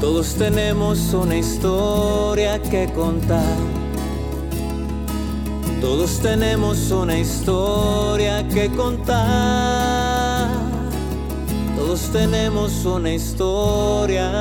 Todos 0.00 0.34
tenemos 0.34 1.14
una 1.14 1.36
historia 1.36 2.60
que 2.60 2.92
contar. 2.92 3.56
Todos 5.80 6.20
tenemos 6.20 6.90
una 6.90 7.16
historia 7.18 8.48
que 8.48 8.68
contar. 8.70 10.50
Todos 11.76 12.10
tenemos 12.10 12.84
una 12.84 13.12
historia 13.12 14.32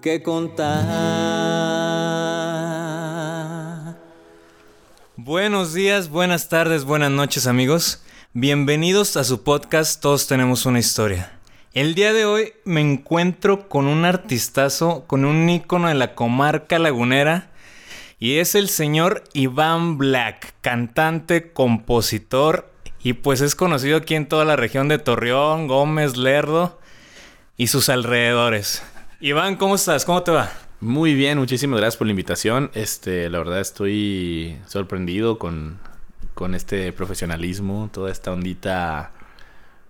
que 0.00 0.22
contar. 0.22 0.78
Buenos 5.16 5.74
días, 5.74 6.08
buenas 6.08 6.48
tardes, 6.48 6.84
buenas 6.84 7.10
noches 7.10 7.46
amigos. 7.46 8.00
Bienvenidos 8.34 9.16
a 9.16 9.24
su 9.24 9.42
podcast 9.42 10.02
Todos 10.02 10.26
tenemos 10.26 10.66
una 10.66 10.78
historia. 10.78 11.32
El 11.72 11.94
día 11.94 12.12
de 12.12 12.26
hoy 12.26 12.52
me 12.66 12.82
encuentro 12.82 13.70
con 13.70 13.86
un 13.86 14.04
artistazo, 14.04 15.04
con 15.06 15.24
un 15.24 15.48
ícono 15.48 15.88
de 15.88 15.94
la 15.94 16.14
comarca 16.14 16.78
lagunera. 16.78 17.50
Y 18.18 18.34
es 18.34 18.54
el 18.54 18.68
señor 18.68 19.24
Iván 19.32 19.96
Black, 19.96 20.52
cantante, 20.60 21.52
compositor 21.52 22.70
y 23.02 23.14
pues 23.14 23.40
es 23.40 23.54
conocido 23.54 23.96
aquí 23.96 24.14
en 24.14 24.28
toda 24.28 24.44
la 24.44 24.56
región 24.56 24.88
de 24.88 24.98
Torreón, 24.98 25.66
Gómez, 25.66 26.18
Lerdo 26.18 26.78
y 27.56 27.68
sus 27.68 27.88
alrededores. 27.88 28.82
Iván, 29.20 29.56
¿cómo 29.56 29.74
estás? 29.76 30.04
¿Cómo 30.04 30.22
te 30.22 30.32
va? 30.32 30.52
Muy 30.80 31.14
bien, 31.14 31.38
muchísimas 31.38 31.80
gracias 31.80 31.96
por 31.96 32.06
la 32.06 32.12
invitación. 32.12 32.70
Este, 32.74 33.30
la 33.30 33.38
verdad 33.38 33.60
estoy 33.60 34.58
sorprendido 34.66 35.38
con, 35.38 35.80
con 36.38 36.54
este 36.54 36.92
profesionalismo, 36.92 37.90
toda 37.92 38.12
esta 38.12 38.30
ondita 38.30 39.10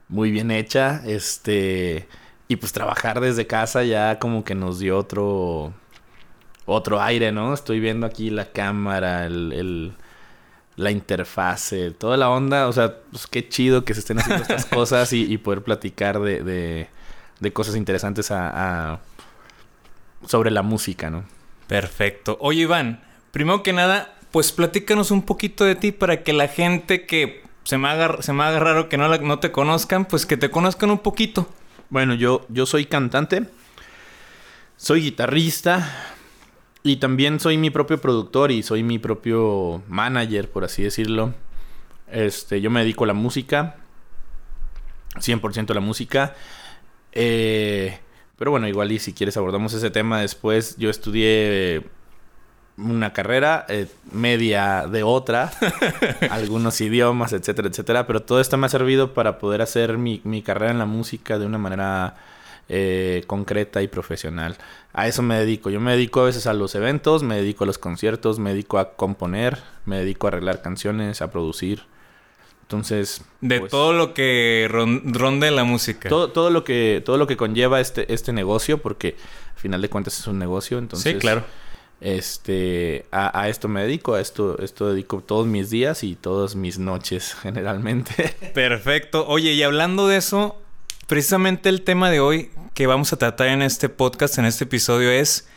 muy 0.09 0.30
bien 0.30 0.51
hecha. 0.51 1.02
Este, 1.05 2.09
y 2.48 2.57
pues 2.57 2.73
trabajar 2.73 3.21
desde 3.21 3.47
casa 3.47 3.84
ya 3.84 4.19
como 4.19 4.45
que 4.45 4.54
nos 4.54 4.79
dio 4.79 4.96
otro 4.96 5.74
otro 6.65 7.02
aire, 7.02 7.32
¿no? 7.32 7.52
Estoy 7.52 7.80
viendo 7.80 8.07
aquí 8.07 8.30
la 8.30 8.46
cámara, 8.51 9.26
el, 9.26 9.93
la 10.76 10.91
interfase, 10.91 11.91
toda 11.91 12.16
la 12.16 12.30
onda. 12.30 12.66
O 12.69 12.73
sea, 12.73 12.96
pues 13.10 13.26
qué 13.26 13.46
chido 13.46 13.85
que 13.85 13.93
se 13.93 14.01
estén 14.01 14.19
haciendo 14.19 14.41
estas 14.41 14.65
cosas 14.79 15.13
y, 15.13 15.37
poder 15.37 15.63
platicar 15.63 16.19
de, 16.19 16.88
de, 17.41 17.52
cosas 17.52 17.76
interesantes 17.76 18.30
a, 18.30 19.01
sobre 20.26 20.51
la 20.51 20.63
música, 20.63 21.10
¿no? 21.10 21.24
Perfecto. 21.66 22.38
Oye, 22.41 22.63
Iván, 22.63 23.02
primero 23.32 23.63
que 23.63 23.74
nada, 23.74 24.18
pues 24.30 24.52
platícanos 24.52 25.10
un 25.10 25.23
poquito 25.23 25.65
de 25.65 25.74
ti 25.74 25.93
para 25.93 26.23
que 26.23 26.32
la 26.32 26.48
gente 26.48 27.07
que 27.07 27.43
se 27.65 27.79
me 27.79 27.88
haga, 27.88 28.23
se 28.23 28.32
me 28.32 28.59
raro 28.59 28.88
que 28.88 28.96
no, 28.96 29.09
no 29.09 29.38
te 29.38 29.52
conozcan, 29.52 30.04
pues 30.04 30.26
que 30.26 30.37
te 30.37 30.51
conozcan 30.51 30.90
un 30.90 30.98
poquito. 30.98 31.48
Bueno, 31.90 32.15
yo, 32.15 32.46
yo 32.48 32.66
soy 32.66 32.87
cantante, 32.87 33.46
soy 34.76 35.02
guitarrista 35.02 36.15
y 36.82 36.96
también 36.96 37.40
soy 37.40 37.59
mi 37.59 37.70
propio 37.70 38.01
productor 38.01 38.51
y 38.52 38.62
soy 38.62 38.82
mi 38.82 38.98
propio 38.98 39.82
manager, 39.88 40.51
por 40.51 40.65
así 40.65 40.82
decirlo. 40.82 41.35
Este, 42.10 42.60
yo 42.60 42.70
me 42.70 42.80
dedico 42.80 43.04
a 43.04 43.09
la 43.09 43.15
música, 43.15 43.76
100% 45.16 45.70
a 45.70 45.74
la 45.74 45.80
música. 45.80 46.35
Eh, 47.13 47.98
pero 48.38 48.51
bueno, 48.51 48.68
igual 48.68 48.92
y 48.92 48.98
si 48.98 49.13
quieres 49.13 49.37
abordamos 49.37 49.74
ese 49.74 49.90
tema 49.90 50.20
después. 50.20 50.76
Yo 50.76 50.90
estudié 50.90 51.85
una 52.79 53.12
carrera, 53.12 53.66
eh, 53.68 53.88
media 54.12 54.87
de 54.87 55.02
otra, 55.02 55.51
algunos 56.30 56.80
idiomas, 56.80 57.32
etcétera, 57.32 57.68
etcétera. 57.68 58.07
Pero 58.07 58.23
todo 58.23 58.40
esto 58.40 58.57
me 58.57 58.66
ha 58.66 58.70
servido 58.70 59.15
para 59.15 59.38
poder 59.38 59.62
hacer 59.62 59.98
mi, 59.98 60.20
mi 60.24 60.43
carrera 60.43 60.70
en 60.73 60.79
la 60.79 60.87
música 60.87 61.38
de 61.38 61.46
una 61.46 61.59
manera 61.59 62.16
eh, 62.68 63.24
concreta 63.26 63.82
y 63.82 63.88
profesional. 63.88 64.56
A 64.93 65.09
eso 65.09 65.22
me 65.22 65.37
dedico. 65.38 65.70
Yo 65.70 65.81
me 65.81 65.93
dedico 65.93 66.20
a 66.20 66.25
veces 66.25 66.47
a 66.47 66.54
los 66.54 66.75
eventos, 66.75 67.22
me 67.22 67.37
dedico 67.37 67.65
a 67.65 67.66
los 67.66 67.78
conciertos, 67.78 68.38
me 68.38 68.50
dedico 68.50 68.78
a 68.78 68.92
componer, 68.92 69.58
me 69.84 69.98
dedico 69.98 70.26
a 70.26 70.28
arreglar 70.28 70.62
canciones, 70.62 71.20
a 71.20 71.30
producir. 71.30 71.82
Entonces. 72.62 73.22
De 73.41 73.60
pues, 73.60 73.70
todo 73.70 73.94
lo 73.94 74.12
que 74.12 74.69
ronde 74.70 75.50
la 75.50 75.64
música. 75.64 76.08
Todo, 76.10 76.30
todo, 76.30 76.50
lo 76.50 76.62
que, 76.62 77.03
todo 77.04 77.16
lo 77.16 77.26
que 77.26 77.36
conlleva 77.36 77.80
este, 77.80 78.12
este 78.12 78.32
negocio, 78.32 78.78
porque 78.78 79.16
al 79.54 79.60
final 79.60 79.80
de 79.80 79.88
cuentas 79.88 80.19
es 80.19 80.26
un 80.26 80.38
negocio. 80.38 80.78
Entonces, 80.78 81.14
sí, 81.14 81.19
claro. 81.19 81.44
Este, 82.00 83.06
a, 83.10 83.48
esto 83.48 83.66
me 83.66 83.82
dedico, 83.82 84.14
a 84.14 84.20
esto, 84.20 84.60
esto 84.62 84.91
dedico 84.91 85.20
todos 85.20 85.47
mis 85.48 85.69
días 85.69 86.04
y 86.04 86.14
todas 86.14 86.54
mis 86.54 86.78
noches, 86.78 87.34
generalmente. 87.42 88.34
Perfecto. 88.54 89.26
Oye, 89.26 89.53
y 89.53 89.62
hablando 89.62 90.06
de 90.06 90.19
eso, 90.19 90.60
precisamente 91.06 91.69
el 91.69 91.82
tema 91.82 92.10
de 92.10 92.20
hoy 92.20 92.50
que 92.75 92.86
vamos 92.86 93.12
a 93.12 93.16
tratar 93.16 93.48
en 93.48 93.62
este 93.62 93.88
podcast, 93.88 94.38
en 94.38 94.44
este 94.44 94.64
episodio, 94.64 95.10
es 95.10 95.48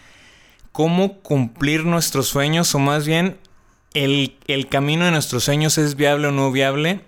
cómo 0.71 1.19
cumplir 1.19 1.85
nuestros 1.85 2.27
sueños, 2.27 2.73
o 2.73 2.79
más 2.79 3.05
bien, 3.05 3.37
el, 3.93 4.37
camino 4.69 5.05
de 5.05 5.11
nuestros 5.11 5.43
sueños 5.43 5.77
es 5.77 5.95
viable 5.95 6.27
o 6.27 6.31
no 6.31 6.51
viable. 6.51 7.01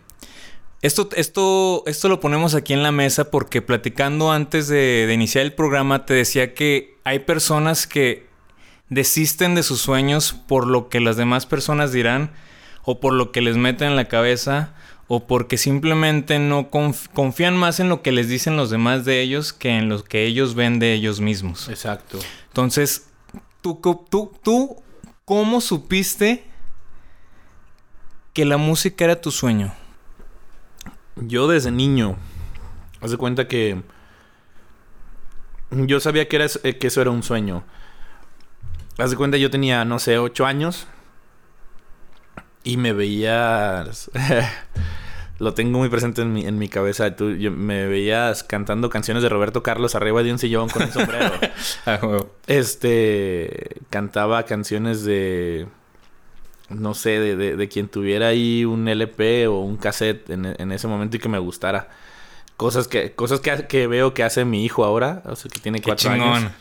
Esto, 0.84 1.10
esto, 1.16 1.84
esto 1.88 2.10
lo 2.10 2.20
ponemos 2.20 2.56
aquí 2.56 2.74
en 2.74 2.84
la 2.84 2.92
mesa 2.92 3.32
porque 3.32 3.62
platicando 3.62 4.34
antes 4.34 4.68
de 4.68 5.10
iniciar 5.12 5.46
el 5.46 5.54
programa 5.54 6.06
te 6.06 6.14
decía 6.14 6.54
que 6.54 6.98
hay 7.06 7.20
personas 7.20 7.88
que 7.88 8.33
desisten 8.90 9.56
de 9.56 9.64
sus 9.64 9.82
sueños 9.82 10.34
por 10.34 10.68
lo 10.68 10.90
que 10.90 11.00
las 11.00 11.18
demás 11.18 11.46
personas 11.46 11.92
dirán 11.92 12.32
o 12.84 13.00
por 13.00 13.14
lo 13.14 13.32
que 13.32 13.42
les 13.42 13.58
meten 13.58 13.90
en 13.90 13.96
la 13.96 14.08
cabeza 14.08 14.74
o 15.08 15.28
porque 15.28 15.58
simplemente 15.58 16.40
no 16.40 16.70
confían 16.70 17.58
más 17.58 17.80
en 17.80 17.90
lo 17.90 18.02
que 18.02 18.12
les 18.12 18.30
dicen 18.30 18.58
los 18.58 18.70
demás 18.70 19.06
de 19.06 19.22
ellos 19.22 19.54
que 19.54 19.78
en 19.78 19.90
lo 19.90 20.04
que 20.04 20.26
ellos 20.26 20.56
ven 20.56 20.80
de 20.80 20.94
ellos 20.94 21.20
mismos. 21.20 21.70
Exacto. 21.70 22.20
Entonces, 22.48 23.08
¿tú, 23.62 23.80
tú, 24.10 24.32
tú 24.42 24.76
cómo 25.26 25.62
supiste 25.62 26.46
que 28.34 28.46
la 28.46 28.58
música 28.58 29.06
era 29.06 29.22
tu 29.22 29.32
sueño? 29.32 29.74
Yo 31.16 31.48
desde 31.48 31.72
niño, 31.72 32.18
haz 33.02 33.12
de 33.12 33.18
cuenta 33.18 33.48
que 33.48 33.82
yo 35.72 36.00
sabía 36.00 36.28
que, 36.28 36.36
era, 36.38 36.48
que 36.48 36.88
eso 36.88 37.02
era 37.02 37.12
un 37.12 37.24
sueño. 37.24 37.64
Haz 38.98 39.10
de 39.10 39.18
cuenta, 39.18 39.38
yo 39.38 39.50
tenía, 39.50 39.86
no 39.86 40.00
sé, 40.00 40.18
ocho 40.18 40.46
años. 40.46 40.88
Y 42.64 42.78
me 42.78 42.94
veías. 42.94 44.12
lo 45.40 45.54
tengo 45.54 45.80
muy 45.80 45.90
presente 45.90 46.22
en 46.22 46.34
mi, 46.34 46.46
en 46.46 46.58
mi 46.58 46.70
cabeza. 46.70 47.16
Tú 47.16 47.26
me 47.26 47.88
veías 47.88 48.44
cantando 48.44 48.90
canciones 48.90 49.24
de 49.24 49.30
Roberto 49.30 49.64
Carlos 49.64 49.96
arriba 49.96 50.24
de 50.24 50.32
un 50.32 50.40
sillón 50.40 50.70
con 50.70 50.84
un 50.84 50.92
sombrero. 50.92 51.32
Ah, 51.86 52.00
este. 52.48 53.78
Cantaba 53.90 54.44
canciones 54.44 55.04
de. 55.04 55.68
No 56.70 56.94
sé, 56.94 57.20
de, 57.20 57.36
de, 57.36 57.68
quien 57.68 57.88
tuviera 57.90 58.28
ahí 58.28 58.64
un 58.64 58.88
LP 58.88 59.48
o 59.48 59.60
un 59.60 59.76
cassette 59.76 60.30
en, 60.30 60.46
en, 60.58 60.72
ese 60.72 60.88
momento 60.88 61.18
y 61.18 61.20
que 61.20 61.30
me 61.30 61.38
gustara. 61.38 61.90
Cosas 62.58 62.88
que, 62.88 63.12
cosas 63.14 63.42
que, 63.42 63.68
que 63.68 63.86
veo 63.88 64.14
que 64.14 64.24
hace 64.24 64.46
mi 64.46 64.64
hijo 64.64 64.86
ahora, 64.86 65.22
o 65.26 65.36
sea, 65.36 65.52
que 65.52 65.60
tiene 65.60 65.82
cuatro 65.82 66.12
años. 66.12 66.52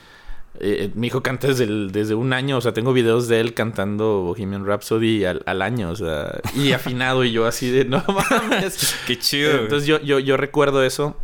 Eh, 0.61 0.91
mi 0.95 1.07
hijo 1.07 1.23
canta 1.23 1.49
desde, 1.49 1.67
desde 1.89 2.15
un 2.15 2.33
año, 2.33 2.59
o 2.59 2.61
sea, 2.61 2.73
tengo 2.73 2.93
videos 2.93 3.27
de 3.27 3.41
él 3.41 3.55
cantando 3.55 4.21
Bohemian 4.21 4.67
Rhapsody 4.67 5.25
al, 5.25 5.43
al 5.47 5.63
año, 5.63 5.91
o 5.91 5.97
sea, 5.97 6.41
y 6.55 6.73
afinado, 6.73 7.25
y 7.25 7.33
yo 7.33 7.47
así 7.47 7.71
de, 7.71 7.85
no 7.87 8.05
mames. 8.07 8.95
Qué 9.07 9.19
chido. 9.19 9.53
Entonces 9.53 9.87
yo, 9.87 9.99
yo, 10.01 10.19
yo 10.19 10.37
recuerdo 10.37 10.85
eso, 10.85 11.17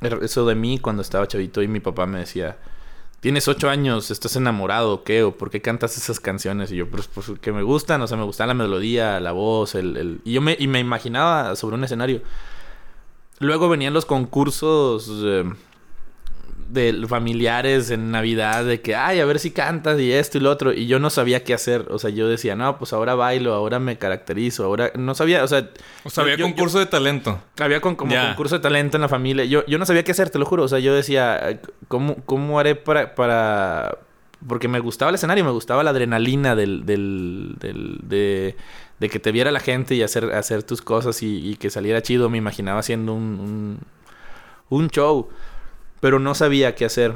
eso 0.00 0.46
de 0.46 0.54
mí 0.54 0.78
cuando 0.78 1.02
estaba 1.02 1.26
chavito 1.26 1.62
y 1.62 1.68
mi 1.68 1.80
papá 1.80 2.04
me 2.04 2.18
decía, 2.18 2.58
tienes 3.20 3.48
ocho 3.48 3.70
años, 3.70 4.10
estás 4.10 4.36
enamorado, 4.36 4.92
¿o 4.92 5.02
¿qué? 5.02 5.22
¿O 5.22 5.34
por 5.34 5.50
qué 5.50 5.62
cantas 5.62 5.96
esas 5.96 6.20
canciones? 6.20 6.70
Y 6.70 6.76
yo, 6.76 6.86
pues, 6.88 7.06
pues 7.06 7.32
que 7.40 7.52
me 7.52 7.62
gustan, 7.62 8.02
o 8.02 8.06
sea, 8.06 8.18
me 8.18 8.24
gusta 8.24 8.46
la 8.46 8.52
melodía, 8.52 9.18
la 9.18 9.32
voz, 9.32 9.74
el... 9.76 9.96
el... 9.96 10.20
Y 10.24 10.34
yo 10.34 10.42
me, 10.42 10.56
y 10.58 10.68
me 10.68 10.78
imaginaba 10.78 11.56
sobre 11.56 11.76
un 11.76 11.84
escenario. 11.84 12.20
Luego 13.38 13.70
venían 13.70 13.94
los 13.94 14.04
concursos... 14.04 15.10
Eh, 15.24 15.44
de 16.74 17.06
familiares 17.08 17.90
en 17.90 18.10
Navidad 18.10 18.64
de 18.64 18.80
que, 18.80 18.94
ay, 18.96 19.20
a 19.20 19.24
ver 19.24 19.38
si 19.38 19.52
cantas 19.52 19.98
y 20.00 20.12
esto 20.12 20.38
y 20.38 20.40
lo 20.40 20.50
otro. 20.50 20.72
Y 20.72 20.86
yo 20.86 20.98
no 20.98 21.08
sabía 21.08 21.44
qué 21.44 21.54
hacer. 21.54 21.86
O 21.90 21.98
sea, 21.98 22.10
yo 22.10 22.28
decía, 22.28 22.56
no, 22.56 22.76
pues 22.78 22.92
ahora 22.92 23.14
bailo, 23.14 23.54
ahora 23.54 23.78
me 23.78 23.96
caracterizo, 23.96 24.64
ahora 24.64 24.90
no 24.96 25.14
sabía, 25.14 25.44
o 25.44 25.48
sea. 25.48 25.70
O 26.02 26.10
sea, 26.10 26.24
había 26.24 26.36
concurso 26.36 26.78
de 26.78 26.86
talento. 26.86 27.40
Había 27.58 27.80
con, 27.80 27.96
como 27.96 28.14
concurso 28.14 28.56
de 28.56 28.60
talento 28.60 28.96
en 28.96 29.02
la 29.02 29.08
familia. 29.08 29.44
Yo, 29.44 29.64
yo 29.66 29.78
no 29.78 29.86
sabía 29.86 30.04
qué 30.04 30.10
hacer, 30.10 30.28
te 30.28 30.38
lo 30.38 30.44
juro. 30.44 30.64
O 30.64 30.68
sea, 30.68 30.80
yo 30.80 30.94
decía, 30.94 31.60
¿cómo, 31.88 32.16
cómo 32.26 32.58
haré 32.58 32.74
para, 32.74 33.14
para. 33.14 33.98
Porque 34.46 34.68
me 34.68 34.80
gustaba 34.80 35.08
el 35.08 35.14
escenario, 35.14 35.44
me 35.44 35.52
gustaba 35.52 35.82
la 35.84 35.90
adrenalina 35.90 36.54
del. 36.54 36.84
del, 36.84 37.54
del 37.60 38.00
de, 38.02 38.56
de 38.98 39.08
que 39.08 39.18
te 39.18 39.32
viera 39.32 39.50
la 39.50 39.60
gente 39.60 39.94
y 39.94 40.02
hacer, 40.02 40.32
hacer 40.32 40.62
tus 40.62 40.82
cosas 40.82 41.22
y, 41.22 41.56
que 41.56 41.70
saliera 41.70 42.02
chido. 42.02 42.28
Me 42.28 42.38
imaginaba 42.38 42.80
haciendo 42.80 43.14
un, 43.14 43.22
un, 43.40 43.78
un 44.68 44.88
show 44.90 45.28
pero 46.04 46.18
no 46.18 46.34
sabía 46.34 46.74
qué 46.74 46.84
hacer. 46.84 47.14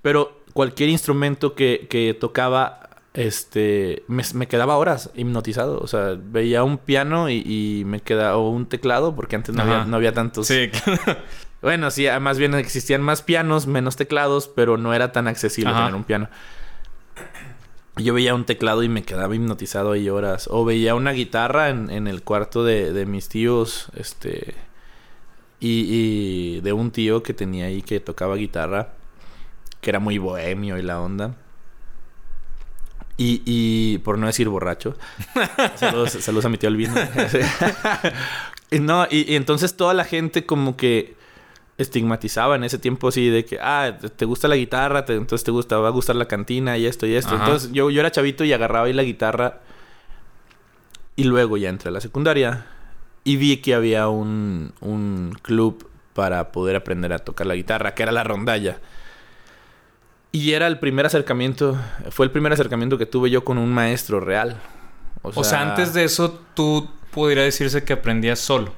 Pero 0.00 0.40
cualquier 0.52 0.90
instrumento 0.90 1.56
que, 1.56 1.88
que 1.90 2.14
tocaba, 2.14 2.88
este, 3.14 4.04
me, 4.06 4.46
quedaba 4.46 4.76
horas 4.76 5.10
hipnotizado. 5.16 5.80
O 5.80 5.88
sea, 5.88 6.16
veía 6.16 6.62
un 6.62 6.78
piano 6.78 7.28
y, 7.28 7.82
me 7.84 7.98
quedaba, 7.98 8.36
o 8.36 8.50
un 8.50 8.66
teclado, 8.66 9.16
porque 9.16 9.34
antes 9.34 9.52
no 9.56 9.62
había, 9.62 9.86
no 9.86 9.96
había 9.96 10.12
tantos. 10.12 10.46
Sí, 10.46 10.70
Bueno, 11.62 11.90
sí, 11.90 12.06
más 12.20 12.38
bien 12.38 12.54
existían 12.54 13.02
más 13.02 13.22
pianos, 13.22 13.66
menos 13.66 13.96
teclados, 13.96 14.46
pero 14.54 14.76
no 14.76 14.94
era 14.94 15.10
tan 15.10 15.26
accesible 15.26 15.72
Ajá. 15.72 15.86
tener 15.86 15.96
un 15.96 16.04
piano. 16.04 16.28
Yo 17.96 18.14
veía 18.14 18.36
un 18.36 18.44
teclado 18.44 18.84
y 18.84 18.88
me 18.88 19.02
quedaba 19.02 19.34
hipnotizado 19.34 19.90
ahí 19.90 20.08
horas. 20.08 20.46
O 20.48 20.64
veía 20.64 20.94
una 20.94 21.10
guitarra 21.10 21.70
en, 21.70 21.90
en 21.90 22.06
el 22.06 22.22
cuarto 22.22 22.62
de, 22.62 22.92
de 22.92 23.04
mis 23.04 23.28
tíos, 23.28 23.88
este... 23.96 24.54
Y, 25.66 26.56
y 26.58 26.60
de 26.60 26.72
un 26.72 26.90
tío 26.90 27.22
que 27.22 27.34
tenía 27.34 27.66
ahí 27.66 27.82
que 27.82 27.98
tocaba 27.98 28.36
guitarra, 28.36 28.90
que 29.80 29.90
era 29.90 29.98
muy 29.98 30.18
bohemio 30.18 30.78
y 30.78 30.82
la 30.82 31.00
onda. 31.00 31.34
Y, 33.16 33.42
y 33.46 33.98
por 33.98 34.18
no 34.18 34.26
decir 34.26 34.48
borracho. 34.48 34.96
saludos, 35.76 36.12
saludos 36.12 36.44
a 36.44 36.48
mi 36.50 36.58
tío 36.58 36.68
Albino. 36.68 36.94
Y 38.68 38.80
no, 38.80 39.06
y, 39.08 39.32
y 39.32 39.36
entonces 39.36 39.76
toda 39.76 39.94
la 39.94 40.02
gente 40.04 40.44
como 40.44 40.76
que 40.76 41.14
estigmatizaba 41.78 42.56
en 42.56 42.64
ese 42.64 42.78
tiempo 42.78 43.06
así 43.06 43.28
de 43.28 43.44
que, 43.44 43.60
ah, 43.60 43.96
te 44.16 44.24
gusta 44.24 44.48
la 44.48 44.56
guitarra, 44.56 45.04
te- 45.04 45.14
entonces 45.14 45.44
te 45.44 45.52
gusta, 45.52 45.78
va 45.78 45.86
a 45.86 45.92
gustar 45.92 46.16
la 46.16 46.26
cantina 46.26 46.76
y 46.76 46.84
esto 46.84 47.06
y 47.06 47.14
esto. 47.14 47.36
Ajá. 47.36 47.44
Entonces 47.44 47.70
yo, 47.70 47.90
yo 47.90 48.00
era 48.00 48.10
chavito 48.10 48.42
y 48.44 48.52
agarraba 48.52 48.86
ahí 48.86 48.92
la 48.92 49.04
guitarra 49.04 49.60
y 51.14 51.24
luego 51.24 51.56
ya 51.56 51.68
entré 51.68 51.90
a 51.90 51.92
la 51.92 52.00
secundaria 52.00 52.66
y 53.26 53.36
vi 53.36 53.56
que 53.56 53.74
había 53.74 54.08
un, 54.08 54.72
un 54.80 55.36
club 55.42 55.90
para 56.14 56.52
poder 56.52 56.76
aprender 56.76 57.12
a 57.12 57.18
tocar 57.18 57.48
la 57.48 57.56
guitarra, 57.56 57.92
que 57.92 58.04
era 58.04 58.12
la 58.12 58.22
rondalla. 58.22 58.78
Y 60.30 60.52
era 60.52 60.68
el 60.68 60.78
primer 60.78 61.06
acercamiento, 61.06 61.76
fue 62.10 62.26
el 62.26 62.30
primer 62.30 62.52
acercamiento 62.52 62.98
que 62.98 63.04
tuve 63.04 63.28
yo 63.28 63.44
con 63.44 63.58
un 63.58 63.74
maestro 63.74 64.20
real. 64.20 64.60
O 65.22 65.42
sea, 65.42 65.60
antes 65.60 65.92
de 65.92 66.04
eso, 66.04 66.38
tú 66.54 66.88
podría 67.10 67.42
decirse 67.42 67.82
que 67.82 67.94
aprendías 67.94 68.38
solo. 68.38 68.72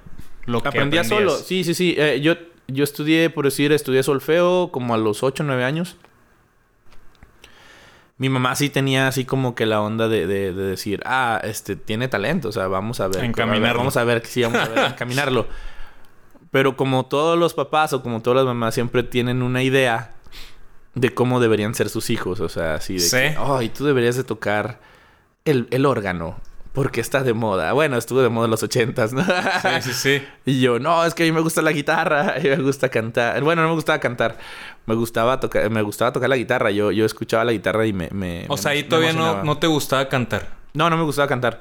Lo 0.47 0.63
que 0.63 0.69
Aprendía 0.69 1.03
aprendías. 1.03 1.31
solo, 1.31 1.45
sí, 1.45 1.63
sí, 1.63 1.75
sí. 1.75 1.95
Eh, 1.99 2.21
yo, 2.23 2.37
yo 2.69 2.85
estudié, 2.85 3.29
por 3.29 3.45
decir, 3.45 3.71
estudié 3.73 4.03
solfeo 4.03 4.71
como 4.73 4.95
a 4.95 4.97
los 4.97 5.23
8 5.23 5.43
o 5.43 5.47
9 5.47 5.63
años. 5.63 5.97
Mi 8.19 8.29
mamá 8.29 8.55
sí 8.57 8.69
tenía 8.69 9.07
así 9.09 9.25
como 9.25 9.55
que 9.55 9.65
la 9.65 9.81
onda 9.81 10.09
de, 10.09 10.27
de- 10.27 10.53
de 10.53 10.63
decir, 10.65 11.01
ah, 11.07 11.41
este, 11.45 11.77
tiene 11.77 12.09
talento, 12.09 12.49
o 12.49 12.53
sea, 12.53 12.67
vamos 12.67 12.99
a 13.01 13.09
ver. 13.09 13.25
Encaminarlo. 13.25 13.79
Vamos 13.79 13.97
a 13.97 14.05
ver, 14.05 14.27
sí, 14.27 14.43
vamos 14.43 14.59
a 14.61 14.69
ver, 14.69 14.79
encaminarlo. 14.93 15.47
Pero 16.51 16.77
como 16.77 17.07
todos 17.07 17.39
los 17.39 17.55
papás 17.55 17.93
o 17.93 18.03
como 18.03 18.21
todas 18.23 18.39
las 18.39 18.47
mamás 18.47 18.75
siempre 18.75 19.03
tienen 19.03 19.43
una 19.43 19.63
idea 19.63 20.13
de 20.95 21.15
cómo 21.15 21.39
deberían 21.41 21.75
ser 21.75 21.89
sus 21.91 22.11
hijos, 22.11 22.41
o 22.41 22.49
sea, 22.49 22.75
así 22.75 22.95
de 22.95 23.01
Sí. 23.01 23.11
que, 23.17 23.37
oh, 23.39 23.63
y 23.63 23.69
tú 23.69 23.85
deberías 23.85 24.17
de 24.17 24.25
tocar 24.25 24.81
el, 25.45 25.69
el 25.71 25.87
órgano, 25.87 26.39
porque 26.79 27.01
está 27.01 27.25
de 27.25 27.35
moda. 27.35 27.73
Bueno, 27.73 27.97
estuvo 27.97 28.23
de 28.23 28.29
moda 28.29 28.45
en 28.45 28.53
los 28.53 28.63
ochentas, 28.63 29.13
¿no? 29.13 29.25
Sí, 29.25 29.83
sí, 29.83 29.93
sí. 29.93 30.23
Y 30.47 30.61
yo, 30.61 30.79
no, 30.79 31.05
es 31.05 31.13
que 31.13 31.25
a 31.25 31.27
mí 31.27 31.33
me 31.33 31.41
gusta 31.41 31.61
la 31.61 31.73
guitarra, 31.73 32.35
a 32.37 32.39
mí 32.39 32.49
me 32.49 32.55
gusta 32.59 32.89
cantar. 32.89 33.43
Bueno, 33.43 33.63
no 33.63 33.69
me 33.69 33.75
gustaba 33.75 33.99
cantar, 33.99 34.39
me 34.87 34.95
gustaba 34.95 35.41
tocar, 35.41 35.69
me 35.71 35.83
gustaba 35.83 36.13
tocar 36.13 36.29
la 36.29 36.37
guitarra. 36.37 36.71
Yo, 36.71 36.93
yo 36.93 37.05
escuchaba 37.05 37.45
la 37.45 37.51
guitarra 37.51 37.85
y 37.85 37.93
me, 37.93 38.09
me 38.13 38.45
O 38.47 38.55
me 38.55 38.63
sea, 38.63 38.71
ahí 38.71 38.85
todavía 38.85 39.13
no, 39.13 39.43
no 39.43 39.59
te 39.59 39.67
gustaba 39.67 40.09
cantar. 40.09 40.51
No, 40.73 40.89
no 40.89 40.97
me 40.97 41.03
gustaba 41.03 41.27
cantar. 41.27 41.59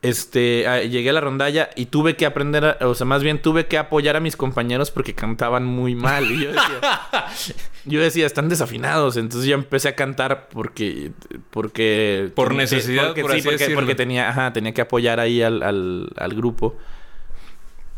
Este, 0.00 0.64
llegué 0.88 1.10
a 1.10 1.12
la 1.12 1.20
rondalla 1.20 1.70
y 1.74 1.86
tuve 1.86 2.14
que 2.14 2.24
aprender, 2.24 2.64
a- 2.64 2.86
o 2.86 2.94
sea, 2.94 3.04
más 3.04 3.22
bien 3.24 3.42
tuve 3.42 3.66
que 3.66 3.78
apoyar 3.78 4.14
a 4.14 4.20
mis 4.20 4.36
compañeros 4.36 4.92
porque 4.92 5.12
cantaban 5.14 5.64
muy 5.64 5.96
mal. 5.96 6.30
Y 6.30 6.44
yo 6.44 6.52
decía, 6.52 6.80
yo 7.84 8.00
decía, 8.00 8.24
están 8.26 8.48
desafinados. 8.48 9.16
Entonces 9.16 9.48
yo 9.48 9.54
empecé 9.56 9.88
a 9.88 9.96
cantar 9.96 10.48
porque, 10.50 11.10
porque... 11.50 12.30
Por 12.34 12.54
necesidad, 12.54 13.06
porque, 13.08 13.22
por 13.22 13.32
sí, 13.32 13.38
así 13.38 13.48
porque, 13.48 13.70
porque 13.74 13.94
tenía, 13.96 14.28
ajá, 14.28 14.52
tenía 14.52 14.72
que 14.72 14.82
apoyar 14.82 15.18
ahí 15.18 15.42
al, 15.42 15.62
al, 15.64 16.08
al 16.16 16.34
grupo. 16.34 16.76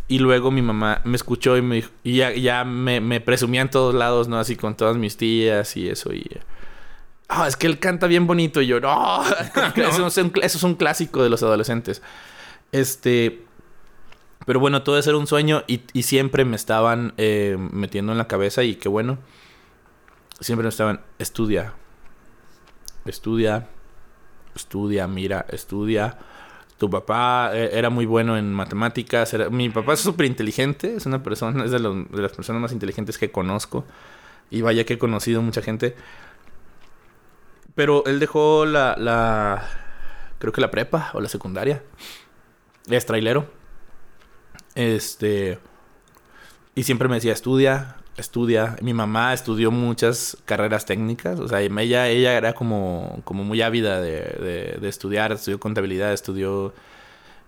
Y 0.08 0.19
luego 0.20 0.50
mi 0.50 0.62
mamá 0.62 1.02
me 1.05 1.17
escuchó 1.17 1.56
y 1.58 1.62
me 1.62 1.76
dijo, 1.76 1.91
y 2.02 2.17
ya, 2.17 2.32
ya 2.32 2.64
me, 2.64 3.00
me 3.00 3.20
presumía 3.20 3.61
en 3.61 3.69
todos 3.70 3.94
lados, 3.94 4.26
¿no? 4.26 4.38
Así 4.38 4.56
con 4.56 4.75
todas 4.75 4.97
mis 4.97 5.17
tías 5.19 5.76
y 5.76 5.88
eso. 5.88 6.12
Y 6.14 6.26
ah, 7.30 7.46
es 7.48 7.56
que 7.56 7.66
él 7.66 7.78
canta 7.78 8.06
bien 8.06 8.26
bonito. 8.26 8.60
Y 8.60 8.66
yo, 8.66 8.80
no, 8.80 9.22
Eso, 9.76 10.06
es 10.06 10.16
un, 10.18 10.32
eso 10.42 10.58
es 10.58 10.62
un 10.62 10.74
clásico 10.74 11.22
de 11.22 11.30
los 11.30 11.42
adolescentes. 11.42 12.02
Este, 12.72 13.44
pero 14.46 14.60
bueno, 14.60 14.82
todo 14.82 14.98
eso 14.98 15.10
era 15.10 15.18
un 15.18 15.26
sueño 15.26 15.64
y, 15.66 15.82
y 15.92 16.02
siempre 16.02 16.44
me 16.44 16.56
estaban 16.56 17.14
eh, 17.16 17.56
metiendo 17.72 18.12
en 18.12 18.18
la 18.18 18.28
cabeza 18.28 18.62
y 18.62 18.74
qué 18.76 18.88
bueno. 18.88 19.18
Siempre 20.40 20.62
me 20.64 20.68
estaban, 20.70 21.00
estudia, 21.18 21.74
estudia, 23.04 23.68
estudia, 24.54 25.06
mira, 25.06 25.46
estudia. 25.50 26.18
Tu 26.78 26.88
papá 26.88 27.50
eh, 27.52 27.70
era 27.74 27.90
muy 27.90 28.06
bueno 28.06 28.38
en 28.38 28.52
matemáticas. 28.52 29.34
era- 29.34 29.50
mi 29.50 29.68
papá 29.68 29.92
es 29.94 30.00
súper 30.00 30.26
inteligente, 30.26 30.94
es 30.96 31.06
una 31.06 31.22
persona, 31.22 31.64
es 31.64 31.70
de, 31.72 31.78
los- 31.78 32.10
de 32.10 32.22
las 32.22 32.32
personas 32.32 32.62
más 32.62 32.72
inteligentes 32.72 33.18
que 33.18 33.30
conozco. 33.30 33.84
Y 34.50 34.62
vaya 34.62 34.84
que 34.84 34.94
he 34.94 34.98
conocido 34.98 35.42
mucha 35.42 35.62
gente. 35.62 35.94
Pero 37.80 38.04
él 38.04 38.20
dejó 38.20 38.66
la, 38.66 38.94
la 38.98 39.66
creo 40.38 40.52
que 40.52 40.60
la 40.60 40.70
prepa 40.70 41.08
o 41.14 41.20
la 41.22 41.30
secundaria. 41.30 41.82
Es 42.90 43.06
trailero. 43.06 43.50
Este. 44.74 45.58
Y 46.74 46.82
siempre 46.82 47.08
me 47.08 47.14
decía, 47.14 47.32
estudia, 47.32 47.96
estudia. 48.18 48.76
Mi 48.82 48.92
mamá 48.92 49.32
estudió 49.32 49.70
muchas 49.70 50.36
carreras 50.44 50.84
técnicas. 50.84 51.40
O 51.40 51.48
sea, 51.48 51.62
ella, 51.62 52.08
ella 52.08 52.34
era 52.36 52.52
como, 52.52 53.22
como 53.24 53.44
muy 53.44 53.62
ávida 53.62 53.98
de, 54.02 54.20
de- 54.20 54.78
de 54.78 54.88
estudiar. 54.90 55.32
Estudió 55.32 55.58
contabilidad, 55.58 56.12
estudió 56.12 56.74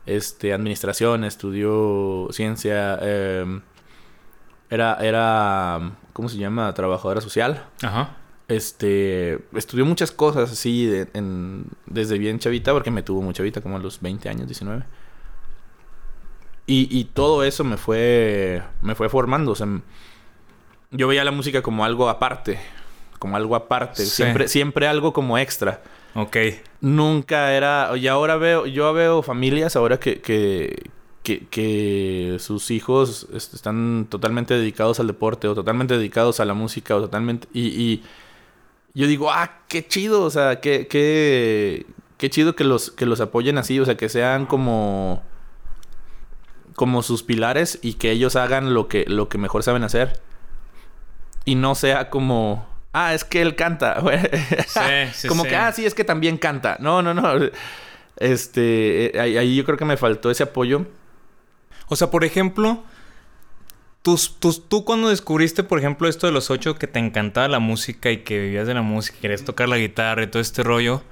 este, 0.07 0.55
administración, 0.55 1.25
estudió 1.25 2.29
ciencia. 2.31 2.99
eh, 3.03 3.61
era, 4.71 4.95
era, 5.03 5.93
¿cómo 6.15 6.31
se 6.31 6.39
llama? 6.39 6.73
Trabajadora 6.73 7.21
social. 7.21 7.67
Ajá. 7.83 8.17
Este, 8.57 9.39
estudió 9.55 9.85
muchas 9.87 10.11
cosas 10.13 10.53
así 10.53 10.87
de- 10.87 11.09
en- 11.15 11.65
desde 11.87 12.19
bien 12.19 12.39
chavita, 12.39 12.73
porque 12.73 12.91
me 12.91 13.03
tuvo 13.03 13.23
muy 13.23 13.35
chavita, 13.35 13.61
como 13.61 13.77
a 13.77 13.79
los 13.81 14.01
20 14.01 14.29
años, 14.29 14.47
19. 14.47 14.85
Y, 16.67 16.89
y 16.97 17.05
todo 17.05 17.45
eso 17.45 17.65
me 17.65 17.77
fue, 17.77 18.63
me 18.83 18.95
fue 18.95 19.09
formando. 19.09 19.53
O 19.53 19.55
sea, 19.55 19.67
yo 20.91 21.09
veía 21.09 21.25
la 21.25 21.33
música 21.33 21.63
como 21.63 21.85
algo 21.85 22.09
aparte, 22.09 22.59
como 23.19 23.37
algo 23.37 23.57
aparte, 23.57 24.05
Sí. 24.05 24.11
siempre, 24.11 24.49
siempre 24.49 24.87
algo 24.87 25.13
como 25.13 25.39
extra. 25.39 25.83
Ok. 26.15 26.37
Nunca 26.81 27.53
era, 27.55 27.91
y 27.97 28.07
ahora 28.07 28.37
veo, 28.37 28.67
yo 28.67 28.93
veo 28.93 29.23
familias 29.23 29.77
ahora 29.77 29.99
que, 29.99 30.21
que, 30.21 30.91
que, 31.23 31.47
que 31.49 32.37
sus 32.39 32.71
hijos 32.71 33.27
est- 33.33 33.55
están 33.55 34.07
totalmente 34.11 34.55
dedicados 34.55 35.01
al 35.01 35.07
deporte 35.07 35.49
o 35.49 35.55
totalmente 35.55 35.97
dedicados 35.97 36.39
a 36.41 36.45
la 36.45 36.55
música 36.55 36.95
o 36.97 37.01
totalmente, 37.01 37.49
y, 37.55 37.69
y 37.69 38.03
yo 38.95 39.07
digo, 39.07 39.31
ah, 39.31 39.61
qué 39.69 39.87
chido, 39.87 40.23
o 40.23 40.31
sea, 40.31 40.61
qué, 40.61 40.87
qué, 40.87 41.87
qué 42.19 42.31
chido 42.31 42.55
que 42.55 42.65
los, 42.65 42.91
que 42.91 43.07
los 43.07 43.21
apoyen 43.21 43.59
así, 43.59 43.81
o 43.81 43.85
sea, 43.85 43.97
que 43.97 44.09
sean 44.09 44.47
como, 44.47 45.23
como 46.75 47.03
sus 47.03 47.23
pilares 47.23 47.79
y 47.83 47.95
que 47.95 48.11
ellos 48.11 48.37
hagan 48.37 48.75
lo 48.75 48.89
que, 48.89 49.05
lo 49.07 49.29
que 49.29 49.39
mejor 49.39 49.63
saben 49.63 49.85
hacer. 49.85 50.21
Y 51.45 51.55
no 51.55 51.75
sea 51.75 52.11
como, 52.11 52.67
ah, 52.93 53.15
es 53.15 53.25
que 53.25 53.41
él 53.41 53.57
canta. 53.57 54.03
sí, 55.15 55.29
como 55.29 55.45
sí. 55.45 55.49
que, 55.49 55.57
ah, 55.57 55.73
sí, 55.73 55.87
es 55.87 55.95
que 55.95 56.05
también 56.05 56.37
canta. 56.37 56.77
No, 56.79 57.03
no, 57.03 57.15
no. 57.15 57.33
Este, 58.17 59.17
eh, 59.17 59.21
ahí, 59.21 59.37
ahí 59.39 59.57
yo 59.57 59.65
creo 59.65 59.79
que 59.79 59.85
me 59.85 59.97
faltó 59.97 60.31
ese 60.31 60.43
apoyo. 60.43 60.87
O 61.89 61.97
sea, 61.97 62.11
por 62.11 62.25
ejemplo, 62.25 62.85
tus, 64.03 64.37
tus- 64.41 64.69
tú 64.69 64.85
cuando 64.85 65.09
descubriste, 65.09 65.63
por 65.63 65.79
ejemplo, 65.79 66.09
esto 66.09 66.27
de 66.27 66.33
los 66.33 66.51
ocho, 66.51 66.75
que 66.77 66.87
te 66.87 66.99
encantaba 66.99 67.49
la 67.49 67.59
música 67.61 68.11
y 68.11 68.19
que 68.19 68.39
vivías 68.41 68.67
de 68.67 68.75
la 68.75 68.83
música, 68.83 69.19
querías 69.21 69.45
tocar 69.45 69.69
la 69.69 69.79
guitarra 69.79 70.23
y 70.25 70.27
todo 70.27 70.43
este 70.43 70.63
rollo, 70.63 71.03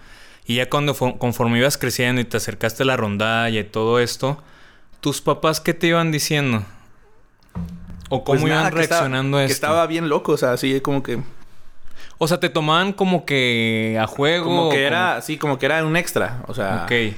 y 0.46 0.56
ya 0.56 0.68
cuando 0.68 0.94
fo- 0.94 1.16
conforme 1.18 1.58
ibas 1.58 1.78
creciendo 1.78 2.20
y 2.20 2.24
te 2.24 2.36
acercaste 2.36 2.82
a 2.82 2.86
la 2.86 2.96
rondalla 2.96 3.60
y 3.60 3.64
todo 3.64 4.00
esto, 4.00 4.42
¿tus 5.00 5.20
papás 5.20 5.60
qué 5.60 5.72
te 5.74 5.86
iban 5.86 6.10
diciendo? 6.10 6.64
¿O 8.08 8.24
cómo 8.24 8.40
Pues 8.40 8.50
nada, 8.50 8.62
iban 8.62 8.72
que 8.72 8.78
reaccionando 8.78 9.36
a 9.36 9.40
Que 9.40 9.44
esto? 9.46 9.54
estaba 9.54 9.86
bien 9.86 10.08
loco, 10.08 10.32
o 10.32 10.36
sea, 10.36 10.52
así 10.52 10.80
como 10.80 11.02
que... 11.02 11.20
O 12.18 12.26
sea, 12.28 12.40
te 12.40 12.48
tomaban 12.50 12.92
como 12.92 13.24
que 13.24 13.96
a 14.00 14.06
juego. 14.06 14.44
Como 14.46 14.68
que 14.70 14.84
era, 14.84 15.22
sí, 15.22 15.38
como 15.38 15.58
que 15.58 15.66
era 15.66 15.82
un 15.84 15.96
extra. 15.96 16.42
O 16.48 16.54
sea, 16.54 16.84
Ok. 16.84 17.14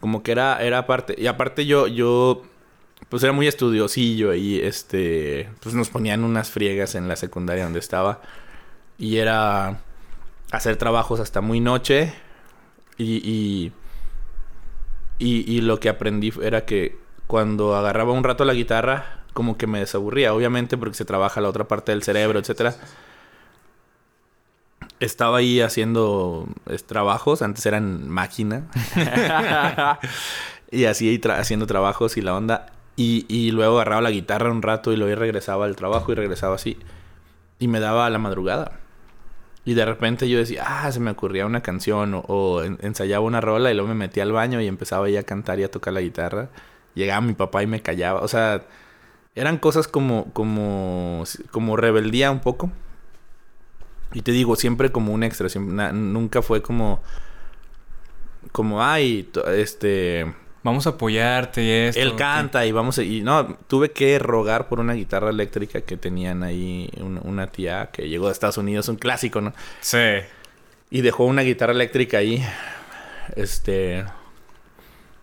como 0.00 0.22
que 0.22 0.32
era, 0.32 0.60
era 0.62 0.86
parte. 0.86 1.14
Y 1.16 1.26
aparte 1.28 1.64
yo, 1.66 1.86
yo, 1.86 2.42
pues 3.08 3.22
era 3.22 3.32
muy 3.32 3.46
estudiosillo 3.46 4.34
y 4.34 4.60
este, 4.60 5.50
pues 5.62 5.74
nos 5.74 5.90
ponían 5.90 6.24
unas 6.24 6.50
friegas 6.50 6.94
en 6.94 7.08
la 7.08 7.16
secundaria 7.16 7.64
donde 7.64 7.78
estaba. 7.80 8.20
Y 8.98 9.18
era 9.18 9.80
hacer 10.52 10.76
trabajos 10.76 11.20
hasta 11.20 11.40
muy 11.40 11.60
noche. 11.60 12.14
Y, 12.98 13.16
y, 13.28 13.72
y, 15.18 15.50
y 15.52 15.60
lo 15.60 15.80
que 15.80 15.88
aprendí 15.88 16.32
era 16.42 16.64
que 16.64 16.98
cuando 17.26 17.74
agarraba 17.76 18.12
un 18.12 18.24
rato 18.24 18.44
la 18.44 18.54
guitarra, 18.54 19.22
como 19.32 19.56
que 19.56 19.66
me 19.66 19.80
desaburría, 19.80 20.34
obviamente 20.34 20.76
porque 20.76 20.94
se 20.96 21.04
trabaja 21.04 21.40
la 21.40 21.48
otra 21.48 21.66
parte 21.68 21.92
del 21.92 22.02
cerebro, 22.02 22.38
etcétera. 22.38 22.74
Estaba 25.00 25.38
ahí 25.38 25.60
haciendo 25.60 26.46
es, 26.66 26.84
trabajos, 26.86 27.42
antes 27.42 27.66
eran 27.66 28.08
máquina. 28.08 28.64
y 30.70 30.84
así 30.84 31.18
tra- 31.18 31.38
haciendo 31.38 31.66
trabajos 31.66 32.16
y 32.16 32.22
la 32.22 32.34
onda. 32.36 32.66
Y, 32.96 33.26
y 33.28 33.50
luego 33.50 33.76
agarraba 33.76 34.02
la 34.02 34.10
guitarra 34.10 34.50
un 34.50 34.62
rato 34.62 34.92
y 34.92 34.96
luego 34.96 35.18
regresaba 35.18 35.64
al 35.64 35.74
trabajo 35.76 36.12
y 36.12 36.14
regresaba 36.14 36.54
así. 36.54 36.76
Y 37.58 37.68
me 37.68 37.80
daba 37.80 38.06
a 38.06 38.10
la 38.10 38.18
madrugada. 38.18 38.78
Y 39.64 39.74
de 39.74 39.84
repente 39.84 40.28
yo 40.28 40.38
decía, 40.38 40.64
ah, 40.66 40.92
se 40.92 41.00
me 41.00 41.10
ocurría 41.10 41.46
una 41.46 41.62
canción 41.62 42.14
o, 42.14 42.20
o 42.20 42.62
en- 42.62 42.78
ensayaba 42.82 43.24
una 43.24 43.40
rola 43.40 43.70
y 43.70 43.74
luego 43.74 43.88
me 43.88 43.94
metía 43.94 44.22
al 44.22 44.32
baño 44.32 44.60
y 44.60 44.66
empezaba 44.66 45.08
ya 45.08 45.20
a 45.20 45.22
cantar 45.24 45.58
y 45.58 45.64
a 45.64 45.70
tocar 45.70 45.94
la 45.94 46.02
guitarra. 46.02 46.48
Llegaba 46.94 47.20
mi 47.22 47.32
papá 47.34 47.62
y 47.62 47.66
me 47.66 47.80
callaba. 47.80 48.20
O 48.20 48.28
sea, 48.28 48.62
eran 49.34 49.58
cosas 49.58 49.88
como, 49.88 50.32
como, 50.32 51.24
como 51.50 51.76
rebeldía 51.76 52.30
un 52.30 52.40
poco. 52.40 52.70
Y 54.12 54.22
te 54.22 54.30
digo, 54.32 54.54
siempre 54.54 54.92
como 54.92 55.12
un 55.12 55.24
extra. 55.24 55.48
siempre- 55.48 55.92
nunca 55.92 56.42
fue 56.42 56.62
como, 56.62 57.02
como, 58.52 58.82
ay, 58.82 59.28
este, 59.56 60.32
Vamos 60.64 60.86
a 60.86 60.90
apoyarte 60.90 61.62
y 61.62 61.70
esto. 61.70 62.00
él 62.00 62.16
canta 62.16 62.64
y 62.66 62.72
vamos 62.72 62.98
a... 62.98 63.02
Y 63.04 63.20
no, 63.20 63.56
tuve 63.68 63.92
que 63.92 64.18
rogar 64.18 64.66
por 64.68 64.80
una 64.80 64.94
guitarra 64.94 65.28
eléctrica 65.30 65.82
que 65.82 65.96
tenían 65.96 66.42
ahí 66.42 66.90
un- 67.00 67.20
una 67.22 67.46
tía 67.48 67.90
que 67.92 68.08
llegó 68.08 68.26
de 68.26 68.32
Estados 68.32 68.56
Unidos, 68.58 68.88
un 68.88 68.96
clásico, 68.96 69.40
¿no? 69.42 69.52
Sí. 69.80 69.98
Y 70.90 71.02
dejó 71.02 71.24
una 71.26 71.42
guitarra 71.42 71.72
eléctrica 71.74 72.16
ahí. 72.18 72.42
Este. 73.36 74.04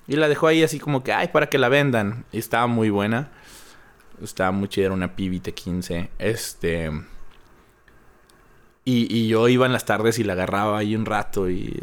Y 0.08 0.16
la 0.16 0.28
dejó 0.28 0.48
ahí 0.48 0.64
así 0.64 0.80
como 0.80 1.04
que, 1.04 1.12
ay, 1.12 1.30
para 1.30 1.48
que 1.50 1.58
la 1.58 1.70
vendan. 1.70 2.24
Y 2.32 2.38
estaba 2.38 2.68
muy 2.68 2.90
buena. 2.92 3.32
Estaba 4.24 4.52
muy 4.52 4.68
chida, 4.68 4.86
era 4.86 4.94
una 4.94 5.16
PBT 5.16 5.54
15. 5.56 6.10
Este. 6.20 6.92
Y, 8.86 9.08
y 9.16 9.28
yo 9.28 9.48
iba 9.48 9.66
en 9.66 9.74
las 9.74 9.86
tardes 9.86 10.20
y 10.20 10.24
la 10.24 10.34
agarraba 10.34 10.78
ahí 10.78 10.96
un 10.96 11.06
rato 11.06 11.50
y... 11.50 11.82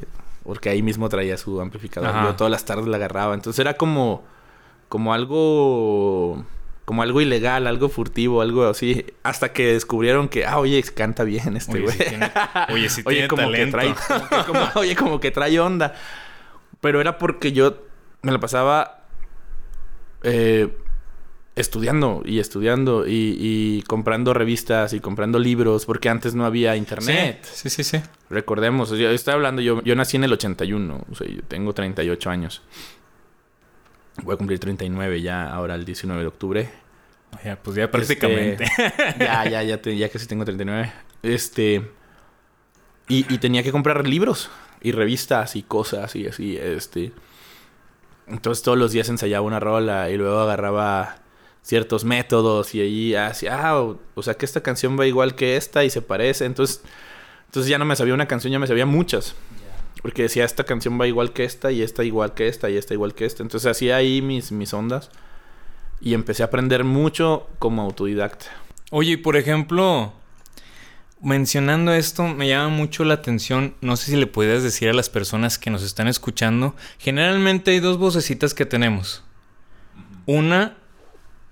Porque 0.48 0.70
ahí 0.70 0.80
mismo 0.80 1.10
traía 1.10 1.36
su 1.36 1.60
amplificador. 1.60 2.08
Ajá. 2.08 2.24
Yo 2.24 2.34
todas 2.36 2.50
las 2.50 2.64
tardes 2.64 2.86
la 2.86 2.96
agarraba. 2.96 3.34
Entonces 3.34 3.58
era 3.60 3.74
como... 3.74 4.24
Como 4.88 5.12
algo... 5.12 6.42
Como 6.86 7.02
algo 7.02 7.20
ilegal, 7.20 7.66
algo 7.66 7.90
furtivo, 7.90 8.40
algo 8.40 8.64
así. 8.66 9.04
Hasta 9.22 9.52
que 9.52 9.74
descubrieron 9.74 10.30
que... 10.30 10.46
Ah, 10.46 10.58
oye, 10.58 10.82
canta 10.84 11.24
bien 11.24 11.54
este 11.58 11.72
Oye, 11.74 11.82
güey. 11.82 11.96
sí 11.98 12.04
tiene, 12.08 12.30
oye, 12.70 12.88
sí 12.88 13.02
Oye, 13.06 13.14
tiene 13.16 13.28
como 13.28 13.42
talento. 13.42 13.76
que 13.78 13.92
trae... 13.92 13.94
como 14.08 14.28
que- 14.46 14.52
como- 14.52 14.68
oye, 14.80 14.96
como 14.96 15.20
que 15.20 15.30
trae 15.30 15.60
onda. 15.60 15.92
Pero 16.80 17.02
era 17.02 17.18
porque 17.18 17.52
yo 17.52 17.82
me 18.22 18.32
la 18.32 18.40
pasaba... 18.40 19.04
eh, 20.22 20.74
estudiando 21.60 22.22
y 22.24 22.38
estudiando 22.38 23.06
y, 23.06 23.36
y 23.38 23.82
comprando 23.82 24.32
revistas 24.34 24.92
y 24.92 25.00
comprando 25.00 25.38
libros 25.38 25.86
porque 25.86 26.08
antes 26.08 26.34
no 26.34 26.44
había 26.44 26.76
internet. 26.76 27.44
Sí, 27.50 27.68
sí, 27.70 27.84
sí. 27.84 28.00
Recordemos, 28.30 28.90
yo 28.90 29.10
estoy 29.10 29.34
hablando, 29.34 29.60
yo, 29.62 29.82
yo 29.82 29.94
nací 29.96 30.16
en 30.16 30.24
el 30.24 30.32
81, 30.32 31.04
o 31.10 31.14
sea, 31.14 31.26
yo 31.28 31.42
tengo 31.42 31.72
38 31.74 32.30
años. 32.30 32.62
Voy 34.22 34.34
a 34.34 34.36
cumplir 34.36 34.58
39 34.58 35.20
ya 35.22 35.48
ahora 35.52 35.74
el 35.74 35.84
19 35.84 36.20
de 36.22 36.26
octubre. 36.26 36.70
Ya, 37.44 37.56
pues 37.56 37.76
ya 37.76 37.90
prácticamente. 37.90 38.64
Este, 38.64 39.24
ya, 39.24 39.48
ya, 39.48 39.62
ya, 39.62 39.80
te- 39.82 39.96
ya 39.96 40.08
casi 40.08 40.26
tengo 40.26 40.44
39. 40.44 40.92
Este. 41.22 41.88
Y, 43.08 43.32
y 43.32 43.38
tenía 43.38 43.62
que 43.62 43.70
comprar 43.72 44.06
libros 44.08 44.50
y 44.80 44.92
revistas 44.92 45.56
y 45.56 45.62
cosas 45.62 46.14
y 46.16 46.26
así, 46.26 46.56
este. 46.56 47.12
Entonces 48.26 48.62
todos 48.62 48.76
los 48.76 48.92
días 48.92 49.08
ensayaba 49.08 49.46
una 49.46 49.60
rola 49.60 50.10
y 50.10 50.16
luego 50.16 50.40
agarraba 50.40 51.16
ciertos 51.62 52.04
métodos 52.04 52.74
y 52.74 52.80
ahí 52.80 53.14
hacía, 53.14 53.68
ah, 53.68 53.80
o, 53.80 54.00
o 54.14 54.22
sea 54.22 54.34
que 54.34 54.44
esta 54.46 54.62
canción 54.62 54.98
va 54.98 55.06
igual 55.06 55.34
que 55.34 55.56
esta 55.56 55.84
y 55.84 55.90
se 55.90 56.02
parece. 56.02 56.44
Entonces, 56.44 56.82
entonces 57.46 57.70
ya 57.70 57.78
no 57.78 57.84
me 57.84 57.96
sabía 57.96 58.14
una 58.14 58.28
canción, 58.28 58.52
ya 58.52 58.58
me 58.58 58.66
sabía 58.66 58.86
muchas. 58.86 59.34
Porque 60.02 60.22
decía, 60.22 60.44
esta 60.44 60.64
canción 60.64 61.00
va 61.00 61.06
igual 61.06 61.32
que 61.32 61.44
esta 61.44 61.72
y 61.72 61.82
esta 61.82 62.04
igual 62.04 62.34
que 62.34 62.46
esta 62.48 62.70
y 62.70 62.76
esta 62.76 62.94
igual 62.94 63.14
que 63.14 63.24
esta. 63.24 63.42
Entonces 63.42 63.70
hacía 63.70 63.96
ahí 63.96 64.22
mis, 64.22 64.52
mis 64.52 64.72
ondas. 64.72 65.10
Y 66.00 66.14
empecé 66.14 66.42
a 66.42 66.46
aprender 66.46 66.84
mucho 66.84 67.48
como 67.58 67.82
autodidacta. 67.82 68.46
Oye, 68.90 69.12
y 69.12 69.16
por 69.16 69.36
ejemplo, 69.36 70.12
mencionando 71.20 71.92
esto, 71.92 72.28
me 72.28 72.48
llama 72.48 72.68
mucho 72.68 73.04
la 73.04 73.14
atención. 73.14 73.74
No 73.80 73.96
sé 73.96 74.12
si 74.12 74.16
le 74.16 74.26
puedes 74.26 74.62
decir 74.62 74.88
a 74.88 74.92
las 74.92 75.10
personas 75.10 75.58
que 75.58 75.70
nos 75.70 75.82
están 75.82 76.06
escuchando. 76.06 76.76
Generalmente 76.98 77.72
hay 77.72 77.80
dos 77.80 77.98
vocecitas 77.98 78.54
que 78.54 78.66
tenemos. 78.66 79.24
Una, 80.26 80.76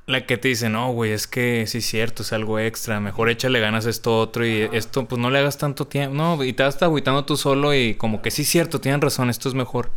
la 0.07 0.25
que 0.25 0.39
te 0.39 0.49
dice, 0.49 0.69
no, 0.69 0.93
güey, 0.93 1.11
es 1.11 1.27
que 1.27 1.67
sí 1.67 1.79
es 1.79 1.87
cierto, 1.87 2.23
es 2.23 2.33
algo 2.33 2.61
extra. 2.61 3.01
Mejor 3.01 3.29
échale 3.29 3.59
ganas 3.59 3.87
a 3.87 3.91
esto 3.91 4.19
otro 4.19 4.47
y 4.47 4.69
esto, 4.73 5.07
pues 5.07 5.21
no 5.21 5.31
le 5.31 5.41
hagas 5.41 5.59
tanto 5.59 5.87
tiempo. 5.87 6.15
No, 6.15 6.43
y 6.45 6.53
te 6.53 6.63
vas 6.63 6.81
agüitando 6.81 7.25
tú 7.25 7.37
solo 7.37 7.75
y 7.75 7.97
como 7.97 8.23
que 8.23 8.31
sí 8.31 8.43
es 8.43 8.49
cierto, 8.49 8.81
tienen 8.81 9.01
razón, 9.01 9.31
esto 9.31 9.49
es 9.49 9.55
mejor. 9.55 9.91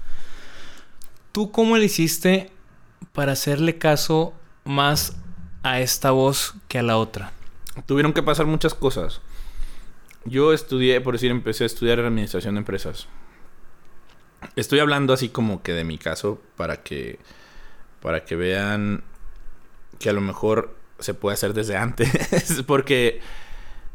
¿Tú 1.32 1.52
cómo 1.52 1.78
le 1.78 1.86
hiciste 1.86 2.52
para 3.14 3.34
hacerle 3.34 3.78
caso 3.78 4.34
más 4.66 5.16
a 5.62 5.80
esta 5.80 6.10
voz 6.10 6.56
que 6.68 6.80
a 6.80 6.84
la 6.84 6.98
otra? 6.98 7.32
Tuvieron 7.86 8.14
que 8.14 8.24
pasar 8.24 8.48
muchas 8.48 8.74
cosas. 8.74 9.22
Yo 10.26 10.54
estudié, 10.54 11.02
por 11.02 11.14
decir, 11.14 11.30
empecé 11.30 11.64
a 11.66 11.68
estudiar 11.68 12.00
administración 12.00 12.56
de 12.56 12.60
empresas. 12.60 13.08
Estoy 14.56 14.80
hablando 14.80 15.14
así 15.14 15.30
como 15.30 15.62
que 15.62 15.74
de 15.74 15.84
mi 15.84 16.00
caso 16.00 16.42
para 16.56 16.82
que 16.82 17.20
para 18.02 18.24
que 18.24 18.36
vean 18.36 19.04
que 20.00 20.10
a 20.10 20.14
lo 20.14 20.22
mejor 20.22 20.76
se 21.00 21.14
puede 21.14 21.34
hacer 21.36 21.54
desde 21.54 21.78
antes, 21.78 22.64
porque 22.68 23.20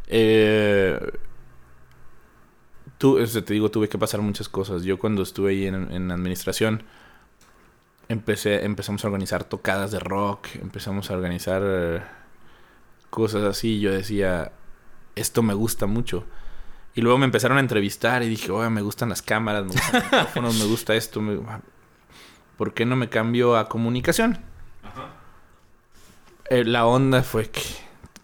eh, 0.07 0.99
tú, 2.99 3.19
te 3.27 3.53
digo, 3.55 3.71
tuve 3.71 3.89
que 3.89 3.99
pasar 3.99 4.21
muchas 4.21 4.49
cosas. 4.49 4.83
Yo 4.85 4.99
cuando 4.99 5.23
estuve 5.23 5.51
ahí 5.51 5.67
en, 5.67 5.93
en 5.93 6.11
administración 6.11 6.83
empecé, 8.09 8.65
empezamos 8.65 9.05
a 9.05 9.09
organizar 9.09 9.45
tocadas 9.45 9.91
de 9.91 9.99
rock, 9.99 10.47
empezamos 10.61 11.11
a 11.11 11.15
organizar 11.15 11.63
eh, 11.65 12.03
cosas 13.11 13.43
así. 13.45 13.81
Yo 13.81 13.93
decía, 13.93 14.53
esto 15.15 15.43
me 15.43 15.55
gusta 15.55 15.87
mucho. 15.87 16.25
Y 16.95 17.01
luego 17.01 17.19
me 17.19 17.25
empezaron 17.25 17.57
a 17.59 17.61
entrevistar 17.61 18.23
y 18.23 18.29
dije, 18.29 18.53
oye, 18.53 18.71
me 18.71 18.81
gustan 18.83 19.09
las 19.09 19.21
cámaras, 19.21 19.65
me 19.65 19.73
gustan 19.73 19.95
los 19.95 20.05
micrófonos, 20.13 20.59
me 20.59 20.65
gusta 20.67 20.95
esto. 20.95 21.21
me- 21.21 21.41
¿Por 22.57 22.73
qué 22.73 22.85
no 22.87 22.95
me 22.95 23.09
cambio 23.09 23.57
a 23.57 23.69
comunicación? 23.69 24.39
Eh, 26.51 26.65
la 26.65 26.87
onda 26.87 27.23
fue 27.23 27.49
que 27.51 27.63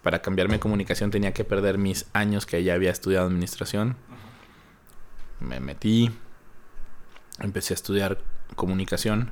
para 0.03 0.21
cambiarme 0.21 0.55
a 0.55 0.59
comunicación 0.59 1.11
tenía 1.11 1.33
que 1.33 1.43
perder 1.43 1.77
mis 1.77 2.05
años 2.13 2.45
que 2.45 2.63
ya 2.63 2.73
había 2.73 2.91
estudiado 2.91 3.27
administración. 3.27 3.95
Me 5.39 5.59
metí, 5.59 6.11
empecé 7.39 7.73
a 7.73 7.75
estudiar 7.75 8.19
comunicación. 8.55 9.31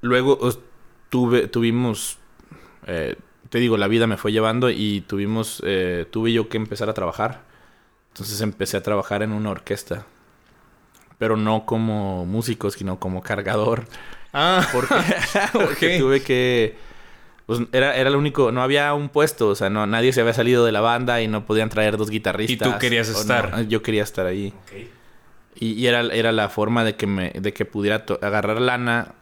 Luego 0.00 0.38
tuve, 1.10 1.48
tuvimos, 1.48 2.18
eh, 2.86 3.16
te 3.48 3.58
digo, 3.58 3.76
la 3.76 3.88
vida 3.88 4.06
me 4.06 4.16
fue 4.16 4.32
llevando 4.32 4.70
y 4.70 5.00
tuvimos, 5.02 5.62
eh, 5.64 6.06
tuve 6.10 6.32
yo 6.32 6.48
que 6.48 6.56
empezar 6.56 6.88
a 6.88 6.94
trabajar. 6.94 7.42
Entonces 8.12 8.40
empecé 8.42 8.76
a 8.76 8.82
trabajar 8.82 9.22
en 9.22 9.32
una 9.32 9.50
orquesta. 9.50 10.06
Pero 11.18 11.36
no 11.36 11.64
como 11.66 12.26
músico, 12.26 12.70
sino 12.70 12.98
como 13.00 13.22
cargador. 13.22 13.86
Ah, 14.32 14.66
Porque, 14.72 14.94
porque 15.52 15.96
Ok. 15.96 16.00
tuve 16.00 16.22
que... 16.22 16.76
Pues 17.46 17.60
era, 17.72 17.94
era 17.96 18.08
lo 18.10 18.18
único... 18.18 18.52
No 18.52 18.62
había 18.62 18.94
un 18.94 19.08
puesto. 19.10 19.48
O 19.48 19.54
sea, 19.54 19.68
no, 19.70 19.86
nadie 19.86 20.12
se 20.12 20.20
había 20.22 20.32
salido 20.32 20.64
de 20.64 20.72
la 20.72 20.80
banda 20.80 21.20
y 21.20 21.28
no 21.28 21.44
podían 21.44 21.68
traer 21.68 21.96
dos 21.96 22.08
guitarristas. 22.10 22.68
Y 22.68 22.72
tú 22.72 22.78
querías 22.78 23.10
no, 23.10 23.18
estar. 23.18 23.66
yo 23.68 23.82
quería 23.82 24.02
estar 24.02 24.24
ahí. 24.26 24.54
Y, 25.54 25.72
y 25.72 25.86
era, 25.86 26.00
era 26.00 26.32
la 26.32 26.48
forma 26.48 26.84
de 26.84 26.96
que, 26.96 27.06
me, 27.06 27.30
de 27.30 27.52
que 27.52 27.64
pudiera 27.64 28.04
agarrar 28.22 28.60
lana 28.60 29.12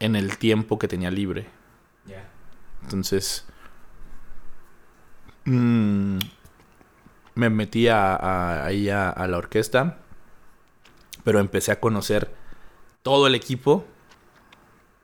en 0.00 0.16
el 0.16 0.36
tiempo 0.38 0.78
que 0.78 0.88
tenía 0.88 1.10
libre. 1.10 1.46
Entonces... 2.82 3.44
mm, 5.44 6.18
me 7.34 7.50
metí 7.50 7.88
a, 7.88 8.14
a- 8.16 8.64
ahí 8.66 8.88
a, 8.90 9.10
a 9.10 9.26
la 9.28 9.38
orquesta. 9.38 9.98
Pero 11.24 11.40
empecé 11.40 11.72
a 11.72 11.80
conocer 11.80 12.30
todo 13.02 13.26
el 13.26 13.34
equipo 13.34 13.84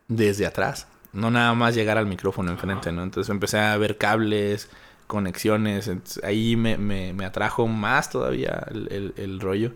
desde 0.09 0.47
atrás. 0.47 0.87
No 1.14 1.30
nada 1.30 1.54
más 1.54 1.75
llegar 1.75 1.97
al 1.97 2.06
micrófono 2.06 2.50
enfrente, 2.50 2.90
¿no? 2.92 3.02
Entonces 3.02 3.30
empecé 3.30 3.59
a 3.59 3.76
ver 3.76 3.97
cables, 3.99 4.68
conexiones. 5.06 5.88
entonces, 5.88 6.23
ahí 6.25 6.56
me, 6.56 6.76
me- 6.76 7.12
me 7.12 7.25
atrajo 7.25 7.66
más 7.68 8.11
todavía 8.11 8.66
el, 8.71 8.88
el- 8.92 9.14
el 9.16 9.40
rollo. 9.40 9.73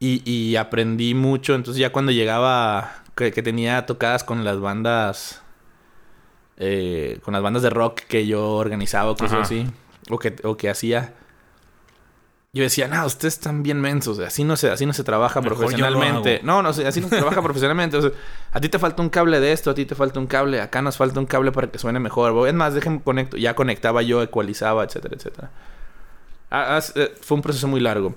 Y, 0.00 0.22
y 0.30 0.56
aprendí 0.56 1.14
mucho. 1.14 1.54
Entonces 1.54 1.80
ya 1.80 1.90
cuando 1.90 2.12
llegaba, 2.12 3.02
que, 3.16 3.32
que 3.32 3.42
tenía 3.42 3.84
tocadas 3.86 4.22
con 4.24 4.44
las 4.44 4.60
bandas, 4.60 5.42
eh, 6.56 7.18
con 7.24 7.32
las 7.34 7.42
bandas 7.42 7.62
de 7.62 7.70
rock 7.70 8.00
que 8.02 8.26
yo 8.26 8.50
organizaba, 8.52 9.12
cosas 9.16 9.32
Ajá. 9.32 9.42
así, 9.42 9.66
o 10.10 10.18
que, 10.18 10.36
o 10.44 10.56
que 10.56 10.70
hacía. 10.70 11.14
Yo 12.58 12.64
decía, 12.64 12.88
no, 12.88 13.06
ustedes 13.06 13.34
están 13.34 13.62
bien 13.62 13.80
mensos, 13.80 14.18
así 14.18 14.42
no 14.42 14.56
se, 14.56 14.68
así 14.68 14.84
no 14.84 14.92
se 14.92 15.04
trabaja 15.04 15.40
Mejor 15.40 15.58
profesionalmente. 15.58 16.40
No, 16.42 16.60
no, 16.60 16.70
así 16.70 17.00
no 17.00 17.08
se 17.08 17.16
trabaja 17.16 17.40
profesionalmente. 17.44 17.96
O 17.98 18.02
sea, 18.02 18.10
a 18.50 18.60
ti 18.60 18.68
te 18.68 18.80
falta 18.80 19.00
un 19.00 19.10
cable 19.10 19.38
de 19.38 19.52
esto, 19.52 19.70
a 19.70 19.74
ti 19.74 19.86
te 19.86 19.94
falta 19.94 20.18
un 20.18 20.26
cable, 20.26 20.60
acá 20.60 20.82
nos 20.82 20.96
falta 20.96 21.20
un 21.20 21.26
cable 21.26 21.52
para 21.52 21.70
que 21.70 21.78
suene 21.78 22.00
mejor. 22.00 22.48
Es 22.48 22.54
más, 22.54 22.74
déjenme 22.74 23.00
conecto. 23.00 23.36
Ya 23.36 23.54
conectaba 23.54 24.02
yo, 24.02 24.24
ecualizaba, 24.24 24.82
etcétera, 24.82 25.14
etcétera. 25.14 25.50
Ah, 26.50 26.78
ah, 26.78 26.82
eh, 26.96 27.14
fue 27.20 27.36
un 27.36 27.42
proceso 27.42 27.68
muy 27.68 27.78
largo. 27.78 28.16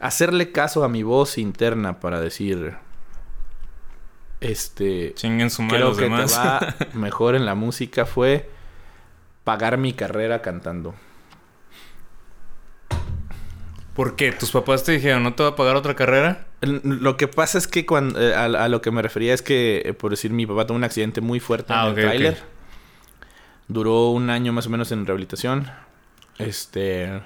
Hacerle 0.00 0.52
caso 0.52 0.84
a 0.84 0.88
mi 0.88 1.02
voz 1.02 1.36
interna 1.36 2.00
para 2.00 2.18
decir, 2.18 2.74
este 4.40 5.12
Chinguen 5.16 5.50
su 5.50 5.60
madre 5.60 5.76
creo 5.76 5.88
los 5.90 5.98
que 5.98 6.04
demás. 6.04 6.32
te 6.32 6.38
va 6.38 6.74
mejor 6.94 7.34
en 7.34 7.44
la 7.44 7.54
música 7.54 8.06
fue 8.06 8.48
pagar 9.44 9.76
mi 9.76 9.92
carrera 9.92 10.40
cantando. 10.40 10.94
¿Por 13.94 14.16
qué? 14.16 14.32
¿Tus 14.32 14.50
papás 14.50 14.84
te 14.84 14.92
dijeron 14.92 15.22
no 15.22 15.34
te 15.34 15.42
va 15.42 15.50
a 15.50 15.56
pagar 15.56 15.76
otra 15.76 15.94
carrera? 15.94 16.46
Lo 16.62 17.16
que 17.16 17.28
pasa 17.28 17.58
es 17.58 17.66
que 17.66 17.84
cuando 17.84 18.20
eh, 18.20 18.34
a, 18.34 18.44
a 18.44 18.68
lo 18.68 18.80
que 18.80 18.90
me 18.90 19.02
refería 19.02 19.34
es 19.34 19.42
que, 19.42 19.82
eh, 19.84 19.92
por 19.92 20.10
decir, 20.12 20.30
mi 20.32 20.46
papá 20.46 20.66
tuvo 20.66 20.76
un 20.78 20.84
accidente 20.84 21.20
muy 21.20 21.40
fuerte 21.40 21.72
Ah, 21.74 21.86
en 21.86 21.92
ok, 21.92 21.98
el 21.98 22.04
tráiler. 22.04 22.38
Duró 23.68 24.10
un 24.10 24.30
año 24.30 24.52
más 24.52 24.66
o 24.66 24.70
menos 24.70 24.92
en 24.92 25.04
rehabilitación. 25.06 25.70
Este. 26.38 27.22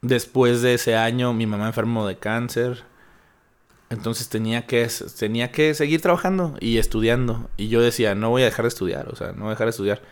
Después 0.00 0.62
de 0.62 0.74
ese 0.74 0.96
año, 0.96 1.32
mi 1.34 1.46
mamá 1.46 1.66
enfermó 1.66 2.06
de 2.06 2.16
cáncer. 2.16 2.84
Entonces 3.90 4.28
tenía 4.28 4.66
que, 4.66 4.88
tenía 5.18 5.50
que 5.50 5.74
seguir 5.74 6.00
trabajando 6.00 6.56
y 6.60 6.78
estudiando. 6.78 7.48
Y 7.56 7.68
yo 7.68 7.80
decía, 7.80 8.14
no 8.14 8.30
voy 8.30 8.42
a 8.42 8.44
dejar 8.46 8.64
de 8.64 8.68
estudiar, 8.68 9.08
o 9.08 9.16
sea, 9.16 9.32
no 9.32 9.40
voy 9.40 9.48
a 9.48 9.50
dejar 9.50 9.66
de 9.66 9.70
estudiar. 9.70 10.02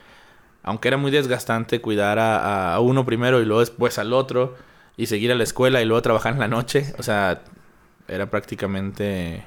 Aunque 0.63 0.89
era 0.89 0.97
muy 0.97 1.11
desgastante 1.11 1.81
cuidar 1.81 2.19
a, 2.19 2.75
a 2.75 2.81
uno 2.81 3.05
primero 3.07 3.41
y 3.41 3.45
luego 3.45 3.61
después 3.61 3.99
al 3.99 4.13
otro. 4.13 4.57
Y 4.97 5.07
seguir 5.07 5.31
a 5.33 5.35
la 5.35 5.45
escuela 5.45 5.83
y 5.83 5.85
luego 5.85 6.01
trabajar 6.03 6.33
en 6.33 6.41
la 6.41 6.49
noche. 6.49 6.95
O 6.99 7.03
sea, 7.03 7.43
era 8.09 8.31
prácticamente 8.31 9.45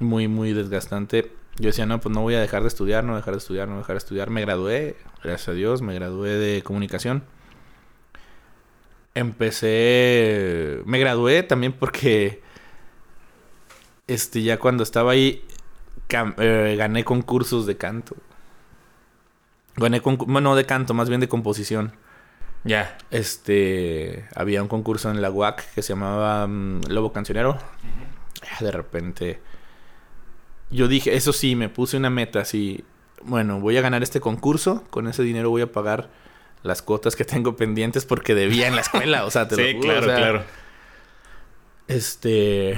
muy, 0.00 0.28
muy 0.28 0.52
desgastante. 0.52 1.32
Yo 1.58 1.66
decía, 1.66 1.86
no, 1.86 2.00
pues 2.00 2.14
no 2.14 2.22
voy 2.22 2.34
a 2.34 2.40
dejar 2.40 2.62
de 2.62 2.68
estudiar, 2.68 3.04
no 3.04 3.10
voy 3.12 3.16
a 3.16 3.20
dejar 3.20 3.34
de 3.34 3.38
estudiar, 3.38 3.68
no 3.68 3.74
voy 3.74 3.80
a 3.80 3.82
dejar 3.82 3.94
de 3.94 3.98
estudiar. 3.98 4.30
Me 4.30 4.40
gradué, 4.40 4.96
gracias 5.22 5.48
a 5.48 5.52
Dios, 5.52 5.82
me 5.82 5.94
gradué 5.94 6.30
de 6.30 6.62
comunicación. 6.62 7.24
Empecé, 9.14 10.80
me 10.86 10.98
gradué 10.98 11.42
también 11.42 11.74
porque, 11.74 12.42
este, 14.06 14.42
ya 14.42 14.58
cuando 14.58 14.82
estaba 14.82 15.12
ahí, 15.12 15.44
eh, 16.38 16.74
gané 16.78 17.04
concursos 17.04 17.66
de 17.66 17.76
canto. 17.76 18.16
Gané, 19.76 20.00
concursos, 20.00 20.32
bueno, 20.32 20.50
no 20.50 20.56
de 20.56 20.64
canto, 20.64 20.94
más 20.94 21.08
bien 21.10 21.20
de 21.20 21.28
composición. 21.28 21.92
Ya. 22.64 22.96
Este, 23.10 24.26
había 24.34 24.62
un 24.62 24.68
concurso 24.68 25.10
en 25.10 25.20
la 25.20 25.30
UAC 25.30 25.72
que 25.74 25.82
se 25.82 25.94
llamaba 25.94 26.46
mm, 26.46 26.82
Lobo 26.88 27.12
Cancionero. 27.12 27.58
Ah, 28.50 28.62
De 28.64 28.70
repente, 28.70 29.40
yo 30.70 30.88
dije, 30.88 31.14
eso 31.16 31.32
sí, 31.32 31.56
me 31.56 31.68
puse 31.68 31.96
una 31.96 32.10
meta 32.10 32.40
así. 32.40 32.84
Bueno, 33.24 33.60
voy 33.60 33.76
a 33.76 33.80
ganar 33.80 34.02
este 34.02 34.20
concurso. 34.20 34.84
Con 34.90 35.08
ese 35.08 35.22
dinero 35.22 35.50
voy 35.50 35.62
a 35.62 35.72
pagar 35.72 36.10
las 36.62 36.82
cuotas 36.82 37.16
que 37.16 37.24
tengo 37.24 37.56
pendientes 37.56 38.04
porque 38.04 38.34
debía 38.34 38.68
en 38.68 38.74
la 38.76 38.82
escuela. 38.82 39.24
O 39.24 39.30
sea, 39.30 39.48
te 39.48 39.56
lo 39.72 39.78
juro, 39.80 39.88
claro, 39.88 40.00
o 40.00 40.04
sea, 40.08 40.16
claro. 40.16 40.42
Este, 41.88 42.76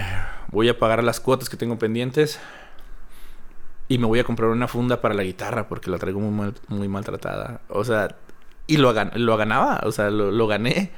voy 0.50 0.68
a 0.68 0.78
pagar 0.78 1.04
las 1.04 1.20
cuotas 1.20 1.48
que 1.48 1.56
tengo 1.56 1.78
pendientes. 1.78 2.40
Y 3.86 3.98
me 3.98 4.06
voy 4.06 4.18
a 4.18 4.24
comprar 4.24 4.48
una 4.48 4.66
funda 4.66 5.00
para 5.02 5.14
la 5.14 5.22
guitarra 5.24 5.68
porque 5.68 5.90
la 5.90 5.98
traigo 5.98 6.18
muy, 6.20 6.30
mal- 6.32 6.54
muy 6.68 6.88
maltratada. 6.88 7.60
O 7.68 7.84
sea, 7.84 8.16
y 8.66 8.76
lo, 8.78 8.92
lo 9.14 9.36
ganaba, 9.36 9.80
o 9.84 9.92
sea, 9.92 10.10
lo, 10.10 10.30
lo 10.30 10.46
gané. 10.46 10.90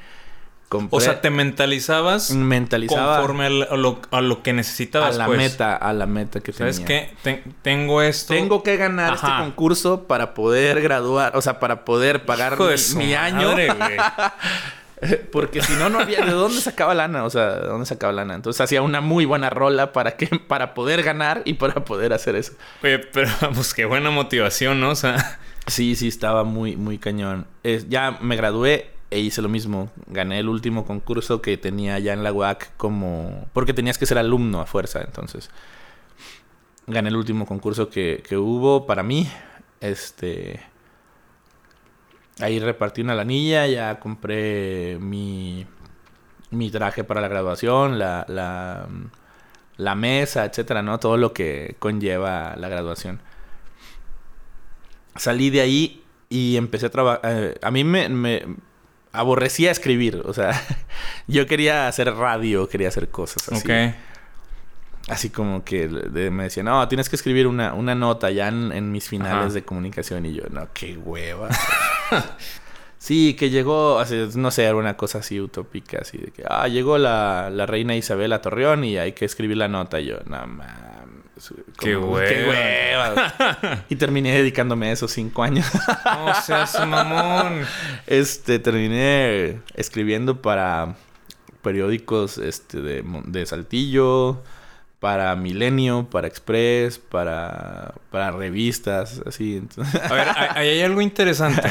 Compré, 0.69 0.97
O 0.97 1.01
sea, 1.01 1.21
te 1.21 1.31
mentalizabas 1.31 2.33
mentalizaba 2.33 3.19
conforme 3.19 3.47
a 3.47 3.51
lo, 3.77 4.01
a 4.11 4.21
lo 4.21 4.43
que 4.43 4.51
a 4.51 4.53
necesitabas, 4.53 5.17
la 5.17 5.27
pues. 5.27 5.39
meta, 5.39 5.77
a 5.77 5.93
la 5.93 6.07
meta 6.07 6.41
que 6.41 6.53
¿Sabes 6.53 6.83
tenía. 6.85 7.07
qué? 7.09 7.17
Ten- 7.23 7.55
tengo 7.63 8.03
esto. 8.03 8.35
Tengo 8.35 8.65
que 8.65 8.77
ganar 8.77 9.13
Ajá. 9.13 9.29
este 9.29 9.43
concurso 9.45 10.09
para 10.09 10.35
poder 10.35 10.83
graduar, 10.83 11.37
o 11.37 11.41
sea, 11.41 11.61
para 11.61 11.85
poder 11.85 12.25
pagar 12.27 12.55
Hijo 12.55 12.99
mi, 12.99 13.15
año. 13.15 13.51
madre. 13.51 13.69
Porque 15.31 15.63
si 15.63 15.75
no, 15.75 15.89
no 15.91 16.01
había 16.01 16.23
de 16.25 16.33
dónde 16.33 16.61
sacaba 16.61 16.95
lana. 16.95 17.25
O 17.25 17.31
sea, 17.31 17.51
de 17.61 17.67
dónde 17.69 17.87
sacaba 17.87 18.13
lana. 18.13 18.35
Entonces 18.35 18.61
hacía 18.63 18.81
una 18.83 19.01
muy 19.01 19.25
buena 19.25 19.51
rola 19.51 19.93
para 19.93 20.17
que, 20.17 20.27
para 20.49 20.75
poder 20.75 21.03
ganar 21.03 21.43
y 21.45 21.55
para 21.55 21.85
poder 21.85 22.13
hacer 22.13 22.35
eso. 22.35 22.55
Oye, 22.83 22.99
pero 22.99 23.31
pues 23.55 23.75
qué 23.75 23.85
buena 23.85 24.11
motivación, 24.11 24.81
¿no? 24.81 24.91
O 24.91 24.97
sea, 24.97 25.39
Sí, 25.67 25.97
sí, 25.97 26.09
estaba 26.09 26.45
muy, 26.45 26.77
muy 26.77 26.99
cañón. 26.99 27.47
Es- 27.63 27.89
ya 27.89 28.19
me 28.21 28.37
gradué 28.37 28.91
e 29.11 29.19
hice 29.21 29.43
lo 29.43 29.49
mismo. 29.49 29.91
Gané 30.07 30.39
el 30.41 30.49
último 30.49 30.85
concurso 30.87 31.43
que 31.43 31.57
tenía 31.57 31.99
ya 31.99 32.13
en 32.13 32.23
la 32.23 32.33
UAC 32.33 32.77
como... 32.77 33.47
Porque 33.53 33.75
tenías 33.75 33.99
que 33.99 34.07
ser 34.07 34.19
alumno 34.19 34.61
a 34.61 34.67
fuerza, 34.67 35.01
entonces. 35.03 35.51
Gané 36.87 37.09
el 37.09 37.17
último 37.17 37.47
concurso 37.47 37.89
que, 37.91 38.23
que 38.27 38.37
hubo 38.37 38.87
para 38.87 39.03
mí. 39.03 39.29
Este... 39.81 40.61
Ahí 42.41 42.59
repartí 42.61 43.01
una 43.01 43.15
lanilla, 43.15 43.67
ya 43.67 43.99
compré 43.99 44.99
mi, 45.01 45.67
mi 46.51 46.71
traje 46.71 47.03
para 47.03 47.23
la 47.23 47.29
graduación, 47.29 47.99
la, 47.99 48.27
la, 48.29 48.87
la 49.79 49.95
mesa, 49.95 50.45
etcétera, 50.45 50.83
¿no? 50.83 51.01
Todo 51.01 51.17
lo 51.17 51.33
que 51.33 51.77
conlleva 51.79 52.55
la 52.57 52.69
graduación 52.69 53.21
salí 55.19 55.51
de 55.51 55.61
ahí 55.61 56.03
y 56.29 56.57
empecé 56.57 56.87
a 56.87 56.91
trabajar. 56.91 57.59
a 57.63 57.71
mí 57.71 57.85
me, 57.85 58.09
me 58.09 58.43
aborrecía 59.13 59.71
escribir. 59.71 60.23
O 60.25 60.33
sea, 60.33 60.51
yo 61.27 61.47
quería 61.47 61.89
hacer 61.89 62.13
radio, 62.15 62.69
quería 62.69 62.89
hacer 62.89 63.09
cosas 63.09 63.49
así. 63.51 63.63
ok. 63.63 63.95
Así 65.09 65.31
como 65.31 65.63
que 65.65 65.87
de- 65.87 66.31
me 66.33 66.45
decían, 66.45 66.67
no, 66.67 66.89
tienes 66.89 67.09
que 67.09 67.15
escribir 67.15 67.47
una, 67.47 67.75
una 67.75 67.95
nota 67.95 68.29
ya 68.33 68.49
en, 68.49 68.73
en 68.73 68.91
mis 68.91 69.09
finales 69.09 69.45
Ajá. 69.47 69.55
de 69.55 69.63
comunicación. 69.63 70.27
Y 70.27 70.35
yo, 70.35 70.43
no, 70.51 70.67
qué 70.75 70.97
hueva. 70.97 71.49
sí, 72.99 73.35
que 73.35 73.51
llegó, 73.51 74.01
así, 74.01 74.29
no 74.35 74.51
sé, 74.51 74.65
era 74.65 74.75
una 74.75 74.97
cosa 74.97 75.19
así 75.19 75.41
utópica, 75.41 75.99
así 76.01 76.19
de 76.19 76.33
que, 76.33 76.43
ah, 76.49 76.67
llegó 76.67 76.99
la, 76.99 77.51
la 77.51 77.67
reina 77.67 77.95
Isabel 77.95 78.33
a 78.33 78.41
Torreón 78.43 78.83
y 78.83 78.99
hay 78.99 79.13
que 79.13 79.25
escribir 79.27 79.59
la 79.59 79.69
nota. 79.69 80.01
Y 80.01 80.07
yo, 80.07 80.17
no 80.27 80.45
mames. 80.45 80.67
Qué 81.79 81.97
hueva. 81.97 83.85
y 83.89 83.97
terminé 83.97 84.33
dedicándome 84.33 84.89
a 84.89 84.93
esos 84.93 85.13
cinco 85.13 85.43
años. 85.43 85.67
No 86.05 86.35
seas 86.35 86.87
mamón. 86.87 87.63
Este, 88.07 88.59
terminé 88.59 89.61
escribiendo 89.75 90.41
para 90.41 90.95
periódicos 91.63 92.39
este, 92.39 92.81
de, 92.81 93.05
de 93.27 93.45
Saltillo, 93.47 94.43
para 95.01 95.35
Milenio, 95.37 96.09
para 96.11 96.27
Express, 96.27 96.99
para, 96.99 97.95
para 98.11 98.31
revistas, 98.31 99.21
así. 99.27 99.57
entonces- 99.57 100.01
A 100.03 100.15
ver, 100.15 100.29
ahí 100.55 100.69
hay 100.69 100.83
algo 100.83 101.01
interesante. 101.01 101.63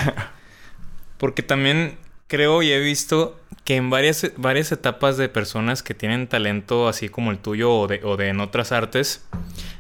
Porque 1.17 1.41
también 1.43 1.97
creo 2.27 2.61
y 2.63 2.71
he 2.71 2.79
visto 2.79 3.39
que 3.63 3.75
en 3.75 3.89
varias, 3.89 4.31
varias 4.37 4.71
etapas 4.71 5.17
de 5.17 5.29
personas 5.29 5.81
que 5.83 5.93
tienen 5.93 6.27
talento 6.27 6.87
así 6.87 7.09
como 7.09 7.31
el 7.31 7.39
tuyo 7.39 7.73
o 7.73 7.87
de, 7.87 8.01
o 8.03 8.17
de 8.17 8.29
en 8.29 8.39
otras 8.39 8.71
artes, 8.71 9.25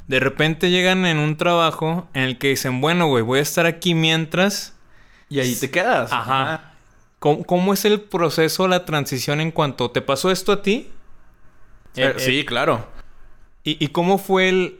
de 0.07 0.19
repente 0.19 0.69
llegan 0.69 1.05
en 1.05 1.17
un 1.17 1.37
trabajo 1.37 2.07
en 2.13 2.23
el 2.23 2.37
que 2.37 2.49
dicen, 2.49 2.81
bueno, 2.81 3.07
güey, 3.07 3.23
voy 3.23 3.39
a 3.39 3.41
estar 3.43 3.65
aquí 3.65 3.93
mientras... 3.93 4.73
y 5.29 5.39
ahí 5.39 5.55
te 5.55 5.69
quedas. 5.69 6.11
Ajá. 6.11 6.73
¿Cómo, 7.19 7.43
cómo 7.43 7.73
es 7.73 7.85
el 7.85 8.01
proceso, 8.01 8.67
la 8.67 8.85
transición 8.85 9.39
en 9.41 9.51
cuanto 9.51 9.91
te 9.91 10.01
pasó 10.01 10.31
esto 10.31 10.51
a 10.51 10.61
ti? 10.61 10.89
Eh, 11.95 12.13
Eh, 12.15 12.19
sí, 12.19 12.45
claro. 12.45 12.87
¿Y, 13.63 13.83
y 13.83 13.89
cómo 13.89 14.17
fue 14.17 14.49
el... 14.49 14.79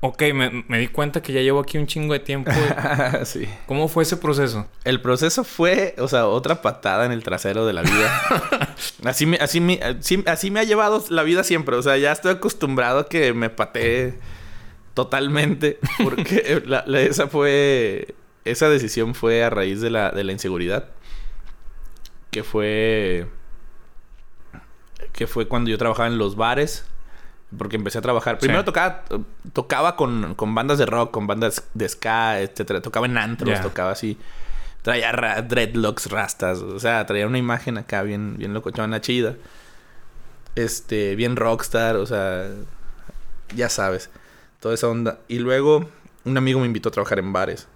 Ok, 0.00 0.22
me, 0.32 0.64
me 0.68 0.78
di 0.78 0.86
cuenta 0.86 1.20
que 1.22 1.32
ya 1.32 1.40
llevo 1.40 1.58
aquí 1.58 1.76
un 1.76 1.88
chingo 1.88 2.12
de 2.12 2.20
tiempo. 2.20 2.52
sí. 3.24 3.48
¿Cómo 3.66 3.88
fue 3.88 4.04
ese 4.04 4.16
proceso? 4.16 4.68
El 4.84 5.00
proceso 5.00 5.42
fue, 5.42 5.96
o 5.98 6.06
sea, 6.06 6.28
otra 6.28 6.62
patada 6.62 7.04
en 7.04 7.10
el 7.10 7.24
trasero 7.24 7.66
de 7.66 7.72
la 7.72 7.82
vida. 7.82 8.76
así, 9.04 9.26
me, 9.26 9.38
así, 9.38 9.60
me, 9.60 9.80
así, 9.82 10.22
así 10.26 10.50
me 10.52 10.60
ha 10.60 10.64
llevado 10.64 11.04
la 11.08 11.24
vida 11.24 11.42
siempre. 11.42 11.74
O 11.74 11.82
sea, 11.82 11.96
ya 11.96 12.12
estoy 12.12 12.30
acostumbrado 12.32 13.00
a 13.00 13.08
que 13.08 13.32
me 13.32 13.50
patee 13.50 14.14
totalmente. 14.94 15.80
Porque 16.04 16.62
la- 16.64 16.84
la- 16.86 17.00
esa 17.00 17.26
fue. 17.26 18.14
Esa 18.44 18.68
decisión 18.68 19.16
fue 19.16 19.42
a 19.42 19.50
raíz 19.50 19.80
de 19.80 19.90
la, 19.90 20.10
de 20.12 20.22
la 20.22 20.30
inseguridad. 20.30 20.90
Que 22.30 22.44
fue. 22.44 23.26
Que 25.12 25.26
fue 25.26 25.48
cuando 25.48 25.70
yo 25.70 25.76
trabajaba 25.78 26.06
en 26.08 26.18
los 26.18 26.36
bares. 26.36 26.84
Porque 27.56 27.76
empecé 27.76 27.98
a 27.98 28.02
trabajar. 28.02 28.38
Primero 28.38 28.60
Sí. 28.60 28.66
tocaba, 28.66 29.04
tocaba 29.54 29.96
con, 29.96 30.34
con 30.34 30.54
bandas 30.54 30.76
de 30.78 30.84
rock, 30.86 31.10
con 31.10 31.26
bandas 31.26 31.64
de 31.72 31.88
ska, 31.88 32.40
etcétera. 32.40 32.82
Tocaba 32.82 33.06
en 33.06 33.16
antros, 33.16 33.60
tocaba 33.62 33.92
así. 33.92 34.18
Traía 34.82 35.12
ra- 35.12 35.40
dreadlocks, 35.42 36.10
rastas. 36.10 36.58
O 36.58 36.78
sea, 36.78 37.06
traía 37.06 37.26
una 37.26 37.38
imagen 37.38 37.78
acá 37.78 38.02
bien, 38.02 38.36
bien 38.36 38.52
locochona, 38.52 39.00
chida. 39.00 39.36
Este, 40.56 41.14
bien 41.16 41.36
rockstar, 41.36 41.96
o 41.96 42.04
sea, 42.06 42.48
ya 43.54 43.68
sabes. 43.70 44.10
Toda 44.60 44.74
esa 44.74 44.88
onda. 44.88 45.18
Y 45.28 45.38
luego, 45.38 45.88
un 46.24 46.36
amigo 46.36 46.60
me 46.60 46.66
invitó 46.66 46.90
a 46.90 46.92
trabajar 46.92 47.18
en 47.18 47.32
bares. 47.32 47.66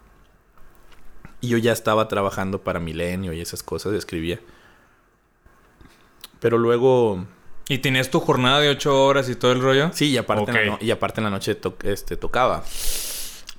Y 1.40 1.48
yo 1.48 1.58
ya 1.58 1.72
estaba 1.72 2.08
trabajando 2.08 2.60
para 2.62 2.78
Milenio 2.78 3.32
y 3.32 3.40
esas 3.40 3.62
cosas, 3.62 3.94
escribía. 3.94 4.38
Pero 6.40 6.58
luego, 6.58 7.24
¿Y 7.72 7.78
tenías 7.78 8.10
tu 8.10 8.20
jornada 8.20 8.60
de 8.60 8.68
ocho 8.68 9.04
horas 9.04 9.28
y 9.30 9.34
todo 9.36 9.52
el 9.52 9.62
rollo? 9.62 9.90
sí, 9.94 10.10
y 10.10 10.16
aparte, 10.18 10.50
en, 10.50 10.56
la 10.56 10.64
no- 10.72 10.78
y 10.80 10.90
aparte 10.90 11.20
en 11.20 11.24
la 11.24 11.30
noche 11.30 11.54
to- 11.54 11.76
este, 11.84 12.16
tocaba. 12.16 12.62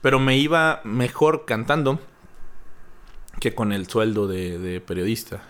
Pero 0.02 0.19
me 0.19 0.38
iba 0.38 0.82
mejor 0.84 1.45
cantando 1.45 1.99
que 3.39 3.56
con 3.56 3.71
el 3.73 3.88
sueldo 3.88 4.28
de, 4.28 4.60
de 4.60 4.82
periodista. 4.82 5.41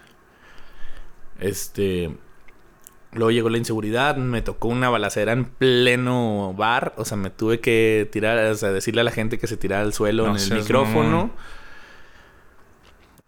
Este. 1.39 2.15
Luego 3.11 3.29
llegó 3.29 3.49
la 3.49 3.59
inseguridad, 3.59 4.15
me 4.15 4.41
tocó 4.41 4.69
una 4.69 4.89
balacera 4.89 5.33
en 5.33 5.45
pleno 5.45 6.55
bar, 6.57 6.93
o 6.97 7.05
sea, 7.05 7.15
me 7.15 7.29
tuve 7.29 7.59
que 7.59 8.09
tirar, 8.11 8.39
o 8.39 8.55
sea, 8.55 8.71
decirle 8.71 9.01
a 9.01 9.03
la 9.03 9.11
gente 9.11 9.37
que 9.37 9.45
se 9.45 9.55
tirara 9.55 9.83
al 9.83 9.93
suelo 9.93 10.25
No 10.27 10.35
en 10.35 10.41
el 10.41 10.53
micrófono. 10.59 11.31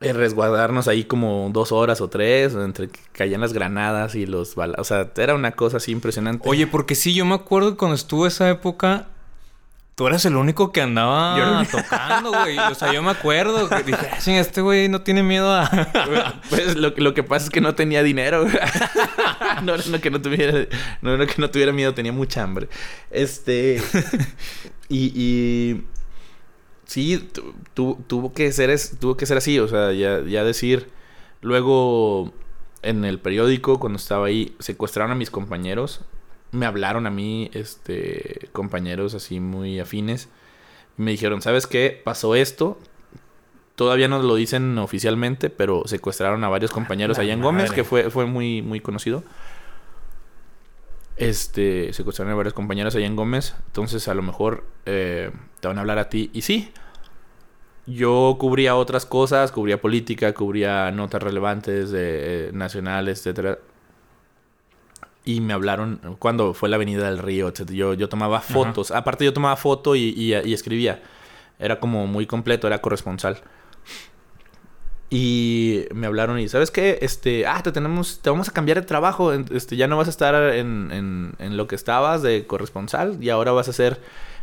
Eh, 0.02 0.12
resguardarnos 0.12 0.90
ahí 0.90 1.06
como 1.06 1.50
dos 1.54 1.72
horas 1.72 2.02
o 2.02 2.10
tres, 2.10 2.54
entre 2.54 2.90
que 2.90 3.00
caían 3.14 3.40
las 3.40 3.54
granadas 3.54 4.16
y 4.16 4.26
los 4.26 4.56
balas. 4.56 4.78
O 4.80 4.84
sea, 4.84 5.10
era 5.16 5.34
una 5.36 5.54
cosa 5.54 5.78
así 5.78 5.94
impresionante. 5.94 6.48
Oye, 6.50 6.68
porque 6.68 6.96
sí, 6.96 7.14
yo 7.14 7.24
me 7.26 7.34
acuerdo 7.36 7.72
que 7.72 7.78
cuando 7.78 7.96
estuvo 7.96 8.28
esa 8.28 8.50
época, 8.50 9.08
tú 9.96 10.06
eras 10.06 10.26
el 10.26 10.36
único 10.36 10.74
que 10.74 10.82
andaba 10.82 11.38
Yo 11.38 11.80
tocando, 11.80 12.32
güey. 12.32 12.58
O 12.58 12.76
sea, 12.76 12.92
yo 12.92 13.02
me 13.02 13.12
acuerdo 13.12 13.70
que 13.70 13.84
dije, 13.84 14.10
"Ah, 14.12 14.18
chinga, 14.20 14.42
este 14.42 14.60
güey 14.60 14.90
no 14.90 15.02
tiene 15.02 15.24
miedo 15.24 15.50
a. 15.54 15.70
Pues 16.50 16.76
lo, 16.76 16.90
lo 16.96 17.14
que 17.14 17.24
pasa 17.24 17.46
es 17.46 17.50
que 17.50 17.62
no 17.62 17.74
tenía 17.74 18.04
dinero. 18.04 18.46
no, 19.64 19.78
no 19.78 20.02
que 20.02 20.12
no 20.12 20.22
tuviera, 20.22 20.68
no, 21.02 21.16
no 21.16 21.26
que 21.26 21.36
no 21.38 21.50
tuviera 21.50 21.72
miedo, 21.72 21.94
tenía 21.94 22.12
mucha 22.12 22.44
hambre. 22.44 22.68
Este. 23.12 23.82
y, 24.90 25.12
y 25.16 25.86
sí, 26.86 27.18
tu- 27.34 27.54
tu- 27.74 27.98
tuvo 28.08 28.34
que 28.34 28.52
ser 28.52 28.70
es, 28.70 28.98
tuvo 29.00 29.18
que 29.18 29.26
ser 29.26 29.38
así, 29.38 29.60
o 29.60 29.68
sea, 29.68 29.92
ya, 29.94 30.22
ya 30.22 30.44
decir. 30.44 30.90
Luego 31.42 32.34
en 32.82 33.06
el 33.06 33.20
periódico, 33.20 33.80
cuando 33.80 33.98
estaba 33.98 34.28
ahí, 34.28 34.56
secuestraron 34.60 35.12
a 35.12 35.16
mis 35.16 35.30
compañeros. 35.32 36.02
Me 36.52 36.66
hablaron 36.66 37.06
a 37.08 37.10
mí, 37.10 37.50
este, 37.54 38.50
compañeros 38.54 39.14
así 39.14 39.40
muy 39.40 39.80
afines. 39.80 40.30
Y 40.98 41.02
me 41.02 41.12
dijeron, 41.12 41.42
¿sabes 41.42 41.68
qué? 41.68 42.02
Pasó 42.04 42.36
esto. 42.36 42.80
Todavía 43.76 44.08
no 44.08 44.22
lo 44.22 44.36
dicen 44.36 44.78
oficialmente, 44.78 45.50
pero 45.50 45.84
secuestraron 45.86 46.44
a 46.46 46.50
varios 46.50 46.72
compañeros 46.72 47.18
la 47.18 47.24
allá 47.24 47.34
en 47.34 47.42
Gómez, 47.42 47.72
que 47.76 47.84
fue, 47.84 48.10
fue 48.10 48.26
muy, 48.26 48.62
muy 48.62 48.80
conocido. 48.80 49.24
Este, 51.18 51.94
secuestraron 51.94 52.34
a 52.34 52.36
varios 52.36 52.54
compañeros 52.54 52.96
allá 52.96 53.06
en 53.06 53.16
Gómez. 53.16 53.56
Entonces, 53.68 54.08
a 54.08 54.14
lo 54.14 54.22
mejor 54.22 54.66
eh, 54.86 55.32
te 55.62 55.68
van 55.68 55.78
a 55.78 55.82
hablar 55.82 55.98
a 56.00 56.10
ti. 56.10 56.30
Y 56.34 56.42
sí, 56.42 56.72
yo 57.86 58.36
cubría 58.40 58.76
otras 58.76 59.06
cosas, 59.06 59.52
cubría 59.52 59.80
política, 59.80 60.34
cubría 60.34 60.92
notas 60.92 61.22
relevantes 61.24 61.92
de, 61.92 62.48
eh, 62.48 62.52
nacionales, 62.54 63.20
etcétera. 63.20 63.60
Y 65.24 65.42
me 65.42 65.54
hablaron 65.54 66.18
cuando 66.20 66.54
fue 66.54 66.70
la 66.70 66.76
Avenida 66.76 67.06
del 67.08 67.18
Río, 67.18 67.48
etcétera. 67.48 67.76
Yo, 67.78 67.94
yo 67.94 68.10
tomaba 68.10 68.42
fotos. 68.42 68.92
Aparte, 68.92 69.26
yo 69.26 69.34
tomaba 69.34 69.56
foto 69.56 69.96
y, 69.96 70.10
y- 70.16 70.36
y 70.36 70.54
escribía. 70.54 71.02
Era 71.58 71.80
como 71.80 72.06
muy 72.08 72.26
completo, 72.28 72.68
era 72.68 72.80
corresponsal. 72.82 73.40
Y 75.10 75.86
me 75.94 76.08
hablaron 76.08 76.40
y, 76.40 76.50
¿sabes 76.50 76.72
qué? 76.72 76.98
Este, 77.02 77.46
ah, 77.46 77.62
te 77.62 77.72
tenemos, 77.72 78.20
te 78.22 78.30
vamos 78.30 78.50
a 78.50 78.52
cambiar 78.52 78.82
de 78.82 78.88
trabajo. 78.88 79.32
Este, 79.34 79.76
ya 79.76 79.88
no 79.88 79.98
vas 79.98 80.08
a 80.08 80.10
estar 80.10 80.36
en, 80.56 80.92
en, 80.92 81.34
en 81.40 81.58
lo 81.58 81.68
que 81.68 81.76
estabas 81.76 82.22
de 82.22 82.48
corresponsal 82.48 83.18
y 83.22 83.30
ahora 83.30 83.52
vas 83.52 83.70
a 83.70 83.74
ser 83.74 84.02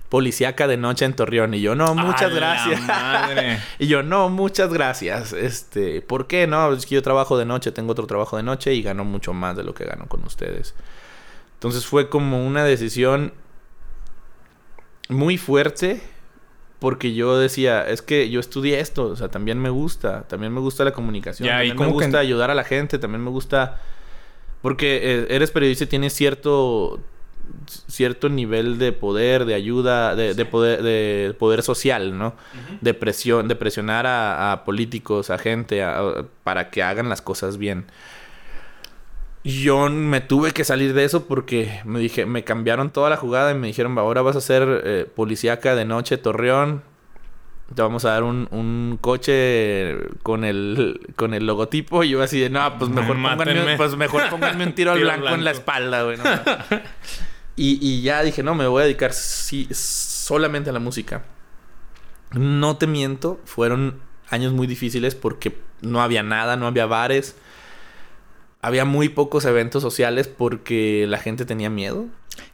policíaca 0.09 0.67
de 0.69 0.77
noche 0.77 1.07
en 1.07 1.15
Torreón. 1.15 1.55
Y 1.55 1.63
yo, 1.63 1.75
no, 1.75 1.95
muchas 1.95 2.25
¡A 2.25 2.29
la 2.29 2.35
gracias. 2.35 2.81
madre! 2.83 3.59
y 3.79 3.87
yo, 3.87 4.03
no, 4.03 4.29
muchas 4.29 4.73
gracias. 4.73 5.33
Este, 5.33 6.03
¿por 6.03 6.27
qué? 6.27 6.47
No, 6.47 6.73
es 6.75 6.85
que 6.85 6.95
yo 6.95 7.03
trabajo 7.03 7.39
de 7.39 7.47
noche, 7.47 7.73
tengo 7.73 7.93
otro 7.93 8.07
trabajo 8.07 8.37
de 8.37 8.43
noche 8.43 8.75
y 8.75 8.83
gano 8.83 9.05
mucho 9.05 9.33
más 9.33 9.57
de 9.57 9.65
lo 9.65 9.73
que 9.75 9.85
gano 9.85 10.07
con 10.09 10.23
ustedes. 10.25 10.75
Entonces 11.55 11.87
fue 11.87 12.11
como 12.11 12.47
una 12.47 12.63
decisión 12.65 13.33
muy 15.09 15.39
fuerte 15.39 16.03
porque 16.83 17.15
yo 17.15 17.39
decía, 17.39 17.89
es 17.89 18.03
que 18.03 18.29
yo 18.29 18.41
estudié 18.41 18.81
esto, 18.81 19.05
o 19.07 19.17
sea, 19.17 19.29
también 19.29 19.59
me 19.59 19.71
gusta, 19.71 20.25
también 20.29 20.53
me 20.53 20.61
gusta 20.61 20.85
la 20.85 20.93
comunicación, 20.93 21.49
también 21.69 21.77
me 21.79 21.87
que- 21.87 22.05
gusta 22.05 22.19
ayudar 22.19 22.51
a 22.51 22.55
la 22.55 22.65
gente, 22.65 22.99
también 22.99 23.23
me 23.25 23.31
gusta 23.31 23.81
porque 24.61 25.01
eh, 25.03 25.27
eres 25.31 25.51
periodista 25.51 25.85
y 25.85 25.87
tienes 25.87 26.13
cierto 26.13 27.01
cierto 27.89 28.29
nivel 28.29 28.79
de 28.79 28.93
poder, 28.93 29.45
de 29.45 29.55
ayuda, 29.55 30.15
de, 30.17 30.35
de 30.35 30.45
poder 30.45 30.83
de 30.83 31.35
poder 31.39 31.63
social, 31.63 32.17
¿no? 32.17 32.35
De 32.81 32.95
presión, 32.95 33.49
de 33.49 33.57
presionar 33.57 34.07
a, 34.07 34.53
a 34.53 34.65
políticos, 34.65 35.31
a 35.31 35.39
gente, 35.39 35.83
a- 35.83 35.99
a- 35.99 36.25
para 36.45 36.71
que 36.71 36.83
hagan 36.83 37.09
las 37.09 37.21
cosas 37.23 37.59
bien. 37.59 37.85
Yo 39.45 39.89
me 39.91 40.21
tuve 40.21 40.53
que 40.53 40.65
salir 40.65 40.95
de 40.95 41.05
eso 41.05 41.27
porque 41.27 41.81
me 41.85 41.99
dije, 41.99 42.27
me 42.27 42.45
cambiaron 42.45 42.91
toda 42.91 43.11
la 43.11 43.17
jugada 43.17 43.51
y 43.51 43.55
me 43.55 43.67
dijeron, 43.67 43.99
ahora 43.99 44.23
vas 44.23 44.37
a 44.37 44.41
ser 44.41 44.83
eh, 44.85 45.07
policíaca 45.13 45.75
de 45.75 45.85
noche, 45.85 46.17
Torreón. 46.17 46.83
Te 47.75 47.83
vamos 47.83 48.05
a 48.05 48.11
dar 48.11 48.23
un, 48.23 48.49
un 48.51 48.99
coche 49.01 49.97
con 50.23 50.45
el, 50.45 51.01
con 51.17 51.35
el 51.35 51.47
logotipo. 51.47 52.05
Y 52.05 52.11
yo 52.11 52.23
así 52.23 52.39
de, 52.39 52.51
no, 52.51 52.79
pues 52.79 52.91
mejor, 52.91 53.17
pónganme, 53.17 53.77
pues 53.77 53.97
mejor 53.97 54.29
pónganme 54.31 54.65
un 54.65 54.75
tiro 54.75 54.93
al 54.93 55.01
blanco, 55.03 55.29
en 55.29 55.45
la 55.45 55.51
espalda, 55.51 56.03
güey. 56.05 56.19
no 56.19 56.25
y, 57.57 57.79
y 57.81 58.03
ya 58.03 58.23
dije, 58.23 58.45
no, 58.45 58.55
me 58.55 58.67
voy 58.69 58.83
a 58.83 58.85
dedicar 58.85 59.13
sí, 59.13 59.67
solamente 59.73 60.71
a 60.71 60.73
la 60.73 60.79
música. 60.79 61.25
No 62.33 62.77
te 62.77 62.87
miento, 62.87 63.41
fueron 63.45 64.01
años 64.31 64.53
muy 64.53 64.67
difíciles 64.69 65.15
porque 65.17 65.59
no 65.81 66.01
había 66.01 66.23
nada, 66.23 66.57
no 66.57 66.69
había 66.69 66.87
bares. 66.87 67.37
Había 68.63 68.85
muy 68.85 69.09
pocos 69.09 69.45
eventos 69.45 69.83
sociales 69.83 70.29
porque 70.29 71.05
la 71.09 71.19
gente 71.19 71.45
tenía 71.45 71.69
miedo. 71.69 72.07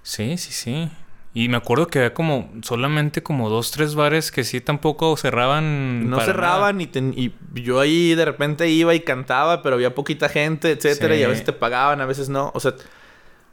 Sí, 0.03 0.39
sí, 0.39 0.53
sí. 0.53 0.91
Y 1.35 1.49
me 1.51 1.59
acuerdo 1.59 1.87
que 1.87 1.99
había 1.99 2.15
como 2.15 2.51
solamente 2.63 3.23
como 3.23 3.51
dos, 3.51 3.71
tres 3.71 3.95
bares 3.95 4.33
que 4.33 4.43
sí 4.43 4.61
tampoco 4.63 5.17
cerraban. 5.19 6.09
No 6.09 6.17
para 6.17 6.27
cerraban 6.33 6.81
y, 6.81 6.87
ten- 6.87 7.13
y 7.15 7.33
yo 7.55 7.79
ahí 7.79 8.15
de 8.15 8.25
repente 8.25 8.69
iba 8.71 8.95
y 8.95 9.01
cantaba, 9.01 9.63
pero 9.63 9.75
había 9.77 9.95
poquita 9.95 10.29
gente, 10.31 10.71
etcétera, 10.73 11.15
Sí. 11.15 11.21
y 11.21 11.25
a 11.25 11.29
veces 11.29 11.45
te 11.45 11.53
pagaban, 11.53 12.01
a 12.01 12.07
veces 12.07 12.31
no. 12.31 12.51
O 12.55 12.61
sea, 12.61 12.75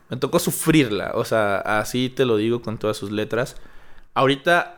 me 0.10 0.16
tocó 0.18 0.40
sufrirla. 0.40 1.12
O 1.16 1.26
sea, 1.26 1.58
así 1.58 2.10
te 2.10 2.26
lo 2.26 2.38
digo 2.38 2.62
con 2.62 2.78
todas 2.78 2.96
sus 2.96 3.12
letras. 3.12 3.58
Ahorita, 4.14 4.78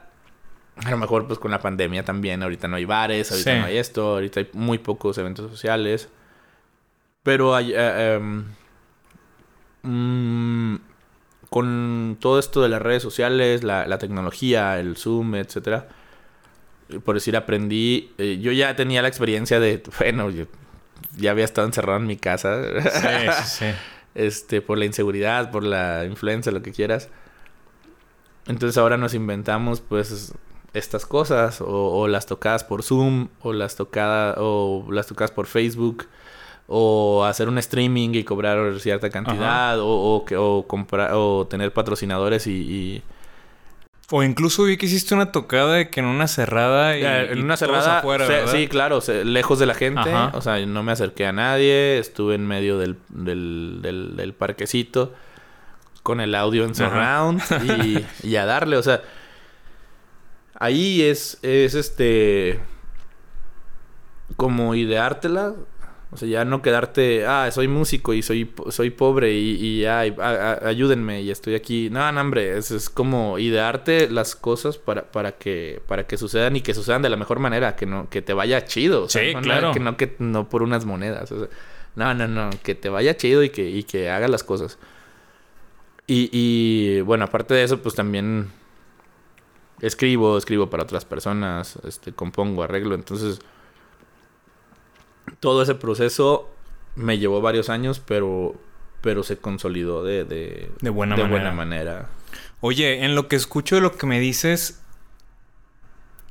a 0.83 0.89
lo 0.91 0.97
mejor 0.97 1.27
pues 1.27 1.37
con 1.37 1.51
la 1.51 1.59
pandemia 1.59 2.03
también, 2.03 2.41
ahorita 2.41 2.67
no 2.67 2.75
hay 2.77 2.85
bares, 2.85 3.31
ahorita 3.31 3.53
Sí. 3.53 3.59
no 3.59 3.65
hay 3.67 3.77
esto, 3.77 4.07
ahorita 4.15 4.39
hay 4.39 4.49
muy 4.53 4.79
pocos 4.79 5.17
eventos 5.19 5.49
sociales. 5.51 6.09
Pero 7.27 7.53
hay, 7.55 7.73
eh, 7.75 8.15
em, 8.15 8.45
mm, 9.83 10.79
con 11.49 12.17
todo 12.21 12.39
esto 12.39 12.61
de 12.61 12.69
las 12.69 12.81
redes 12.81 13.03
sociales, 13.03 13.65
la, 13.65 13.85
la 13.85 13.97
tecnología, 13.97 14.79
el 14.79 14.95
Zoom, 14.95 15.35
etcétera, 15.35 15.89
por 17.03 17.15
decir, 17.15 17.35
aprendí. 17.35 18.13
eh, 18.17 18.39
yo 18.41 18.53
ya 18.53 18.77
tenía 18.77 19.01
la 19.01 19.09
experiencia 19.09 19.59
de, 19.59 19.83
bueno, 19.99 20.29
yo 20.29 20.45
ya 21.17 21.31
había 21.31 21.43
estado 21.43 21.67
encerrado 21.67 21.99
en 21.99 22.07
mi 22.07 22.15
casa. 22.15 22.61
Sí, 22.81 23.09
sí, 23.43 23.43
sí. 23.59 23.65
este, 24.15 24.61
por 24.61 24.77
la 24.77 24.85
inseguridad, 24.85 25.51
por 25.51 25.63
la 25.63 26.05
influencia, 26.05 26.53
lo 26.53 26.61
que 26.61 26.71
quieras. 26.71 27.09
Entonces 28.47 28.77
ahora 28.77 28.95
nos 28.95 29.13
inventamos, 29.13 29.81
pues, 29.81 30.33
estas 30.73 31.05
cosas, 31.05 31.59
o, 31.59 31.67
o 31.67 32.07
las 32.07 32.25
tocadas 32.25 32.63
por 32.63 32.83
Zoom, 32.83 33.27
o 33.41 33.51
las 33.51 33.75
tocadas, 33.75 34.37
o 34.39 34.87
las 34.89 35.07
tocadas 35.07 35.31
por 35.31 35.45
Facebook, 35.47 36.07
o 36.67 37.23
hacer 37.25 37.47
un 37.47 37.57
streaming 37.57 38.09
y 38.13 38.23
cobrar 38.23 38.79
cierta 38.79 39.09
cantidad, 39.09 39.79
o, 39.79 40.25
o, 40.37 40.67
comprar, 40.67 41.11
o 41.13 41.47
tener 41.49 41.71
patrocinadores 41.73 42.45
y, 42.47 42.51
y- 42.51 43.03
O 44.11 44.21
incluso 44.23 44.63
vi 44.63 44.75
que 44.77 44.85
hiciste 44.85 45.13
una 45.15 45.31
tocada 45.31 45.73
de 45.75 45.89
que 45.89 45.99
en 46.01 46.05
una 46.07 46.27
cerrada 46.27 46.97
y, 46.97 47.01
Ya, 47.01 47.21
en 47.23 47.37
y 47.37 47.41
una 47.41 47.55
cerrada, 47.57 47.99
afuera, 47.99 48.25
se- 48.27 48.31
¿verdad? 48.33 48.51
sí, 48.51 48.67
claro, 48.67 48.99
se- 49.01 49.23
lejos 49.25 49.59
de 49.59 49.65
la 49.65 49.73
gente, 49.75 50.11
Ajá. 50.13 50.31
o 50.37 50.41
sea, 50.41 50.65
no 50.65 50.83
me 50.83 50.91
acerqué 50.91 51.25
a 51.25 51.31
nadie, 51.31 51.99
estuve 51.99 52.35
en 52.35 52.45
medio 52.45 52.77
del, 52.77 52.97
del, 53.09 53.79
del, 53.81 54.15
del 54.17 54.33
parquecito 54.33 55.13
con 56.03 56.19
el 56.21 56.35
audio 56.35 56.63
en 56.65 56.75
surround 56.75 57.41
y, 57.63 58.05
y 58.27 58.35
a 58.37 58.45
darle, 58.45 58.75
o 58.77 58.83
sea, 58.83 59.01
ahí 60.59 61.01
es, 61.01 61.37
es 61.43 61.75
este, 61.75 62.59
como 64.35 64.75
ideártela, 64.75 65.53
o 66.11 66.15
sea, 66.17 66.27
ya 66.27 66.45
no 66.45 66.61
quedarte, 66.61 67.25
ah, 67.25 67.49
soy 67.51 67.67
músico 67.67 68.13
y 68.13 68.21
soy, 68.21 68.49
soy 68.69 68.91
pobre 68.91 69.33
y, 69.33 69.55
y 69.55 69.85
ay, 69.85 70.15
a- 70.19 70.53
a- 70.63 70.67
ayúdenme 70.69 71.21
y 71.21 71.31
estoy 71.31 71.55
aquí. 71.55 71.89
No, 71.91 72.09
no, 72.11 72.21
hombre, 72.21 72.57
es, 72.57 72.71
es 72.71 72.89
como 72.89 73.39
idearte 73.39 74.09
las 74.09 74.35
cosas 74.35 74.77
para, 74.77 75.11
para, 75.11 75.33
que, 75.33 75.81
para 75.87 76.07
que 76.07 76.17
sucedan 76.17 76.55
y 76.55 76.61
que 76.61 76.73
sucedan 76.73 77.01
de 77.01 77.09
la 77.09 77.17
mejor 77.17 77.39
manera, 77.39 77.75
que 77.75 77.85
no 77.85 78.09
que 78.09 78.21
te 78.21 78.33
vaya 78.33 78.63
chido. 78.65 79.03
o 79.03 79.09
sea, 79.09 79.21
Sí, 79.21 79.33
no, 79.35 79.41
claro. 79.41 79.71
que 79.73 79.79
no, 79.81 79.97
que 79.97 80.15
no 80.19 80.47
por 80.47 80.63
unas 80.63 80.85
monedas. 80.85 81.31
o 81.33 81.39
sea, 81.39 81.47
no, 81.95 82.13
no, 82.13 82.27
no, 82.27 82.49
que 82.63 82.73
te 82.75 82.87
vaya 82.89 83.17
chido 83.17 83.43
y 83.43 83.49
que, 83.49 83.69
y 83.69 83.83
que 83.83 84.09
hagas 84.09 84.29
las 84.29 84.43
cosas. 84.43 84.77
Y, 86.05 86.29
y 86.31 87.01
bueno, 87.01 87.25
aparte 87.25 87.53
de 87.53 87.63
eso, 87.63 87.81
pues 87.81 87.95
también 87.95 88.49
escribo, 89.81 90.37
escribo 90.37 90.69
para 90.69 90.83
otras 90.83 91.05
personas, 91.05 91.77
este, 91.85 92.13
compongo, 92.13 92.63
arreglo. 92.63 92.95
Entonces, 92.95 93.39
todo 95.39 95.61
ese 95.61 95.75
proceso 95.75 96.49
me 96.95 97.17
llevó 97.17 97.41
varios 97.41 97.69
años, 97.69 97.99
pero, 97.99 98.55
pero 99.01 99.23
se 99.23 99.37
consolidó 99.37 100.03
de, 100.03 100.25
de, 100.25 100.71
De 100.81 100.89
buena 100.89 101.15
de 101.15 101.23
manera. 101.23 101.39
buena 101.39 101.55
manera. 101.55 102.09
Oye, 102.61 103.05
en 103.05 103.15
lo 103.15 103.27
que 103.27 103.35
escucho 103.35 103.75
de 103.75 103.81
lo 103.81 103.95
que 103.95 104.07
me 104.07 104.19
dices, 104.19 104.81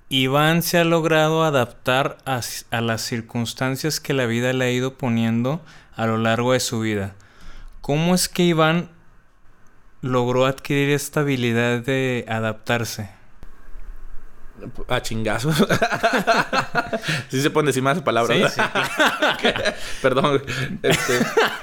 Iván 0.09 0.62
se 0.62 0.78
ha 0.78 0.85
logrado 0.85 1.44
adaptar 1.44 2.18
a, 2.26 2.40
a 2.70 2.80
las 2.80 3.02
circunstancias 3.02 4.00
que 4.00 4.12
la 4.14 4.26
vida 4.26 4.52
le 4.52 4.64
ha 4.64 4.70
ido 4.70 4.94
poniendo 4.94 5.61
a 5.94 6.06
lo 6.06 6.18
largo 6.18 6.52
de 6.52 6.61
su 6.61 6.80
vida. 6.80 7.14
¿cómo 7.87 8.16
es 8.16 8.28
que 8.28 8.42
Iván 8.42 8.90
logró 10.02 10.44
adquirir 10.46 10.90
esta 10.90 11.20
habilidad 11.20 11.78
de 11.78 12.24
adaptarse? 12.28 13.11
A 14.88 15.03
chingazos. 15.03 15.57
sí 17.29 17.40
se 17.40 17.51
pueden 17.51 17.66
decir 17.66 17.83
más 17.83 18.01
palabras. 18.03 18.57
Perdón. 20.03 20.42
Este, 20.83 21.19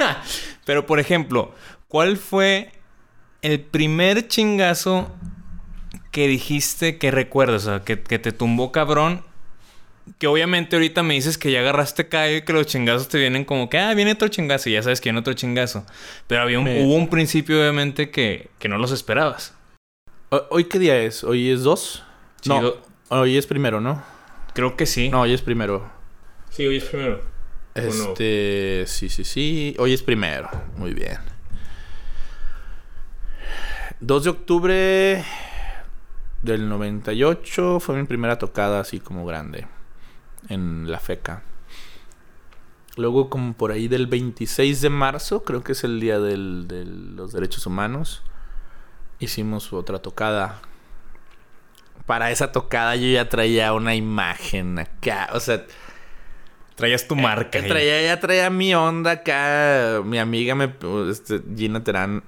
Pero, 0.66 0.86
por 0.86 1.00
ejemplo, 1.00 1.54
¿cuál 1.88 2.18
fue 2.18 2.72
el 3.42 3.60
primer 3.62 4.28
chingazo 4.28 5.12
que 6.12 6.28
dijiste 6.28 6.98
que 6.98 7.12
recuerdas? 7.12 7.64
O 7.64 7.66
sea, 7.66 7.80
que, 7.84 7.98
te 7.98 8.32
tumbó 8.32 8.72
cabrón 8.72 9.24
que 10.20 10.28
obviamente 10.28 10.76
ahorita 10.76 11.02
me 11.02 11.14
dices 11.14 11.38
que 11.38 11.50
ya 11.50 11.62
agarraste 11.62 12.10
callo 12.10 12.36
y 12.36 12.42
que 12.42 12.52
los 12.52 12.68
chingazos 12.68 13.08
te 13.08 13.18
vienen 13.18 13.46
como 13.46 13.70
que, 13.70 13.80
ah, 13.80 13.94
viene 13.94 14.12
otro 14.12 14.28
chingazo 14.28 14.70
y 14.70 14.74
ya 14.74 14.84
sabes 14.84 15.00
que 15.00 15.10
viene 15.10 15.20
otro 15.20 15.34
chingazo. 15.34 15.86
Pero 16.28 16.42
había 16.42 16.60
un, 16.60 16.68
hubo 16.68 16.96
un 16.96 17.10
principio, 17.10 17.58
obviamente, 17.58 18.12
que, 18.12 18.50
que 18.60 18.68
no 18.68 18.78
los 18.78 18.92
esperabas. 18.92 19.54
¿Hoy 20.50 20.66
qué 20.66 20.80
día 20.80 20.98
es? 20.98 21.24
¿Hoy 21.24 21.50
es 21.52 21.62
dos 21.62 22.04
Hoy 23.10 23.38
es 23.38 23.48
primero, 23.48 23.80
¿no? 23.80 24.04
Creo 24.54 24.76
que 24.76 24.86
sí. 24.86 25.10
No, 25.10 25.22
hoy 25.22 25.34
es 25.34 25.42
primero. 25.42 25.90
Sí, 26.50 26.66
hoy 26.66 26.78
es 26.78 26.84
primero. 26.86 27.22
Este, 27.74 28.84
sí, 28.88 29.10
sí, 29.10 29.24
sí. 29.24 29.76
Hoy 29.80 29.94
es 29.94 30.04
primero. 30.04 30.50
Muy 30.78 30.94
bien. 30.94 31.18
2 34.00 34.24
de 34.24 34.30
octubre 34.30 35.26
del 36.42 36.68
98 36.70 37.80
fue 37.80 37.96
mi 37.96 38.06
primera 38.06 38.38
tocada 38.38 38.82
así 38.82 39.00
como 39.00 39.26
grande 39.26 39.66
en 40.50 40.92
la 40.92 41.00
FECA. 41.00 41.42
Luego 42.98 43.30
como 43.30 43.54
por 43.54 43.72
ahí 43.72 43.88
del 43.88 44.08
26 44.08 44.82
de 44.82 44.90
marzo, 44.90 45.44
creo 45.44 45.64
que 45.64 45.72
es 45.72 45.84
el 45.84 46.00
día 46.00 46.20
de 46.20 46.38
los 46.38 47.32
derechos 47.32 47.66
humanos, 47.66 48.22
hicimos 49.20 49.74
otra 49.74 50.00
tocada 50.00 50.62
para 52.06 52.32
esa 52.32 52.52
tocada 52.52 52.96
yo 52.96 53.08
ya 53.08 53.30
traía 53.30 53.74
una 53.74 53.96
imagen 53.96 54.80
acá, 54.80 55.30
o 55.34 55.40
sea, 55.40 55.64
Traías 56.76 57.08
tu 57.08 57.16
marca. 57.16 57.60
eh, 57.60 57.64
traía, 57.64 58.02
ya 58.02 58.20
traía 58.20 58.50
mi 58.50 58.74
onda 58.74 59.12
acá. 59.12 60.02
Mi 60.04 60.18
amiga 60.18 60.56
me, 60.56 60.74
este, 61.10 61.42
Gina 61.56 61.84
Terán, 61.84 62.24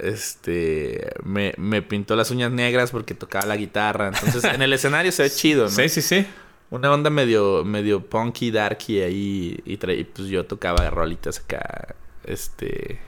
este, 0.00 1.12
me, 1.22 1.54
me 1.56 1.82
pintó 1.82 2.16
las 2.16 2.30
uñas 2.30 2.50
negras 2.50 2.90
porque 2.90 3.14
tocaba 3.14 3.46
la 3.46 3.56
guitarra. 3.56 4.08
Entonces, 4.08 4.44
en 4.44 4.62
el 4.62 4.72
escenario 4.72 5.12
se 5.12 5.22
ve 5.22 5.30
chido, 5.30 5.64
¿no? 5.64 5.70
Sí, 5.70 5.88
sí, 5.88 6.02
sí. 6.02 6.26
Una 6.70 6.92
onda 6.92 7.10
medio, 7.10 7.64
medio 7.64 8.04
punky, 8.04 8.50
darky 8.50 9.00
ahí. 9.00 9.62
Y, 9.64 9.74
y, 9.74 10.04
pues 10.04 10.28
yo 10.28 10.44
tocaba 10.44 10.90
rolitas 10.90 11.38
acá, 11.38 11.94
este, 12.24 13.00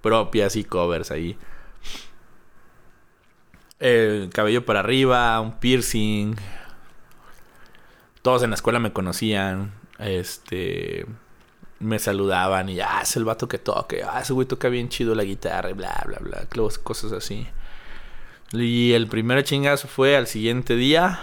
propias 0.00 0.54
y 0.54 0.62
covers 0.62 1.10
ahí. 1.10 1.36
El 3.80 4.28
cabello 4.30 4.66
para 4.66 4.80
arriba, 4.80 5.40
un 5.40 5.58
piercing. 5.58 6.36
Todos 8.20 8.42
en 8.42 8.50
la 8.50 8.54
escuela 8.54 8.78
me 8.78 8.92
conocían. 8.92 9.72
Este. 9.98 11.06
Me 11.78 11.98
saludaban 11.98 12.68
y 12.68 12.78
ah, 12.80 13.00
es 13.02 13.16
el 13.16 13.24
vato 13.24 13.48
que 13.48 13.56
toca. 13.58 13.96
Ah, 14.12 14.20
ese 14.20 14.34
güey 14.34 14.46
toca 14.46 14.68
bien 14.68 14.90
chido 14.90 15.14
la 15.14 15.24
guitarra 15.24 15.70
y 15.70 15.72
bla, 15.72 16.04
bla, 16.06 16.18
bla. 16.20 16.46
Cosas 16.82 17.12
así. 17.12 17.46
Y 18.52 18.92
el 18.92 19.06
primer 19.06 19.42
chingazo 19.44 19.88
fue 19.88 20.14
al 20.14 20.26
siguiente 20.26 20.76
día. 20.76 21.18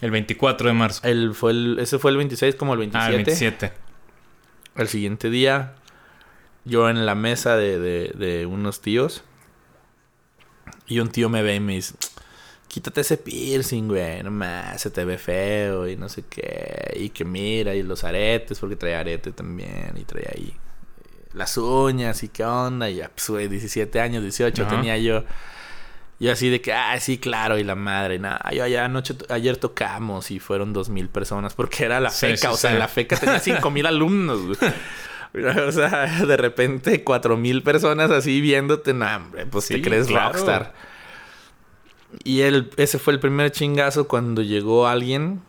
El 0.00 0.12
24 0.12 0.68
de 0.68 0.72
marzo. 0.72 1.00
El, 1.02 1.34
fue 1.34 1.50
el, 1.50 1.78
ese 1.80 1.98
fue 1.98 2.12
el 2.12 2.16
26 2.18 2.54
como 2.54 2.74
el 2.74 2.78
27. 2.78 3.04
Ah, 3.04 3.08
el 3.08 3.24
27. 3.24 3.72
Al 4.76 4.86
siguiente 4.86 5.30
día, 5.30 5.74
yo 6.64 6.88
en 6.88 7.04
la 7.04 7.16
mesa 7.16 7.56
de, 7.56 7.80
de, 7.80 8.12
de 8.14 8.46
unos 8.46 8.80
tíos. 8.80 9.24
Y 10.88 11.00
un 11.00 11.08
tío 11.08 11.28
me 11.28 11.42
ve 11.42 11.56
y 11.56 11.60
me 11.60 11.74
dice: 11.74 11.94
Quítate 12.68 13.00
ese 13.00 13.16
piercing, 13.16 13.88
güey. 13.88 14.22
No 14.22 14.30
más, 14.30 14.80
se 14.80 14.90
te 14.90 15.04
ve 15.04 15.18
feo 15.18 15.88
y 15.88 15.96
no 15.96 16.08
sé 16.08 16.24
qué. 16.28 16.96
Y 17.00 17.10
que 17.10 17.24
mira, 17.24 17.74
y 17.74 17.82
los 17.82 18.04
aretes, 18.04 18.58
porque 18.58 18.76
traía 18.76 19.00
arete 19.00 19.32
también. 19.32 19.92
Y 19.96 20.04
traía 20.04 20.30
ahí 20.34 20.48
eh, 20.54 21.28
las 21.32 21.56
uñas 21.56 22.22
y 22.22 22.28
qué 22.28 22.44
onda. 22.44 22.88
Y 22.90 22.96
ya, 22.96 23.08
pues, 23.08 23.28
güey, 23.30 23.48
17 23.48 24.00
años, 24.00 24.22
18 24.22 24.62
Ajá. 24.62 24.70
tenía 24.76 24.96
yo. 24.98 25.24
Y 26.18 26.28
así 26.28 26.48
de 26.48 26.62
que, 26.62 26.72
ah, 26.72 26.98
sí, 26.98 27.18
claro, 27.18 27.58
y 27.58 27.62
la 27.64 27.74
madre, 27.74 28.18
nada, 28.18 28.40
yo 28.50 28.64
allá 28.64 28.86
anoche, 28.86 29.14
ayer 29.28 29.58
tocamos 29.58 30.30
y 30.30 30.38
fueron 30.38 30.72
dos 30.72 30.88
mil 30.88 31.10
personas 31.10 31.52
porque 31.52 31.84
era 31.84 32.00
la 32.00 32.08
Sí, 32.08 32.28
feca, 32.28 32.38
sí, 32.38 32.46
o 32.46 32.56
sea, 32.56 32.70
sí. 32.72 32.78
la 32.78 32.88
feca 32.88 33.18
tenía 33.18 33.38
cinco 33.38 33.70
mil 33.70 33.84
alumnos, 33.84 34.40
güey. 34.46 34.56
O 35.66 35.72
sea, 35.72 36.24
de 36.24 36.36
repente 36.36 37.04
cuatro 37.04 37.36
mil 37.36 37.62
personas 37.62 38.10
así 38.10 38.40
viéndote, 38.40 38.94
no, 38.94 39.06
hombre, 39.16 39.46
pues 39.46 39.66
Sí, 39.66 39.74
te 39.74 39.82
crees 39.82 40.06
claro. 40.06 40.32
rockstar. 40.32 40.74
Y 42.24 42.40
él, 42.42 42.70
ese 42.76 42.98
fue 42.98 43.12
el 43.12 43.20
primer 43.20 43.50
chingazo 43.50 44.08
cuando 44.08 44.42
llegó 44.42 44.86
alguien, 44.86 45.42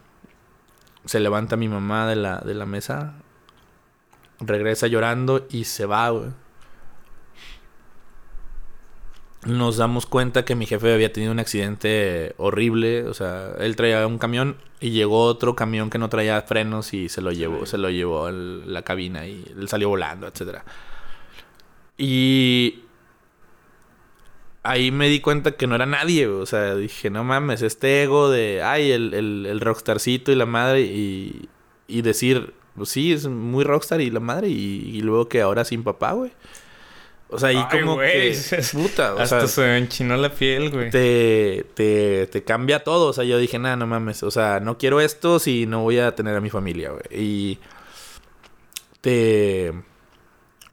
se 1.06 1.20
levanta 1.20 1.56
mi 1.56 1.70
mamá 1.70 2.08
de 2.08 2.16
la, 2.18 2.40
de 2.40 2.54
la 2.54 2.66
mesa, 2.66 3.14
regresa 4.40 4.88
llorando 4.88 5.46
y 5.50 5.64
se 5.64 5.86
va, 5.86 6.10
güey. 6.10 6.30
Nos 9.48 9.78
damos 9.78 10.06
cuenta 10.06 10.44
que 10.44 10.56
mi 10.56 10.66
jefe 10.66 10.94
había 10.94 11.14
tenido 11.14 11.32
un 11.32 11.40
accidente 11.40 12.34
horrible, 12.38 13.04
o 13.08 13.14
sea, 13.14 13.54
él 13.60 13.78
traía 13.78 14.06
un 14.06 14.18
camión 14.18 14.58
y 14.82 14.90
llegó 14.90 15.24
otro 15.24 15.56
camión 15.56 15.90
que 15.90 15.98
no 15.98 16.10
traía 16.10 16.42
frenos 16.42 16.94
y 16.94 17.08
se 17.08 17.22
lo 17.22 17.32
llevó, 17.32 17.66
se 17.66 17.78
lo 17.78 17.90
llevó 17.90 18.26
a 18.26 18.32
la 18.32 18.82
cabina 18.82 19.26
y 19.26 19.46
él 19.58 19.70
salió 19.70 19.88
volando, 19.88 20.28
etcétera. 20.28 20.66
Y 21.98 22.82
ahí 24.64 24.92
me 24.92 25.08
di 25.08 25.22
cuenta 25.22 25.54
que 25.54 25.66
no 25.66 25.76
era 25.76 25.86
nadie, 25.86 26.28
o 26.28 26.46
sea, 26.46 26.76
dije, 26.76 27.10
no 27.10 27.24
mames, 27.24 27.62
este 27.62 28.04
ego 28.04 28.30
de, 28.30 28.62
ay, 28.64 28.92
el, 28.92 29.14
el, 29.14 29.46
el 29.46 29.60
rockstarcito 29.62 30.32
y 30.32 30.36
la 30.36 30.46
madre 30.46 30.82
y, 30.82 31.48
y 31.88 32.02
decir, 32.02 32.54
pues 32.76 32.90
sí, 32.90 33.14
es 33.14 33.28
muy 33.28 33.64
rockstar 33.64 34.02
y 34.02 34.12
la 34.12 34.20
madre 34.20 34.50
y, 34.50 34.92
y 34.94 35.02
luego 35.02 35.30
que 35.30 35.42
ahora 35.42 35.64
sin 35.64 35.84
papá, 35.84 36.12
güey. 36.12 36.32
O 37.30 37.40
sea, 37.40 37.50
Ay, 37.50 37.66
como 37.70 37.98
que, 38.00 38.38
puta, 38.72 39.16
o 39.16 39.20
Hasta 39.20 39.42
sea, 39.42 39.48
se 39.48 39.62
me 39.62 39.78
enchinó 39.78 40.16
la 40.16 40.34
piel, 40.34 40.72
güey. 40.72 40.90
te, 40.90 41.66
te, 41.74 42.28
te 42.28 42.44
cambia 42.44 42.84
todo. 42.86 43.10
O 43.10 43.14
sea, 43.14 43.26
yo 43.26 43.38
dije, 43.38 43.60
nada, 43.60 43.76
no 43.76 43.86
mames. 43.86 44.24
O 44.24 44.32
sea, 44.32 44.62
no 44.62 44.78
quiero 44.78 45.02
esto 45.02 45.40
si 45.40 45.66
no 45.66 45.82
voy 45.82 46.00
a 46.00 46.16
tener 46.16 46.38
a 46.38 46.42
mi 46.42 46.50
familia, 46.50 46.92
güey. 46.92 47.04
Y 47.12 47.60
te... 49.02 49.74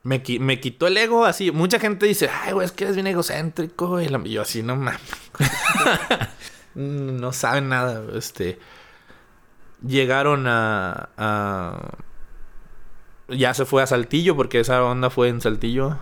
Me, 0.05 0.23
me 0.39 0.61
quitó 0.61 0.87
el 0.87 0.97
ego 0.97 1.25
así. 1.25 1.51
Mucha 1.51 1.81
gente 1.81 2.07
dice, 2.07 2.29
ay, 2.29 2.53
güey, 2.53 2.67
es 2.67 2.73
que 2.73 2.85
eres 2.85 2.95
bien 2.95 3.09
egocéntrico. 3.09 4.01
Y 4.01 4.09
yo 4.31 4.43
así, 4.43 4.63
no 4.63 4.77
mames. 4.77 5.01
no 6.75 7.33
saben 7.33 7.69
nada. 7.69 8.05
Este... 8.17 8.61
Llegaron 9.85 10.47
a, 10.47 11.09
a... 11.17 11.91
Ya 13.29 13.55
se 13.55 13.65
fue 13.65 13.83
a 13.83 13.87
Saltillo 13.87 14.37
porque 14.37 14.61
esa 14.61 14.85
onda 14.85 15.11
fue 15.11 15.29
en 15.29 15.41
Saltillo. 15.41 15.99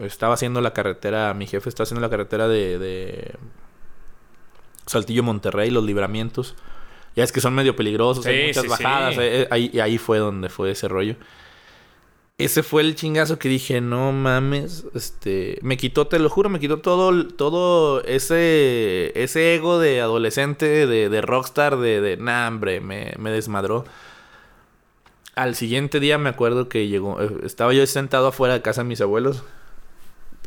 Estaba 0.00 0.34
haciendo 0.34 0.60
la 0.60 0.72
carretera, 0.72 1.32
mi 1.34 1.46
jefe 1.46 1.68
está 1.68 1.82
haciendo 1.84 2.00
la 2.00 2.10
carretera 2.10 2.48
de, 2.48 2.78
de 2.78 3.34
Saltillo 4.86 5.22
Monterrey, 5.22 5.70
los 5.70 5.84
libramientos. 5.84 6.54
Ya 7.16 7.24
es 7.24 7.32
que 7.32 7.40
son 7.40 7.54
medio 7.54 7.74
peligrosos, 7.76 8.24
Sí, 8.24 8.30
hay 8.30 8.46
muchas 8.48 8.62
sí, 8.64 8.68
bajadas. 8.68 9.14
sí. 9.14 9.20
eh, 9.20 9.42
eh, 9.42 9.48
ahí, 9.50 9.70
y 9.72 9.80
ahí 9.80 9.98
fue 9.98 10.18
donde 10.18 10.48
fue 10.48 10.70
ese 10.70 10.88
rollo. 10.88 11.16
Ese 12.38 12.62
fue 12.62 12.82
el 12.82 12.94
chingazo 12.94 13.36
que 13.40 13.48
dije, 13.48 13.80
no 13.80 14.12
mames, 14.12 14.84
este, 14.94 15.58
me 15.62 15.76
quitó, 15.76 16.06
te 16.06 16.20
lo 16.20 16.30
juro, 16.30 16.48
me 16.48 16.60
quitó 16.60 16.78
todo, 16.78 17.26
todo 17.26 18.04
ese, 18.04 19.10
ese 19.20 19.56
ego 19.56 19.80
de 19.80 20.00
adolescente, 20.00 20.86
de, 20.86 21.08
de 21.08 21.20
rockstar, 21.20 21.78
de, 21.78 22.00
de, 22.00 22.16
nah, 22.16 22.46
hombre, 22.46 22.80
me, 22.80 23.12
me 23.18 23.32
desmadró. 23.32 23.84
Al 25.34 25.56
siguiente 25.56 25.98
día 25.98 26.16
me 26.18 26.28
acuerdo 26.30 26.68
que 26.68 26.86
llegó, 26.86 27.20
eh, 27.20 27.28
estaba 27.44 27.72
yo 27.72 27.84
sentado 27.88 28.28
afuera 28.28 28.54
de 28.54 28.62
casa 28.62 28.82
de 28.82 28.88
mis 28.88 29.00
abuelos. 29.00 29.42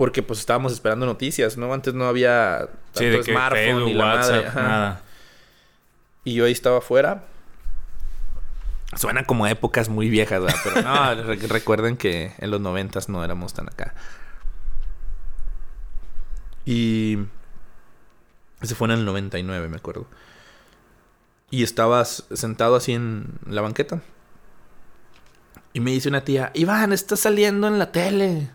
Porque 0.02 0.24
pues 0.24 0.40
estábamos 0.40 0.74
esperando 0.74 1.06
noticias, 1.06 1.58
¿no? 1.58 1.72
Antes 1.76 1.94
no 1.94 2.06
había 2.08 2.70
tanto 2.92 3.00
Sí, 3.00 3.06
de 3.06 3.18
que 3.22 3.32
smartphone 3.34 3.64
Facebook, 3.66 3.86
ni 3.86 3.94
la 3.94 4.04
WhatsApp, 4.06 4.32
madre. 4.34 4.48
ajá. 4.48 4.62
nada. 4.64 5.02
Y 6.24 6.34
yo 6.34 6.46
ahí 6.46 6.52
estaba 6.52 6.80
afuera. 6.80 7.26
Suena 8.96 9.26
como 9.26 9.46
épocas 9.46 9.90
muy 9.90 10.10
viejas, 10.10 10.42
¿verdad? 10.42 10.58
Pero 10.64 10.82
no, 10.82 11.24
re- 11.24 11.36
recuerden 11.48 11.98
que 11.98 12.34
en 12.40 12.50
los 12.50 12.60
noventas 12.60 13.10
no 13.10 13.24
éramos 13.24 13.54
tan 13.54 13.68
acá. 13.68 13.94
Y... 16.66 17.20
Ese 18.62 18.74
fue 18.76 18.88
en 18.88 18.92
el 18.94 19.06
99, 19.06 19.68
me 19.70 19.78
acuerdo. 19.78 20.08
Y 21.52 21.62
estabas 21.62 22.26
sentado 22.34 22.76
así 22.76 22.94
en 22.94 23.40
la 23.48 23.62
banqueta. 23.62 24.02
Y 25.74 25.80
me 25.80 25.92
dice 25.92 26.10
una 26.10 26.24
tía, 26.24 26.50
Iván, 26.56 26.92
estás 26.92 27.20
saliendo 27.20 27.68
en 27.68 27.78
la 27.78 27.92
tele. 27.92 28.50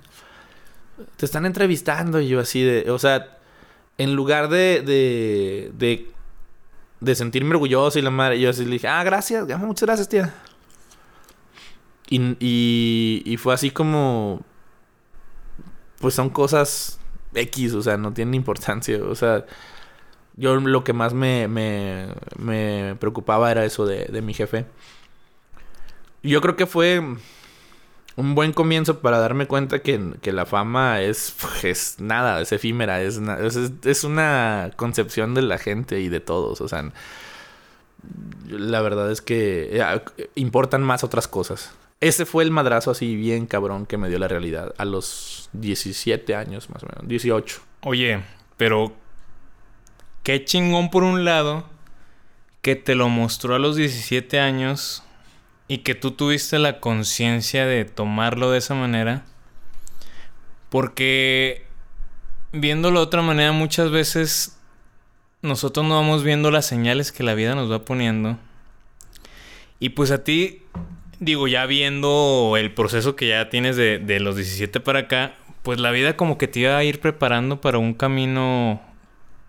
Te 1.16 1.26
están 1.26 1.46
entrevistando. 1.46 2.20
Y 2.20 2.28
yo 2.28 2.40
así 2.40 2.62
de... 2.62 2.90
O 2.90 2.98
sea, 2.98 3.38
en 3.98 4.14
lugar 4.14 4.48
de... 4.48 4.82
de, 5.76 6.10
de 6.98 7.14
sentirme 7.14 7.50
orgulloso 7.50 7.98
y 7.98 8.02
la 8.02 8.10
madre. 8.10 8.40
Yo 8.40 8.50
así 8.50 8.64
le 8.64 8.72
dije, 8.72 8.88
ah, 8.88 9.04
gracias, 9.04 9.46
muchas 9.58 9.86
gracias, 9.86 10.08
tía. 10.08 10.34
Y, 12.08 12.36
y, 12.40 13.22
y 13.24 13.36
fue 13.36 13.52
así 13.52 13.70
como. 13.70 14.40
pues 16.00 16.14
son 16.14 16.30
cosas 16.30 16.98
X, 17.34 17.74
o 17.74 17.82
sea, 17.82 17.96
no 17.96 18.12
tienen 18.12 18.34
importancia. 18.34 19.02
O 19.04 19.14
sea, 19.14 19.44
yo 20.36 20.56
lo 20.56 20.84
que 20.84 20.92
más 20.92 21.14
me, 21.14 21.48
me, 21.48 22.06
me 22.38 22.96
preocupaba 22.98 23.50
era 23.50 23.64
eso 23.64 23.86
de, 23.86 24.06
de 24.06 24.22
mi 24.22 24.34
jefe. 24.34 24.66
Yo 26.22 26.40
creo 26.40 26.56
que 26.56 26.66
fue 26.66 27.02
un 28.16 28.34
buen 28.34 28.52
comienzo 28.52 29.00
para 29.00 29.18
darme 29.18 29.46
cuenta 29.46 29.80
que, 29.80 30.14
que 30.22 30.32
la 30.32 30.46
fama 30.46 31.02
es, 31.02 31.36
es 31.62 32.00
nada, 32.00 32.40
es 32.40 32.52
efímera, 32.52 33.02
es, 33.02 33.18
es, 33.18 33.72
es, 33.84 34.04
una 34.04 34.70
concepción 34.76 35.34
de 35.34 35.42
la 35.42 35.58
gente 35.58 36.00
y 36.00 36.08
de 36.08 36.20
todos. 36.20 36.60
O 36.60 36.68
sea, 36.68 36.90
la 38.48 38.80
verdad 38.80 39.10
es 39.10 39.20
que 39.20 39.70
eh, 39.72 40.28
importan 40.34 40.82
más 40.82 41.04
otras 41.04 41.28
cosas. 41.28 41.72
Ese 42.00 42.26
fue 42.26 42.44
el 42.44 42.50
madrazo 42.50 42.90
así 42.90 43.16
bien 43.16 43.46
cabrón 43.46 43.86
que 43.86 43.96
me 43.96 44.08
dio 44.08 44.18
la 44.18 44.28
realidad 44.28 44.74
a 44.76 44.84
los 44.84 45.48
17 45.54 46.34
años 46.34 46.68
más 46.68 46.82
o 46.82 46.86
menos, 46.86 47.08
18. 47.08 47.60
Oye, 47.82 48.22
pero 48.56 48.92
qué 50.22 50.44
chingón 50.44 50.90
por 50.90 51.04
un 51.04 51.24
lado 51.24 51.64
que 52.60 52.76
te 52.76 52.94
lo 52.94 53.08
mostró 53.08 53.54
a 53.54 53.58
los 53.58 53.76
17 53.76 54.40
años 54.40 55.02
y 55.68 55.78
que 55.78 55.94
tú 55.94 56.12
tuviste 56.12 56.58
la 56.58 56.80
conciencia 56.80 57.66
de 57.66 57.84
tomarlo 57.84 58.50
de 58.50 58.58
esa 58.58 58.74
manera. 58.74 59.24
Porque 60.68 61.64
viéndolo 62.52 63.00
de 63.00 63.06
otra 63.06 63.22
manera 63.22 63.52
muchas 63.52 63.90
veces 63.90 64.58
nosotros 65.42 65.86
no 65.86 65.96
vamos 65.96 66.22
viendo 66.24 66.50
las 66.50 66.66
señales 66.66 67.12
que 67.12 67.22
la 67.22 67.34
vida 67.34 67.54
nos 67.54 67.70
va 67.70 67.84
poniendo. 67.84 68.38
Y 69.78 69.90
pues 69.90 70.10
a 70.10 70.24
ti 70.24 70.62
digo, 71.18 71.48
ya 71.48 71.66
viendo 71.66 72.54
el 72.58 72.72
proceso 72.72 73.16
que 73.16 73.28
ya 73.28 73.48
tienes 73.48 73.76
de, 73.76 73.98
de, 73.98 74.20
los 74.20 74.36
17 74.36 74.80
para 74.80 75.00
acá, 75.00 75.34
pues 75.62 75.80
la 75.80 75.90
vida 75.90 76.16
como 76.16 76.38
que 76.38 76.48
te 76.48 76.60
iba 76.60 76.76
a 76.76 76.84
ir 76.84 77.00
preparando 77.00 77.60
para 77.60 77.78
un 77.78 77.94
camino 77.94 78.80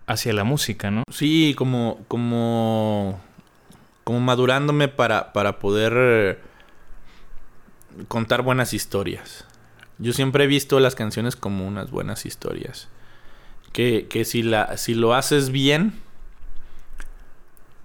hacia 0.06 0.32
la 0.32 0.44
música, 0.44 0.90
¿no? 0.90 1.02
Sí, 1.12 1.54
como, 1.56 2.00
como, 2.08 3.20
como 4.08 4.20
madurándome 4.20 4.88
para, 4.88 5.34
para 5.34 5.58
poder 5.58 6.40
contar 8.08 8.40
buenas 8.40 8.72
historias. 8.72 9.44
Yo 9.98 10.14
siempre 10.14 10.44
he 10.44 10.46
visto 10.46 10.80
las 10.80 10.94
canciones 10.94 11.36
como 11.36 11.68
unas 11.68 11.90
buenas 11.90 12.24
historias. 12.24 12.88
Que, 13.74 14.06
que 14.08 14.24
si, 14.24 14.42
la, 14.42 14.78
si 14.78 14.94
lo 14.94 15.12
haces 15.12 15.50
bien, 15.50 16.00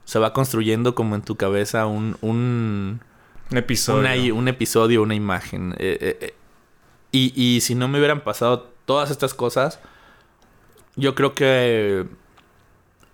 se 0.05 0.17
va 0.17 0.31
construyendo 0.31 0.95
como 0.95 1.15
en 1.15 1.23
tu 1.23 1.35
cabeza 1.35 1.87
un, 1.87 2.15
un 2.21 3.01
un 3.51 3.57
episodio. 3.57 3.99
Una, 3.99 4.33
un 4.33 4.47
episodio, 4.47 5.03
una 5.03 5.15
imagen. 5.15 5.73
Eh, 5.77 5.97
eh, 5.99 6.17
eh. 6.21 6.33
y, 7.11 7.33
y 7.35 7.59
si 7.59 7.75
no 7.75 7.89
me 7.89 7.97
hubieran 7.97 8.21
pasado 8.21 8.71
todas 8.85 9.11
estas 9.11 9.33
cosas, 9.33 9.81
yo 10.95 11.15
creo 11.15 11.33
que 11.33 12.05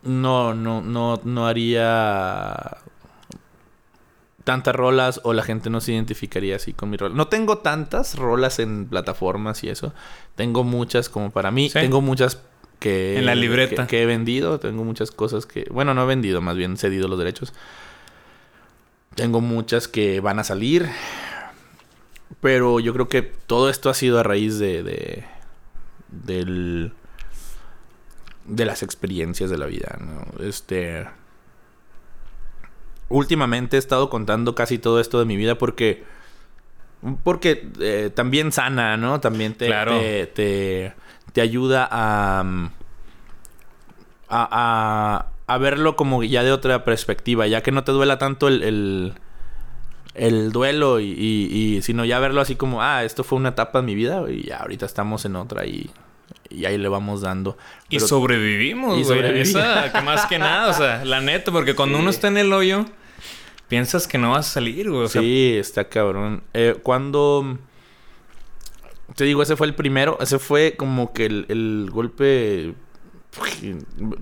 no, 0.04 0.54
no, 0.54 0.82
no, 0.82 1.19
no 1.24 1.48
haría 1.48 2.78
tantas 4.49 4.75
rolas 4.75 5.21
o 5.25 5.33
la 5.33 5.43
gente 5.43 5.69
no 5.69 5.79
se 5.79 5.91
identificaría 5.91 6.55
así 6.55 6.73
con 6.73 6.89
mi 6.89 6.97
rol. 6.97 7.15
No 7.15 7.27
tengo 7.27 7.59
tantas 7.59 8.17
rolas 8.17 8.57
en 8.57 8.88
plataformas 8.88 9.63
y 9.63 9.69
eso. 9.69 9.93
Tengo 10.33 10.63
muchas 10.63 11.07
como 11.07 11.29
para 11.29 11.51
mí. 11.51 11.69
¿Sí? 11.69 11.77
Tengo 11.77 12.01
muchas 12.01 12.41
que... 12.79 13.19
En 13.19 13.27
la 13.27 13.35
libreta. 13.35 13.83
Que, 13.83 13.97
que, 13.97 14.01
he 14.01 14.05
vendido. 14.07 14.59
Tengo 14.59 14.83
muchas 14.83 15.12
cosas 15.12 15.45
que... 15.45 15.67
Bueno, 15.69 15.93
no 15.93 16.01
he 16.01 16.07
vendido, 16.07 16.41
más 16.41 16.55
bien 16.55 16.77
cedido 16.77 17.07
los 17.07 17.19
derechos. 17.19 17.53
Tengo 19.13 19.39
muchas 19.39 19.88
que 19.88 20.19
van 20.19 20.39
a 20.39 20.43
salir. 20.43 20.89
Pero 22.41 22.79
yo 22.79 22.91
creo 22.93 23.07
que 23.07 23.21
todo 23.21 23.69
esto 23.69 23.91
ha 23.91 23.93
sido 23.93 24.19
a 24.19 24.23
raíz 24.23 24.57
de, 24.57 24.81
de 24.81 25.25
del 26.07 26.91
de 28.45 28.65
las 28.65 28.81
experiencias 28.81 29.51
de 29.51 29.59
la 29.59 29.67
vida, 29.67 29.99
¿no? 29.99 30.43
Este 30.43 31.05
últimamente 33.10 33.76
he 33.76 33.80
estado 33.80 34.10
contando 34.10 34.56
casi 34.56 34.80
todo 34.80 35.00
esto 35.00 35.19
de 35.19 35.26
mi 35.26 35.36
vida 35.36 35.58
porque 35.58 36.04
porque 37.24 37.69
eh, 37.80 38.12
también 38.13 38.52
sana, 38.52 38.98
¿no? 38.98 39.19
También 39.19 39.54
te, 39.54 39.67
claro. 39.67 40.00
te, 40.00 40.28
te, 40.28 40.93
te, 41.32 41.41
ayuda 41.41 41.88
a, 41.89 42.41
a, 44.30 44.50
a 44.52 45.26
a 45.50 45.58
verlo 45.58 45.95
como 45.95 46.24
ya 46.24 46.43
de 46.43 46.52
otra 46.52 46.86
perspectiva, 46.86 47.48
ya 47.48 47.63
que 47.63 47.72
no 47.72 47.84
te 47.84 47.91
duela 47.91 48.19
tanto 48.19 48.48
el, 48.48 48.62
el, 48.62 49.13
el 50.13 50.52
duelo 50.52 51.00
y, 51.00 51.06
y, 51.06 51.78
y, 51.78 51.82
sino 51.82 52.06
ya 52.06 52.19
verlo 52.19 52.39
así 52.39 52.56
como, 52.56 52.84
ah, 52.84 53.04
esto 53.04 53.24
fue 53.24 53.39
una 53.39 53.50
etapa 53.50 53.80
de 53.80 53.86
mi 53.88 53.95
vida 53.95 54.24
y 54.30 54.43
ya 54.43 54.58
ahorita 54.58 54.86
estamos 54.86 55.26
en 55.26 55.36
otra 55.36 55.65
y, 55.65 55.89
y 56.52 56.65
ahí 56.65 56.78
le 56.78 56.88
vamos 56.88 57.22
dando. 57.22 57.58
Pero, 57.89 58.06
y 58.06 58.08
sobrevivimos, 58.08 59.00
y 59.00 59.04
güey. 59.06 59.39
Esa, 59.39 59.91
que 59.91 60.02
más 60.02 60.28
que 60.28 60.38
nada, 60.38 60.69
o 60.69 60.74
sea, 60.76 61.04
la 61.04 61.19
neta, 61.19 61.52
porque 61.52 61.74
cuando 61.74 61.98
sí. 61.98 62.02
uno 62.04 62.12
está 62.12 62.28
en 62.28 62.38
el 62.38 62.54
hoyo, 62.54 62.86
piensas 63.69 64.08
que 64.08 64.17
no 64.17 64.32
vas 64.32 64.49
a 64.49 64.53
salir, 64.55 64.89
güey. 64.89 65.08
Sí, 65.08 65.55
está 65.58 65.88
cabrón. 65.88 66.43
Eh, 66.53 66.77
cuando... 66.84 67.58
Te 69.15 69.23
digo, 69.23 69.41
ese 69.41 69.55
fue 69.55 69.67
el 69.67 69.73
primero, 69.73 70.17
ese 70.21 70.38
fue 70.38 70.75
como 70.77 71.13
que 71.13 71.25
el, 71.25 71.45
el 71.49 71.89
golpe 71.91 72.75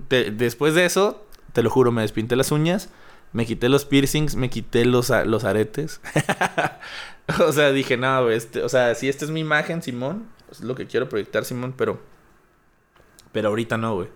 después 0.08 0.74
de 0.74 0.84
eso, 0.84 1.26
te 1.52 1.62
lo 1.62 1.70
juro, 1.70 1.92
me 1.92 2.02
despinté 2.02 2.36
las 2.36 2.52
uñas, 2.52 2.90
me 3.32 3.46
quité 3.46 3.68
los 3.68 3.84
piercings, 3.84 4.36
me 4.36 4.50
quité 4.50 4.84
los, 4.84 5.10
los 5.26 5.44
aretes. 5.44 6.00
o 7.46 7.52
sea, 7.52 7.72
dije, 7.72 7.96
no, 7.96 8.30
este, 8.30 8.62
o 8.62 8.68
sea, 8.68 8.94
si 8.94 9.08
esta 9.08 9.24
es 9.24 9.30
mi 9.30 9.40
imagen, 9.40 9.82
Simón, 9.82 10.26
es 10.50 10.60
lo 10.60 10.74
que 10.74 10.86
quiero 10.86 11.08
proyectar, 11.08 11.44
Simón, 11.44 11.74
pero. 11.76 12.00
Pero 13.32 13.48
ahorita 13.48 13.76
no, 13.76 13.94
güey. 13.94 14.08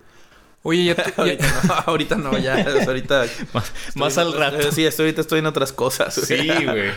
Oye, 0.63 0.85
ya, 0.85 0.95
te, 1.03 1.11
ya... 1.11 1.13
ahorita, 1.17 1.47
no, 1.63 1.73
ahorita 1.85 2.15
no, 2.15 2.37
ya, 2.37 2.65
ahorita. 2.85 3.25
más, 3.53 3.73
más 3.95 4.17
al 4.17 4.33
rato. 4.33 4.71
Sí, 4.71 4.85
estoy, 4.85 5.05
ahorita 5.05 5.21
estoy 5.21 5.39
en 5.39 5.45
otras 5.45 5.71
cosas. 5.71 6.13
Sí, 6.15 6.47
güey. 6.65 6.91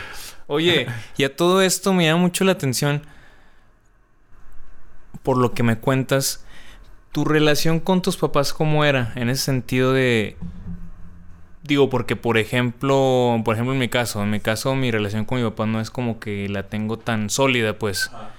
Oye, 0.46 0.86
y 1.16 1.24
a 1.24 1.34
todo 1.34 1.60
esto 1.60 1.92
me 1.92 2.04
llama 2.06 2.22
mucho 2.22 2.44
la 2.44 2.52
atención. 2.52 3.02
Por 5.22 5.38
lo 5.38 5.52
que 5.52 5.64
me 5.64 5.76
cuentas 5.76 6.46
¿Tu 7.16 7.24
relación 7.24 7.80
con 7.80 8.02
tus 8.02 8.18
papás 8.18 8.52
cómo 8.52 8.84
era? 8.84 9.14
En 9.16 9.30
ese 9.30 9.42
sentido 9.42 9.94
de... 9.94 10.36
Digo, 11.62 11.88
porque 11.88 12.14
por 12.14 12.36
ejemplo, 12.36 13.40
por 13.42 13.54
ejemplo 13.54 13.72
en 13.72 13.78
mi 13.78 13.88
caso, 13.88 14.22
en 14.22 14.28
mi 14.28 14.38
caso 14.38 14.74
mi 14.74 14.90
relación 14.90 15.24
con 15.24 15.38
mi 15.38 15.44
papá 15.48 15.64
no 15.64 15.80
es 15.80 15.90
como 15.90 16.20
que 16.20 16.46
la 16.50 16.64
tengo 16.64 16.98
tan 16.98 17.30
sólida, 17.30 17.78
pues. 17.78 18.10
Ah. 18.12 18.32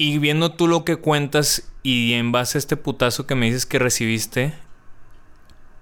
Y 0.00 0.18
viendo 0.18 0.52
tú 0.52 0.66
lo 0.66 0.82
que 0.86 0.96
cuentas 0.96 1.70
y 1.82 2.14
en 2.14 2.32
base 2.32 2.56
a 2.56 2.60
este 2.60 2.78
putazo 2.78 3.26
que 3.26 3.34
me 3.34 3.44
dices 3.44 3.66
que 3.66 3.78
recibiste, 3.78 4.54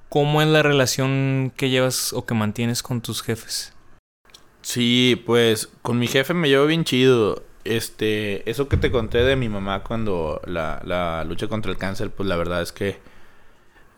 ¿cómo 0.09 0.43
es 0.43 0.49
la 0.49 0.65
relación 0.65 1.53
que 1.57 1.71
llevas 1.71 2.13
o 2.13 2.27
que 2.27 2.35
mantienes 2.35 2.83
con 2.83 3.01
tus 3.01 3.23
jefes? 3.23 3.73
Sí, 4.61 5.23
pues 5.25 5.69
con 5.83 6.01
mi 6.01 6.09
jefe 6.09 6.35
me 6.35 6.49
llevo 6.49 6.67
bien 6.67 6.83
chido. 6.83 7.45
Este, 7.63 8.51
eso 8.51 8.69
que 8.69 8.77
te 8.77 8.91
conté 8.91 9.19
de 9.19 9.37
mi 9.37 9.49
mamá 9.49 9.85
cuando 9.85 10.41
la, 10.47 10.83
la 10.85 11.23
lucha 11.23 11.47
contra 11.47 11.71
el 11.71 11.79
cáncer, 11.79 12.11
pues 12.11 12.29
la 12.29 12.35
verdad 12.35 12.61
es 12.61 12.73
que 12.73 12.99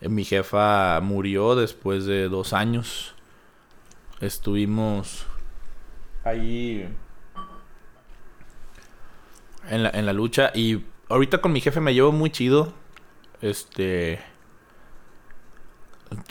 mi 0.01 0.23
jefa 0.23 1.01
murió 1.01 1.55
después 1.55 2.05
de 2.05 2.29
dos 2.29 2.53
años. 2.53 3.15
Estuvimos 4.19 5.25
ahí 6.23 6.87
en 9.71 9.83
la, 9.83 9.89
en 9.89 10.05
la 10.05 10.13
lucha 10.13 10.51
y 10.53 10.83
ahorita 11.09 11.39
con 11.39 11.51
mi 11.53 11.61
jefe 11.61 11.79
me 11.79 11.93
llevo 11.93 12.11
muy 12.11 12.29
chido. 12.29 12.73
Este, 13.41 14.19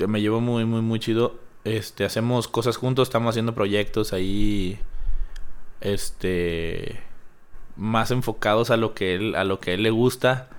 me 0.06 0.20
llevo 0.20 0.40
muy, 0.40 0.64
muy, 0.64 0.82
muy 0.82 1.00
chido. 1.00 1.40
Este, 1.64 2.04
hacemos 2.04 2.46
cosas 2.46 2.76
juntos, 2.76 3.08
estamos 3.08 3.30
haciendo 3.30 3.54
proyectos 3.54 4.12
ahí. 4.12 4.78
Este 5.80 7.02
más 7.76 8.10
enfocados 8.10 8.70
a 8.70 8.76
lo 8.76 8.92
que 8.92 9.14
él, 9.14 9.34
a 9.34 9.44
lo 9.44 9.58
que 9.58 9.74
él 9.74 9.82
le 9.82 9.90
gusta. 9.90 10.50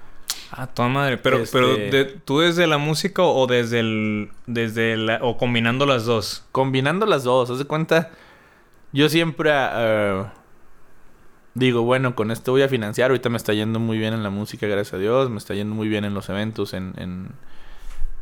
Ah, 0.51 0.67
toda 0.67 0.89
madre. 0.89 1.17
Pero, 1.17 1.37
este... 1.37 1.51
pero 1.57 1.75
de, 1.75 2.05
¿tú 2.05 2.39
desde 2.39 2.65
la 2.65 2.79
música 2.79 3.21
o 3.21 3.45
desde 3.45 3.79
el. 3.79 4.31
desde 4.47 4.97
la. 4.97 5.19
o 5.21 5.37
combinando 5.37 5.85
las 5.85 6.05
dos? 6.05 6.43
Combinando 6.51 7.05
las 7.05 7.23
dos, 7.23 7.49
haz 7.51 7.59
de 7.59 7.65
cuenta. 7.65 8.09
Yo 8.91 9.07
siempre 9.07 9.51
uh, 9.51 10.25
digo, 11.53 11.83
bueno, 11.83 12.15
con 12.15 12.31
esto 12.31 12.51
voy 12.51 12.61
a 12.61 12.69
financiar. 12.69 13.11
Ahorita 13.11 13.29
me 13.29 13.37
está 13.37 13.53
yendo 13.53 13.79
muy 13.79 13.97
bien 13.97 14.13
en 14.13 14.23
la 14.23 14.29
música, 14.29 14.67
gracias 14.67 14.93
a 14.93 14.97
Dios. 14.97 15.29
Me 15.29 15.37
está 15.37 15.53
yendo 15.53 15.75
muy 15.75 15.87
bien 15.87 16.05
en 16.05 16.13
los 16.13 16.29
eventos, 16.29 16.73
en. 16.73 16.93
en 16.97 17.29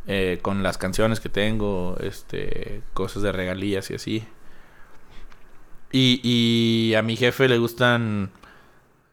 eh, 0.08 0.40
con 0.42 0.64
las 0.64 0.78
canciones 0.78 1.20
que 1.20 1.30
tengo, 1.30 1.96
este. 2.02 2.82
cosas 2.94 3.22
de 3.24 3.32
regalías 3.32 3.92
y 3.92 3.96
así. 3.96 4.24
Y, 5.92 6.20
y 6.24 6.96
a 6.96 7.02
mi 7.02 7.16
jefe 7.16 7.48
le 7.48 7.58
gustan 7.58 8.32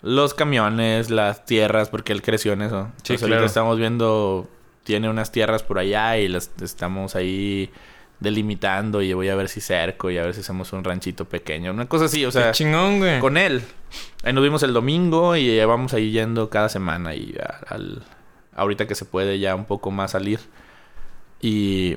los 0.03 0.35
camiones, 0.35 1.11
las 1.11 1.45
tierras, 1.45 1.89
porque 1.89 2.13
él 2.13 2.23
creció 2.23 2.53
en 2.53 2.63
eso. 2.63 2.93
Sí, 3.03 3.15
Entonces, 3.15 3.29
claro. 3.29 3.45
estamos 3.45 3.79
viendo, 3.79 4.49
tiene 4.85 5.09
unas 5.09 5.33
tierras 5.33 5.63
por 5.63 5.79
allá 5.79 6.19
y 6.19 6.29
las 6.29 6.51
estamos 6.61 7.17
ahí 7.17 7.71
delimitando 8.21 9.03
y 9.03 9.13
voy 9.13 9.29
a 9.29 9.35
ver 9.37 9.49
si 9.49 9.61
cerco 9.61 10.11
y 10.11 10.19
a 10.19 10.23
ver 10.23 10.35
si 10.35 10.41
hacemos 10.41 10.73
un 10.73 10.83
ranchito 10.85 11.27
pequeño. 11.27 11.71
Una 11.73 11.87
cosa 11.87 12.07
así, 12.07 12.25
o 12.25 12.31
sea, 12.33 12.47
Qué 12.47 12.53
chingón, 12.53 12.99
güey. 12.99 13.21
con 13.21 13.37
él. 13.37 13.63
Ahí 14.25 14.33
nos 14.33 14.43
vimos 14.43 14.63
el 14.63 14.73
domingo 14.73 15.37
y 15.37 15.63
vamos 15.65 15.93
ahí 15.95 16.11
yendo 16.11 16.49
cada 16.51 16.69
semana 16.69 17.15
y 17.15 17.35
a- 17.41 17.61
al, 17.75 18.03
ahorita 18.55 18.87
que 18.87 18.95
se 18.95 19.05
puede 19.05 19.39
ya 19.39 19.55
un 19.55 19.65
poco 19.67 19.91
más 19.91 20.13
salir. 20.13 20.41
Y... 21.41 21.97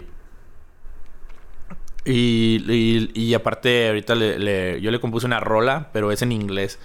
Y, 2.05 2.63
y, 2.72 3.11
y 3.13 3.34
aparte, 3.34 3.88
ahorita 3.89 4.15
le, 4.15 4.39
le- 4.39 4.82
yo 4.82 4.89
le 4.89 4.99
compuse 4.99 5.26
una 5.26 5.39
rola, 5.39 5.89
pero 5.93 6.11
es 6.11 6.22
en 6.22 6.32
inglés. 6.32 6.80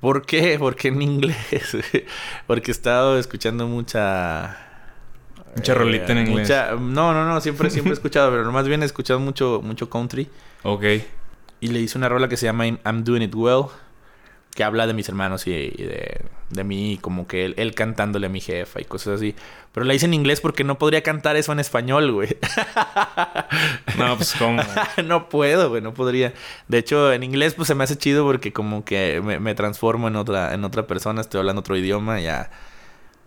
¿Por 0.00 0.24
qué? 0.26 0.56
Porque 0.58 0.88
en 0.88 1.02
inglés. 1.02 1.76
Porque 2.46 2.70
he 2.70 2.72
estado 2.72 3.18
escuchando 3.18 3.66
mucha. 3.66 4.65
Mucha 5.56 5.74
rolita 5.74 6.12
en 6.12 6.18
inglés. 6.26 6.48
mucha- 6.48 6.72
no, 6.72 7.12
no, 7.14 7.24
no, 7.26 7.40
siempre, 7.40 7.70
siempre 7.70 7.90
he 7.90 7.94
escuchado, 8.00 8.30
pero 8.30 8.50
más 8.52 8.68
bien 8.68 8.82
he 8.82 8.86
escuchado 8.86 9.18
mucho, 9.20 9.60
mucho 9.64 9.88
country. 9.90 10.28
Ok. 10.62 10.84
Y 11.60 11.68
le 11.68 11.80
hice 11.80 11.96
una 11.98 12.08
rola 12.08 12.28
que 12.28 12.36
se 12.36 12.46
llama 12.46 12.66
I'm 12.66 13.04
Doing 13.04 13.22
It 13.22 13.34
Well, 13.34 13.64
que 14.54 14.64
habla 14.64 14.86
de 14.86 14.94
mis 14.94 15.08
hermanos 15.08 15.46
y, 15.46 15.50
y 15.52 15.82
de, 15.84 16.20
de 16.50 16.64
mí, 16.64 16.98
como 17.00 17.26
que 17.26 17.44
él, 17.46 17.54
él 17.58 17.74
cantándole 17.74 18.26
a 18.26 18.30
mi 18.30 18.40
jefa 18.40 18.80
y 18.80 18.84
cosas 18.84 19.16
así. 19.16 19.34
Pero 19.72 19.84
la 19.84 19.92
hice 19.94 20.06
en 20.06 20.14
inglés 20.14 20.40
porque 20.40 20.64
no 20.64 20.78
podría 20.78 21.02
cantar 21.02 21.36
eso 21.36 21.52
en 21.52 21.60
español, 21.60 22.12
güey. 22.12 22.36
No, 23.98 24.16
pues 24.16 24.34
cómo. 24.38 24.62
no 25.04 25.28
puedo, 25.28 25.70
güey, 25.70 25.82
no 25.82 25.94
podría. 25.94 26.34
De 26.68 26.78
hecho, 26.78 27.12
en 27.12 27.22
inglés 27.22 27.54
pues 27.54 27.68
se 27.68 27.74
me 27.74 27.84
hace 27.84 27.96
chido 27.96 28.24
porque 28.24 28.52
como 28.52 28.84
que 28.84 29.20
me, 29.24 29.38
me 29.40 29.54
transformo 29.54 30.08
en 30.08 30.16
otra, 30.16 30.52
en 30.54 30.64
otra 30.64 30.86
persona, 30.86 31.20
estoy 31.20 31.40
hablando 31.40 31.60
otro 31.60 31.76
idioma, 31.76 32.20
ya 32.20 32.50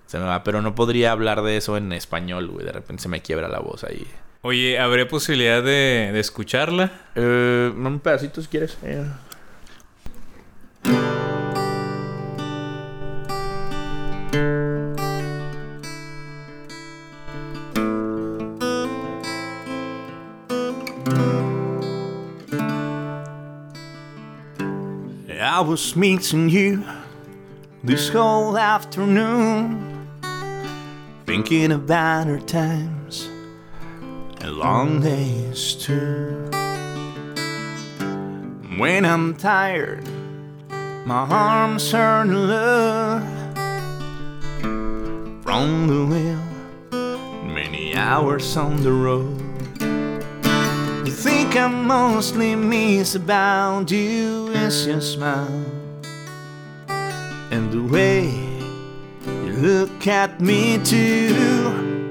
se 0.10 0.18
me 0.18 0.26
va. 0.26 0.44
Pero 0.44 0.64
no 0.64 0.74
podría 0.74 1.12
hablar 1.12 1.44
de 1.44 1.56
eso 1.56 1.78
en 1.78 1.94
español, 1.94 2.48
güey. 2.48 2.66
De 2.66 2.72
repente 2.72 3.04
se 3.04 3.10
me 3.10 3.22
quiebra 3.22 3.48
la 3.48 3.60
voz 3.60 3.84
ahí. 3.84 4.08
Oye, 4.42 4.80
¿habría 4.80 5.08
posibilidad 5.08 5.62
de, 5.62 6.10
de 6.12 6.20
escucharla? 6.20 6.92
Eh, 7.14 7.72
un 7.76 8.00
pedacito 8.00 8.42
si 8.42 8.48
quieres. 8.48 8.78
Eh. 8.84 9.06
I 25.42 25.62
was 25.62 25.96
meeting 25.96 26.48
you 26.48 26.86
this 27.84 28.08
whole 28.08 28.58
afternoon, 28.58 29.89
thinking 31.30 31.72
about 31.72 32.28
our 32.28 32.40
times 32.40 33.30
and 34.42 34.58
long 34.58 35.00
days 35.00 35.76
too. 35.76 36.50
When 38.80 39.06
I'm 39.06 39.36
tired, 39.36 40.10
my 41.06 41.28
arms 41.30 41.94
in 41.94 42.48
love 42.50 43.22
from 45.44 45.86
the 45.86 46.04
wheel, 46.10 47.44
many 47.46 47.96
hours 47.96 48.58
on 48.58 48.82
the 48.82 48.92
road. 48.92 49.38
The 51.06 51.12
thing 51.16 51.56
I 51.56 51.68
mostly 51.68 52.56
miss 52.56 53.14
about 53.14 53.92
you 53.92 54.48
is 54.48 54.88
your 54.88 55.00
smile 55.00 55.64
and 57.52 57.72
the 57.72 57.84
way 57.84 58.49
look 59.50 60.08
at 60.08 60.40
me 60.40 60.78
too. 60.84 62.10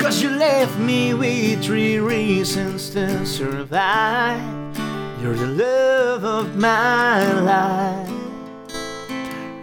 Cause 0.00 0.22
you 0.22 0.30
left 0.30 0.78
me 0.78 1.14
with 1.14 1.64
three 1.64 1.98
reasons 1.98 2.90
to 2.90 3.26
survive. 3.26 4.40
You're 5.20 5.34
the 5.34 5.46
love 5.46 6.24
of 6.24 6.56
my 6.56 7.32
life. 7.40 8.08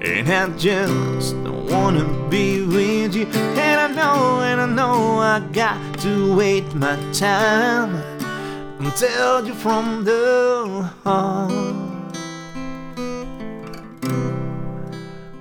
And 0.01 0.29
I 0.29 0.49
just 0.57 1.33
don't 1.43 1.69
wanna 1.71 2.05
be 2.29 2.61
with 2.63 3.15
you. 3.15 3.25
And 3.25 3.79
I 3.81 3.87
know, 3.87 4.41
and 4.41 4.61
I 4.61 4.65
know 4.67 5.19
I 5.19 5.39
got 5.51 5.99
to 6.01 6.35
wait 6.35 6.73
my 6.75 6.95
time 7.11 7.95
until 8.79 9.45
you're 9.45 9.55
from 9.55 10.03
the 10.03 10.91
heart. 11.03 11.84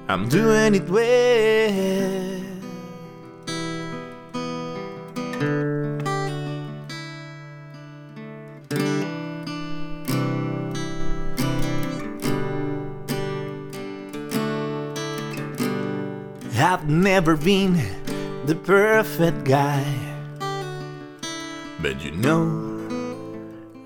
I'm 0.06 0.28
doing 0.28 0.74
it 0.74 0.88
well. 0.88 2.04
I've 16.56 16.88
never 16.88 17.36
been 17.36 17.80
the 18.46 18.54
perfect 18.56 19.44
guy, 19.44 19.84
but 21.80 22.04
you 22.04 22.10
know 22.10 22.84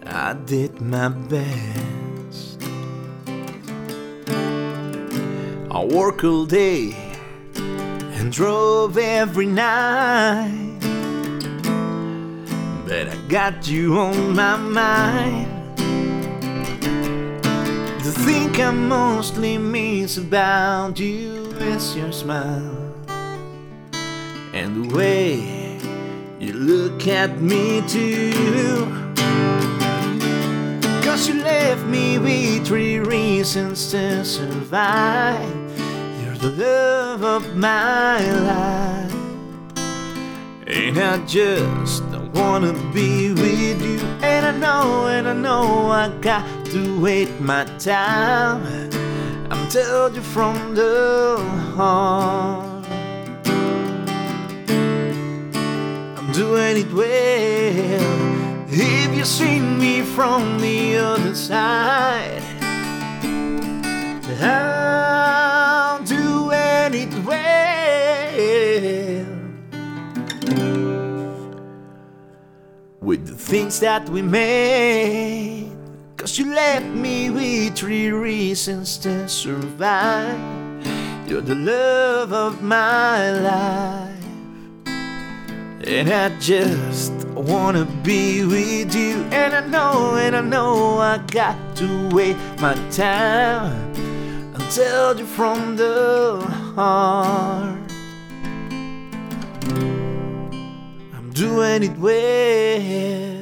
I 0.05 0.35
did 0.35 0.81
my 0.81 1.11
best. 1.11 2.18
I 5.79 5.85
work 5.85 6.25
all 6.25 6.45
day 6.45 6.93
and 7.63 8.33
drove 8.33 8.99
every 8.99 9.47
night, 9.47 10.81
but 12.85 13.07
I 13.07 13.17
got 13.29 13.69
you 13.69 13.97
on 13.97 14.35
my 14.35 14.57
mind. 14.57 15.77
The 18.03 18.13
thing 18.27 18.61
I 18.61 18.73
mostly 18.73 19.57
miss 19.57 20.17
about 20.17 20.99
you 20.99 21.53
is 21.61 21.95
your 21.95 22.11
smile 22.11 22.93
and 24.53 24.91
the 24.91 24.97
way 24.97 25.79
you 26.41 26.55
look 26.55 27.07
at 27.07 27.41
me 27.41 27.83
too. 27.87 28.83
Cause 31.05 31.29
you 31.29 31.35
left 31.35 31.85
me 31.85 32.19
with 32.19 32.67
three 32.67 32.99
reasons 32.99 33.93
to 33.93 34.25
survive. 34.25 35.58
The 36.41 36.51
love 36.51 37.25
of 37.25 37.57
my 37.57 38.21
life. 38.31 39.13
And 40.69 40.97
I 40.97 41.19
just 41.27 42.09
don't 42.13 42.33
wanna 42.33 42.75
be 42.95 43.33
with 43.33 43.83
you. 43.83 43.99
And 44.23 44.47
I 44.47 44.53
know, 44.53 45.09
and 45.09 45.27
I 45.27 45.33
know 45.33 45.91
I 45.91 46.11
got 46.21 46.47
to 46.67 47.01
wait 47.01 47.41
my 47.41 47.65
time. 47.79 48.63
I'm 49.51 49.69
telling 49.69 50.15
you 50.15 50.23
from 50.23 50.77
the 50.77 51.39
heart. 51.75 52.87
I'm 56.19 56.33
doing 56.33 56.77
it 56.85 56.93
well. 56.93 58.69
If 58.71 59.13
you 59.13 59.25
see 59.25 59.59
me 59.59 60.03
from 60.03 60.61
the 60.61 60.99
other 60.99 61.35
side, 61.35 62.45
I'm 64.41 65.78
things 73.49 73.81
that 73.81 74.07
we 74.11 74.21
made. 74.21 75.73
Cause 76.19 76.39
you 76.39 76.53
left 76.55 76.85
me 76.85 77.31
with 77.31 77.79
three 77.79 78.11
reasons 78.11 78.99
to 78.99 79.27
survive. 79.27 80.39
You're 81.27 81.41
the 81.41 81.55
love 81.55 82.35
of 82.35 82.63
my 82.63 83.31
life. 83.31 84.25
And 84.85 86.11
I 86.11 86.39
just 86.39 87.15
wanna 87.29 87.87
be 88.03 88.45
with 88.45 88.95
you. 88.95 89.23
And 89.33 89.55
I 89.55 89.67
know, 89.67 90.17
and 90.17 90.37
I 90.37 90.43
know 90.43 90.99
I 90.99 91.17
got 91.17 91.57
to 91.77 92.11
wait 92.13 92.37
my 92.61 92.75
time 92.91 93.95
until 94.57 95.17
you're 95.17 95.27
from 95.27 95.77
the 95.77 96.45
heart. 96.75 97.79
I'm 101.17 101.31
doing 101.33 101.85
it 101.85 101.97
well. 101.97 103.38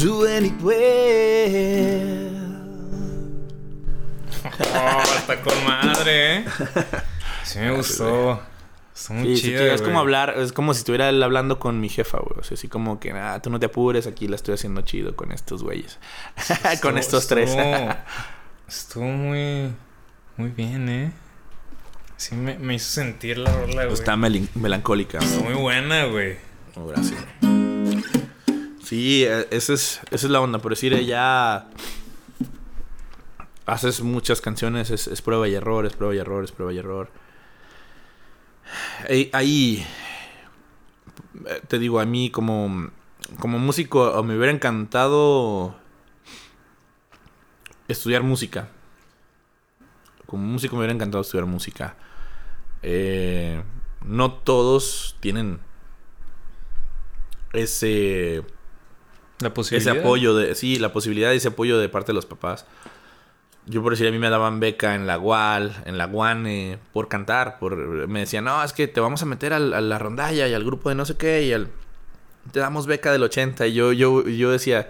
It 0.00 0.62
well. 0.62 2.38
Oh, 4.74 5.02
está 5.16 5.40
con 5.42 5.64
madre, 5.66 6.36
¿eh? 6.38 6.44
Sí 7.44 7.58
me 7.58 7.72
gustó. 7.72 8.40
Está 8.94 9.14
muy 9.14 9.36
Sí, 9.36 9.42
sí, 9.42 9.42
chido, 9.48 9.64
es 9.66 9.82
como 9.82 9.98
hablar, 9.98 10.34
es 10.38 10.52
como 10.52 10.72
si 10.74 10.78
estuviera 10.80 11.08
él 11.08 11.20
hablando 11.22 11.58
con 11.58 11.80
mi 11.80 11.88
jefa, 11.88 12.18
güey. 12.18 12.38
O 12.40 12.44
sea, 12.44 12.54
así 12.54 12.68
como 12.68 13.00
que, 13.00 13.10
ah, 13.12 13.40
tú 13.42 13.50
no 13.50 13.58
te 13.58 13.66
apures, 13.66 14.06
aquí 14.06 14.28
la 14.28 14.36
estoy 14.36 14.54
haciendo 14.54 14.82
chido 14.82 15.16
con 15.16 15.32
estos 15.32 15.62
güeyes. 15.64 15.98
con 16.82 16.96
Estuvo- 16.96 16.98
estos 16.98 17.26
tres. 17.28 17.50
Estuvo, 17.50 17.94
estuvo 18.68 19.04
muy, 19.04 19.72
muy 20.36 20.50
bien, 20.50 20.88
¿eh? 20.88 21.12
Sí, 22.16 22.34
me, 22.36 22.56
me 22.58 22.74
hizo 22.74 22.90
sentir 22.90 23.38
la 23.38 23.52
rola, 23.52 23.84
güey. 23.84 23.94
Está 23.94 24.16
melancólica. 24.16 25.18
Está 25.18 25.40
muy 25.40 25.54
buena, 25.54 26.04
güey. 26.06 26.36
Oh, 26.76 26.86
gracias. 26.86 27.18
Sí, 28.88 29.22
eh, 29.22 29.46
esa 29.50 29.74
es, 29.74 30.00
esa 30.10 30.26
es 30.26 30.30
la 30.30 30.40
onda. 30.40 30.60
Por 30.60 30.72
decir, 30.72 30.98
ya 31.04 31.68
haces 33.66 34.00
muchas 34.00 34.40
canciones, 34.40 34.90
es, 34.90 35.08
es 35.08 35.20
prueba 35.20 35.46
y 35.46 35.54
error, 35.54 35.84
es 35.84 35.94
prueba 35.94 36.14
y 36.14 36.18
error, 36.18 36.42
es 36.42 36.52
prueba 36.52 36.72
y 36.72 36.78
error. 36.78 37.10
Ahí, 39.06 39.28
ahí, 39.34 39.86
eh, 41.48 41.60
te 41.68 41.78
digo, 41.78 42.00
a 42.00 42.06
mí 42.06 42.30
como, 42.30 42.88
como 43.38 43.58
músico 43.58 44.22
me 44.22 44.34
hubiera 44.34 44.52
encantado 44.52 45.76
estudiar 47.88 48.22
música. 48.22 48.68
Como 50.24 50.44
músico 50.44 50.76
me 50.76 50.80
hubiera 50.80 50.94
encantado 50.94 51.20
estudiar 51.20 51.44
música. 51.44 51.94
Eh, 52.80 53.62
no 54.02 54.32
todos 54.32 55.18
tienen 55.20 55.60
ese 57.52 58.44
La 59.40 59.48
ese 59.48 59.54
posibilidad. 59.54 59.98
apoyo 59.98 60.34
de 60.34 60.54
sí 60.54 60.78
la 60.78 60.92
posibilidad 60.92 61.32
y 61.32 61.36
ese 61.36 61.48
apoyo 61.48 61.78
de 61.78 61.88
parte 61.88 62.08
de 62.08 62.14
los 62.14 62.26
papás 62.26 62.66
yo 63.66 63.82
por 63.82 63.92
decir 63.92 64.08
a 64.08 64.10
mí 64.10 64.18
me 64.18 64.30
daban 64.30 64.60
beca 64.60 64.94
en 64.94 65.06
la 65.06 65.18
UAL 65.18 65.82
en 65.86 65.98
la 65.98 66.06
UANE 66.06 66.78
por 66.92 67.08
cantar 67.08 67.58
por 67.58 67.76
me 68.08 68.20
decían 68.20 68.44
no 68.44 68.62
es 68.64 68.72
que 68.72 68.88
te 68.88 69.00
vamos 69.00 69.22
a 69.22 69.26
meter 69.26 69.52
al- 69.52 69.74
a 69.74 69.80
la 69.80 69.98
rondalla 69.98 70.48
y 70.48 70.54
al 70.54 70.64
grupo 70.64 70.88
de 70.88 70.94
no 70.94 71.04
sé 71.04 71.16
qué 71.16 71.42
y 71.44 71.52
al 71.52 71.68
te 72.52 72.60
damos 72.60 72.86
beca 72.86 73.12
del 73.12 73.22
80 73.22 73.66
y 73.66 73.74
yo 73.74 73.92
yo 73.92 74.26
yo 74.26 74.50
decía 74.50 74.88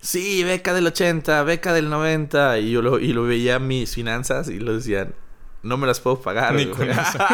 sí 0.00 0.42
beca 0.44 0.74
del 0.74 0.86
80 0.88 1.42
beca 1.44 1.72
del 1.72 1.88
90 1.90 2.58
y 2.58 2.70
yo 2.72 2.82
lo 2.82 2.98
y 2.98 3.12
lo 3.12 3.22
veía 3.22 3.58
mis 3.58 3.94
finanzas 3.94 4.48
y 4.48 4.58
lo 4.58 4.74
decían 4.74 5.14
no 5.62 5.76
me 5.76 5.86
las 5.86 6.00
puedo 6.00 6.20
pagar 6.20 6.54
Ni 6.54 6.64
güey". 6.66 6.76
con 6.76 6.90
eso. 6.90 7.18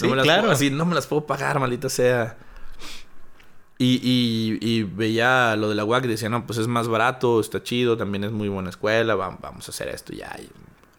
No 0.00 0.04
Sí, 0.04 0.06
me 0.08 0.14
las 0.16 0.24
claro. 0.24 0.42
puedo- 0.42 0.52
así, 0.52 0.70
no 0.70 0.84
me 0.84 0.94
las 0.94 1.08
puedo 1.08 1.26
pagar, 1.26 1.58
maldita 1.58 1.88
sea. 1.88 2.36
Y, 3.80 4.00
y, 4.02 4.58
y 4.60 4.82
veía 4.82 5.54
lo 5.56 5.68
de 5.68 5.76
la 5.76 5.84
UAC 5.84 6.04
y 6.04 6.08
decía, 6.08 6.28
no, 6.28 6.46
pues 6.46 6.58
es 6.58 6.66
más 6.66 6.88
barato, 6.88 7.40
está 7.40 7.62
chido, 7.62 7.96
también 7.96 8.24
es 8.24 8.32
muy 8.32 8.48
buena 8.48 8.70
escuela, 8.70 9.14
va- 9.14 9.38
vamos 9.40 9.68
a 9.68 9.70
hacer 9.70 9.88
esto 9.88 10.12
ya. 10.12 10.36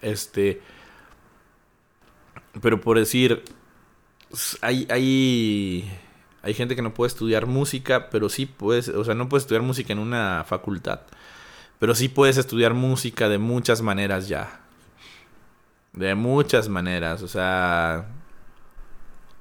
Este. 0.02 0.62
Pero 2.62 2.82
por 2.82 2.98
decir, 2.98 3.44
hay, 4.62 4.88
hay, 4.90 5.92
hay 6.42 6.54
gente 6.54 6.76
que 6.76 6.82
no 6.82 6.94
puede 6.94 7.08
estudiar 7.10 7.46
música, 7.48 8.10
pero 8.10 8.30
sí 8.30 8.46
puedes, 8.46 8.90
o 8.90 9.04
sea, 9.04 9.16
no 9.16 9.30
puedes 9.30 9.44
estudiar 9.44 9.64
música 9.64 9.94
en 9.94 10.00
una 10.00 10.44
facultad. 10.48 11.02
Pero 11.80 11.96
sí 11.96 12.10
puedes 12.10 12.38
estudiar 12.38 12.74
música 12.74 13.30
de 13.30 13.38
muchas 13.40 13.82
maneras 13.82 14.28
ya. 14.30 14.62
De 15.94 16.14
muchas 16.16 16.70
maneras, 16.70 17.24
o 17.24 17.28
sea, 17.28 18.08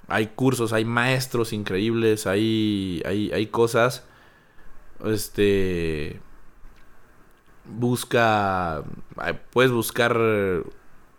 hay 0.09 0.29
cursos, 0.29 0.73
hay 0.73 0.87
maestros 0.87 1.53
increíbles, 1.53 2.27
hay, 2.27 3.03
hay, 3.05 3.31
hay 3.31 3.47
cosas. 3.47 4.05
Este. 5.05 6.19
Busca. 7.67 8.83
Puedes 9.53 9.71
buscar. 9.71 10.19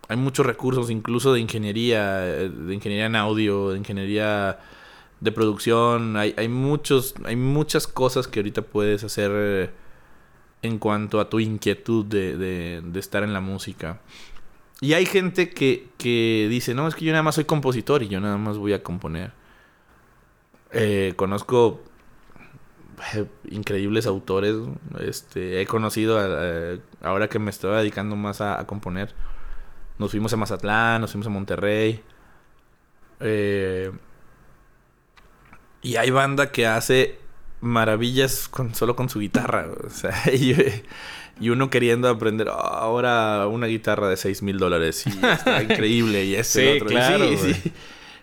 Hay 0.07 0.17
muchos 0.17 0.43
recursos, 0.43 0.89
incluso 0.89 1.33
de 1.33 1.39
ingeniería, 1.39 2.21
de 2.21 2.73
ingeniería 2.73 3.05
en 3.05 3.15
audio, 3.15 3.69
de 3.69 3.77
ingeniería 3.77 4.59
de 5.19 5.31
producción. 5.31 6.17
Hay, 6.17 6.33
hay 6.35 6.47
muchos, 6.47 7.13
hay 7.25 7.35
muchas 7.35 7.85
cosas 7.85 8.27
que 8.27 8.39
ahorita 8.39 8.63
puedes 8.63 9.03
hacer 9.03 9.31
eh, 9.33 9.69
en 10.63 10.79
cuanto 10.79 11.19
a 11.19 11.29
tu 11.29 11.39
inquietud 11.39 12.05
de, 12.05 12.35
de, 12.37 12.81
de 12.83 12.99
estar 12.99 13.21
en 13.21 13.33
la 13.33 13.41
música. 13.41 14.01
Y 14.81 14.93
hay 14.93 15.05
gente 15.05 15.49
que, 15.49 15.89
que 15.97 16.47
dice, 16.49 16.73
no, 16.73 16.87
es 16.87 16.95
que 16.95 17.05
yo 17.05 17.11
nada 17.11 17.23
más 17.23 17.35
soy 17.35 17.45
compositor 17.45 18.01
y 18.03 18.07
yo 18.07 18.19
nada 18.21 18.37
más 18.37 18.57
voy 18.57 18.73
a 18.73 18.81
componer. 18.83 19.33
Eh, 20.71 21.13
conozco 21.15 21.81
eh, 23.15 23.25
increíbles 23.49 24.05
autores. 24.07 24.55
Este, 24.99 25.61
he 25.61 25.65
conocido, 25.67 26.19
a- 26.19 26.77
ahora 27.07 27.27
que 27.29 27.39
me 27.39 27.49
estoy 27.49 27.75
dedicando 27.77 28.15
más 28.15 28.41
a, 28.41 28.65
componer, 28.67 29.13
nos 29.97 30.11
fuimos 30.11 30.33
a 30.33 30.37
Mazatlán, 30.37 31.01
nos 31.01 31.11
fuimos 31.11 31.27
a 31.27 31.31
Monterrey. 31.31 32.03
Eh, 33.19 33.91
y 35.81 35.95
hay 35.95 36.09
banda 36.11 36.51
que 36.51 36.67
hace 36.67 37.19
maravillas 37.61 38.49
solo 38.73 38.95
con 38.95 39.09
su 39.09 39.19
guitarra. 39.19 39.67
O 39.85 39.89
sea, 39.89 40.13
y, 40.33 40.55
y 41.39 41.49
uno 41.49 41.69
queriendo 41.69 42.07
aprender 42.09 42.49
"Oh, 42.49 42.53
ahora 42.53 43.47
una 43.47 43.67
guitarra 43.67 44.07
de 44.09 44.17
6 44.17 44.41
mil 44.43 44.57
dólares. 44.57 45.05
Y 45.07 45.09
está 45.25 45.61
increíble. 45.63 46.25
Y 46.25 46.35
este 46.35 46.61
y 46.61 46.73
Sí, 46.73 46.79
lo 46.79 46.85
otro. 46.85 46.87
Y 46.87 46.95
claro, 46.95 47.25
sí, 47.29 47.35
güey. 47.35 47.53
sí. 47.53 47.71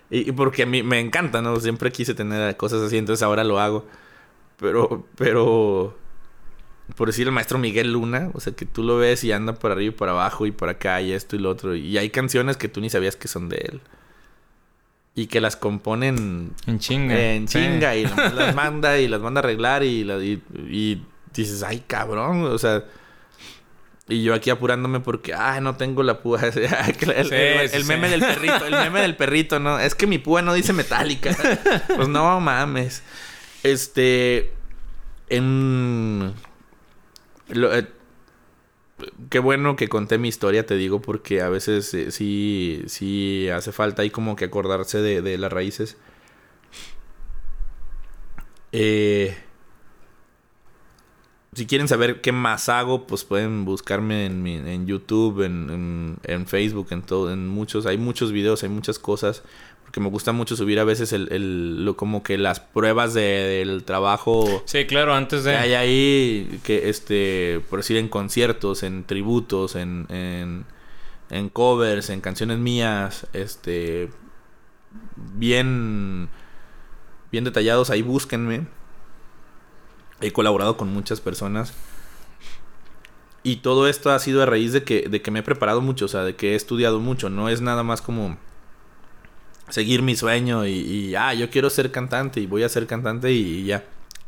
Y, 0.09 0.29
y 0.29 0.31
porque 0.31 0.63
a 0.63 0.65
mí 0.65 0.83
me 0.83 0.99
encanta, 0.99 1.41
¿no? 1.41 1.59
Siempre 1.59 1.91
quise 1.91 2.13
tener 2.13 2.55
cosas 2.57 2.81
así, 2.81 2.97
entonces 2.97 3.23
ahora 3.23 3.43
lo 3.43 3.59
hago. 3.59 3.85
Pero, 4.59 5.05
pero, 5.17 5.97
por 6.95 7.07
decir 7.09 7.27
el 7.27 7.33
maestro 7.33 7.59
Miguel 7.59 7.91
Luna, 7.91 8.31
o 8.33 8.39
sea, 8.39 8.53
que 8.53 8.65
tú 8.65 8.83
lo 8.83 8.97
ves 8.97 9.23
y 9.23 9.31
anda 9.31 9.53
por 9.53 9.71
arriba 9.71 9.93
y 9.93 9.95
por 9.97 10.07
abajo 10.09 10.45
y 10.45 10.51
por 10.51 10.69
acá 10.69 11.01
y 11.01 11.11
esto 11.11 11.35
y 11.35 11.39
lo 11.39 11.49
otro. 11.49 11.75
Y 11.75 11.97
hay 11.97 12.09
canciones 12.09 12.55
que 12.57 12.67
tú 12.69 12.79
ni 12.81 12.89
sabías 12.89 13.15
que 13.15 13.27
son 13.27 13.49
de 13.49 13.57
él. 13.57 13.81
Y 15.13 15.27
que 15.27 15.41
las 15.41 15.55
componen 15.57 16.51
En 16.67 16.79
chinga. 16.79 17.19
en 17.33 17.47
Sí. 17.47 17.57
chinga 17.59 17.95
y 17.95 18.05
las 18.05 18.55
manda 18.55 18.99
y 18.99 19.07
las 19.07 19.19
manda 19.19 19.41
a 19.41 19.43
arreglar 19.43 19.83
y, 19.83 20.03
la- 20.03 20.23
y, 20.23 20.41
y 20.69 21.01
dices, 21.33 21.63
ay, 21.63 21.83
cabrón, 21.85 22.43
o 22.45 22.57
sea... 22.57 22.85
Y 24.09 24.23
yo 24.23 24.33
aquí 24.33 24.49
apurándome 24.49 25.01
porque, 25.01 25.33
ay, 25.33 25.59
no 25.61 25.75
tengo 25.75 26.01
la 26.01 26.21
púa. 26.21 26.39
el, 26.45 27.85
meme 27.85 28.09
del 28.09 28.21
perrito, 28.21 28.65
el 28.65 28.75
meme 28.75 29.01
del 29.01 29.15
perrito, 29.17 29.59
¿no? 29.59 29.79
Es 29.79 29.95
que 29.95 30.07
mi 30.07 30.17
púa 30.17 30.41
no 30.41 30.53
dice 30.53 30.73
metálica. 30.73 31.35
Pues 31.95 32.07
no 32.07 32.39
mames. 32.39 33.03
Este. 33.63 34.53
En. 35.29 36.33
lo- 37.49 37.75
eh, 37.75 37.87
qué 39.29 39.39
bueno 39.39 39.75
que 39.75 39.89
conté 39.89 40.17
mi 40.17 40.29
historia, 40.29 40.65
te 40.65 40.75
digo, 40.75 41.01
porque 41.01 41.41
a 41.41 41.49
veces 41.49 41.93
eh, 41.93 42.11
sí, 42.11 42.83
sí 42.87 43.49
hace 43.49 43.71
falta 43.73 44.03
ahí 44.03 44.09
como 44.09 44.35
que 44.37 44.45
acordarse 44.45 44.99
de, 45.01 45.21
de 45.21 45.37
las 45.37 45.51
raíces. 45.51 45.97
Eh, 48.71 49.35
si 51.57 51.65
quieren 51.65 51.87
saber 51.87 52.21
qué 52.21 52.31
más 52.31 52.69
hago, 52.69 53.07
pues 53.07 53.23
pueden 53.23 53.65
buscarme 53.65 54.25
en, 54.27 54.43
mi- 54.43 54.55
en 54.55 54.85
YouTube, 54.87 55.41
en, 55.43 55.69
en- 55.69 56.17
en 56.23 56.45
Facebook, 56.47 56.87
en 56.91 57.01
todo, 57.01 57.31
en 57.33 57.47
muchos, 57.47 57.85
hay 57.85 57.97
muchos 57.97 58.31
videos, 58.31 58.63
hay 58.63 58.69
muchas 58.69 58.99
cosas, 58.99 59.43
porque 59.83 59.99
me 59.99 60.09
gusta 60.09 60.31
mucho 60.33 60.55
subir 60.55 60.79
a 60.79 60.83
veces 60.83 61.13
el, 61.13 61.31
el- 61.31 61.83
lo, 61.85 61.97
como 61.97 62.21
que 62.21 62.37
las 62.37 62.59
pruebas 62.59 63.13
de- 63.13 63.21
del 63.65 63.83
trabajo 63.83 64.61
Sí, 64.65 64.85
claro, 64.85 65.13
antes 65.15 65.43
que 65.43 65.49
de. 65.49 65.55
hay 65.57 65.73
ahí, 65.73 66.59
que 66.63 66.89
este, 66.89 67.61
por 67.69 67.79
decir, 67.79 67.97
en 67.97 68.07
conciertos, 68.07 68.83
en 68.83 69.03
tributos, 69.03 69.75
en, 69.75 70.05
en, 70.09 70.65
en 71.29 71.49
covers, 71.49 72.09
en 72.11 72.21
canciones 72.21 72.59
mías, 72.59 73.25
este, 73.33 74.09
bien, 75.15 76.29
bien 77.31 77.43
detallados, 77.43 77.89
ahí 77.89 78.01
búsquenme. 78.01 78.67
He 80.21 80.31
colaborado 80.31 80.77
con 80.77 80.91
muchas 80.93 81.21
personas. 81.21 81.73
Y 83.43 83.57
todo 83.57 83.87
esto 83.87 84.11
ha 84.11 84.19
sido 84.19 84.43
a 84.43 84.45
raíz 84.45 84.73
de 84.73 84.83
que, 84.83 85.07
de 85.07 85.21
que 85.21 85.31
me 85.31 85.39
he 85.39 85.43
preparado 85.43 85.79
mucho, 85.81 86.05
o 86.05 86.07
sea, 86.07 86.23
de 86.23 86.35
que 86.35 86.53
he 86.53 86.55
estudiado 86.55 86.99
mucho. 86.99 87.29
No 87.29 87.49
es 87.49 87.61
nada 87.61 87.83
más 87.83 88.01
como 88.01 88.37
seguir 89.69 90.01
mi 90.01 90.15
sueño 90.15 90.65
y, 90.65 90.71
y, 90.71 91.15
ah, 91.15 91.33
yo 91.33 91.49
quiero 91.49 91.69
ser 91.69 91.91
cantante 91.91 92.39
y 92.39 92.45
voy 92.45 92.63
a 92.63 92.69
ser 92.69 92.87
cantante 92.87 93.31
y 93.31 93.65
ya. 93.65 93.83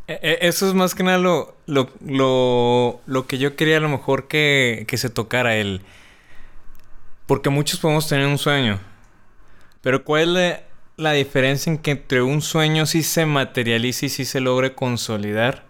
E- 0.08 0.20
e- 0.22 0.48
Eso 0.48 0.68
es 0.68 0.74
más 0.74 0.96
que 0.96 1.04
nada 1.04 1.18
lo, 1.18 1.56
lo, 1.66 1.90
lo, 2.06 3.02
lo 3.06 3.28
que 3.28 3.38
yo 3.38 3.56
quería 3.56 3.78
a 3.78 3.82
lo 3.82 3.90
mejor 3.90 4.28
que, 4.28 4.86
que 4.88 4.98
se 4.98 5.10
tocara 5.10 5.56
él. 5.56 5.82
Porque 7.26 7.50
muchos 7.50 7.80
podemos 7.80 8.08
tener 8.08 8.26
un 8.26 8.38
sueño. 8.38 8.80
Pero 9.82 10.04
¿cuál 10.04 10.36
es 10.38 10.60
la, 10.98 11.14
diferencia 11.14 11.72
entre 11.72 12.22
un 12.22 12.42
sueño 12.42 12.86
sí 12.86 13.04
se 13.04 13.26
materialice 13.26 14.08
y 14.08 14.10
sí 14.10 14.26
se 14.26 14.42
logre 14.42 14.74
consolidar 14.76 15.69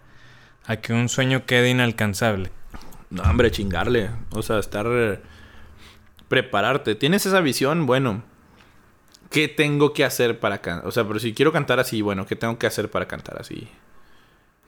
a 0.72 0.76
que 0.76 0.92
un 0.92 1.08
sueño 1.08 1.46
quede 1.46 1.70
inalcanzable? 1.70 2.50
No, 3.10 3.22
hombre, 3.24 3.50
chingarle. 3.50 4.10
O 4.30 4.42
sea, 4.42 4.58
estar. 4.58 4.86
eh, 4.88 5.20
Prepararte. 6.28 6.94
¿Tienes 6.94 7.26
esa 7.26 7.40
visión? 7.40 7.86
Bueno. 7.86 8.22
¿Qué 9.30 9.48
tengo 9.48 9.92
que 9.92 10.04
hacer 10.04 10.40
para 10.40 10.60
cantar? 10.60 10.86
O 10.88 10.92
sea, 10.92 11.04
pero 11.06 11.18
si 11.20 11.34
quiero 11.34 11.52
cantar 11.52 11.78
así, 11.80 12.02
bueno, 12.02 12.26
¿qué 12.26 12.36
tengo 12.36 12.58
que 12.58 12.66
hacer 12.66 12.90
para 12.90 13.06
cantar 13.06 13.40
así? 13.40 13.68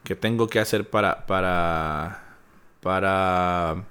¿Qué 0.05 0.17
tengo 0.17 0.49
que 0.49 0.59
hacer 0.61 0.89
para. 0.91 1.27
para. 1.27 2.37
para. 2.81 3.85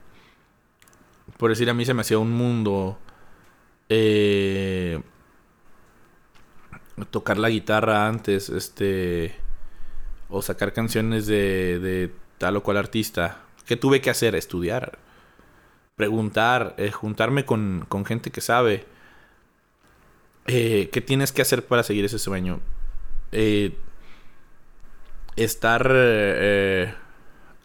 Por 1.37 1.49
decir, 1.49 1.69
a 1.69 1.73
mí 1.73 1.85
se 1.85 1.93
me 1.93 2.01
hacía 2.01 2.19
un 2.19 2.31
mundo. 2.31 2.99
eh, 3.89 5.01
tocar 7.09 7.37
la 7.37 7.49
guitarra 7.49 8.07
antes, 8.07 8.49
este, 8.49 9.35
o 10.31 10.41
sacar 10.41 10.73
canciones 10.73 11.27
de, 11.27 12.11
tal 12.37 12.57
o 12.57 12.63
cual 12.63 12.77
artista, 12.77 13.39
¿qué 13.65 13.75
tuve 13.75 14.01
que 14.01 14.09
hacer? 14.09 14.33
Estudiar, 14.35 14.97
preguntar, 15.95 16.73
eh, 16.77 16.91
juntarme 16.91 17.45
con, 17.45 17.85
gente 18.05 18.31
que 18.31 18.41
sabe. 18.41 18.85
Eh, 20.47 20.89
¿Qué 20.91 21.01
tienes 21.01 21.31
que 21.31 21.41
hacer 21.41 21.65
para 21.65 21.83
seguir 21.83 22.05
ese 22.05 22.17
sueño? 22.17 22.61
Eh, 23.31 23.77
estar 25.35 25.87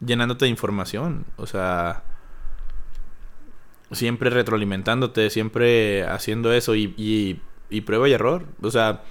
llenándote 0.01 0.45
de 0.45 0.51
información, 0.51 1.25
o 1.37 1.47
sea, 1.47 2.03
siempre 3.93 4.29
retroalimentándote, 4.29 5.31
siempre 5.31 6.05
haciendo 6.05 6.53
eso 6.53 6.75
y, 6.75 6.95
y, 6.97 7.41
y 7.71 7.81
prueba 7.83 8.09
y 8.09 8.13
error, 8.13 8.45
o 8.61 8.71
sea, 8.71 9.03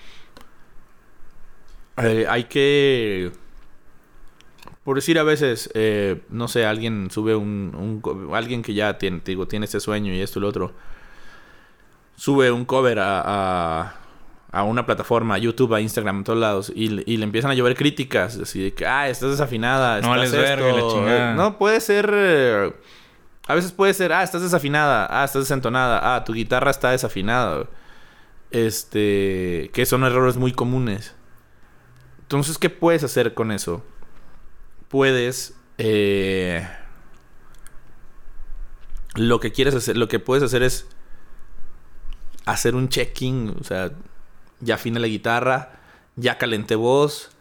hay 1.97 2.43
que 2.45 3.31
por 4.85 4.97
decir 4.97 5.17
a 5.17 5.23
veces, 5.23 5.71
eh, 5.73 6.21
no 6.29 6.47
sé, 6.47 6.63
alguien 6.63 7.09
sube 7.09 7.35
un, 7.35 8.01
un, 8.03 8.35
alguien 8.35 8.61
que 8.61 8.75
ya 8.75 8.99
tiene, 8.99 9.19
digo, 9.25 9.47
tiene 9.47 9.65
este 9.65 9.79
sueño 9.79 10.13
y 10.13 10.21
esto 10.21 10.37
y 10.37 10.43
lo 10.43 10.47
otro, 10.47 10.73
sube 12.15 12.51
un 12.51 12.65
cover 12.65 12.99
a, 12.99 13.21
a, 13.25 13.95
a, 14.51 14.63
una 14.63 14.85
plataforma, 14.85 15.33
a 15.33 15.37
YouTube, 15.39 15.73
a 15.73 15.81
Instagram, 15.81 16.21
a 16.21 16.23
todos 16.23 16.37
lados, 16.37 16.73
y, 16.75 17.01
y, 17.11 17.17
le 17.17 17.23
empiezan 17.23 17.49
a 17.49 17.55
llover 17.55 17.75
críticas, 17.75 18.37
así 18.37 18.61
de 18.61 18.73
que, 18.75 18.85
ah, 18.85 19.09
estás 19.09 19.31
desafinada, 19.31 20.01
no 20.01 20.13
estás 20.21 20.39
esto. 20.39 20.63
Verga, 20.63 20.79
la 20.79 20.87
chingada. 20.87 21.33
No, 21.33 21.57
puede 21.57 21.81
ser, 21.81 22.07
eh, 22.13 22.71
a 23.47 23.55
veces 23.55 23.71
puede 23.71 23.95
ser, 23.95 24.13
ah, 24.13 24.21
estás 24.21 24.43
desafinada, 24.43 25.07
ah, 25.09 25.25
estás 25.25 25.41
desentonada, 25.41 26.15
ah, 26.15 26.23
tu 26.23 26.33
guitarra 26.33 26.69
está 26.69 26.91
desafinada, 26.91 27.65
este, 28.51 29.71
que 29.73 29.87
son 29.87 30.03
errores 30.03 30.37
muy 30.37 30.51
comunes. 30.51 31.15
Entonces, 32.21 32.59
¿qué 32.59 32.69
puedes 32.69 33.03
hacer 33.03 33.33
con 33.33 33.51
eso? 33.51 33.83
Puedes 34.95 35.53
eh, 35.77 36.65
lo 39.15 39.41
que 39.41 39.51
quieres 39.51 39.75
hacer, 39.75 39.97
lo 39.97 40.07
que 40.07 40.19
puedes 40.19 40.41
hacer 40.41 40.63
es 40.63 40.87
hacer 42.45 42.75
un 42.75 42.87
checking, 42.87 43.57
o 43.59 43.63
sea, 43.65 43.91
ya 44.61 44.75
afiné 44.75 45.01
la 45.01 45.07
guitarra, 45.07 45.81
ya 46.15 46.37
calenté 46.37 46.75
voz, 46.75 47.31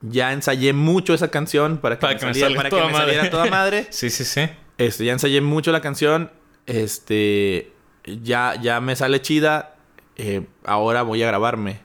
ya 0.00 0.32
ensayé 0.32 0.72
mucho 0.72 1.14
esa 1.14 1.30
canción 1.30 1.78
para 1.78 1.94
que, 1.94 2.00
para 2.00 2.14
me, 2.14 2.18
que 2.18 2.26
saliera, 2.26 2.48
me, 2.48 2.56
para 2.56 2.70
toda 2.70 2.82
que 2.82 2.92
me 2.92 2.98
saliera 2.98 3.30
toda 3.30 3.46
madre. 3.46 3.86
sí, 3.90 4.10
sí, 4.10 4.24
sí. 4.24 4.48
Este, 4.76 5.04
ya 5.04 5.12
ensayé 5.12 5.40
mucho 5.40 5.70
la 5.70 5.80
canción, 5.80 6.32
este, 6.66 7.72
ya, 8.04 8.60
ya 8.60 8.80
me 8.80 8.96
sale 8.96 9.22
chida, 9.22 9.76
eh, 10.16 10.44
ahora 10.64 11.02
voy 11.02 11.22
a 11.22 11.28
grabarme. 11.28 11.78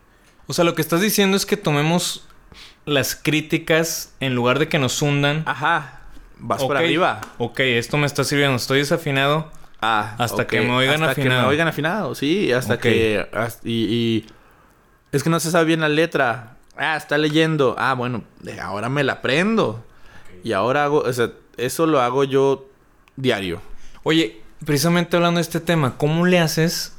O 0.48 0.54
sea, 0.54 0.66
lo 0.66 0.74
que 0.74 0.82
estás 0.82 1.00
diciendo 1.00 1.38
es 1.38 1.46
que 1.46 1.58
tomemos 1.58 2.28
las 2.86 3.16
críticas 3.16 4.14
en 4.20 4.36
lugar 4.36 4.60
de 4.60 4.68
que 4.68 4.80
nos 4.80 5.02
hundan. 5.02 5.44
Ajá. 5.46 6.02
Vas 6.38 6.60
okay. 6.60 6.68
por 6.68 6.78
arriba. 6.78 7.22
Ok, 7.38 7.60
esto 7.62 7.98
me 7.98 8.08
está 8.08 8.24
sirviendo. 8.24 8.56
Estoy 8.56 8.80
desafinado. 8.80 9.52
Ah, 9.82 10.16
hasta 10.18 10.44
okay. 10.44 10.60
que 10.60 10.66
me 10.66 10.74
oigan 10.74 11.02
hasta 11.04 11.12
afinado. 11.12 11.40
que 11.40 11.44
me 11.44 11.50
oigan 11.50 11.68
afinado, 11.68 12.16
sí. 12.16 12.52
Hasta 12.52 12.76
okay. 12.76 12.94
que... 12.94 13.30
Hasta, 13.34 13.68
y, 13.68 13.74
y, 13.74 14.26
Es 15.12 15.24
que 15.24 15.30
no 15.30 15.40
se 15.40 15.52
sabe 15.52 15.66
bien 15.66 15.82
la 15.82 15.90
letra. 15.90 16.58
Ah, 16.78 16.96
está 16.96 17.18
leyendo. 17.18 17.76
Ah, 17.78 17.94
bueno. 17.94 18.24
Ahora 18.62 18.90
me 18.90 19.04
la 19.04 19.14
aprendo. 19.14 19.84
Y 20.44 20.54
ahora 20.54 20.86
hago... 20.86 21.00
O 21.00 21.14
sea, 21.14 21.32
eso 21.58 21.86
lo 21.86 22.02
hago 22.02 22.24
yo 22.24 22.70
diario. 23.16 23.62
Oye, 24.04 24.42
precisamente 24.66 25.16
hablando 25.16 25.38
de 25.38 25.44
este 25.44 25.60
tema, 25.60 25.98
¿cómo 25.98 26.26
le 26.26 26.40
haces 26.40 26.96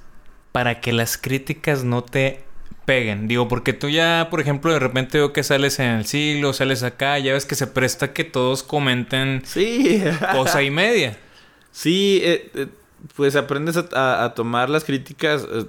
para 0.52 0.80
que 0.80 0.92
las 0.92 1.16
críticas 1.16 1.82
no 1.82 2.02
te 2.04 2.44
peguen. 2.84 3.28
Digo, 3.28 3.48
porque 3.48 3.72
tú 3.72 3.88
ya, 3.88 4.28
por 4.30 4.40
ejemplo, 4.40 4.72
de 4.72 4.78
repente 4.78 5.18
veo 5.18 5.32
que 5.32 5.42
sales 5.42 5.78
en 5.78 5.90
el 5.90 6.06
siglo, 6.06 6.52
sales 6.52 6.82
acá, 6.82 7.18
ya 7.18 7.32
ves 7.32 7.46
que 7.46 7.54
se 7.54 7.66
presta 7.66 8.12
que 8.12 8.24
todos 8.24 8.62
comenten 8.62 9.42
sí. 9.44 10.02
cosa 10.32 10.62
y 10.62 10.70
media. 10.70 11.16
Sí, 11.70 12.20
eh, 12.22 12.50
eh, 12.54 12.66
pues 13.16 13.36
aprendes 13.36 13.76
a, 13.76 13.86
a, 13.92 14.24
a, 14.24 14.34
tomar 14.34 14.70
las 14.70 14.84
críticas. 14.84 15.46
Eh, 15.50 15.66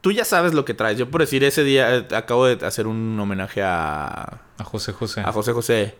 tú 0.00 0.12
ya 0.12 0.24
sabes 0.24 0.54
lo 0.54 0.64
que 0.64 0.74
traes. 0.74 0.98
Yo 0.98 1.10
por 1.10 1.20
decir, 1.20 1.44
ese 1.44 1.64
día 1.64 2.06
acabo 2.12 2.46
de 2.46 2.64
hacer 2.66 2.86
un 2.86 3.18
homenaje 3.18 3.62
a... 3.62 4.40
A 4.58 4.64
José 4.64 4.92
José. 4.92 5.20
A 5.20 5.32
José 5.32 5.52
José. 5.52 5.96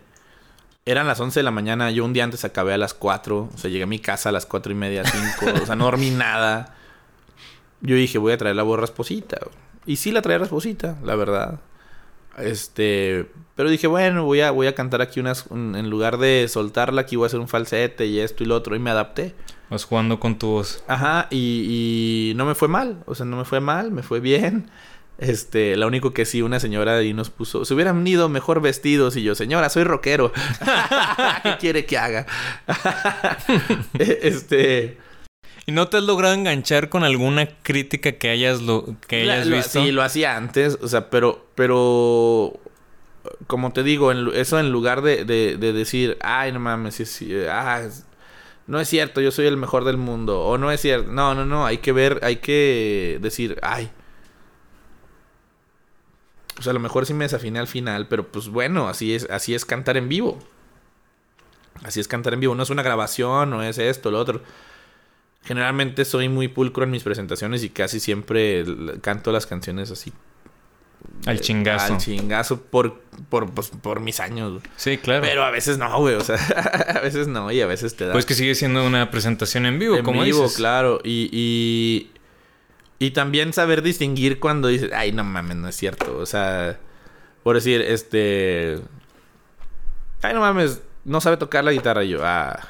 Eran 0.87 1.07
las 1.07 1.19
11 1.19 1.41
de 1.41 1.45
la 1.45 1.51
mañana. 1.51 1.91
Yo 1.91 2.05
un 2.05 2.13
día 2.13 2.25
antes 2.25 2.45
acabé 2.45 2.75
a 2.75 2.79
las 2.79 2.95
4. 2.95 3.51
O 3.55 3.59
sea, 3.59 3.71
llegué 3.71 3.85
a 3.85 3.87
mi 3.87 3.99
casa 3.99 4.29
a 4.29 4.33
las 4.33 4.47
4 4.47 4.73
y 4.73 4.75
media, 4.75 5.05
5. 5.05 5.63
o 5.63 5.67
sea, 5.67 5.75
no 5.75 5.85
dormí 5.85 6.11
nada. 6.11 6.75
Yo 7.81 7.97
dije, 7.97 8.19
voy 8.19 8.33
a 8.33 8.39
traer 8.39 8.57
la 8.57 8.63
voz 8.63 8.79
rasposita. 8.79 9.39
Y 9.87 9.97
sí 9.97 10.13
la 10.13 10.23
traía 10.23 10.39
rasposita, 10.39 10.97
la 11.03 11.15
verdad. 11.17 11.61
Este, 12.39 13.27
pero 13.55 13.71
dije, 13.71 13.87
bueno, 13.87 14.25
voy 14.25 14.41
a, 14.41 14.51
voy 14.51 14.67
a 14.67 14.75
cantar 14.75 15.01
aquí 15.03 15.21
unas, 15.21 15.47
un, 15.47 15.77
en 15.77 15.89
lugar 15.89 16.19
de 16.19 16.47
soltarla, 16.49 17.03
aquí 17.03 17.17
voy 17.17 17.25
a 17.25 17.29
hacer 17.29 17.41
un 17.41 17.49
falsete 17.49 18.07
y 18.07 18.19
esto 18.19 18.43
y 18.43 18.47
lo 18.47 18.57
otro, 18.57 18.75
y 18.75 18.79
me 18.79 18.91
adapté. 18.91 19.35
Vas 19.71 19.85
jugando 19.85 20.19
con 20.19 20.39
tu 20.39 20.49
voz. 20.49 20.83
Ajá, 20.89 21.29
y, 21.31 22.31
y 22.31 22.35
no 22.35 22.45
me 22.45 22.55
fue 22.55 22.69
mal, 22.69 23.03
o 23.07 23.15
sea, 23.15 23.27
no 23.27 23.37
me 23.37 23.45
fue 23.45 23.61
mal, 23.61 23.93
me 23.93 24.03
fue 24.03 24.21
bien. 24.21 24.71
Este, 25.19 25.77
lo 25.77 25.87
único 25.87 26.13
que 26.13 26.25
sí, 26.25 26.43
una 26.43 26.59
señora 26.59 26.97
ahí 26.97 27.15
nos 27.15 27.31
puso, 27.31 27.65
se 27.65 27.73
hubieran 27.75 28.05
ido 28.05 28.29
mejor 28.29 28.61
vestidos 28.61 29.17
y 29.17 29.23
yo, 29.23 29.37
señora, 29.37 29.69
soy 29.69 29.85
rockero. 29.85 30.33
¿Qué 31.43 31.57
quiere 31.59 31.87
que 31.87 31.99
haga? 31.99 32.27
este... 33.99 34.99
¿Y 35.67 35.73
no 35.73 35.89
te 35.89 35.97
has 35.97 36.03
logrado 36.03 36.35
enganchar 36.35 36.91
con 36.91 37.05
alguna 37.05 37.49
crítica 37.63 38.13
que 38.13 38.29
hayas, 38.29 38.61
lo, 38.61 38.97
que 39.07 39.23
hayas 39.23 39.47
La, 39.47 39.57
visto? 39.57 39.83
Sí, 39.83 39.93
lo 39.93 40.03
hacía 40.03 40.37
antes, 40.37 40.79
o 40.83 40.89
sea, 40.89 41.09
pero, 41.09 41.47
pero, 41.55 42.61
como 43.47 43.73
te 43.73 43.83
digo, 43.83 44.13
en, 44.13 44.29
eso 44.35 44.59
en 44.59 44.71
lugar 44.71 45.01
de, 45.01 45.25
de, 45.25 45.57
de, 45.57 45.73
decir, 45.73 46.19
ay, 46.21 46.53
no 46.53 46.61
mames, 46.61 46.97
sí, 46.97 47.07
sí, 47.07 47.35
ah, 47.49 47.89
no 48.67 48.79
es 48.79 48.89
cierto, 48.89 49.23
yo 49.23 49.31
soy 49.31 49.47
el 49.47 49.57
mejor 49.57 49.85
del 49.85 49.97
mundo, 49.97 50.43
o 50.43 50.59
no 50.59 50.71
es 50.71 50.81
cierto, 50.81 51.11
no, 51.11 51.35
no, 51.35 51.47
no, 51.47 51.65
hay 51.65 51.79
que 51.79 51.93
ver, 51.93 52.21
hay 52.23 52.37
que 52.37 53.19
decir, 53.23 53.59
ay. 53.63 53.91
O 56.59 56.63
sea, 56.63 56.71
a 56.71 56.75
lo 56.75 56.81
mejor 56.81 57.07
sí 57.07 57.15
me 57.15 57.25
desafiné 57.25 57.59
al 57.59 57.67
final, 57.67 58.07
pero 58.07 58.29
pues 58.31 58.49
bueno, 58.49 58.89
así 58.89 59.15
es, 59.15 59.29
así 59.31 59.55
es 59.55 59.65
cantar 59.65 59.97
en 59.97 60.09
vivo. 60.09 60.39
Así 61.83 62.01
es 62.01 62.07
cantar 62.07 62.35
en 62.35 62.41
vivo, 62.41 62.55
no 62.55 62.63
es 62.63 62.71
una 62.71 62.83
grabación, 62.83 63.51
no 63.51 63.63
es 63.63 63.79
esto, 63.79 64.11
lo 64.11 64.21
otro. 64.21 64.43
Generalmente 65.45 66.05
soy 66.05 66.29
muy 66.29 66.49
pulcro 66.49 66.85
en 66.85 66.91
mis 66.91 67.03
presentaciones 67.03 67.63
y 67.63 67.69
casi 67.69 68.01
siempre 68.01 68.65
canto 69.03 69.31
las 69.31 69.47
canciones 69.47 69.91
así. 69.91 70.13
Al 71.27 71.41
chingazo. 71.41 71.95
Al 71.95 72.01
chingazo 72.01 72.63
por, 72.63 73.01
por, 73.29 73.51
pues, 73.53 73.69
por 73.69 74.01
mis 74.01 74.21
años. 74.21 74.63
Sí, 74.77 74.99
claro. 74.99 75.23
Pero 75.23 75.45
a 75.45 75.51
veces 75.51 75.77
no, 75.79 75.99
güey. 75.99 76.15
O 76.15 76.21
sea, 76.21 76.37
a 76.97 77.01
veces 77.01 77.29
no 77.29 77.51
y 77.53 77.61
a 77.61 77.67
veces 77.67 77.95
te 77.95 78.07
da. 78.07 78.13
Pues 78.13 78.25
que 78.25 78.35
sigue 78.35 78.55
siendo 78.55 78.87
una 78.87 79.11
presentación 79.11 79.67
en 79.67 79.79
vivo, 79.79 79.97
en 79.97 80.05
como 80.05 80.23
vivo, 80.23 80.43
dices. 80.43 80.57
claro. 80.57 81.01
Y, 81.05 81.29
y, 81.31 82.11
y 82.99 83.11
también 83.11 83.53
saber 83.53 83.83
distinguir 83.83 84.41
cuando 84.41 84.69
dices, 84.69 84.91
ay, 84.95 85.13
no 85.13 85.25
mames, 85.25 85.57
no 85.57 85.69
es 85.69 85.77
cierto. 85.77 86.17
O 86.19 86.27
sea, 86.27 86.79
por 87.43 87.57
decir, 87.57 87.83
este. 87.83 88.79
Ay, 90.23 90.33
no 90.33 90.41
mames, 90.41 90.81
no 91.05 91.21
sabe 91.21 91.37
tocar 91.37 91.65
la 91.65 91.73
guitarra. 91.73 92.05
Y 92.05 92.11
yo, 92.11 92.21
ah. 92.23 92.69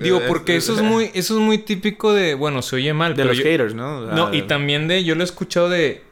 Digo, 0.00 0.20
porque 0.26 0.56
eso 0.56 0.74
es 0.74 0.82
muy, 0.82 1.10
eso 1.14 1.34
es 1.34 1.40
muy 1.40 1.58
típico 1.58 2.12
de, 2.12 2.34
bueno, 2.34 2.62
se 2.62 2.76
oye 2.76 2.92
mal. 2.94 3.12
De 3.12 3.16
pero 3.22 3.28
los 3.28 3.38
yo, 3.38 3.44
haters, 3.44 3.74
¿no? 3.74 4.00
No, 4.06 4.26
Ah, 4.28 4.30
y 4.34 4.42
también 4.42 4.88
de, 4.88 5.04
yo 5.04 5.14
lo 5.14 5.20
he 5.20 5.24
escuchado 5.24 5.68
de, 5.68 6.02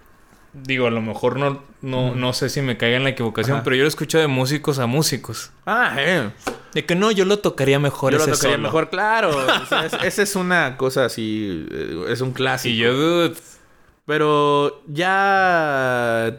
digo, 0.52 0.86
a 0.86 0.90
lo 0.90 1.00
mejor 1.00 1.38
no, 1.38 1.62
no, 1.82 2.14
no 2.14 2.32
sé 2.34 2.48
si 2.50 2.60
me 2.60 2.76
caiga 2.76 2.96
en 2.98 3.04
la 3.04 3.10
equivocación, 3.10 3.56
Ajá. 3.56 3.64
pero 3.64 3.76
yo 3.76 3.82
lo 3.82 3.86
he 3.86 3.88
escuchado 3.88 4.22
de 4.22 4.28
músicos 4.28 4.78
a 4.78 4.86
músicos. 4.86 5.50
Ah, 5.66 5.94
eh. 5.98 6.30
De 6.74 6.84
que 6.84 6.94
no, 6.94 7.10
yo 7.10 7.24
lo 7.24 7.38
tocaría 7.38 7.78
mejor 7.78 8.12
Yo 8.12 8.18
lo 8.18 8.24
tocaría 8.26 8.56
solo. 8.56 8.58
mejor, 8.68 8.90
claro. 8.90 9.30
O 9.62 9.66
sea, 9.66 9.86
es- 9.86 9.94
esa 10.04 10.22
es 10.22 10.36
una 10.36 10.76
cosa 10.76 11.06
así, 11.06 11.66
eh, 11.70 12.04
es 12.10 12.20
un 12.20 12.32
clásico. 12.32 12.72
Y 12.74 12.76
yo, 12.76 12.92
dude, 12.94 13.34
Pero 14.04 14.82
ya 14.86 16.36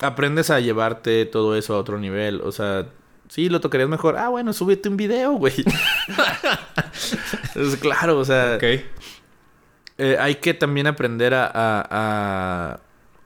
aprendes 0.00 0.50
a 0.50 0.60
llevarte 0.60 1.24
todo 1.26 1.56
eso 1.56 1.74
a 1.74 1.78
otro 1.78 1.98
nivel. 1.98 2.40
O 2.42 2.52
sea, 2.52 2.86
sí, 3.30 3.48
lo 3.48 3.60
tocarías 3.60 3.88
mejor. 3.88 4.18
Ah, 4.18 4.28
bueno, 4.28 4.52
súbete 4.52 4.88
un 4.90 4.96
video, 4.98 5.32
güey. 5.32 5.54
Es 7.54 7.76
claro, 7.76 8.18
o 8.18 8.24
sea, 8.24 8.56
ok. 8.56 8.62
eh, 9.98 10.16
hay 10.18 10.36
que 10.36 10.54
también 10.54 10.86
aprender 10.86 11.34
a, 11.34 11.46
a, 11.46 11.86
a, 11.90 12.80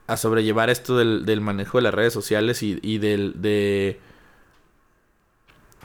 a 0.07 0.17
sobrellevar 0.17 0.71
esto 0.71 0.97
del, 0.99 1.25
del 1.27 1.41
manejo 1.41 1.79
de 1.79 1.83
las 1.83 1.95
redes 1.95 2.13
sociales 2.13 2.63
y, 2.63 2.79
y 2.83 2.99
del, 2.99 3.41
de, 3.41 4.01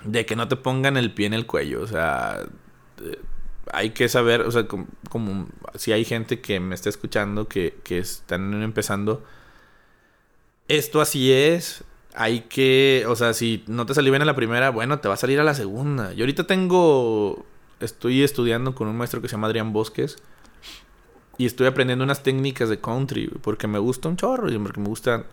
de 0.04 0.26
que 0.26 0.36
no 0.36 0.48
te 0.48 0.56
pongan 0.56 0.98
el 0.98 1.14
pie 1.14 1.28
en 1.28 1.34
el 1.34 1.46
cuello. 1.46 1.82
O 1.82 1.88
sea, 1.88 2.40
eh, 3.04 3.20
hay 3.72 3.92
que 3.92 4.10
saber, 4.10 4.42
o 4.42 4.52
sea, 4.52 4.68
como, 4.68 4.88
como 5.10 5.48
si 5.76 5.92
hay 5.92 6.06
gente 6.06 6.42
que 6.42 6.60
me 6.60 6.76
está 6.76 6.90
escuchando 6.90 7.48
que, 7.48 7.80
que 7.84 8.00
están 8.00 8.62
empezando, 8.64 9.24
esto 10.68 11.02
así 11.02 11.32
es. 11.32 11.84
Hay 12.16 12.42
que, 12.42 13.06
o 13.08 13.16
sea, 13.16 13.34
si 13.34 13.64
no 13.68 13.86
te 13.86 13.94
salió 13.94 14.12
bien 14.12 14.22
a 14.24 14.26
la 14.26 14.36
primera, 14.36 14.72
bueno, 14.72 15.00
te 15.00 15.08
va 15.08 15.14
a 15.14 15.18
salir 15.18 15.40
a 15.40 15.44
la 15.44 15.54
segunda. 15.54 16.12
Yo 16.14 16.24
ahorita 16.24 16.46
tengo, 16.46 17.46
estoy 17.80 18.24
estudiando 18.24 18.74
con 18.74 18.88
un 18.88 18.98
maestro 18.98 19.22
que 19.22 19.28
se 19.28 19.34
llama 19.34 19.48
Adrián 19.48 19.74
Bosques. 19.74 20.18
Y 21.38 21.46
estoy 21.46 21.68
aprendiendo 21.68 22.04
unas 22.04 22.22
técnicas 22.22 22.68
de 22.68 22.80
country 22.82 23.30
porque 23.42 23.68
me 23.68 23.80
gusta 23.80 24.10
un 24.10 24.18
chorro 24.18 24.52
y 24.52 24.58
porque 24.58 24.82
me 24.82 24.88
gusta... 24.88 25.26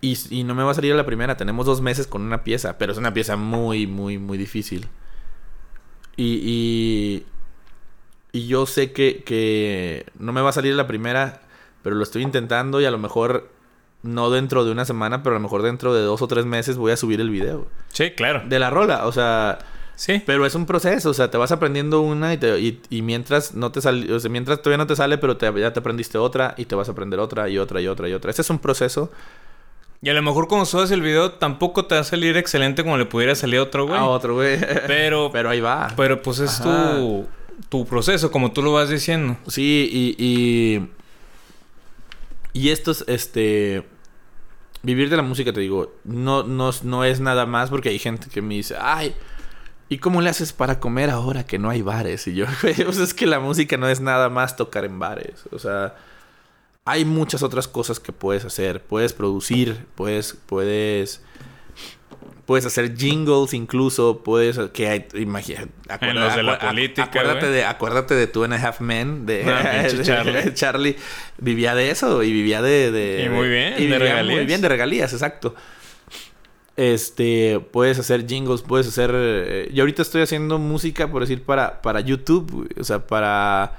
Y, 0.00 0.16
y 0.30 0.44
no 0.44 0.54
me 0.54 0.62
va 0.62 0.70
a 0.70 0.74
salir 0.74 0.94
a 0.94 0.96
la 0.96 1.04
primera. 1.04 1.36
Tenemos 1.36 1.66
dos 1.66 1.82
meses 1.82 2.06
con 2.06 2.22
una 2.22 2.44
pieza, 2.44 2.78
pero 2.78 2.92
es 2.92 2.98
una 2.98 3.12
pieza 3.12 3.36
muy, 3.36 3.86
muy, 3.86 4.16
muy 4.16 4.38
difícil. 4.38 4.88
Y, 6.16 6.40
y, 6.42 7.26
y 8.32 8.46
yo 8.46 8.64
sé 8.64 8.92
que, 8.92 9.22
que 9.24 10.06
no 10.18 10.32
me 10.32 10.40
va 10.40 10.48
a 10.48 10.52
salir 10.52 10.72
a 10.72 10.76
la 10.76 10.86
primera, 10.86 11.42
pero 11.82 11.96
lo 11.96 12.02
estoy 12.02 12.22
intentando 12.22 12.80
y 12.80 12.86
a 12.86 12.90
lo 12.90 12.98
mejor 12.98 13.50
no 14.02 14.30
dentro 14.30 14.64
de 14.64 14.72
una 14.72 14.84
semana, 14.84 15.22
pero 15.22 15.36
a 15.36 15.38
lo 15.38 15.42
mejor 15.42 15.62
dentro 15.62 15.92
de 15.94 16.02
dos 16.02 16.22
o 16.22 16.26
tres 16.28 16.46
meses 16.46 16.76
voy 16.76 16.92
a 16.92 16.96
subir 16.96 17.20
el 17.20 17.30
video. 17.30 17.66
Sí, 17.92 18.10
claro. 18.12 18.42
De 18.48 18.58
la 18.58 18.70
rola, 18.70 19.06
o 19.06 19.12
sea... 19.12 19.58
Sí. 19.96 20.22
Pero 20.24 20.46
es 20.46 20.54
un 20.54 20.64
proceso, 20.64 21.10
o 21.10 21.14
sea, 21.14 21.30
te 21.30 21.36
vas 21.36 21.52
aprendiendo 21.52 22.00
una 22.00 22.32
y, 22.32 22.38
te- 22.38 22.58
y, 22.58 22.80
y 22.88 23.02
mientras 23.02 23.54
no 23.54 23.70
te 23.70 23.82
sale, 23.82 24.10
o 24.10 24.18
sea, 24.18 24.30
mientras 24.30 24.62
todavía 24.62 24.78
no 24.78 24.86
te 24.86 24.96
sale, 24.96 25.18
pero 25.18 25.36
te- 25.36 25.52
ya 25.60 25.74
te 25.74 25.80
aprendiste 25.80 26.16
otra 26.16 26.54
y 26.56 26.64
te 26.64 26.74
vas 26.74 26.88
a 26.88 26.92
aprender 26.92 27.20
otra 27.20 27.50
y 27.50 27.58
otra 27.58 27.82
y 27.82 27.86
otra 27.86 28.08
y 28.08 28.14
otra. 28.14 28.30
Ese 28.30 28.40
es 28.40 28.48
un 28.48 28.58
proceso 28.60 29.10
Y 30.00 30.08
a 30.08 30.14
lo 30.14 30.22
mejor 30.22 30.48
cuando 30.48 30.64
subas 30.64 30.90
el 30.90 31.02
video 31.02 31.32
tampoco 31.32 31.84
te 31.84 31.96
va 31.96 32.00
a 32.00 32.04
salir 32.04 32.38
excelente 32.38 32.82
como 32.82 32.96
le 32.96 33.04
pudiera 33.04 33.34
salir 33.34 33.58
a 33.58 33.62
otro 33.64 33.86
güey. 33.86 33.98
a 33.98 34.04
otro, 34.06 34.36
güey. 34.36 34.58
Pero, 34.86 35.30
pero 35.34 35.50
ahí 35.50 35.60
va. 35.60 35.88
pero 35.94 36.22
pues 36.22 36.38
es 36.38 36.62
tu, 36.62 37.26
tu 37.68 37.84
proceso, 37.84 38.30
como 38.30 38.52
tú 38.52 38.62
lo 38.62 38.72
vas 38.72 38.88
diciendo. 38.88 39.36
Sí, 39.48 39.86
y, 39.92 40.16
y. 40.18 40.88
Y 42.52 42.70
esto 42.70 42.90
es, 42.90 43.04
este. 43.06 43.86
Vivir 44.82 45.10
de 45.10 45.16
la 45.16 45.22
música, 45.22 45.52
te 45.52 45.60
digo, 45.60 45.94
no, 46.04 46.42
no, 46.42 46.70
no 46.84 47.04
es 47.04 47.20
nada 47.20 47.44
más 47.44 47.68
porque 47.68 47.90
hay 47.90 47.98
gente 47.98 48.28
que 48.30 48.40
me 48.40 48.54
dice, 48.54 48.76
ay, 48.80 49.14
¿y 49.90 49.98
cómo 49.98 50.22
le 50.22 50.30
haces 50.30 50.54
para 50.54 50.80
comer 50.80 51.10
ahora 51.10 51.44
que 51.44 51.58
no 51.58 51.68
hay 51.68 51.82
bares? 51.82 52.26
Y 52.28 52.34
yo, 52.34 52.46
sea, 52.60 53.04
es 53.04 53.12
que 53.12 53.26
la 53.26 53.40
música 53.40 53.76
no 53.76 53.88
es 53.88 54.00
nada 54.00 54.30
más 54.30 54.56
tocar 54.56 54.86
en 54.86 54.98
bares. 54.98 55.44
O 55.52 55.58
sea, 55.58 55.96
hay 56.86 57.04
muchas 57.04 57.42
otras 57.42 57.68
cosas 57.68 58.00
que 58.00 58.12
puedes 58.12 58.44
hacer. 58.44 58.82
Puedes 58.82 59.12
producir, 59.12 59.86
puedes, 59.96 60.34
puedes. 60.46 61.20
Puedes 62.50 62.66
hacer 62.66 62.96
jingles 62.96 63.54
incluso, 63.54 64.24
puedes 64.24 64.58
que 64.72 64.88
hay, 64.88 65.06
imagina, 65.14 65.68
En 66.00 66.18
los 66.18 66.34
de 66.34 66.42
la 66.42 66.58
acu- 66.58 66.66
política, 66.70 67.04
acuérdate 67.04 67.46
de 67.46 67.64
acuérdate 67.64 68.14
de 68.16 68.26
Two 68.26 68.42
and 68.42 68.54
a 68.54 68.56
Half 68.56 68.80
Men 68.80 69.24
de, 69.24 69.44
de- 69.44 70.02
Charlie. 70.02 70.52
Charlie 70.54 70.96
vivía 71.38 71.76
de 71.76 71.92
eso 71.92 72.24
y 72.24 72.32
vivía 72.32 72.60
de, 72.60 72.90
de- 72.90 73.22
Y 73.24 73.28
muy 73.28 73.48
bien, 73.48 73.74
y 73.78 73.86
de 73.86 73.98
regalías. 74.00 74.36
muy 74.36 74.46
bien 74.46 74.60
de 74.62 74.68
regalías, 74.68 75.12
exacto. 75.12 75.54
Este, 76.76 77.60
puedes 77.72 77.98
hacer 78.00 78.26
jingles, 78.26 78.62
puedes 78.62 78.88
hacer 78.88 79.12
eh, 79.14 79.70
yo 79.72 79.82
ahorita 79.82 80.02
estoy 80.02 80.22
haciendo 80.22 80.58
música 80.58 81.08
por 81.08 81.20
decir 81.20 81.42
para 81.44 81.80
para 81.82 82.00
YouTube, 82.00 82.68
o 82.80 82.82
sea, 82.82 83.06
para 83.06 83.76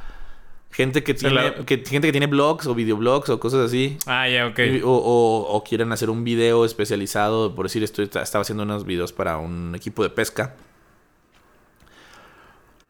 gente 0.72 1.04
que 1.04 1.14
tiene 1.14 1.36
la- 1.36 1.56
que, 1.66 1.78
gente 1.86 2.08
que 2.08 2.12
tiene 2.12 2.28
blogs 2.28 2.66
o 2.68 2.74
videoblogs 2.76 3.30
o 3.30 3.40
cosas 3.40 3.66
así. 3.68 3.98
Ah, 4.06 4.28
ya, 4.30 4.48
ok. 4.48 4.60
Y- 4.60 4.82
O, 4.84 4.90
o- 4.92 5.54
o 5.56 5.64
quieren 5.64 5.92
hacer 5.92 6.10
un 6.10 6.24
video 6.24 6.64
especializado, 6.66 7.54
por 7.56 7.66
decir, 7.66 7.84
estoy, 7.84 8.06
estaba 8.06 8.42
haciendo 8.42 8.64
unos 8.64 8.86
videos 8.86 9.12
para 9.14 9.38
un 9.38 9.74
equipo 9.76 10.04
de 10.04 10.10
pesca. 10.10 10.56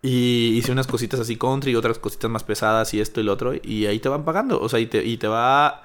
Y 0.04 0.56
hice 0.58 0.72
unas 0.72 0.88
cositas 0.88 1.20
así 1.20 1.36
country 1.38 1.72
y 1.72 1.76
otras 1.76 2.00
cositas 2.00 2.30
más 2.30 2.44
pesadas 2.44 2.94
y 2.94 3.02
esto 3.02 3.22
y 3.22 3.24
lo 3.24 3.34
otro. 3.34 3.54
Y 3.62 3.86
ahí 3.86 4.00
te 4.00 4.10
van 4.10 4.26
pagando. 4.26 4.60
O 4.60 4.68
sea, 4.68 4.80
y 4.80 4.88
te, 4.88 5.04
y 5.04 5.18
te 5.18 5.28
va... 5.28 5.84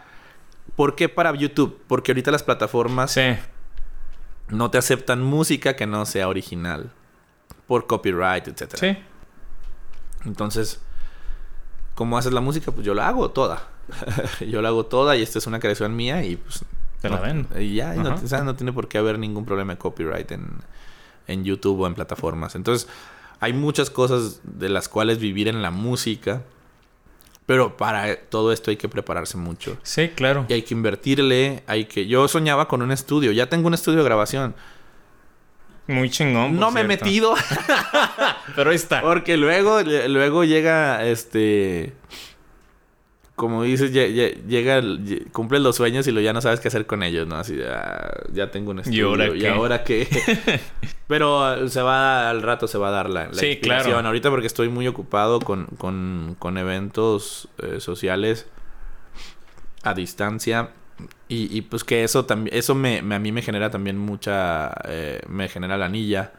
¿Por 0.75 0.95
qué 0.97 1.09
para 1.09 1.35
YouTube? 1.35 1.79
Porque 1.87 2.13
ahorita 2.13 2.31
las 2.31 2.43
plataformas 2.43 3.13
Sí. 3.13 3.37
no 4.49 4.71
te 4.71 4.79
aceptan 4.79 5.23
música 5.23 5.77
que 5.77 5.87
no 5.87 6.07
sea 6.07 6.29
original. 6.29 6.93
Por 7.67 7.87
copyright, 7.87 8.49
etcétera. 8.49 8.79
Sí. 8.79 8.99
Entonces, 10.25 10.81
¿cómo 11.97 12.17
haces 12.17 12.33
la 12.33 12.41
música? 12.41 12.71
Pues 12.71 12.87
yo 12.87 12.95
la 12.95 13.09
hago 13.09 13.31
toda. 13.31 13.67
yo 14.49 14.63
la 14.63 14.69
hago 14.69 14.87
toda 14.87 15.17
y 15.17 15.23
esta 15.23 15.41
es 15.41 15.49
una 15.49 15.59
creación 15.59 15.97
mía 15.97 16.25
y 16.25 16.37
pues... 16.37 16.65
Te 17.03 17.09
la 17.11 17.21
ven. 17.21 17.47
Y 17.59 17.75
ya, 17.75 17.95
y 17.95 17.99
no, 17.99 18.11
Ajá. 18.11 18.21
o 18.25 18.29
sea, 18.29 18.43
no 18.43 18.55
tiene 18.55 18.73
por 18.73 18.89
qué 18.89 18.99
haber 18.99 19.19
ningún 19.19 19.45
problema 19.45 19.75
de 19.75 19.79
copyright 19.79 20.31
en, 20.33 20.49
en 21.27 21.45
YouTube 21.45 21.81
o 21.81 21.87
en 21.87 21.95
plataformas. 21.95 22.55
Entonces, 22.55 22.89
hay 23.41 23.53
muchas 23.53 23.91
cosas 23.91 24.41
de 24.45 24.69
las 24.69 24.89
cuales 24.89 25.19
vivir 25.19 25.49
en 25.49 25.63
la 25.63 25.71
música. 25.71 26.43
Pero 27.45 27.77
para 27.77 28.17
todo 28.17 28.51
esto 28.51 28.71
hay 28.71 28.77
que 28.77 28.89
prepararse 28.89 29.37
mucho. 29.37 29.77
Sí, 29.83 30.09
claro. 30.09 30.47
Y 30.49 30.55
hay 30.55 30.63
que 30.63 30.75
invertirle, 30.75 31.63
hay 31.67 31.85
que... 31.85 32.07
Yo 32.07 32.27
soñaba 32.29 32.67
con 32.67 32.83
un 32.83 32.91
estudio, 32.91 33.31
ya 33.31 33.49
tengo 33.49 33.69
un 33.69 33.75
estudio 33.75 33.99
de 33.99 34.05
grabación. 34.05 34.55
Muy 35.89 36.11
chingón. 36.11 36.53
por 36.53 36.61
no 36.61 36.71
me 36.71 36.81
he 36.81 36.85
metido 36.85 37.35
Pero 38.57 38.71
ahí 38.71 38.77
está. 38.77 39.01
Porque 39.03 39.37
luego, 39.37 39.81
luego 39.83 40.45
llega, 40.45 41.05
este... 41.07 41.93
Como 43.37 43.65
dices, 43.65 43.93
lle- 43.93 44.15
lle- 44.15 44.47
llega, 44.47 44.81
cumple 45.31 45.61
los 45.61 45.77
sueños 45.77 46.07
y 46.07 46.11
lo 46.13 46.23
ya 46.23 46.33
no 46.33 46.41
sabes 46.41 46.59
qué 46.59 46.69
hacer 46.69 46.87
con 46.87 47.03
ellos, 47.03 47.27
¿no? 47.29 47.37
Así 47.37 47.55
de, 47.55 47.69
ah, 47.69 48.11
ya 48.33 48.51
tengo 48.51 48.71
un 48.71 48.79
estudio. 48.79 49.09
ahora 49.11 49.29
¿Y 49.37 49.45
ahora 49.45 49.85
qué? 49.85 50.09
Pero 51.07 51.45
ah, 51.45 51.69
se 51.69 51.83
va, 51.83 52.31
al 52.31 52.41
rato 52.41 52.67
se 52.67 52.79
va 52.79 52.89
a 52.89 52.93
dar 52.93 53.11
la, 53.11 53.27
la 53.27 53.35
Sí, 53.35 53.59
claro. 53.61 53.95
Ahorita 53.99 54.31
porque 54.31 54.47
estoy 54.47 54.71
muy 54.71 54.89
ocupado 54.89 55.41
con, 55.41 55.67
con, 55.77 56.35
con 56.39 56.57
eventos 56.57 57.49
eh, 57.63 57.79
sociales 57.81 58.47
a 59.83 59.93
distancia. 59.93 60.71
Y, 61.29 61.55
y 61.57 61.63
pues 61.63 61.85
que 61.85 62.05
eso 62.05 62.25
también, 62.25 62.57
eso 62.57 62.75
me, 62.75 63.03
me- 63.03 63.15
a 63.17 63.19
mí 63.19 63.33
me 63.33 63.43
genera 63.43 63.71
también 63.71 63.99
mucha, 63.99 64.73
eh, 64.85 65.21
me 65.29 65.49
genera 65.49 65.77
la 65.77 65.87
anilla. 65.87 66.33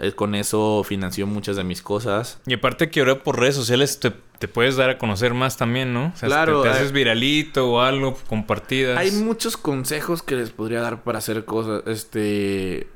Eh, 0.00 0.12
con 0.12 0.36
eso 0.36 0.84
financió 0.84 1.26
muchas 1.26 1.56
de 1.56 1.64
mis 1.64 1.82
cosas. 1.82 2.38
Y 2.46 2.54
aparte 2.54 2.88
que 2.90 3.00
ahora 3.00 3.22
por 3.24 3.40
redes 3.40 3.56
sociales 3.56 3.98
te, 3.98 4.12
te 4.38 4.46
puedes 4.46 4.76
dar 4.76 4.90
a 4.90 4.98
conocer 4.98 5.34
más 5.34 5.56
también, 5.56 5.92
¿no? 5.92 6.12
O 6.14 6.16
sea, 6.16 6.28
Claro, 6.28 6.62
te, 6.62 6.68
te 6.68 6.74
eh. 6.74 6.78
haces 6.78 6.92
viralito 6.92 7.68
o 7.72 7.80
algo, 7.80 8.16
compartidas. 8.28 8.96
Hay 8.96 9.10
muchos 9.10 9.56
consejos 9.56 10.22
que 10.22 10.36
les 10.36 10.50
podría 10.50 10.80
dar 10.82 11.02
para 11.02 11.18
hacer 11.18 11.44
cosas. 11.44 11.82
Este. 11.86 12.86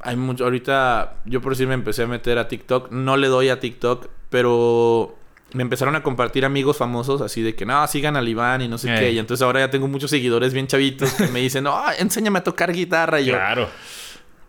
Hay 0.00 0.16
mucho. 0.16 0.44
Ahorita, 0.44 1.16
yo 1.26 1.42
por 1.42 1.52
decir 1.52 1.66
me 1.68 1.74
empecé 1.74 2.04
a 2.04 2.06
meter 2.06 2.38
a 2.38 2.48
TikTok. 2.48 2.90
No 2.90 3.18
le 3.18 3.26
doy 3.26 3.50
a 3.50 3.60
TikTok, 3.60 4.06
pero 4.30 5.17
me 5.52 5.62
empezaron 5.62 5.96
a 5.96 6.02
compartir 6.02 6.44
amigos 6.44 6.76
famosos 6.76 7.20
así 7.22 7.40
de 7.42 7.54
que 7.54 7.64
no, 7.64 7.86
sigan 7.86 8.16
al 8.16 8.28
Iván 8.28 8.60
y 8.62 8.68
no 8.68 8.76
sé 8.78 8.94
qué. 8.98 9.12
Y 9.12 9.18
entonces 9.18 9.42
ahora 9.42 9.60
ya 9.60 9.70
tengo 9.70 9.88
muchos 9.88 10.10
seguidores 10.10 10.52
bien 10.52 10.66
chavitos 10.66 11.12
que 11.14 11.28
me 11.28 11.40
dicen, 11.40 11.64
no, 11.64 11.80
enséñame 11.98 12.40
a 12.40 12.44
tocar 12.44 12.72
guitarra. 12.72 13.20
Y 13.20 13.26
yo, 13.26 13.34
Claro. 13.34 13.68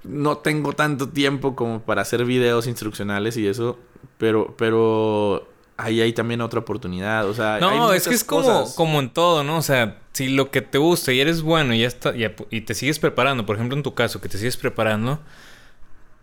no 0.04 0.38
tengo 0.38 0.74
tanto 0.74 1.10
tiempo 1.10 1.56
como 1.56 1.82
para 1.82 2.02
hacer 2.02 2.26
videos 2.26 2.68
instruccionales 2.68 3.38
y 3.38 3.48
eso, 3.48 3.80
pero, 4.18 4.56
pero 4.58 5.48
ahí 5.78 6.02
hay 6.02 6.12
también 6.12 6.42
otra 6.42 6.60
oportunidad, 6.60 7.28
o 7.30 7.34
sea, 7.34 7.56
hay 7.56 7.62
No, 7.62 7.94
es 7.94 8.06
que 8.08 8.14
es 8.16 8.24
como, 8.26 8.44
cosas. 8.44 8.76
como 8.76 9.00
en 9.00 9.10
todo, 9.10 9.44
¿no? 9.46 9.58
O 9.58 9.62
sea, 9.62 10.00
si 10.12 10.28
lo 10.28 10.52
que 10.52 10.62
te 10.62 10.78
gusta 10.78 11.14
y 11.14 11.22
eres 11.22 11.42
bueno 11.42 11.74
y 11.74 11.80
ya 11.80 11.88
está, 11.88 12.14
y 12.50 12.62
te 12.62 12.74
sigues 12.74 13.00
preparando, 13.00 13.46
por 13.46 13.56
ejemplo 13.56 13.78
en 13.78 13.84
tu 13.84 13.94
caso, 13.94 14.20
que 14.20 14.28
te 14.28 14.38
sigues 14.38 14.58
preparando, 14.58 15.20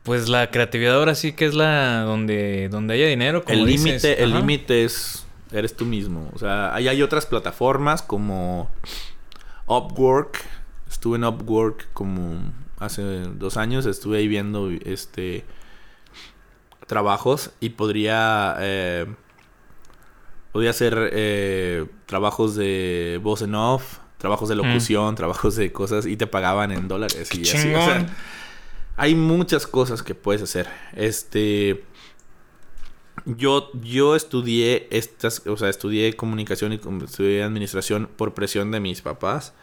pues 0.07 0.29
la 0.29 0.51
creatividad 0.53 0.95
ahora 0.95 1.17
sí 1.17 1.33
que 1.33 1.47
es 1.47 1.55
la 1.55 2.03
donde, 2.03 2.69
donde 2.71 2.95
haya 2.95 3.09
dinero. 3.09 3.45
Como 3.45 3.59
el 3.59 3.67
límite, 3.67 4.23
el 4.23 4.33
límite 4.33 4.85
es 4.85 5.27
eres 5.53 5.77
tú 5.77 5.85
mismo, 5.85 6.31
o 6.33 6.39
sea, 6.39 6.75
ahí 6.75 6.89
hay 6.89 7.03
otras 7.03 7.27
plataformas 7.27 8.03
como 8.03 8.71
Upwork, 9.67 10.45
estuve 10.89 11.17
en 11.17 11.25
Upwork 11.25 11.89
como 11.93 12.53
hace 12.79 13.03
dos 13.03 13.57
años, 13.57 13.85
estuve 13.87 14.19
ahí 14.19 14.29
viendo 14.29 14.71
este 14.71 15.45
trabajos 16.87 17.51
y 17.59 17.71
podría 17.71 18.57
eh, 18.61 19.07
podría 20.53 20.71
hacer 20.71 21.11
eh, 21.13 21.87
trabajos 22.07 22.55
de 22.55 23.19
voz 23.23 23.43
en 23.43 23.57
off, 23.57 23.99
trabajos 24.19 24.49
de 24.49 24.55
locución, 24.55 25.17
trabajos 25.17 25.57
de 25.57 25.73
cosas 25.73 26.07
y 26.07 26.17
te 26.17 26.29
pagaban 26.29 26.71
en 26.71 26.87
dólares 26.87 27.29
Qué 27.29 27.39
y 27.39 27.43
así, 27.43 27.75
o 27.75 27.85
sea, 27.85 28.07
hay 28.97 29.15
muchas 29.15 29.67
cosas 29.67 30.03
que 30.03 30.15
puedes 30.15 30.43
hacer. 30.43 30.69
Este 30.95 31.85
yo, 33.25 33.71
yo 33.83 34.15
estudié 34.15 34.87
estas, 34.91 35.47
o 35.47 35.57
sea, 35.57 35.69
estudié 35.69 36.15
comunicación 36.15 36.73
y 36.73 36.77
estudié 36.77 37.43
administración 37.43 38.09
por 38.17 38.35
presión 38.35 38.71
de 38.71 38.81
mis 38.81 39.03
papás 39.03 39.55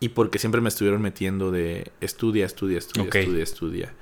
y 0.00 0.10
porque 0.10 0.38
siempre 0.38 0.60
me 0.60 0.68
estuvieron 0.68 1.02
metiendo 1.02 1.50
de 1.50 1.92
estudia, 2.00 2.46
estudia, 2.46 2.78
estudia, 2.78 3.04
estudia, 3.04 3.42
estudia. 3.42 3.94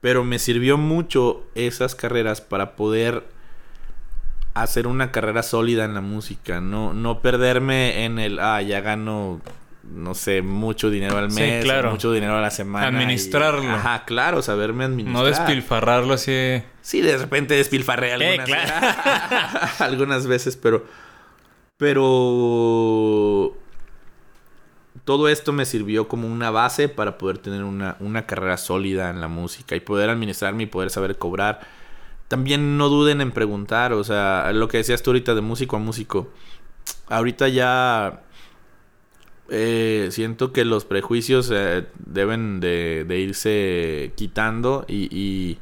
Pero 0.00 0.24
me 0.24 0.38
sirvió 0.38 0.78
mucho 0.78 1.44
esas 1.54 1.94
carreras 1.94 2.40
para 2.40 2.76
poder 2.76 3.24
hacer 4.54 4.86
una 4.86 5.12
carrera 5.12 5.42
sólida 5.42 5.84
en 5.84 5.94
la 5.94 6.00
música, 6.00 6.60
no, 6.60 6.92
no 6.92 7.20
perderme 7.20 8.04
en 8.04 8.18
el, 8.18 8.38
ah, 8.40 8.62
ya 8.62 8.80
gano, 8.80 9.40
no 9.92 10.14
sé, 10.14 10.42
mucho 10.42 10.90
dinero 10.90 11.16
al 11.18 11.30
Sí, 11.30 11.40
mes, 11.40 11.64
claro. 11.64 11.90
mucho 11.90 12.12
dinero 12.12 12.36
a 12.36 12.40
la 12.40 12.50
semana. 12.50 12.86
y- 12.86 12.88
Administrarlo. 13.02 13.70
ajá, 13.70 14.04
claro, 14.04 14.42
saberme 14.42 14.84
administrar. 14.84 15.22
No 15.22 15.28
despilfarrarlo 15.28 16.14
así. 16.14 16.62
Sí, 16.82 17.00
de 17.00 17.16
repente 17.18 17.54
despilfarré 17.54 18.12
algunas, 18.14 18.46
claro. 18.46 19.66
algunas 19.80 20.26
veces, 20.26 20.56
pero. 20.56 20.84
Pero. 21.78 23.54
Todo 25.04 25.28
esto 25.28 25.52
me 25.52 25.64
sirvió 25.64 26.06
como 26.08 26.28
una 26.28 26.50
base 26.50 26.88
para 26.88 27.16
poder 27.16 27.38
tener 27.38 27.64
una, 27.64 27.96
una 28.00 28.26
carrera 28.26 28.58
sólida 28.58 29.08
en 29.10 29.20
la 29.22 29.28
música 29.28 29.74
y 29.74 29.80
poder 29.80 30.10
administrarme 30.10 30.64
y 30.64 30.66
poder 30.66 30.90
saber 30.90 31.16
cobrar. 31.16 31.60
también 32.28 32.76
no 32.76 32.90
duden 32.90 33.22
en 33.22 33.32
preguntar, 33.32 33.94
o 33.94 34.04
sea, 34.04 34.50
lo 34.52 34.68
que 34.68 34.76
decías 34.78 35.02
tú 35.02 35.10
ahorita 35.10 35.34
de 35.34 35.40
músico 35.40 35.76
a 35.76 35.78
músico. 35.78 36.30
Ahorita 37.08 37.48
ya 37.48 38.20
eh, 39.48 40.08
siento 40.10 40.52
que 40.52 40.64
los 40.64 40.84
prejuicios 40.84 41.50
eh, 41.52 41.86
deben 41.98 42.60
de, 42.60 43.06
irse 43.18 44.12
quitando 44.16 44.84
y, 44.88 45.08
y, 45.10 45.58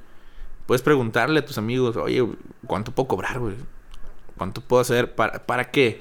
puedes 0.67 0.83
preguntarle 0.83 1.41
a 1.41 1.45
tus 1.45 1.59
amigos, 1.59 1.97
oye, 1.97 2.27
¿cuánto 2.67 2.93
puedo 2.93 3.09
cobrar, 3.09 3.39
güey? 3.39 3.55
¿Cuánto 4.37 4.61
puedo 4.61 4.81
hacer? 4.81 5.15
¿Para, 5.15 5.47
¿Para 5.47 5.71
qué? 5.71 6.01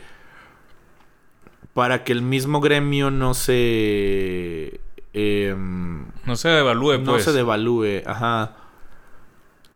Para 1.74 2.04
que 2.04 2.12
el 2.14 2.22
mismo 2.22 2.62
gremio 2.62 3.12
no 3.12 3.34
se... 3.34 4.80
Em, 5.14 6.06
no 6.26 6.36
se 6.36 6.50
devalúe, 6.50 6.98
No 7.00 7.18
se 7.20 7.26
pues. 7.26 7.34
devalúe, 7.34 8.02
ajá 8.06 8.56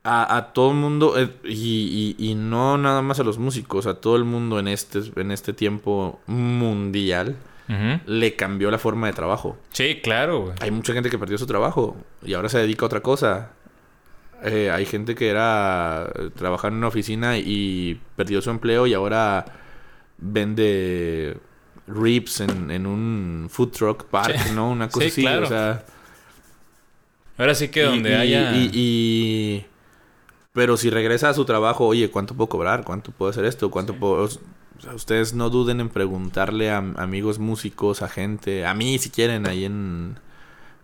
a, 0.04 0.52
todo 0.54 0.72
el 0.72 0.78
mundo, 0.78 1.18
eh, 1.18 1.30
y, 1.44 2.34
no 2.36 2.78
nada 2.78 3.02
más 3.02 3.20
a 3.20 3.24
los 3.24 3.38
músicos, 3.38 3.86
a 3.86 3.96
todo 3.96 4.16
el 4.16 4.24
mundo 4.24 4.60
en 4.60 4.68
este, 4.68 5.00
en 5.16 5.32
este 5.32 5.54
tiempo 5.54 6.20
mundial, 6.28 7.36
le 8.06 8.36
cambió 8.36 8.72
la 8.72 8.80
forma 8.80 9.08
de 9.08 9.14
trabajo. 9.14 9.58
Sí, 9.72 10.00
claro. 10.02 10.54
Hay 10.60 10.72
mucha 10.72 10.94
gente 10.94 11.10
que 11.10 11.20
perdió 11.20 11.38
su 11.38 11.46
trabajo 11.46 11.96
y 12.24 12.34
ahora 12.34 12.50
se 12.50 12.58
dedica 12.58 12.86
a 12.86 12.88
otra 12.88 13.02
cosa. 13.02 13.52
Eh, 14.44 14.72
hay 14.72 14.86
gente 14.86 15.16
que 15.16 15.30
era 15.30 16.12
trabajar 16.36 16.72
en 16.72 16.78
una 16.78 16.88
oficina 16.88 17.38
y 17.38 18.00
perdió 18.16 18.42
su 18.42 18.50
empleo 18.50 18.88
y 18.88 18.94
ahora 18.94 19.46
vende 20.18 21.38
rips 21.88 22.42
en, 22.42 22.86
un 22.86 23.48
food 23.50 23.72
truck 23.72 24.06
park, 24.06 24.52
¿no? 24.54 24.72
Una 24.72 24.90
cosa 24.90 25.08
así, 25.08 25.26
o 25.26 25.46
sea... 25.46 25.84
Ahora 27.38 27.56
sí 27.56 27.70
que 27.70 27.84
donde 27.84 28.16
haya... 28.16 28.52
y, 28.56 29.66
pero 30.54 30.76
si 30.76 30.90
regresa 30.90 31.30
a 31.30 31.34
su 31.34 31.46
trabajo, 31.46 31.86
oye, 31.86 32.10
¿cuánto 32.10 32.36
puedo 32.36 32.50
cobrar? 32.50 32.84
¿Cuánto 32.84 33.12
puedo 33.12 33.30
hacer 33.30 33.46
esto? 33.46 33.70
¿Cuánto 33.70 33.96
puedo...? 33.96 34.28
Ustedes 34.94 35.34
no 35.34 35.50
duden 35.50 35.80
en 35.82 35.90
preguntarle 35.90 36.72
a 36.72 36.78
amigos 36.78 37.40
músicos, 37.40 38.02
a 38.02 38.10
gente, 38.10 38.66
a 38.66 38.74
mí 38.74 38.98
si 39.00 39.10
quieren, 39.10 39.48
ahí 39.48 39.66
en 39.66 40.18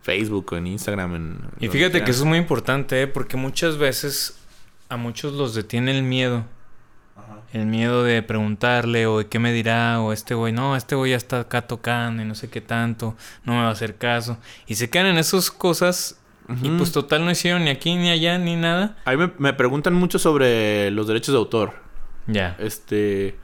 Facebook 0.01 0.53
o 0.53 0.57
en 0.57 0.67
Instagram. 0.67 1.15
En, 1.15 1.39
y 1.59 1.67
fíjate 1.67 2.03
que 2.03 2.11
eso 2.11 2.21
es 2.21 2.27
muy 2.27 2.37
importante, 2.37 3.01
¿eh? 3.01 3.07
porque 3.07 3.37
muchas 3.37 3.77
veces 3.77 4.37
a 4.89 4.97
muchos 4.97 5.33
los 5.33 5.55
detiene 5.55 5.95
el 5.95 6.03
miedo. 6.03 6.45
El 7.53 7.67
miedo 7.67 8.03
de 8.03 8.21
preguntarle 8.21 9.07
o 9.07 9.19
de 9.19 9.27
qué 9.27 9.39
me 9.39 9.53
dirá 9.53 10.01
o 10.01 10.11
este 10.11 10.35
güey, 10.35 10.51
no, 10.51 10.75
este 10.75 10.95
güey 10.95 11.11
ya 11.11 11.17
está 11.17 11.39
acá 11.39 11.61
tocando 11.61 12.21
y 12.21 12.25
no 12.25 12.35
sé 12.35 12.49
qué 12.49 12.59
tanto, 12.59 13.15
no 13.45 13.53
me 13.53 13.59
va 13.59 13.69
a 13.69 13.71
hacer 13.71 13.95
caso. 13.95 14.37
Y 14.67 14.75
se 14.75 14.89
quedan 14.89 15.07
en 15.07 15.17
esas 15.17 15.51
cosas 15.51 16.19
y 16.61 16.69
pues 16.69 16.91
total 16.91 17.25
no 17.25 17.31
hicieron 17.31 17.63
ni 17.63 17.71
aquí 17.71 17.95
ni 17.95 18.09
allá 18.09 18.37
ni 18.37 18.55
nada. 18.55 18.97
A 19.05 19.15
mí 19.15 19.31
me, 19.37 19.53
preguntan 19.53 19.93
mucho 19.93 20.19
sobre 20.19 20.91
los 20.91 21.07
derechos 21.07 21.33
de 21.33 21.37
autor. 21.37 21.73
Ya. 22.27 22.55
Este. 22.59 23.35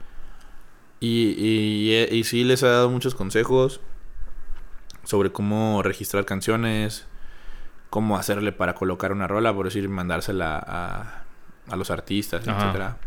Y, 1.02 1.34
y, 1.36 2.16
y, 2.16 2.22
sí 2.22 2.44
les 2.44 2.62
he 2.62 2.66
dado 2.66 2.88
muchos 2.88 3.16
consejos 3.16 3.80
sobre 5.02 5.32
cómo 5.32 5.82
registrar 5.82 6.24
canciones, 6.24 7.06
cómo 7.90 8.16
hacerle 8.16 8.52
para 8.52 8.76
colocar 8.76 9.10
una 9.10 9.26
rola, 9.26 9.52
por 9.52 9.64
decir, 9.64 9.88
mandársela 9.88 10.62
a, 10.64 11.24
a 11.68 11.76
los 11.76 11.90
artistas, 11.90 12.46
etcétera. 12.46 12.98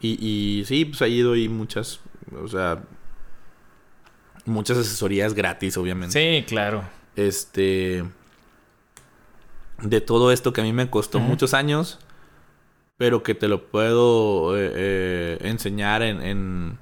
Y, 0.00 0.18
y 0.24 0.64
sí, 0.64 0.86
pues 0.86 1.00
ahí 1.00 1.20
doy 1.20 1.48
muchas, 1.48 2.00
o 2.42 2.48
sea, 2.48 2.82
muchas 4.44 4.78
asesorías 4.78 5.34
gratis, 5.34 5.76
obviamente. 5.76 6.40
Sí, 6.40 6.44
claro. 6.46 6.82
Este 7.14 8.04
de 9.82 10.00
todo 10.00 10.32
esto 10.32 10.52
que 10.52 10.62
a 10.62 10.64
mí 10.64 10.72
me 10.72 10.90
costó 10.90 11.20
muchos 11.20 11.54
años, 11.54 12.00
pero 12.96 13.22
que 13.22 13.36
te 13.36 13.46
lo 13.46 13.68
puedo 13.68 14.56
eh, 14.56 14.72
eh, 14.74 15.38
enseñar 15.42 16.02
en, 16.02 16.20
en, 16.20 16.78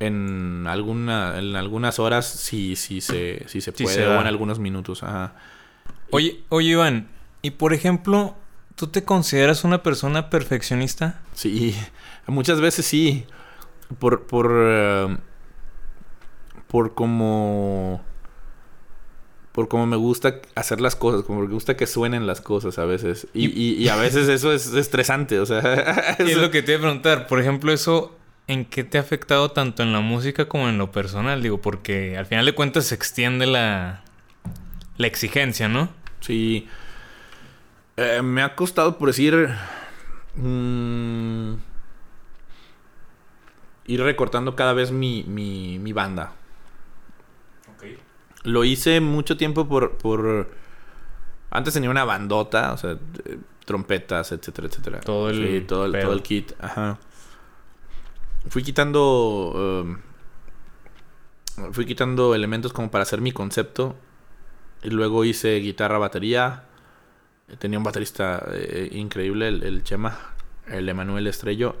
en, 0.00 0.66
alguna, 0.66 1.38
en 1.38 1.56
algunas 1.56 1.98
horas 1.98 2.26
si, 2.26 2.76
si 2.76 3.00
se, 3.00 3.44
si 3.46 3.60
se 3.60 3.72
puede 3.72 4.06
o 4.06 4.20
en 4.20 4.26
algunos 4.26 4.58
minutos. 4.58 5.02
Oye, 6.10 6.42
oye 6.48 6.68
Iván, 6.70 7.08
y 7.42 7.52
por 7.52 7.72
ejemplo, 7.72 8.34
¿tú 8.74 8.88
te 8.88 9.04
consideras 9.04 9.64
una 9.64 9.82
persona 9.82 10.30
perfeccionista? 10.30 11.20
Sí, 11.34 11.76
muchas 12.26 12.60
veces 12.60 12.86
sí. 12.86 13.26
Por, 13.98 14.26
por, 14.26 14.50
eh, 14.52 15.16
por 16.68 16.94
como 16.94 18.02
por 19.54 19.68
cómo 19.68 19.86
me 19.86 19.96
gusta 19.96 20.40
hacer 20.56 20.80
las 20.80 20.96
cosas, 20.96 21.22
como 21.22 21.42
me 21.42 21.46
gusta 21.46 21.76
que 21.76 21.86
suenen 21.86 22.26
las 22.26 22.40
cosas 22.40 22.76
a 22.80 22.86
veces. 22.86 23.28
Y, 23.34 23.86
a 23.86 23.94
veces 23.94 24.28
eso 24.28 24.52
es 24.52 24.74
estresante, 24.74 25.38
o 25.38 25.46
sea. 25.46 26.16
y 26.18 26.22
es 26.32 26.38
lo 26.38 26.50
que 26.50 26.64
te 26.64 26.72
iba 26.72 26.78
a 26.78 26.82
preguntar, 26.82 27.28
por 27.28 27.40
ejemplo, 27.40 27.72
eso, 27.72 28.16
¿en 28.46 28.64
qué 28.64 28.84
te 28.84 28.98
ha 28.98 29.00
afectado 29.00 29.50
tanto 29.50 29.82
en 29.82 29.92
la 29.92 30.00
música 30.00 30.48
como 30.48 30.68
en 30.68 30.78
lo 30.78 30.92
personal? 30.92 31.42
Digo, 31.42 31.60
porque 31.60 32.16
al 32.16 32.26
final 32.26 32.44
de 32.46 32.54
cuentas 32.54 32.86
se 32.86 32.94
extiende 32.94 33.46
la, 33.46 34.02
la 34.96 35.06
exigencia, 35.06 35.68
¿no? 35.68 35.88
Sí. 36.20 36.68
Eh, 37.96 38.22
me 38.22 38.42
ha 38.42 38.54
costado, 38.54 38.98
por 38.98 39.08
decir... 39.08 39.50
Mm, 40.36 41.54
ir 43.86 44.02
recortando 44.02 44.56
cada 44.56 44.72
vez 44.72 44.90
mi, 44.90 45.24
mi, 45.24 45.78
mi 45.78 45.92
banda. 45.92 46.32
Lo 48.42 48.64
hice 48.64 49.00
mucho 49.00 49.36
tiempo 49.36 49.66
por, 49.66 49.96
por... 49.96 50.50
Antes 51.50 51.72
tenía 51.72 51.88
una 51.88 52.04
bandota, 52.04 52.72
o 52.72 52.76
sea, 52.76 52.98
trompetas, 53.64 54.32
etcétera, 54.32 54.68
etcétera. 54.68 55.00
Todo 55.00 55.30
el, 55.30 55.66
todo, 55.66 55.86
el 55.86 55.92
todo 55.92 56.12
el 56.12 56.22
kit. 56.22 56.52
Ajá. 56.60 56.98
Fui 58.48 58.62
quitando... 58.62 59.52
Um, 59.54 59.98
fui 61.72 61.86
quitando 61.86 62.34
elementos 62.34 62.72
como 62.72 62.90
para 62.90 63.02
hacer 63.02 63.20
mi 63.20 63.32
concepto. 63.32 63.96
Y 64.82 64.90
luego 64.90 65.24
hice 65.24 65.56
guitarra, 65.56 65.98
batería. 65.98 66.64
Tenía 67.58 67.78
un 67.78 67.84
baterista 67.84 68.44
eh, 68.52 68.88
increíble, 68.92 69.48
el, 69.48 69.62
el, 69.62 69.82
Chema, 69.82 70.18
el 70.66 70.88
Emanuel 70.88 71.26
Estrello. 71.26 71.76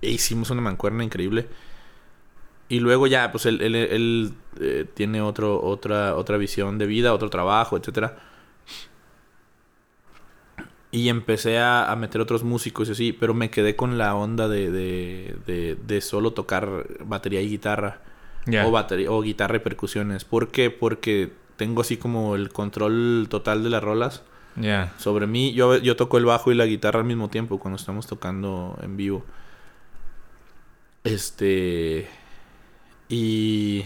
E 0.00 0.10
hicimos 0.10 0.50
una 0.50 0.60
mancuerna 0.60 1.04
increíble. 1.04 1.48
Y 2.68 2.80
luego 2.80 3.06
ya, 3.06 3.30
pues 3.30 3.44
él, 3.44 3.60
él, 3.60 4.32
eh, 4.58 4.86
tiene 4.94 5.20
otro, 5.20 5.62
otra, 5.62 6.16
otra 6.16 6.38
visión 6.38 6.78
de 6.78 6.86
vida, 6.86 7.12
otro 7.12 7.28
trabajo, 7.28 7.76
etcétera. 7.76 8.18
Y 10.92 11.08
empecé 11.08 11.58
a, 11.58 11.92
meter 11.98 12.20
otros 12.20 12.44
músicos 12.44 12.88
y 12.88 12.92
así, 12.92 13.12
pero 13.12 13.32
me 13.32 13.50
quedé 13.50 13.74
con 13.74 13.98
la 13.98 14.14
onda 14.14 14.46
de, 14.46 14.70
de, 14.70 15.76
de, 15.76 16.00
solo 16.02 16.32
tocar 16.32 16.86
batería 17.04 17.40
y 17.40 17.48
guitarra. 17.48 18.02
O, 18.64 18.70
batería, 18.70 19.10
o 19.10 19.22
guitarra 19.22 19.56
y 19.56 19.60
percusiones. 19.60 20.24
¿Por 20.24 20.48
qué? 20.48 20.70
Porque 20.70 21.32
tengo 21.56 21.80
así 21.80 21.96
como 21.96 22.36
el 22.36 22.50
control 22.50 23.26
total 23.30 23.62
de 23.64 23.70
las 23.70 23.82
rolas. 23.82 24.22
Sobre 24.98 25.26
mí, 25.26 25.54
yo, 25.54 25.78
yo 25.78 25.96
toco 25.96 26.18
el 26.18 26.26
bajo 26.26 26.52
y 26.52 26.54
la 26.54 26.66
guitarra 26.66 27.00
al 27.00 27.06
mismo 27.06 27.30
tiempo 27.30 27.58
cuando 27.58 27.76
estamos 27.76 28.06
tocando 28.06 28.78
en 28.82 28.96
vivo. 28.98 29.24
Este 31.04 32.06
y 33.08 33.84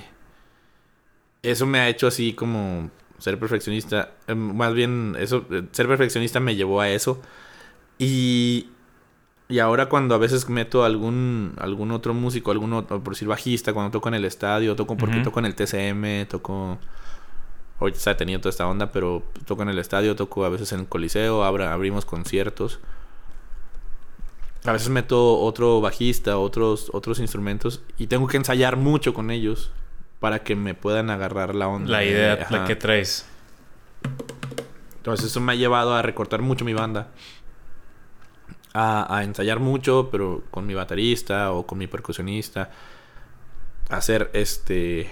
eso 1.43 1.67
me 1.67 1.81
ha 1.81 1.89
hecho 1.89 2.07
así 2.07 2.33
como 2.33 2.91
ser 3.19 3.39
perfeccionista. 3.39 4.13
Em, 4.27 4.57
más 4.57 4.75
bien, 4.75 5.17
eso, 5.19 5.45
eh, 5.51 5.63
ser 5.73 5.89
perfeccionista 5.89 6.41
me 6.41 6.57
llevó 6.57 6.81
a 6.81 6.89
eso. 6.89 7.21
Y, 7.99 8.69
y 9.49 9.59
ahora 9.59 9.89
cuando 9.89 10.15
a 10.15 10.19
veces 10.19 10.49
meto 10.49 10.85
algún, 10.85 11.55
algún 11.59 11.91
otro 11.93 12.15
músico, 12.15 12.51
algún 12.51 12.73
otro, 12.73 13.03
por 13.03 13.15
decir 13.15 13.29
bajista, 13.29 13.73
cuando 13.73 13.91
toco 13.91 14.09
en 14.09 14.15
el 14.15 14.25
estadio, 14.25 14.77
toco 14.77 14.97
porque 14.97 15.21
toco 15.21 15.39
en 15.41 15.47
el 15.47 15.55
TCM, 15.55 16.29
toco... 16.29 16.79
Ahorita 17.79 17.99
se 17.99 18.09
ha 18.09 18.17
tenido 18.17 18.41
toda 18.41 18.51
esta 18.51 18.67
onda, 18.67 18.91
pero 18.91 19.23
toco 19.45 19.63
en 19.63 19.69
el 19.69 19.79
estadio, 19.79 20.17
toco 20.17 20.47
a 20.47 20.49
veces 20.49 20.73
en 20.73 20.81
el 20.81 20.87
coliseo, 20.87 21.45
abrimos 21.45 22.07
conciertos. 22.07 22.81
A 24.65 24.73
veces 24.73 24.89
meto 24.89 25.39
otro 25.41 25.81
bajista, 25.81 26.39
otros, 26.39 26.91
otros 26.93 27.21
instrumentos 27.21 27.83
y 27.99 28.07
tengo 28.09 28.27
que 28.27 28.39
ensayar 28.39 28.77
mucho 28.77 29.15
con 29.15 29.31
ellos 29.31 29.71
para 30.21 30.43
que 30.43 30.57
me 30.57 30.75
puedan 30.75 31.11
agarrar 31.11 31.55
la 31.55 31.69
onda. 31.69 31.91
La 31.91 32.05
idea, 32.05 32.47
la 32.51 32.65
que 32.65 32.77
traes. 32.77 33.27
Entonces 34.97 35.27
eso 35.27 35.41
me 35.41 35.53
ha 35.53 35.55
llevado 35.55 35.95
a 35.95 36.03
recortar 36.03 36.43
mucho 36.43 36.65
mi 36.65 36.75
banda. 36.75 37.09
A, 38.73 39.17
a, 39.17 39.25
ensayar 39.25 39.61
mucho, 39.61 40.09
pero 40.11 40.43
con 40.51 40.67
mi 40.67 40.75
baterista 40.75 41.53
o 41.53 41.67
con 41.67 41.79
mi 41.79 41.87
percusionista. 41.87 42.71
hacer 43.89 44.31
este 44.35 45.11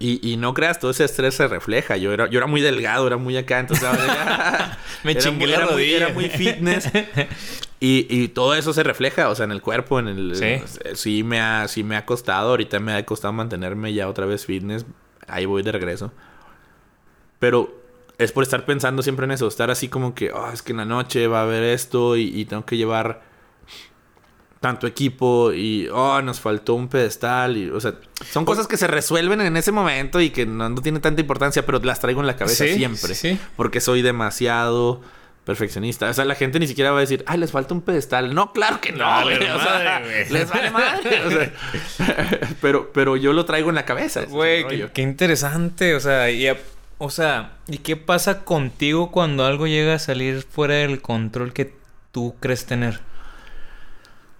y, 0.00 0.32
y, 0.32 0.36
no 0.36 0.54
creas, 0.54 0.78
todo 0.78 0.92
ese 0.92 1.04
estrés 1.04 1.34
se 1.34 1.48
refleja. 1.48 1.96
Yo 1.96 2.12
era, 2.12 2.30
yo 2.30 2.38
era 2.38 2.46
muy 2.46 2.60
delgado, 2.60 3.06
era 3.06 3.16
muy 3.16 3.36
acá, 3.36 3.58
entonces 3.58 3.88
me 5.02 5.16
chingué 5.16 5.48
la 5.48 5.66
rodilla. 5.66 5.96
era 5.96 6.08
muy 6.10 6.28
fitness. 6.28 6.88
y, 7.80 8.06
y, 8.08 8.28
todo 8.28 8.54
eso 8.54 8.72
se 8.72 8.84
refleja, 8.84 9.28
o 9.28 9.34
sea, 9.34 9.44
en 9.44 9.50
el 9.50 9.60
cuerpo, 9.60 9.98
en 9.98 10.06
el... 10.06 10.36
¿Sí? 10.36 10.62
sí, 10.94 11.22
me 11.24 11.40
ha, 11.40 11.66
sí 11.66 11.82
me 11.82 11.96
ha 11.96 12.06
costado, 12.06 12.50
ahorita 12.50 12.78
me 12.78 12.94
ha 12.94 13.04
costado 13.04 13.32
mantenerme 13.32 13.92
ya 13.92 14.08
otra 14.08 14.24
vez 14.24 14.46
fitness. 14.46 14.86
Ahí 15.26 15.46
voy 15.46 15.62
de 15.62 15.72
regreso. 15.72 16.12
Pero 17.40 17.82
es 18.18 18.30
por 18.30 18.44
estar 18.44 18.64
pensando 18.64 19.02
siempre 19.02 19.24
en 19.24 19.32
eso, 19.32 19.48
estar 19.48 19.70
así 19.70 19.88
como 19.88 20.14
que, 20.14 20.30
oh, 20.30 20.50
es 20.52 20.62
que 20.62 20.70
en 20.72 20.78
la 20.78 20.84
noche 20.84 21.26
va 21.26 21.40
a 21.40 21.42
haber 21.42 21.64
esto 21.64 22.16
y, 22.16 22.22
y 22.22 22.44
tengo 22.44 22.64
que 22.64 22.76
llevar 22.76 23.27
tanto 24.60 24.86
equipo 24.86 25.52
y, 25.52 25.88
oh, 25.92 26.20
nos 26.22 26.40
faltó 26.40 26.74
un 26.74 26.88
pedestal 26.88 27.56
y, 27.56 27.70
o 27.70 27.80
sea, 27.80 27.94
son 28.30 28.44
cosas 28.44 28.66
que 28.66 28.76
se 28.76 28.86
resuelven 28.88 29.40
en 29.40 29.56
ese 29.56 29.70
momento 29.72 30.20
y 30.20 30.30
que 30.30 30.46
no, 30.46 30.68
no 30.68 30.80
tienen 30.82 31.00
tanta 31.00 31.20
importancia, 31.20 31.64
pero 31.64 31.78
las 31.80 32.00
traigo 32.00 32.20
en 32.20 32.26
la 32.26 32.36
cabeza 32.36 32.64
Sí, 32.64 32.74
siempre, 32.74 33.14
sí, 33.14 33.38
porque 33.56 33.80
soy 33.80 34.02
demasiado 34.02 35.00
perfeccionista. 35.44 36.10
O 36.10 36.12
sea, 36.12 36.24
la 36.26 36.34
gente 36.34 36.58
ni 36.60 36.66
siquiera 36.66 36.90
va 36.90 36.98
a 36.98 37.00
decir, 37.00 37.24
ay, 37.26 37.38
les 37.38 37.52
falta 37.52 37.72
un 37.72 37.80
pedestal. 37.80 38.34
No, 38.34 38.52
claro 38.52 38.80
que 38.82 38.92
no, 38.92 39.22
güey. 39.22 39.36
O 39.36 39.40
sea, 39.40 40.00
madre, 40.02 40.04
güey. 40.04 40.30
les 40.30 40.48
vale 40.50 40.70
madre. 40.70 41.22
O 41.24 41.30
sea, 41.30 42.40
pero, 42.60 42.92
pero 42.92 43.16
yo 43.16 43.32
lo 43.32 43.46
traigo 43.46 43.70
en 43.70 43.76
la 43.76 43.84
cabeza. 43.86 44.20
ese 44.24 44.30
Güey, 44.30 44.66
qué, 44.68 44.90
qué 44.92 45.00
interesante. 45.02 45.94
O 45.94 46.00
sea, 46.00 46.30
y, 46.30 46.48
a- 46.48 46.58
o 46.98 47.08
sea, 47.08 47.52
¿y 47.66 47.78
qué 47.78 47.96
pasa 47.96 48.44
contigo 48.44 49.10
cuando 49.10 49.46
algo 49.46 49.66
llega 49.66 49.94
a 49.94 49.98
salir 49.98 50.42
fuera 50.42 50.74
del 50.74 51.00
control 51.00 51.54
que 51.54 51.72
tú 52.12 52.34
crees 52.40 52.66
tener? 52.66 53.00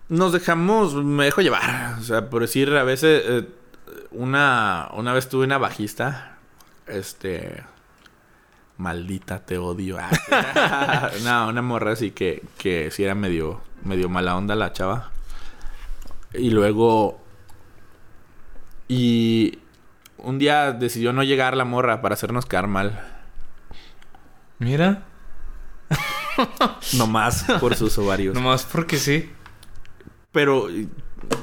Nos 0.09 0.33
dejamos, 0.33 0.95
me 0.95 1.27
dejo 1.27 1.43
llevar. 1.43 1.97
O 1.99 2.03
sea, 2.03 2.31
por 2.31 2.43
decir, 2.43 2.71
a 2.75 2.85
veces, 2.85 3.23
eh, 3.27 3.49
una, 4.11 4.89
una 4.95 5.13
vez 5.13 5.29
tuve 5.29 5.45
una 5.45 5.59
bajista, 5.59 6.39
este, 6.87 7.63
maldita, 8.79 9.41
te 9.45 9.59
odio. 9.59 9.99
Ah, 10.01 11.11
no, 11.25 11.49
una 11.49 11.63
morra 11.63 11.93
así 11.93 12.13
que, 12.13 12.43
que 12.57 12.91
sí 12.91 13.05
era 13.05 13.15
medio, 13.15 13.61
medio 13.85 14.09
mala 14.09 14.37
onda 14.37 14.55
la 14.55 14.73
chava. 14.73 15.11
Y 16.33 16.51
luego, 16.51 17.21
y 18.89 19.59
un 20.19 20.39
día 20.39 20.73
decidió 20.73 21.13
no 21.13 21.23
llegar 21.23 21.57
la 21.57 21.65
morra 21.65 22.01
para 22.01 22.15
hacernos 22.15 22.47
quedar 22.47 22.67
mal. 22.67 23.01
Mira, 24.59 25.05
Nomás 26.97 27.45
por 27.61 27.75
sus 27.75 27.99
ovarios. 27.99 28.35
nomás 28.35 28.65
porque 28.65 28.99
sí. 28.99 29.31
Pero 30.33 30.69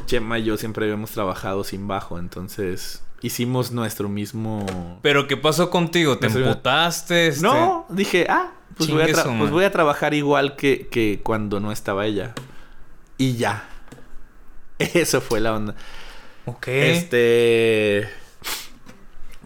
Chema 0.06 0.40
y 0.40 0.46
yo 0.46 0.58
siempre 0.58 0.86
habíamos 0.86 1.12
trabajado 1.12 1.64
sin 1.64 1.88
bajo, 1.88 2.20
entonces 2.20 3.04
hicimos 3.22 3.72
nuestro 3.72 4.08
mismo... 4.08 5.00
Pero 5.02 5.28
¿qué 5.28 5.38
pasó 5.38 5.70
contigo? 5.70 6.18
¿Te 6.18 6.28
emputaste? 6.28 7.28
este? 7.28 7.42
No, 7.42 7.86
dije, 7.90 8.28
ah, 8.30 8.52
pues 8.78 8.90
voy, 8.90 9.02
a 9.02 9.06
pues 9.06 9.26
madre. 9.26 9.52
voy 9.52 9.64
a 9.64 9.72
trabajar 9.72 10.14
igual 10.14 10.56
que, 10.56 10.88
que 10.88 11.22
cuando 11.24 11.60
no 11.60 11.72
estaba 11.72 12.06
ella. 12.06 12.36
Y 13.18 13.36
ya. 13.36 13.68
Eso 14.78 15.22
fue 15.22 15.40
la 15.40 15.56
onda. 15.56 15.76
Ok. 16.46 16.68
Este... 16.68 18.08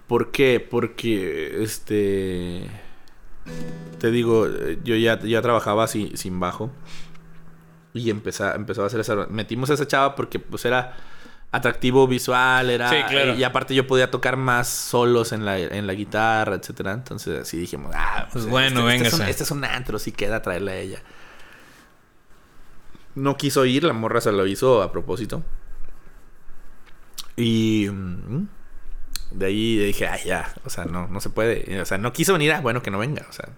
¿Por 0.07 0.31
qué? 0.31 0.59
Porque, 0.59 1.63
este... 1.63 2.67
Te 3.99 4.11
digo, 4.11 4.47
eh, 4.47 4.79
yo 4.83 4.95
ya, 4.95 5.19
ya 5.19 5.41
trabajaba 5.41 5.87
sin, 5.87 6.17
sin 6.17 6.39
bajo. 6.39 6.71
Y 7.93 8.09
empezó, 8.09 8.53
empezó 8.53 8.83
a 8.83 8.87
hacer 8.87 8.99
esa... 8.99 9.15
Metimos 9.27 9.69
a 9.69 9.73
esa 9.73 9.87
chava 9.87 10.15
porque 10.15 10.39
pues 10.39 10.65
era 10.65 10.95
atractivo 11.51 12.07
visual, 12.07 12.69
era... 12.69 12.89
Sí, 12.89 12.97
claro. 13.09 13.35
Y 13.35 13.43
aparte 13.43 13.73
yo 13.73 13.87
podía 13.87 14.11
tocar 14.11 14.37
más 14.37 14.67
solos 14.67 15.31
en 15.31 15.45
la, 15.45 15.57
en 15.57 15.87
la 15.87 15.93
guitarra, 15.93 16.55
etcétera. 16.55 16.93
Entonces 16.93 17.41
así 17.41 17.57
dijimos, 17.57 17.93
ah, 17.95 18.27
Pues 18.31 18.45
bueno, 18.45 18.89
este, 18.89 19.07
es 19.07 19.13
un, 19.13 19.19
véngase. 19.19 19.31
este 19.31 19.43
es 19.43 19.51
un 19.51 19.65
antro, 19.65 19.97
si 19.99 20.11
queda 20.11 20.41
traerle 20.41 20.71
a 20.71 20.77
ella. 20.77 21.01
No 23.15 23.37
quiso 23.37 23.65
ir, 23.65 23.83
la 23.83 23.93
morra 23.93 24.21
se 24.21 24.31
lo 24.31 24.45
hizo 24.45 24.81
a 24.83 24.91
propósito. 24.91 25.43
Y 27.35 27.87
mm, 27.89 28.47
de 29.31 29.45
ahí 29.45 29.77
dije, 29.77 30.07
ay, 30.07 30.21
ya, 30.25 30.53
o 30.65 30.69
sea, 30.69 30.85
no, 30.85 31.07
no 31.07 31.19
se 31.19 31.29
puede. 31.29 31.81
O 31.81 31.85
sea, 31.85 31.97
no 31.97 32.13
quiso 32.13 32.33
venir, 32.33 32.51
ah, 32.53 32.61
bueno, 32.61 32.81
que 32.81 32.91
no 32.91 32.99
venga, 32.99 33.25
o 33.29 33.33
sea. 33.33 33.49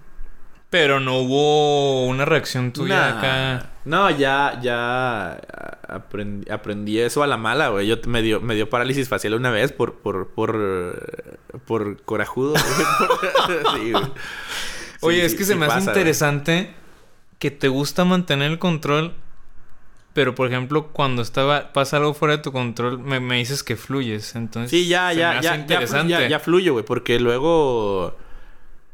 Pero 0.72 1.00
no 1.00 1.18
hubo 1.20 2.08
una 2.08 2.26
reacción 2.26 2.72
tuya 2.72 2.96
Nah. 3.12 3.18
acá. 3.20 3.70
No, 3.86 4.10
ya, 4.10 4.58
ya 4.64 5.40
aprendí, 5.88 6.50
aprendí 6.50 6.98
eso 7.00 7.22
a 7.24 7.28
la 7.28 7.38
mala, 7.38 7.68
güey. 7.70 7.86
Yo 7.88 7.98
me 8.08 8.22
dio, 8.24 8.40
me 8.42 8.56
dio 8.56 8.70
parálisis 8.70 9.08
facial 9.10 9.34
una 9.36 9.52
vez 9.52 9.72
por, 9.74 9.96
por, 10.00 10.30
por, 10.30 11.28
por 11.68 12.02
corajudo. 12.04 12.56
Sí, 13.76 13.92
güey. 13.92 14.04
Oye, 15.02 15.20
Sí, 15.20 15.26
es 15.26 15.32
sí, 15.34 15.38
que 15.40 15.44
se 15.44 15.56
me 15.56 15.66
hace 15.66 15.76
pasa, 15.76 15.86
güey. 15.92 15.98
interesante 15.98 16.74
que 17.40 17.52
te 17.52 17.68
gusta 17.68 18.06
mantener 18.06 18.52
el 18.52 18.60
control, 18.60 19.14
pero 20.14 20.36
por 20.36 20.48
ejemplo, 20.48 20.88
cuando 20.94 21.22
estaba 21.24 21.74
pasa 21.74 21.98
algo 21.98 22.14
fuera 22.14 22.38
de 22.38 22.44
tu 22.44 22.52
control, 22.52 23.00
me, 23.00 23.20
me 23.20 23.38
dices 23.38 23.64
que 23.64 23.76
fluyes. 23.76 24.36
Entonces, 24.36 24.70
Sí, 24.72 24.88
ya, 24.88 25.10
se 25.10 25.16
me 25.16 25.20
ya, 25.22 25.32
hace 25.32 25.44
ya, 25.44 25.56
ya, 25.56 25.60
interesante. 25.62 26.12
ya, 26.14 26.28
ya 26.28 26.40
fluyo, 26.40 26.74
güey, 26.74 26.86
porque 26.86 27.20
luego 27.20 28.16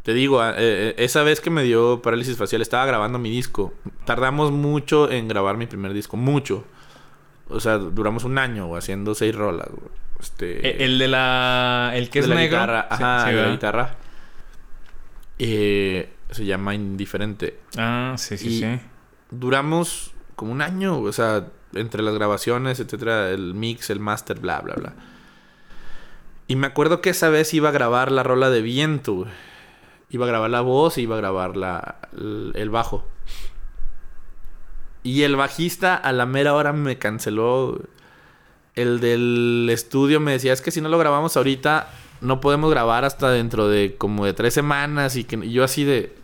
te 0.07 0.13
digo, 0.13 0.41
eh, 0.41 0.53
eh, 0.57 0.95
esa 0.99 1.21
vez 1.23 1.41
que 1.41 1.49
me 1.49 1.63
dio 1.63 2.01
parálisis 2.01 2.37
facial 2.37 2.61
estaba 2.61 2.85
grabando 2.85 3.19
mi 3.19 3.29
disco. 3.29 3.73
Tardamos 4.05 4.53
mucho 4.53 5.11
en 5.11 5.27
grabar 5.27 5.57
mi 5.57 5.65
primer 5.67 5.91
disco, 5.91 6.15
mucho. 6.15 6.63
O 7.49 7.59
sea, 7.59 7.77
duramos 7.77 8.23
un 8.23 8.37
año 8.37 8.67
güey, 8.67 8.79
haciendo 8.79 9.13
seis 9.15 9.35
rolas. 9.35 9.67
güey. 9.69 9.89
Este, 10.17 10.65
E- 10.65 10.85
El 10.85 10.97
de 10.97 11.09
la. 11.09 11.91
El 11.93 12.09
que 12.09 12.19
es 12.19 12.27
la 12.29 12.35
negro. 12.35 12.57
guitarra, 12.57 12.87
ajá, 12.89 13.25
sí, 13.27 13.35
de 13.35 13.41
la 13.41 13.49
guitarra. 13.49 13.95
Eh, 15.39 16.09
se 16.31 16.45
llama 16.45 16.73
Indiferente. 16.73 17.59
Ah, 17.77 18.13
sí, 18.17 18.37
sí, 18.37 18.47
Y- 18.47 18.59
sí. 18.61 18.79
Duramos 19.29 20.13
como 20.37 20.53
un 20.53 20.61
año, 20.61 20.99
o 21.01 21.11
sea, 21.11 21.47
entre 21.73 22.01
las 22.01 22.13
grabaciones, 22.13 22.79
etcétera, 22.79 23.29
el 23.31 23.53
mix, 23.55 23.89
el 23.89 23.99
master, 23.99 24.39
bla, 24.39 24.61
bla, 24.61 24.75
bla. 24.75 24.93
Y 26.47 26.55
me 26.55 26.67
acuerdo 26.67 27.01
que 27.01 27.09
esa 27.09 27.27
vez 27.27 27.53
iba 27.53 27.67
a 27.67 27.71
grabar 27.73 28.09
la 28.09 28.23
rola 28.23 28.49
de 28.49 28.61
viento, 28.61 29.13
güey. 29.15 29.31
Iba 30.09 30.25
a 30.25 30.29
grabar 30.29 30.49
la 30.49 30.61
voz 30.61 30.97
y 30.97 31.01
iba 31.01 31.15
a 31.15 31.19
grabar 31.19 31.57
la, 31.57 31.97
el, 32.55 32.69
bajo. 32.69 33.05
Y 35.03 35.23
el 35.23 35.35
bajista 35.35 35.95
a 35.95 36.11
la 36.13 36.25
mera 36.25 36.53
hora 36.53 36.73
me 36.73 36.97
canceló. 36.97 37.79
El 38.75 38.99
del 38.99 39.67
estudio 39.71 40.19
me 40.19 40.31
decía, 40.33 40.53
es 40.53 40.61
que 40.61 40.71
si 40.71 40.81
no 40.81 40.89
lo 40.89 40.97
grabamos 40.97 41.35
ahorita, 41.35 41.89
no 42.21 42.39
podemos 42.41 42.69
grabar 42.71 43.05
hasta 43.05 43.29
dentro 43.31 43.67
de 43.67 43.95
como 43.97 44.25
de 44.25 44.33
tres 44.33 44.53
semanas. 44.53 45.15
Y, 45.15 45.23
que, 45.23 45.35
y 45.37 45.51
yo 45.51 45.63
así 45.63 45.83
de... 45.83 46.15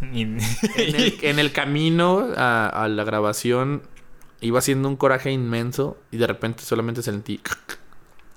Y- 0.12 0.22
En 0.22 0.38
el, 0.76 1.18
en 1.22 1.38
el 1.38 1.52
camino 1.52 2.26
a, 2.36 2.68
a 2.68 2.88
la 2.88 3.04
grabación 3.04 3.82
iba 4.40 4.58
haciendo 4.60 4.88
un 4.88 4.96
coraje 4.96 5.30
inmenso 5.30 5.98
y 6.10 6.16
de 6.16 6.26
repente 6.26 6.62
solamente 6.62 7.02
sentí 7.02 7.38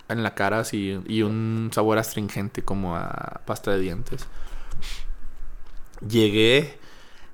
en 0.10 0.24
la 0.24 0.36
cara 0.36 0.60
así 0.60 1.00
y 1.08 1.22
un 1.24 1.72
sabor 1.74 1.98
astringente 1.98 2.64
como 2.64 2.96
a 2.96 3.42
pasta 3.46 3.72
de 3.72 3.80
dientes. 3.80 4.28
Llegué, 6.08 6.78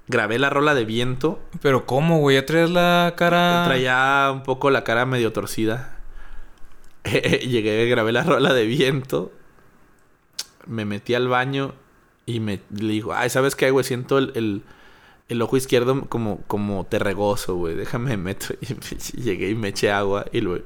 grabé 0.08 0.38
la 0.38 0.50
rola 0.50 0.76
de 0.76 0.86
viento, 0.86 1.40
Pero 1.62 1.86
¿cómo, 1.86 2.20
güey? 2.20 2.36
¿Ya 2.36 2.46
traes 2.46 2.70
la 2.70 3.14
cara...? 3.18 3.64
traía 3.66 4.30
un 4.32 4.44
poco 4.44 4.70
la 4.70 4.84
cara 4.84 5.06
medio 5.06 5.34
torcida. 5.34 5.98
Llegué, 7.04 7.88
grabé 7.90 8.12
la 8.12 8.24
rola 8.24 8.54
de 8.54 8.66
viento, 8.66 9.32
me 10.68 10.86
metí 10.86 11.16
al 11.16 11.28
baño 11.28 11.74
y 12.26 12.40
me 12.42 12.60
le 12.70 12.94
digo, 12.94 13.14
ay, 13.14 13.30
¿sabes 13.32 13.56
qué, 13.56 13.72
güey? 13.72 13.84
Siento 13.84 14.20
el, 14.20 14.32
el, 14.36 14.62
el 15.30 15.42
ojo 15.42 15.58
izquierdo 15.58 16.06
como, 16.10 16.42
como 16.44 16.86
terregoso, 16.86 17.56
güey. 17.56 17.74
Déjame 17.76 18.18
meto. 18.18 18.54
Y 18.62 18.74
me- 18.74 19.24
llegué 19.24 19.50
y 19.50 19.56
me 19.56 19.70
eché 19.70 19.92
agua 19.92 20.26
y 20.32 20.42
luego... 20.42 20.66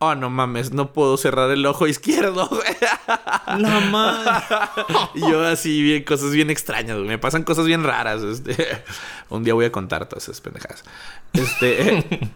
Oh, 0.00 0.14
no 0.14 0.30
mames, 0.30 0.72
no 0.72 0.92
puedo 0.92 1.16
cerrar 1.16 1.50
el 1.50 1.66
ojo 1.66 1.88
izquierdo, 1.88 2.46
güey. 2.48 2.62
La 3.60 3.80
madre. 3.80 4.30
Y 5.14 5.20
yo 5.20 5.44
así, 5.44 5.82
bien, 5.82 6.04
cosas 6.04 6.30
bien 6.30 6.50
extrañas, 6.50 6.96
güey. 6.96 7.08
Me 7.08 7.18
pasan 7.18 7.42
cosas 7.42 7.66
bien 7.66 7.82
raras. 7.82 8.22
Este, 8.22 8.84
un 9.28 9.42
día 9.42 9.54
voy 9.54 9.64
a 9.64 9.72
contar 9.72 10.08
todas 10.08 10.22
esas 10.24 10.40
pendejadas. 10.40 10.84
Este, 11.32 12.30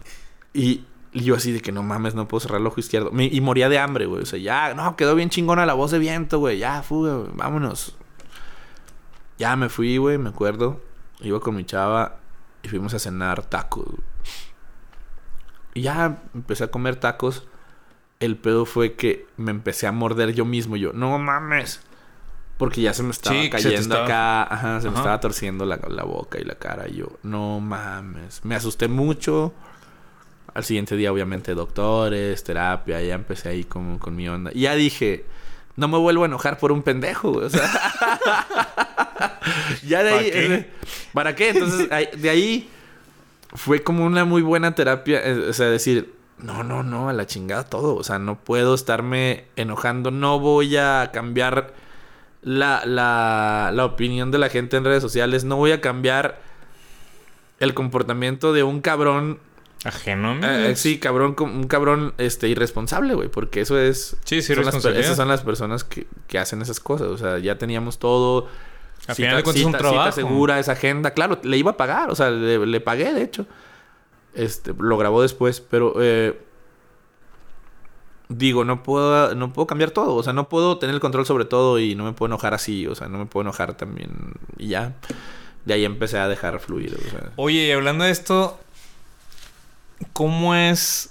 y, 0.53 0.83
y 1.13 1.23
yo 1.23 1.35
así 1.35 1.53
de 1.53 1.61
que 1.61 1.71
no 1.71 1.83
mames, 1.83 2.15
no 2.15 2.27
puedo 2.27 2.41
cerrar 2.41 2.59
el 2.59 2.67
ojo 2.67 2.81
izquierdo. 2.81 3.11
Me- 3.11 3.27
y 3.31 3.39
moría 3.39 3.69
de 3.69 3.79
hambre, 3.79 4.07
güey. 4.07 4.23
O 4.23 4.25
sea, 4.25 4.39
ya, 4.39 4.73
no, 4.73 4.97
quedó 4.97 5.15
bien 5.15 5.29
chingona 5.29 5.65
la 5.65 5.73
voz 5.73 5.91
de 5.91 5.99
viento, 5.99 6.39
güey. 6.39 6.57
Ya, 6.57 6.83
fuga, 6.83 7.15
güey, 7.15 7.31
vámonos. 7.33 7.95
Ya 9.39 9.55
me 9.55 9.69
fui, 9.69 9.95
güey, 9.95 10.17
me 10.17 10.29
acuerdo. 10.29 10.81
Iba 11.21 11.39
con 11.39 11.55
mi 11.55 11.63
chava 11.63 12.17
y 12.61 12.67
fuimos 12.67 12.93
a 12.93 12.99
cenar 12.99 13.45
tacos. 13.45 13.85
Y 15.73 15.83
ya 15.83 16.21
empecé 16.35 16.65
a 16.65 16.67
comer 16.71 16.97
tacos. 16.97 17.45
El 18.23 18.37
pedo 18.37 18.65
fue 18.65 18.93
que 18.93 19.25
me 19.37 19.51
empecé 19.51 19.87
a 19.87 19.91
morder 19.91 20.33
yo 20.33 20.45
mismo. 20.45 20.77
Yo, 20.77 20.93
no 20.93 21.17
mames. 21.19 21.81
Porque 22.57 22.81
ya 22.81 22.93
se 22.93 23.03
me 23.03 23.11
estaba 23.11 23.41
Sí, 23.41 23.49
cayendo 23.49 23.79
estaba- 23.81 24.05
acá. 24.05 24.43
Ajá, 24.53 24.81
se 24.81 24.89
me 24.89 24.95
estaba 24.95 25.19
torciendo 25.19 25.65
la, 25.65 25.79
la 25.89 26.03
boca 26.03 26.39
y 26.39 26.43
la 26.45 26.55
cara. 26.55 26.87
Y 26.87 26.95
yo, 26.97 27.07
no 27.23 27.59
mames. 27.59 28.41
Me 28.45 28.55
asusté 28.55 28.87
mucho. 28.87 29.53
Al 30.53 30.63
siguiente 30.63 30.95
día, 30.95 31.11
obviamente, 31.11 31.55
doctores, 31.55 32.43
terapia. 32.43 33.01
Ya 33.01 33.15
empecé 33.15 33.49
ahí 33.49 33.63
con, 33.63 33.97
con 33.97 34.15
mi 34.15 34.29
onda. 34.29 34.51
Y 34.53 34.61
ya 34.61 34.75
dije, 34.75 35.25
no 35.75 35.87
me 35.87 35.97
vuelvo 35.97 36.23
a 36.23 36.27
enojar 36.27 36.59
por 36.59 36.71
un 36.71 36.83
pendejo, 36.83 37.31
güey. 37.33 37.47
O 37.47 37.49
sea, 37.49 37.63
ya 39.85 40.03
de 40.03 40.09
¿Para 40.11 40.21
ahí. 40.21 40.31
qué? 40.31 40.55
eh, 40.55 40.69
¿Para 41.13 41.35
qué? 41.35 41.49
Entonces, 41.49 41.89
de 42.21 42.29
ahí 42.29 42.69
fue 43.55 43.83
como 43.83 44.05
una 44.05 44.25
muy 44.25 44.41
buena 44.41 44.73
terapia. 44.75 45.21
eh, 45.23 45.49
o 45.49 45.53
sea, 45.53 45.67
decir, 45.67 46.13
no, 46.43 46.61
no, 46.61 46.83
no, 46.83 47.09
a 47.09 47.13
la 47.13 47.25
chingada 47.25 47.63
todo. 47.63 47.95
O 47.95 48.03
sea, 48.03 48.19
no 48.19 48.37
puedo 48.37 48.75
estarme 48.75 49.45
enojando. 49.55 50.11
No 50.11 50.39
voy 50.39 50.75
a 50.75 51.09
cambiar 51.13 51.73
la, 52.41 52.83
la, 52.85 53.71
la 53.73 53.85
opinión 53.85 54.29
de 54.29 54.37
la 54.37 54.49
gente 54.49 54.75
en 54.75 54.83
redes 54.83 55.01
sociales. 55.01 55.45
No 55.45 55.55
voy 55.55 55.71
a 55.71 55.79
cambiar 55.79 56.41
el 57.59 57.73
comportamiento 57.73 58.51
de 58.51 58.63
un 58.63 58.81
cabrón. 58.81 59.39
Ajeno. 59.85 60.35
¿no? 60.35 60.49
eh, 60.49 60.75
sí, 60.75 60.99
cabrón, 60.99 61.35
un 61.39 61.67
cabrón 61.67 62.13
este, 62.17 62.49
irresponsable, 62.49 63.13
güey. 63.13 63.29
Porque 63.29 63.61
eso 63.61 63.79
es. 63.79 64.17
Sí, 64.25 64.41
sí, 64.41 64.53
son 64.53 64.65
las, 64.65 64.75
esas 64.83 65.15
son 65.15 65.29
las 65.29 65.43
personas 65.43 65.85
que, 65.85 66.07
que 66.27 66.39
hacen 66.39 66.61
esas 66.61 66.81
cosas. 66.81 67.07
O 67.07 67.17
sea, 67.17 67.39
ya 67.39 67.57
teníamos 67.57 67.99
todo. 67.99 68.49
A 69.07 69.15
final 69.15 69.37
de 69.37 69.43
cuentas 69.43 69.61
es 69.61 69.65
un 69.65 69.71
cita 69.71 69.77
trabajo. 69.77 70.11
segura, 70.11 70.59
esa 70.59 70.73
agenda. 70.73 71.11
Claro, 71.11 71.39
le 71.41 71.57
iba 71.57 71.71
a 71.71 71.77
pagar. 71.77 72.11
O 72.11 72.15
sea, 72.15 72.29
le, 72.31 72.65
le 72.65 72.81
pagué, 72.81 73.13
de 73.13 73.23
hecho. 73.23 73.45
Este, 74.33 74.73
lo 74.77 74.97
grabó 74.97 75.21
después, 75.21 75.61
pero... 75.61 75.93
eh, 75.97 76.39
digo, 78.29 78.65
no 78.65 78.83
puedo, 78.83 79.35
no 79.35 79.53
puedo 79.53 79.67
cambiar 79.67 79.91
todo. 79.91 80.15
O 80.15 80.23
sea, 80.23 80.33
no 80.33 80.49
puedo 80.49 80.77
tener 80.77 80.93
el 80.93 81.01
control 81.01 81.25
sobre 81.25 81.45
todo 81.45 81.79
y 81.79 81.95
no 81.95 82.03
me 82.03 82.13
puedo 82.13 82.27
enojar 82.27 82.53
así. 82.53 82.87
O 82.87 82.95
sea, 82.95 83.07
no 83.07 83.17
me 83.17 83.25
puedo 83.25 83.43
enojar 83.43 83.75
también. 83.75 84.33
Y 84.57 84.69
ya. 84.69 84.93
De 85.65 85.73
ahí 85.73 85.85
empecé 85.85 86.17
a 86.17 86.27
dejar 86.27 86.59
fluir. 86.59 86.95
O 86.95 87.09
sea. 87.09 87.31
Oye, 87.35 87.67
y 87.67 87.71
hablando 87.71 88.03
de 88.03 88.11
esto, 88.11 88.59
¿cómo 90.13 90.55
es. 90.55 91.09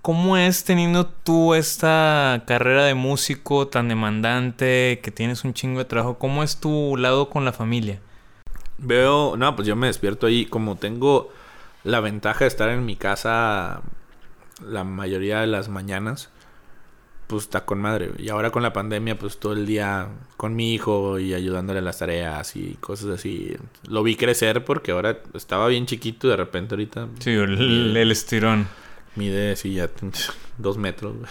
¿Cómo 0.00 0.36
es 0.36 0.64
teniendo 0.64 1.06
tú 1.06 1.54
esta 1.54 2.42
carrera 2.44 2.84
de 2.84 2.94
músico 2.94 3.68
tan 3.68 3.86
demandante, 3.86 4.98
que 5.00 5.12
tienes 5.12 5.44
un 5.44 5.54
chingo 5.54 5.78
de 5.78 5.84
trabajo? 5.84 6.18
¿Cómo 6.18 6.42
es 6.42 6.56
tu 6.56 6.96
lado 6.96 7.30
con 7.30 7.44
la 7.44 7.52
familia? 7.52 8.00
Veo, 8.78 9.36
no, 9.36 9.54
pues 9.56 9.68
yo 9.68 9.76
me 9.76 9.86
despierto 9.86 10.26
ahí. 10.26 10.46
Como 10.46 10.76
tengo 10.76 11.32
la 11.84 12.00
ventaja 12.00 12.40
de 12.44 12.48
estar 12.48 12.68
en 12.68 12.84
mi 12.84 12.96
casa 12.96 13.82
la 14.66 14.84
mayoría 14.84 15.40
de 15.40 15.46
las 15.48 15.68
mañanas, 15.68 16.30
pues 17.26 17.44
está 17.44 17.64
con 17.64 17.80
madre. 17.80 18.10
Y 18.18 18.28
ahora 18.28 18.50
con 18.50 18.62
la 18.62 18.72
pandemia, 18.72 19.18
pues 19.18 19.38
todo 19.38 19.52
el 19.54 19.66
día 19.66 20.08
con 20.36 20.54
mi 20.54 20.74
hijo 20.74 21.18
y 21.18 21.34
ayudándole 21.34 21.78
a 21.80 21.82
las 21.82 21.98
tareas 21.98 22.54
y 22.56 22.74
cosas 22.80 23.08
así. 23.10 23.56
Lo 23.88 24.02
vi 24.02 24.16
crecer 24.16 24.64
porque 24.64 24.92
ahora 24.92 25.18
estaba 25.34 25.66
bien 25.68 25.86
chiquito 25.86 26.26
y 26.26 26.30
de 26.30 26.36
repente 26.36 26.74
ahorita 26.74 27.08
Sí, 27.20 27.30
el, 27.30 27.96
el 27.96 28.10
estirón. 28.10 28.68
mide 29.16 29.52
así 29.52 29.74
ya 29.74 29.88
dos 30.58 30.76
metros. 30.78 31.14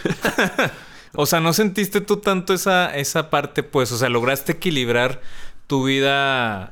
O 1.14 1.26
sea, 1.26 1.42
¿no 1.42 1.52
sentiste 1.52 2.00
tú 2.00 2.18
tanto 2.18 2.54
esa, 2.54 2.96
esa 2.96 3.30
parte, 3.30 3.64
pues? 3.64 3.92
O 3.92 3.98
sea, 3.98 4.08
lograste 4.08 4.54
equilibrar 4.54 5.22
tu 5.68 5.84
vida, 5.84 6.72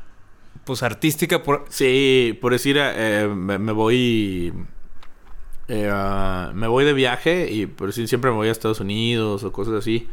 pues, 0.69 0.83
artística 0.83 1.41
por... 1.41 1.65
Sí, 1.69 2.37
por 2.41 2.51
decir, 2.53 2.77
eh, 2.79 3.27
me, 3.27 3.57
me 3.57 3.71
voy. 3.71 4.53
eh, 5.67 6.47
me 6.53 6.67
voy 6.67 6.85
de 6.85 6.93
viaje 6.93 7.51
y 7.51 7.65
por 7.65 7.87
decir, 7.87 8.07
siempre 8.07 8.29
me 8.31 8.37
voy 8.37 8.47
a 8.49 8.51
Estados 8.51 8.79
Unidos 8.79 9.43
o 9.43 9.51
cosas 9.51 9.73
así. 9.75 10.07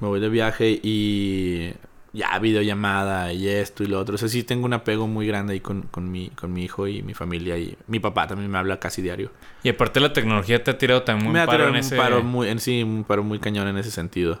Me 0.00 0.06
voy 0.08 0.20
de 0.20 0.28
viaje 0.28 0.78
y. 0.82 1.72
Ya, 2.12 2.38
videollamada 2.38 3.32
y 3.32 3.48
esto 3.48 3.84
y 3.84 3.86
lo 3.86 3.98
otro. 4.00 4.14
O 4.14 4.18
sea, 4.18 4.28
sí 4.28 4.42
tengo 4.44 4.64
un 4.64 4.72
apego 4.72 5.06
muy 5.06 5.26
grande 5.26 5.52
ahí 5.54 5.60
con, 5.60 5.82
con, 5.82 6.10
mi, 6.10 6.30
con 6.30 6.52
mi 6.52 6.64
hijo 6.64 6.86
y 6.88 7.02
mi 7.02 7.14
familia. 7.14 7.58
Y 7.58 7.76
mi 7.86 8.00
papá 8.00 8.26
también 8.26 8.50
me 8.50 8.58
habla 8.58 8.78
casi 8.80 9.02
diario. 9.02 9.32
Y 9.62 9.68
aparte 9.68 10.00
la 10.00 10.12
tecnología 10.12 10.62
te 10.64 10.70
ha 10.70 10.78
tirado 10.78 11.02
también 11.02 11.32
me 11.32 11.40
un 11.40 11.44
ha 11.44 11.48
tirado 11.48 11.70
en 11.70 11.76
un 11.76 11.76
ese... 11.76 11.96
paro 11.96 12.22
muy, 12.22 12.48
en 12.48 12.60
sí, 12.60 12.82
un 12.82 13.04
paro 13.04 13.22
muy 13.24 13.38
cañón 13.40 13.68
en 13.68 13.76
ese 13.78 13.90
sentido. 13.90 14.40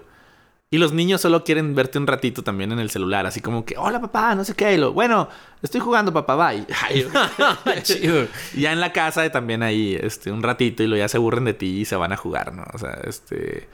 Y 0.70 0.76
los 0.76 0.92
niños 0.92 1.22
solo 1.22 1.44
quieren 1.44 1.74
verte 1.74 1.98
un 1.98 2.06
ratito 2.06 2.42
también 2.42 2.72
en 2.72 2.78
el 2.78 2.90
celular, 2.90 3.24
así 3.24 3.40
como 3.40 3.64
que, 3.64 3.78
hola 3.78 4.02
papá, 4.02 4.34
no 4.34 4.44
sé 4.44 4.54
qué, 4.54 4.74
y 4.74 4.76
lo, 4.76 4.92
bueno, 4.92 5.28
estoy 5.62 5.80
jugando 5.80 6.12
papá, 6.12 6.36
bye. 6.36 6.66
Chido. 7.82 8.26
ya 8.54 8.72
en 8.72 8.80
la 8.80 8.92
casa 8.92 9.30
también 9.30 9.62
ahí, 9.62 9.98
este, 9.98 10.30
un 10.30 10.42
ratito 10.42 10.82
y 10.82 10.86
lo 10.86 10.96
ya 10.96 11.08
se 11.08 11.16
aburren 11.16 11.46
de 11.46 11.54
ti 11.54 11.80
y 11.80 11.84
se 11.86 11.96
van 11.96 12.12
a 12.12 12.16
jugar, 12.16 12.52
¿no? 12.52 12.64
O 12.74 12.78
sea, 12.78 13.00
este... 13.04 13.68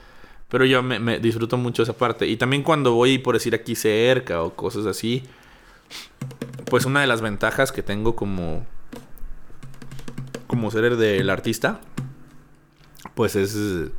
Pero 0.47 0.63
yo 0.63 0.83
me, 0.83 0.99
me 0.99 1.19
disfruto 1.19 1.57
mucho 1.57 1.83
esa 1.83 1.93
parte. 1.93 2.27
Y 2.27 2.37
también 2.37 2.61
cuando 2.61 2.93
voy, 2.93 3.17
por 3.17 3.33
decir, 3.33 3.55
aquí 3.55 3.75
cerca 3.75 4.41
o 4.43 4.55
cosas 4.55 4.85
así, 4.85 5.23
pues 6.69 6.85
una 6.85 7.01
de 7.01 7.07
las 7.07 7.21
ventajas 7.21 7.71
que 7.73 7.83
tengo 7.83 8.15
como... 8.15 8.65
Como 10.47 10.71
ser 10.71 10.95
del 10.95 11.29
artista, 11.29 11.81
pues 13.15 13.35
es... 13.35 13.91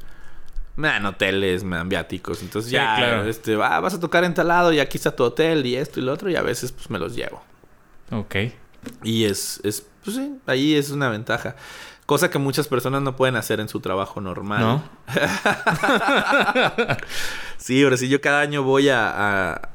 Me 0.77 0.89
dan 0.89 1.07
hoteles, 1.07 1.65
me 1.65 1.77
dan 1.77 1.89
viáticos. 1.89 2.43
Entonces 2.43 2.71
Sí, 2.71 2.77
ya, 2.77 2.97
claro. 2.97 3.25
este, 3.25 3.55
ah, 3.63 3.81
vas 3.81 3.95
a 3.95 4.01
tocar 4.01 4.25
en 4.25 4.35
tal 4.35 4.49
lado 4.49 4.73
y 4.73 4.79
aquí 4.79 4.99
está 4.99 5.15
tu 5.17 5.25
hotel 5.25 5.65
y 5.67 5.77
esto 5.77 6.01
y 6.01 6.03
lo 6.03 6.13
otro. 6.13 6.29
Y 6.31 6.37
a 6.37 6.43
veces 6.43 6.71
pues 6.73 6.91
me 6.91 6.99
los 6.99 7.15
llevo. 7.17 7.43
Ok. 8.11 8.37
Y 9.03 9.25
es, 9.25 9.61
es 9.65 9.87
pues 10.05 10.17
sí, 10.17 10.37
ahí 10.47 10.75
es 10.75 10.91
una 10.91 11.09
ventaja. 11.09 11.57
Cosa 12.05 12.31
que 12.31 12.39
muchas 12.39 12.69
personas 12.69 13.03
no 13.03 13.17
pueden 13.17 13.35
hacer 13.35 13.59
en 13.59 13.69
su 13.69 13.81
trabajo 13.81 14.21
normal. 14.21 14.61
¿No? 14.61 14.83
Sí, 17.59 17.83
ahora 17.83 17.97
sí, 17.97 18.09
yo 18.09 18.21
cada 18.21 18.41
año 18.43 18.63
voy 18.63 18.91
a, 18.91 19.09
a, 19.51 19.71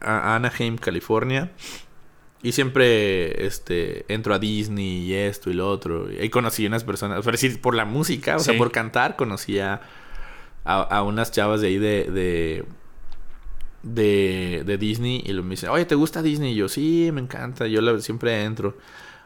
a 0.00 0.36
Anaheim, 0.36 0.78
California. 0.78 1.50
Y 2.40 2.52
siempre 2.52 3.44
este, 3.44 4.04
entro 4.12 4.32
a 4.32 4.38
Disney 4.38 4.98
y 5.06 5.14
esto 5.14 5.50
y 5.50 5.54
lo 5.54 5.68
otro. 5.68 6.10
Y 6.10 6.18
ahí 6.20 6.30
conocí 6.30 6.64
unas 6.66 6.84
personas, 6.84 7.24
por 7.24 7.32
decir, 7.32 7.60
por 7.60 7.74
la 7.74 7.84
música, 7.84 8.36
o 8.36 8.38
sea, 8.38 8.56
por 8.56 8.70
cantar, 8.70 9.16
conocí 9.16 9.58
a, 9.58 9.80
a, 10.64 10.82
a 10.82 11.02
unas 11.02 11.30
chavas 11.32 11.60
de 11.60 11.68
ahí 11.68 11.78
de, 11.78 12.04
de, 12.10 12.64
de, 13.82 14.62
de 14.66 14.78
Disney. 14.78 15.22
Y 15.26 15.32
lo 15.32 15.42
me 15.42 15.50
dicen, 15.50 15.70
oye, 15.70 15.84
¿te 15.84 15.94
gusta 15.94 16.22
Disney? 16.22 16.52
Y 16.52 16.56
yo, 16.56 16.68
sí, 16.68 17.10
me 17.12 17.20
encanta. 17.20 17.66
Yo 17.66 17.80
la- 17.80 18.00
siempre 18.00 18.42
entro. 18.44 18.76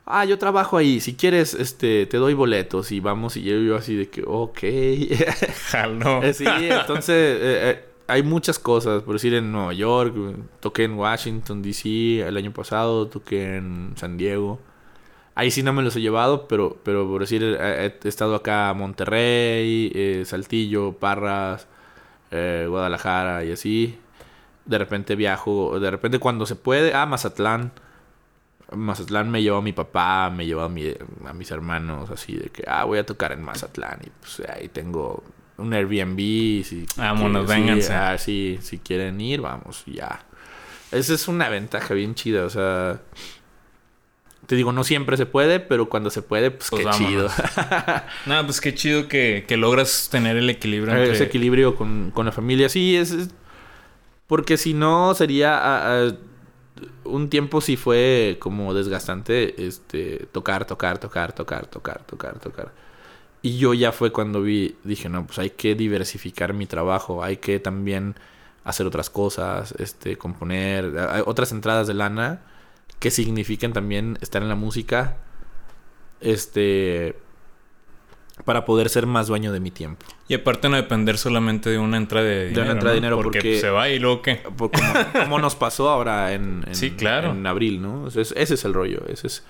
Ah, 0.04 0.24
yo 0.24 0.38
trabajo 0.38 0.76
ahí. 0.76 1.00
Si 1.00 1.14
quieres, 1.14 1.54
este, 1.54 2.06
te 2.06 2.16
doy 2.16 2.34
boletos 2.34 2.90
y 2.92 3.00
vamos. 3.00 3.36
Y 3.36 3.42
yo, 3.44 3.56
yo 3.58 3.76
así 3.76 3.94
de 3.96 4.08
que, 4.08 4.22
ok. 4.26 4.58
Eh, 6.22 6.34
sí, 6.34 6.44
entonces 6.46 7.38
eh, 7.40 7.70
eh, 7.70 7.84
hay 8.08 8.22
muchas 8.22 8.58
cosas. 8.58 9.02
Por 9.02 9.14
decir, 9.14 9.34
en 9.34 9.52
Nueva 9.52 9.72
York, 9.72 10.14
toqué 10.60 10.84
en 10.84 10.94
Washington, 10.94 11.62
D.C. 11.62 12.20
el 12.26 12.36
año 12.36 12.52
pasado, 12.52 13.06
toqué 13.08 13.56
en 13.56 13.92
San 13.96 14.16
Diego. 14.16 14.58
Ahí 15.34 15.50
sí 15.50 15.62
no 15.62 15.72
me 15.72 15.82
los 15.82 15.96
he 15.96 16.00
llevado, 16.00 16.46
pero, 16.46 16.76
pero 16.84 17.06
por 17.08 17.20
decir, 17.22 17.42
he, 17.42 17.86
he 17.86 18.08
estado 18.08 18.34
acá 18.34 18.72
Monterrey, 18.74 19.90
eh, 19.94 20.22
Saltillo, 20.26 20.92
Parras, 20.92 21.66
eh, 22.30 22.66
Guadalajara 22.68 23.44
y 23.44 23.52
así. 23.52 23.98
De 24.66 24.78
repente 24.78 25.16
viajo, 25.16 25.80
de 25.80 25.90
repente 25.90 26.18
cuando 26.18 26.44
se 26.46 26.54
puede, 26.56 26.94
ah, 26.94 27.06
Mazatlán. 27.06 27.72
Mazatlán 28.74 29.30
me 29.30 29.42
llevó 29.42 29.58
a 29.58 29.62
mi 29.62 29.72
papá, 29.72 30.30
me 30.30 30.46
llevó 30.46 30.62
a, 30.62 30.68
mi- 30.68 30.94
a 31.26 31.32
mis 31.32 31.50
hermanos, 31.50 32.10
así 32.10 32.34
de 32.36 32.48
que, 32.48 32.64
ah, 32.66 32.84
voy 32.84 32.98
a 32.98 33.04
tocar 33.06 33.32
en 33.32 33.42
Mazatlán. 33.42 33.98
Y 34.06 34.10
pues 34.20 34.40
ahí 34.48 34.68
tengo 34.68 35.22
un 35.58 35.72
Airbnb. 35.74 36.16
Si, 36.64 36.86
Vámonos, 36.96 37.42
que- 37.42 37.82
sí, 37.82 37.92
ah, 37.92 38.18
sí, 38.18 38.58
si 38.62 38.78
quieren 38.78 39.20
ir, 39.20 39.40
vamos, 39.42 39.82
ya. 39.86 40.20
Esa 40.90 41.14
es 41.14 41.28
una 41.28 41.48
ventaja 41.48 41.92
bien 41.94 42.14
chida, 42.14 42.44
o 42.44 42.50
sea. 42.50 43.00
Te 44.46 44.56
digo, 44.56 44.72
no 44.72 44.82
siempre 44.84 45.16
se 45.16 45.24
puede, 45.24 45.60
pero 45.60 45.88
cuando 45.88 46.10
se 46.10 46.20
puede, 46.20 46.50
pues, 46.50 46.68
Pues 46.70 46.80
qué 46.82 46.86
vámonos. 46.86 47.08
chido. 47.10 47.28
Nada, 48.26 48.44
pues 48.44 48.60
qué 48.60 48.74
chido 48.74 49.06
que, 49.08 49.44
que 49.46 49.56
logras 49.56 50.08
tener 50.10 50.36
el 50.36 50.50
equilibrio 50.50 50.94
entre... 50.94 51.12
Ese 51.12 51.24
equilibrio 51.24 51.76
con, 51.76 52.10
con 52.12 52.26
la 52.26 52.32
familia. 52.32 52.68
Sí, 52.68 52.96
es. 52.96 53.12
es- 53.12 53.30
porque 54.26 54.56
si 54.56 54.72
no, 54.74 55.14
sería. 55.14 56.16
un 57.04 57.28
tiempo 57.28 57.60
sí 57.60 57.76
fue 57.76 58.36
como 58.40 58.72
desgastante. 58.74 59.64
Este. 59.66 60.26
Tocar, 60.32 60.64
tocar, 60.66 60.98
tocar, 60.98 61.32
tocar, 61.32 61.66
tocar, 61.66 62.02
tocar, 62.04 62.38
tocar. 62.38 62.72
Y 63.42 63.58
yo 63.58 63.74
ya 63.74 63.92
fue 63.92 64.10
cuando 64.10 64.40
vi. 64.42 64.76
Dije, 64.84 65.08
no, 65.08 65.26
pues 65.26 65.38
hay 65.38 65.50
que 65.50 65.74
diversificar 65.74 66.52
mi 66.54 66.66
trabajo. 66.66 67.22
Hay 67.22 67.36
que 67.38 67.60
también 67.60 68.14
hacer 68.64 68.86
otras 68.86 69.10
cosas. 69.10 69.74
Este. 69.78 70.16
Componer. 70.16 70.92
otras 71.26 71.52
entradas 71.52 71.86
de 71.86 71.94
lana. 71.94 72.40
Que 73.02 73.10
significan 73.10 73.72
también 73.72 74.16
estar 74.22 74.40
en 74.42 74.48
la 74.48 74.54
música. 74.54 75.16
Este. 76.20 77.16
Para 78.44 78.64
poder 78.64 78.88
ser 78.88 79.06
más 79.06 79.26
dueño 79.26 79.52
de 79.52 79.60
mi 79.60 79.70
tiempo. 79.70 80.06
Y 80.26 80.34
aparte 80.34 80.68
no 80.68 80.76
depender 80.76 81.18
solamente 81.18 81.68
de 81.68 81.78
una 81.78 81.98
entrada 81.98 82.26
de 82.26 82.46
dinero, 82.46 82.62
una 82.62 82.72
entrada 82.72 82.90
de 82.94 83.00
dinero, 83.00 83.16
porque, 83.16 83.38
porque- 83.40 83.60
se 83.60 83.68
va 83.70 83.88
y 83.90 83.98
luego 83.98 84.22
qué. 84.22 84.36
Por 84.36 84.70
como, 84.70 84.92
como 85.12 85.38
nos 85.38 85.54
pasó 85.54 85.90
ahora 85.90 86.32
en, 86.32 86.64
en- 86.68 86.74
Sí, 86.74 86.92
claro. 86.92 87.32
en 87.32 87.46
abril, 87.46 87.82
¿no? 87.82 88.08
Ese 88.08 88.22
es 88.42 88.64
el 88.64 88.72
rollo. 88.72 89.02
Ese 89.08 89.26
es... 89.26 89.44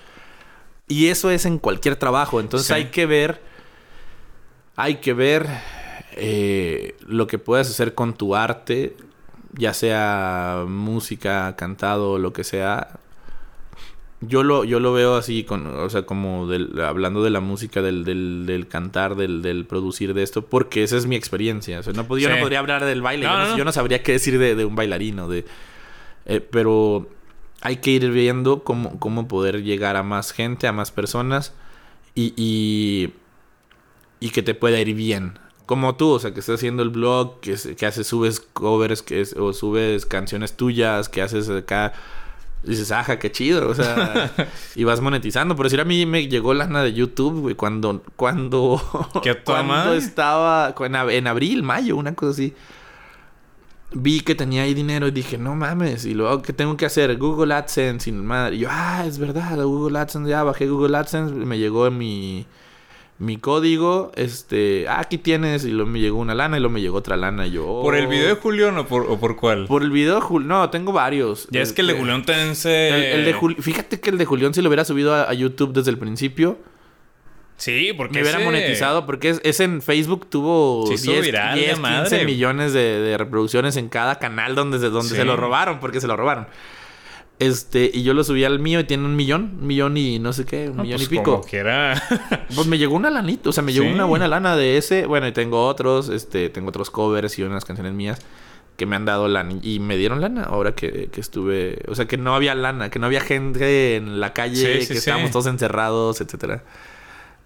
Y 0.89 1.07
eso 1.07 1.29
es 1.29 1.45
en 1.45 1.59
cualquier 1.59 1.95
trabajo. 1.95 2.39
Entonces 2.41 2.67
Sí. 2.67 2.73
hay 2.73 2.85
que 2.85 3.05
ver. 3.05 3.39
Hay 4.75 4.95
que 4.95 5.13
ver 5.13 5.47
eh, 6.13 6.95
lo 7.07 7.25
que 7.27 7.37
puedas 7.39 7.69
hacer 7.69 7.93
con 7.93 8.13
tu 8.15 8.35
arte. 8.35 8.95
Ya 9.53 9.73
sea 9.73 10.65
música, 10.67 11.55
cantado, 11.55 12.17
lo 12.19 12.33
que 12.33 12.43
sea. 12.43 12.99
Yo 14.27 14.43
lo, 14.43 14.63
yo 14.63 14.79
lo 14.79 14.93
veo 14.93 15.15
así, 15.15 15.43
con, 15.43 15.65
o 15.65 15.89
sea, 15.89 16.03
como 16.03 16.47
del- 16.47 16.79
hablando 16.81 17.23
de 17.23 17.29
la 17.29 17.39
música, 17.39 17.81
del, 17.81 18.03
del, 18.05 18.45
del 18.45 18.67
cantar, 18.67 19.15
del, 19.15 19.41
del 19.41 19.65
producir 19.65 20.13
de 20.13 20.23
esto, 20.23 20.43
porque 20.45 20.83
esa 20.83 20.97
es 20.97 21.05
mi 21.05 21.15
experiencia. 21.15 21.79
O 21.79 21.83
sea, 21.83 21.93
no, 21.93 22.03
Sí. 22.03 22.07
podría 22.07 22.59
hablar 22.59 22.85
del 22.85 23.01
baile, 23.01 23.25
No, 23.25 23.31
yo, 23.33 23.37
no, 23.37 23.43
no, 23.45 23.51
no. 23.51 23.57
yo 23.57 23.65
no 23.65 23.71
sabría 23.71 24.03
qué 24.03 24.11
decir 24.13 24.37
de, 24.37 24.55
de 24.55 24.65
un 24.65 24.75
bailarino, 24.75 25.27
de, 25.27 25.45
eh, 26.25 26.39
pero 26.39 27.07
hay 27.61 27.77
que 27.77 27.91
ir 27.91 28.09
viendo 28.11 28.63
cómo, 28.63 28.99
cómo 28.99 29.27
poder 29.27 29.63
llegar 29.63 29.95
a 29.95 30.03
más 30.03 30.31
gente, 30.31 30.67
a 30.67 30.71
más 30.73 30.91
personas 30.91 31.53
y, 32.15 32.33
y, 32.35 33.13
y 34.19 34.29
que 34.29 34.43
te 34.43 34.53
pueda 34.53 34.79
ir 34.79 34.93
bien. 34.95 35.39
como 35.65 35.95
tú, 35.95 36.09
o 36.11 36.19
sea, 36.19 36.33
que 36.33 36.41
estás 36.41 36.55
haciendo 36.55 36.83
el 36.83 36.89
blog, 36.89 37.39
que, 37.39 37.55
que 37.77 37.85
haces, 37.85 38.05
subes 38.07 38.39
covers, 38.41 39.01
que 39.01 39.23
o 39.37 39.53
subes 39.53 40.05
canciones 40.05 40.55
tuyas, 40.57 41.07
que 41.09 41.21
haces 41.21 41.49
acá. 41.49 41.93
Dices, 42.63 42.91
ajá, 42.93 43.19
qué 43.19 43.29
chido, 43.31 43.67
o 43.67 43.73
sea, 43.75 44.31
y 44.75 44.83
vas 44.85 45.01
monetizando. 45.01 45.55
Por 45.55 45.65
decir, 45.65 45.81
a 45.81 45.85
mí 45.85 46.05
me 46.05 46.27
llegó 46.27 46.53
lana 46.53 46.81
de 46.81 46.93
YouTube, 46.93 47.41
güey, 47.41 47.55
cuando, 47.55 48.01
cuando, 48.15 48.81
¿Qué 49.23 49.35
cuando 49.43 49.93
estaba, 49.93 50.73
en, 50.79 50.93
ab- 50.93 51.11
en 51.11 51.27
abril, 51.27 51.61
mayo, 51.63 51.97
una 51.97 52.15
cosa 52.15 52.31
así. 52.31 52.53
Vi 53.95 54.21
que 54.21 54.33
tenía 54.33 54.63
ahí 54.63 54.73
dinero 54.73 55.07
y 55.07 55.11
dije, 55.11 55.37
no 55.37 55.55
mames, 55.55 56.05
y 56.05 56.15
luego, 56.15 56.41
¿qué 56.41 56.51
tengo 56.51 56.75
que 56.77 56.85
hacer? 56.87 57.15
Google 57.17 57.53
AdSense, 57.53 58.09
y 58.09 58.13
madre. 58.13 58.55
Y 58.55 58.59
yo, 58.59 58.69
ah, 58.71 59.03
es 59.05 59.19
verdad, 59.19 59.61
Google 59.63 59.99
AdSense, 59.99 60.29
ya 60.29 60.41
bajé 60.43 60.67
Google 60.67 60.97
AdSense, 60.97 61.33
me 61.35 61.59
llegó 61.59 61.85
en 61.85 61.97
mi, 61.99 62.47
mi 63.23 63.37
código, 63.37 64.11
este, 64.15 64.85
ah, 64.89 64.99
aquí 64.99 65.17
tienes, 65.17 65.63
y 65.65 65.71
luego 65.71 65.89
me 65.89 65.99
llegó 65.99 66.17
una 66.19 66.35
lana, 66.35 66.57
y 66.57 66.59
luego 66.59 66.73
me 66.73 66.81
llegó 66.81 66.97
otra 66.97 67.15
lana, 67.15 67.47
y 67.47 67.51
yo... 67.51 67.79
¿Por 67.81 67.95
el 67.95 68.05
oh. 68.07 68.09
video 68.09 68.27
de 68.27 68.35
Julián 68.35 68.77
o 68.77 68.85
por, 68.85 69.03
o 69.09 69.19
por 69.19 69.35
cuál? 69.37 69.65
Por 69.67 69.81
el 69.83 69.91
video 69.91 70.15
de 70.15 70.21
Julián, 70.21 70.49
no, 70.49 70.69
tengo 70.69 70.91
varios. 70.91 71.47
Ya 71.49 71.61
es 71.61 71.71
que 71.73 71.81
el 71.81 71.87
de 71.87 71.93
Este, 71.93 72.01
Julián 72.01 72.25
también 72.25 72.55
se... 72.55 72.89
el, 72.89 73.19
el 73.19 73.25
de 73.25 73.35
Jul- 73.35 73.61
Fíjate 73.61 73.99
que 73.99 74.09
el 74.09 74.17
de 74.17 74.25
Julián, 74.25 74.53
si 74.53 74.61
lo 74.61 74.67
hubiera 74.69 74.83
subido 74.85 75.13
a, 75.13 75.29
a 75.29 75.33
YouTube 75.33 75.73
desde 75.73 75.91
el 75.91 75.97
principio, 75.97 76.57
Sí, 77.55 77.93
porque 77.95 78.15
me 78.15 78.21
hubiera 78.23 78.39
ese- 78.39 78.45
monetizado. 78.45 79.05
Porque 79.05 79.29
es, 79.29 79.41
es 79.43 79.59
en 79.59 79.81
Facebook, 79.81 80.27
tuvo 80.29 80.85
Sí, 80.87 80.95
hizo 80.95 81.11
10, 81.11 81.23
viral, 81.23 81.55
10, 81.57 81.67
la 81.67 81.89
15 81.99 82.01
madre. 82.15 82.25
millones 82.25 82.73
de, 82.73 82.99
de 82.99 83.17
reproducciones 83.17 83.77
en 83.77 83.89
cada 83.89 84.17
canal 84.19 84.55
donde, 84.55 84.79
donde 84.79 85.09
Sí. 85.09 85.15
se 85.15 85.23
lo 85.23 85.37
robaron, 85.37 85.79
porque 85.79 86.01
se 86.01 86.07
lo 86.07 86.17
robaron. 86.17 86.47
Este, 87.45 87.89
y 87.93 88.03
yo 88.03 88.13
lo 88.13 88.23
subí 88.23 88.43
al 88.43 88.59
mío 88.59 88.79
y 88.79 88.83
tiene 88.83 89.05
un 89.05 89.15
millón, 89.15 89.57
un 89.59 89.67
millón 89.67 89.97
y 89.97 90.19
no 90.19 90.33
sé 90.33 90.45
qué, 90.45 90.69
un 90.69 90.77
No, 90.77 90.83
millón 90.83 90.97
pues 90.97 91.07
y 91.07 91.09
pico. 91.09 91.23
como 91.23 91.43
quiera. 91.43 92.01
Pues 92.55 92.67
me 92.67 92.77
llegó 92.77 92.95
una 92.95 93.09
lanita, 93.09 93.49
o 93.49 93.53
sea, 93.53 93.63
me 93.63 93.73
llegó 93.73 93.85
Sí. 93.85 93.91
una 93.93 94.05
buena 94.05 94.27
lana 94.27 94.55
de 94.55 94.77
ese. 94.77 95.05
Bueno, 95.05 95.27
y 95.27 95.31
tengo 95.31 95.65
otros, 95.67 96.09
este, 96.09 96.49
tengo 96.49 96.69
otros 96.69 96.89
covers 96.89 97.37
y 97.39 97.43
unas 97.43 97.65
canciones 97.65 97.93
mías 97.93 98.19
que 98.77 98.85
me 98.85 98.95
han 98.95 99.05
dado 99.05 99.27
lana. 99.27 99.55
Y 99.61 99.79
me 99.79 99.97
dieron 99.97 100.19
lana 100.21 100.43
ahora 100.43 100.73
que, 100.73 101.09
que 101.11 101.21
estuve. 101.21 101.79
O 101.87 101.95
sea, 101.95 102.05
que 102.05 102.17
no 102.17 102.33
había 102.35 102.55
lana, 102.55 102.89
que 102.89 102.97
no 102.99 103.05
había 103.05 103.21
gente 103.21 103.95
en 103.97 104.19
la 104.19 104.33
calle, 104.33 104.79
Sí, 104.79 104.85
sí, 104.87 104.93
que 104.93 104.99
estábamos 104.99 105.31
todos 105.31 105.45
encerrados, 105.47 106.21
etcétera. 106.21 106.63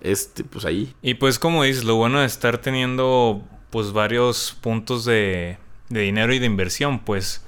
Este, 0.02 0.44
pues 0.44 0.64
ahí. 0.66 0.94
Y 1.02 1.16
pues 1.16 1.40
como 1.40 1.64
dices, 1.64 1.84
lo 1.84 1.96
bueno 1.96 2.20
de 2.20 2.26
estar 2.28 2.60
teniendo 2.60 3.42
pues 3.72 3.92
varios 3.94 4.56
puntos 4.62 5.04
de, 5.06 5.58
de 5.90 6.02
dinero 6.02 6.34
y 6.34 6.40
de 6.40 6.46
inversión, 6.46 7.00
pues 7.00 7.44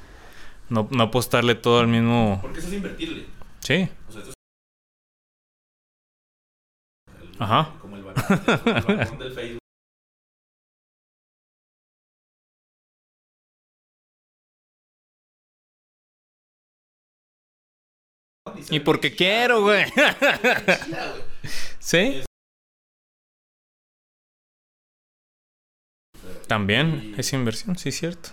no, 0.70 0.88
no 0.92 1.04
apostarle 1.04 1.56
todo 1.56 1.80
al 1.80 1.88
mismo... 1.88 2.40
Porque 2.42 2.60
eso 2.60 2.68
es 2.68 2.74
invertirle. 2.74 3.26
Sí. 3.60 3.90
O 4.08 4.12
sea, 4.12 4.22
esto 4.22 4.34
Ajá. 7.40 7.74
como 7.80 7.96
el 7.96 8.04
balón 8.04 9.20
del 9.20 9.34
Facebook. 9.34 9.60
Y 18.70 18.80
porque 18.82 19.16
quiero, 19.16 19.62
güey. 19.62 19.86
¿Sí? 21.80 22.24
También 26.48 27.14
es 27.18 27.32
inversión, 27.34 27.78
sí, 27.78 27.92
cierto. 27.92 28.32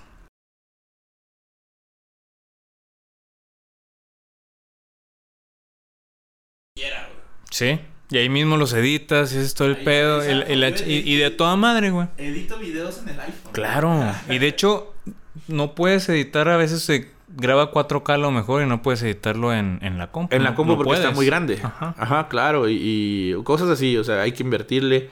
Sí. 7.56 7.80
Y 8.10 8.18
ahí 8.18 8.28
mismo 8.28 8.56
los 8.56 8.72
editas 8.74 9.32
y 9.32 9.38
haces 9.38 9.54
todo 9.54 9.68
el 9.68 9.76
Ahí, 9.76 9.84
pedo. 9.84 10.22
el- 10.22 10.42
el 10.42 10.74
y, 10.86 11.12
y 11.12 11.16
de 11.16 11.30
toda 11.30 11.56
madre, 11.56 11.90
güey. 11.90 12.06
Edito 12.18 12.58
videos 12.58 12.98
en 13.02 13.08
el 13.08 13.20
iPhone. 13.20 13.52
Claro. 13.52 14.12
Y 14.28 14.38
de 14.38 14.46
hecho, 14.46 14.92
no 15.48 15.74
puedes 15.74 16.08
editar, 16.08 16.48
a 16.48 16.56
veces 16.56 16.82
se 16.82 17.10
graba 17.36 17.72
4K 17.72 18.14
a 18.14 18.18
lo 18.18 18.30
mejor 18.30 18.62
y 18.62 18.66
no 18.66 18.82
puedes 18.82 19.02
editarlo 19.02 19.52
en, 19.52 19.78
en 19.82 19.98
la 19.98 20.12
compu. 20.12 20.34
En 20.36 20.44
la 20.44 20.54
compu 20.54 20.72
no 20.72 20.78
porque 20.78 20.94
está 20.94 21.10
muy 21.10 21.26
grande. 21.26 21.58
Ajá. 21.62 21.94
Ajá, 21.98 22.28
claro. 22.28 22.68
Y, 22.68 22.76
y 23.34 23.42
cosas 23.42 23.68
así, 23.70 23.96
o 23.96 24.04
sea, 24.04 24.20
hay 24.22 24.32
que 24.32 24.42
invertirle. 24.42 25.10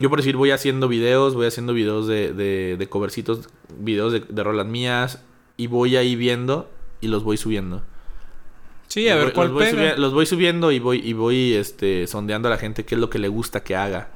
Yo 0.00 0.10
por 0.10 0.18
decir, 0.18 0.36
voy 0.36 0.50
haciendo 0.50 0.88
videos, 0.88 1.34
voy 1.34 1.46
haciendo 1.46 1.72
videos 1.72 2.06
de, 2.06 2.32
de, 2.32 2.76
de 2.78 2.88
covercitos, 2.88 3.48
videos 3.78 4.12
de, 4.12 4.20
de 4.20 4.42
rolas 4.44 4.66
mías. 4.66 5.22
Y 5.56 5.66
voy 5.66 5.96
ahí 5.96 6.14
viendo 6.16 6.70
y 7.00 7.08
los 7.08 7.24
voy 7.24 7.36
subiendo. 7.36 7.82
Sí, 8.88 9.08
a 9.08 9.14
ver 9.16 9.24
voy- 9.26 9.32
cuál 9.32 9.46
los 9.48 9.54
voy, 9.54 9.64
pega. 9.66 9.94
subi- 9.94 9.96
los 9.98 10.12
voy 10.14 10.26
subiendo 10.26 10.72
y 10.72 10.78
voy, 10.78 11.00
y 11.04 11.12
voy 11.12 11.54
este, 11.54 12.06
sondeando 12.06 12.48
a 12.48 12.50
la 12.50 12.56
gente 12.58 12.84
qué 12.84 12.94
es 12.94 13.00
lo 13.00 13.08
que 13.10 13.18
le 13.18 13.28
gusta 13.28 13.62
que 13.62 13.76
haga. 13.76 14.08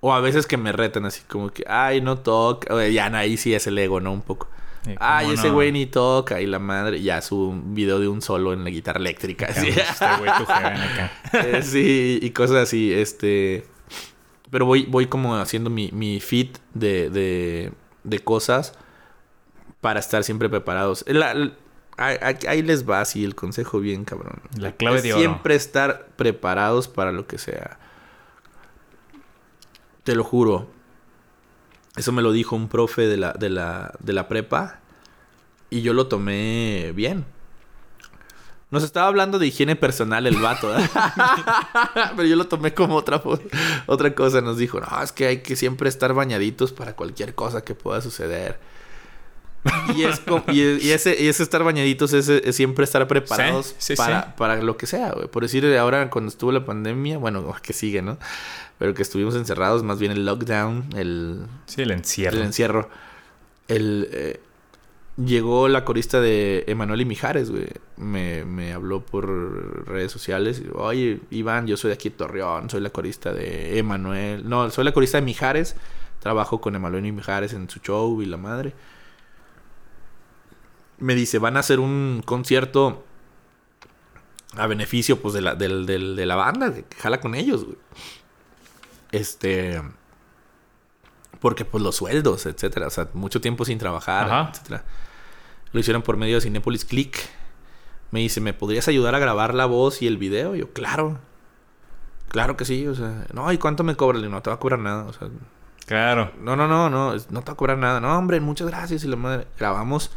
O 0.00 0.12
a 0.14 0.20
veces 0.20 0.46
que 0.46 0.56
me 0.56 0.70
retan 0.72 1.04
así 1.06 1.22
como 1.26 1.50
que, 1.50 1.64
ay, 1.66 2.00
no 2.00 2.18
toca. 2.18 2.86
Ya, 2.88 3.08
no, 3.10 3.16
ahí 3.16 3.36
sí 3.36 3.54
es 3.54 3.66
el 3.66 3.76
ego, 3.78 3.98
¿no? 4.00 4.12
Un 4.12 4.22
poco. 4.22 4.48
Sí, 4.84 4.94
Ay, 5.00 5.32
ese 5.32 5.50
güey 5.50 5.72
ni 5.72 5.86
toca. 5.86 6.40
Y 6.40 6.46
la 6.46 6.58
madre, 6.60 7.02
ya 7.02 7.20
su 7.22 7.48
un 7.48 7.74
video 7.74 7.98
de 7.98 8.06
un 8.06 8.22
solo 8.22 8.52
en 8.52 8.62
la 8.62 8.70
guitarra 8.70 9.00
eléctrica. 9.00 9.46
Así. 9.46 9.68
Este 9.68 10.06
güey, 10.18 10.30
tu 10.36 10.42
acá. 10.52 11.12
Eh, 11.32 11.62
sí, 11.64 12.20
y 12.22 12.30
cosas 12.30 12.56
así, 12.58 12.92
este... 12.92 13.66
Pero 14.50 14.64
voy, 14.64 14.84
voy 14.88 15.06
como 15.06 15.34
haciendo 15.36 15.70
mi, 15.70 15.90
mi 15.92 16.20
feed 16.20 16.50
de, 16.74 17.10
de, 17.10 17.72
de 18.04 18.18
cosas 18.20 18.74
para 19.80 19.98
estar 19.98 20.22
siempre 20.22 20.48
preparados. 20.48 21.04
La- 21.08 21.50
ahí, 21.96 22.62
les 22.62 22.88
va 22.88 23.00
así 23.00 23.24
el 23.24 23.34
consejo 23.34 23.80
bien, 23.80 24.04
cabrón. 24.04 24.40
La 24.58 24.72
clave 24.72 24.98
Es 24.98 25.02
de 25.02 25.12
oro. 25.12 25.20
Siempre 25.20 25.54
estar 25.54 26.08
preparados 26.16 26.88
para 26.88 27.12
lo 27.12 27.26
que 27.26 27.38
sea. 27.38 27.78
Te 30.04 30.14
lo 30.14 30.24
juro. 30.24 30.68
Eso 31.96 32.12
me 32.12 32.22
lo 32.22 32.32
dijo 32.32 32.54
un 32.56 32.68
profe 32.68 33.02
de 33.02 33.16
la, 33.16 33.32
de 33.32 33.48
la, 33.48 33.94
de 34.00 34.12
la 34.12 34.28
prepa. 34.28 34.80
Y 35.70 35.82
yo 35.82 35.94
lo 35.94 36.06
tomé 36.06 36.92
bien. 36.94 37.24
Nos 38.70 38.82
estaba 38.82 39.06
hablando 39.06 39.38
de 39.38 39.46
higiene 39.46 39.76
personal 39.76 40.26
el 40.26 40.36
vato. 40.36 40.76
¿eh? 40.76 40.88
Pero 42.16 42.28
yo 42.28 42.36
lo 42.36 42.46
tomé 42.46 42.74
como 42.74 42.96
otra, 42.96 43.22
otra 43.86 44.14
cosa. 44.14 44.40
Nos 44.40 44.58
dijo, 44.58 44.80
no, 44.80 45.02
es 45.02 45.12
que 45.12 45.26
hay 45.26 45.42
que 45.42 45.56
siempre 45.56 45.88
estar 45.88 46.12
bañaditos 46.14 46.72
para 46.72 46.94
cualquier 46.94 47.34
cosa 47.34 47.62
que 47.62 47.74
pueda 47.74 48.00
suceder. 48.00 48.58
Y, 49.96 50.04
es 50.04 50.22
y, 50.52 50.60
es- 50.62 50.84
y 50.84 50.92
ese, 50.92 51.16
y 51.22 51.26
ese 51.28 51.42
estar 51.42 51.64
bañaditos 51.64 52.12
es, 52.12 52.28
es 52.28 52.54
siempre 52.54 52.84
estar 52.84 53.06
preparados 53.08 53.74
Sí, 53.78 53.94
sí, 53.94 53.96
para, 53.96 54.22
sí. 54.22 54.28
para 54.36 54.62
lo 54.62 54.76
que 54.76 54.86
sea, 54.86 55.12
güey. 55.12 55.26
Por 55.28 55.42
decir, 55.42 55.66
ahora 55.76 56.08
cuando 56.10 56.28
estuvo 56.28 56.52
la 56.52 56.64
pandemia, 56.64 57.18
bueno, 57.18 57.54
que 57.62 57.72
sigue, 57.72 58.02
¿no? 58.02 58.18
Pero 58.78 58.94
que 58.94 59.02
estuvimos 59.02 59.34
encerrados, 59.34 59.82
más 59.82 59.98
bien 59.98 60.12
el 60.12 60.24
lockdown, 60.26 60.90
el, 60.96 61.40
Sí, 61.66 61.82
el 61.82 61.90
encierro. 61.90 62.36
el 62.36 62.42
encierro. 62.44 62.88
El, 63.68 64.08
eh, 64.12 64.40
llegó 65.16 65.66
la 65.68 65.84
corista 65.84 66.20
de 66.20 66.64
Emanuel 66.68 67.00
y 67.00 67.04
Mijares, 67.06 67.50
güey. 67.50 67.66
Me, 67.96 68.44
me 68.44 68.72
habló 68.72 69.00
por 69.00 69.88
redes 69.88 70.12
sociales. 70.12 70.60
y, 70.64 70.68
Oye, 70.74 71.20
Iván, 71.30 71.66
yo 71.66 71.76
soy 71.76 71.88
de 71.88 71.94
aquí 71.94 72.10
de 72.10 72.16
Torreón, 72.16 72.68
soy 72.70 72.80
la 72.82 72.90
corista 72.90 73.32
de 73.32 73.78
Emanuel. 73.78 74.48
No, 74.48 74.70
soy 74.70 74.84
la 74.84 74.92
corista 74.92 75.18
de 75.18 75.22
Mijares. 75.24 75.74
Trabajo 76.20 76.60
con 76.60 76.74
Emanuel 76.74 77.06
y 77.06 77.12
Mijares 77.12 77.52
en 77.54 77.68
su 77.70 77.80
show 77.80 78.20
y 78.20 78.26
la 78.26 78.36
madre. 78.36 78.74
Me 80.98 81.14
dice, 81.14 81.38
van 81.38 81.56
a 81.56 81.60
hacer 81.60 81.78
un 81.80 82.22
concierto 82.24 83.04
a 84.56 84.66
beneficio, 84.66 85.20
pues, 85.20 85.34
de 85.34 85.40
la, 85.42 85.54
de 85.54 86.26
la 86.26 86.36
banda, 86.36 86.72
que 86.72 86.84
jala 86.96 87.20
con 87.20 87.34
ellos, 87.34 87.64
güey. 87.64 87.76
Este 89.12 89.80
porque 91.40 91.64
pues 91.66 91.82
los 91.84 91.94
sueldos, 91.96 92.46
etcétera, 92.46 92.86
o 92.86 92.90
sea, 92.90 93.08
mucho 93.12 93.40
tiempo 93.40 93.64
sin 93.64 93.78
trabajar, 93.78 94.24
Ajá. 94.26 94.50
etcétera. 94.50 94.84
Lo 95.72 95.78
hicieron 95.80 96.02
por 96.02 96.16
medio 96.16 96.36
de 96.36 96.40
Cinepolis 96.40 96.84
Click. 96.84 97.18
Me 98.10 98.20
dice, 98.20 98.40
¿me 98.40 98.54
podrías 98.54 98.88
ayudar 98.88 99.14
a 99.14 99.18
grabar 99.18 99.54
la 99.54 99.66
voz 99.66 100.00
y 100.00 100.06
el 100.06 100.16
video? 100.16 100.56
Y 100.56 100.60
yo, 100.60 100.72
claro. 100.72 101.18
Claro 102.28 102.56
que 102.56 102.64
sí, 102.64 102.86
o 102.88 102.94
sea, 102.94 103.26
no, 103.32 103.52
¿y 103.52 103.58
cuánto 103.58 103.84
me? 103.84 103.92
Le 103.92 104.18
digo, 104.18 104.30
no 104.30 104.42
te 104.42 104.50
va 104.50 104.56
a 104.56 104.58
cobrar 104.58 104.78
nada, 104.80 105.04
o 105.04 105.12
sea, 105.12 105.28
Claro. 105.84 106.32
no, 106.40 106.56
no, 106.56 106.66
no, 106.66 106.88
no, 106.90 107.12
no 107.12 107.40
te 107.42 107.46
va 107.46 107.52
a 107.52 107.56
cobrar 107.56 107.78
nada. 107.78 108.00
No, 108.00 108.16
hombre, 108.18 108.40
muchas 108.40 108.66
gracias. 108.66 109.04
Y 109.04 109.08
la 109.08 109.16
madre, 109.16 109.46
grabamos. 109.58 110.10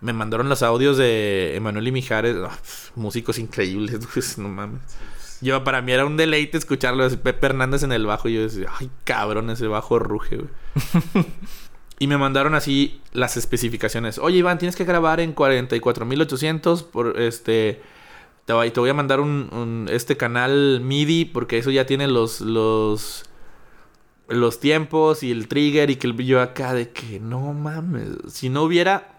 Me 0.00 0.12
mandaron 0.12 0.48
los 0.48 0.62
audios 0.62 0.96
de 0.96 1.56
Emanuel 1.56 1.88
y 1.88 1.92
Mijares. 1.92 2.36
Ah, 2.44 2.56
músicos 2.94 3.38
increíbles, 3.38 4.06
pues, 4.14 4.38
no 4.38 4.48
mames. 4.48 4.80
Yo, 5.40 5.62
para 5.64 5.82
mí 5.82 5.92
era 5.92 6.06
un 6.06 6.16
deleite 6.16 6.56
escucharlo. 6.58 7.08
Pepe 7.18 7.46
Hernández 7.46 7.82
en 7.82 7.92
el 7.92 8.06
bajo. 8.06 8.28
Y 8.28 8.34
yo 8.34 8.42
decía, 8.42 8.68
ay, 8.78 8.90
cabrón, 9.04 9.50
ese 9.50 9.66
bajo 9.66 9.98
ruge, 9.98 10.36
güey. 10.36 10.48
y 11.98 12.06
me 12.06 12.18
mandaron 12.18 12.54
así 12.54 13.00
las 13.12 13.36
especificaciones. 13.36 14.18
Oye, 14.18 14.38
Iván, 14.38 14.58
tienes 14.58 14.76
que 14.76 14.84
grabar 14.84 15.20
en 15.20 15.32
44800 15.32 16.82
por 16.84 17.20
este. 17.20 17.80
Te 18.44 18.52
voy, 18.52 18.70
te 18.70 18.80
voy 18.80 18.90
a 18.90 18.94
mandar 18.94 19.20
un, 19.20 19.48
un- 19.52 19.88
este 19.90 20.16
canal 20.16 20.80
MIDI 20.82 21.24
porque 21.26 21.58
eso 21.58 21.70
ya 21.70 21.84
tiene 21.84 22.06
los 22.06 22.40
los 22.40 23.24
los 24.28 24.58
tiempos 24.60 25.22
y 25.22 25.30
el 25.30 25.48
trigger 25.48 25.90
y 25.90 25.96
que 25.96 26.06
el 26.06 26.16
yo 26.16 26.40
acá 26.40 26.72
de 26.74 26.90
que 26.90 27.20
no 27.20 27.52
mames, 27.52 28.08
si 28.28 28.48
no 28.48 28.62
hubiera 28.62 29.15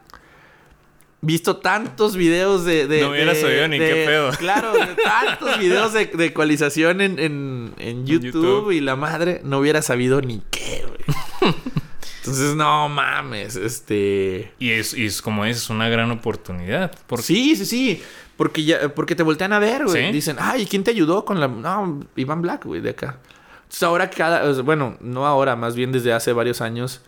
visto 1.21 1.57
tantos 1.57 2.15
videos 2.15 2.63
de, 2.63 2.87
de 2.87 3.01
No 3.01 3.09
hubiera 3.11 3.33
sabido 3.35 3.67
ni 3.67 3.79
de- 3.79 3.89
qué 3.89 4.05
pedo. 4.05 4.31
Claro, 4.31 4.73
de 4.73 4.85
tantos 5.03 5.59
videos 5.59 5.93
de, 5.93 6.05
de 6.05 6.25
ecualización 6.25 7.01
en, 7.01 7.19
en, 7.19 7.73
en 7.77 8.05
YouTube, 8.05 8.33
YouTube. 8.33 8.71
y 8.71 8.81
la 8.81 8.95
madre 8.95 9.41
no 9.43 9.59
hubiera 9.59 9.81
sabido 9.81 10.21
ni 10.21 10.41
qué, 10.51 10.85
güey. 10.87 11.53
Entonces, 12.19 12.55
no 12.55 12.89
mames, 12.89 13.55
este... 13.55 14.51
Y 14.59 14.71
es, 14.71 14.93
y 14.93 15.05
es 15.05 15.21
como 15.21 15.45
es, 15.45 15.69
una 15.69 15.87
gran 15.87 16.11
oportunidad. 16.11 16.91
Por... 17.07 17.21
Sí, 17.21 17.55
sí, 17.55 17.65
sí. 17.65 18.03
Porque, 18.35 18.65
ya, 18.65 18.93
porque 18.93 19.15
te 19.15 19.23
voltean 19.23 19.53
a 19.53 19.59
ver, 19.59 19.85
güey. 19.85 20.11
Dicen, 20.11 20.35
ay, 20.37 20.65
¿quién 20.65 20.83
te 20.83 20.91
ayudó 20.91 21.23
con 21.23 21.39
la...? 21.39 21.47
No, 21.47 22.01
Iván 22.17 22.41
Black, 22.41 22.65
güey, 22.65 22.81
de 22.81 22.89
acá. 22.89 23.19
Entonces 23.59 23.83
ahora 23.83 24.09
cada... 24.09 24.61
Bueno, 24.61 24.97
no 24.99 25.25
ahora, 25.25 25.55
más 25.55 25.73
bien 25.75 25.93
desde 25.93 26.11
hace 26.11 26.33
varios 26.33 26.59
años. 26.59 27.01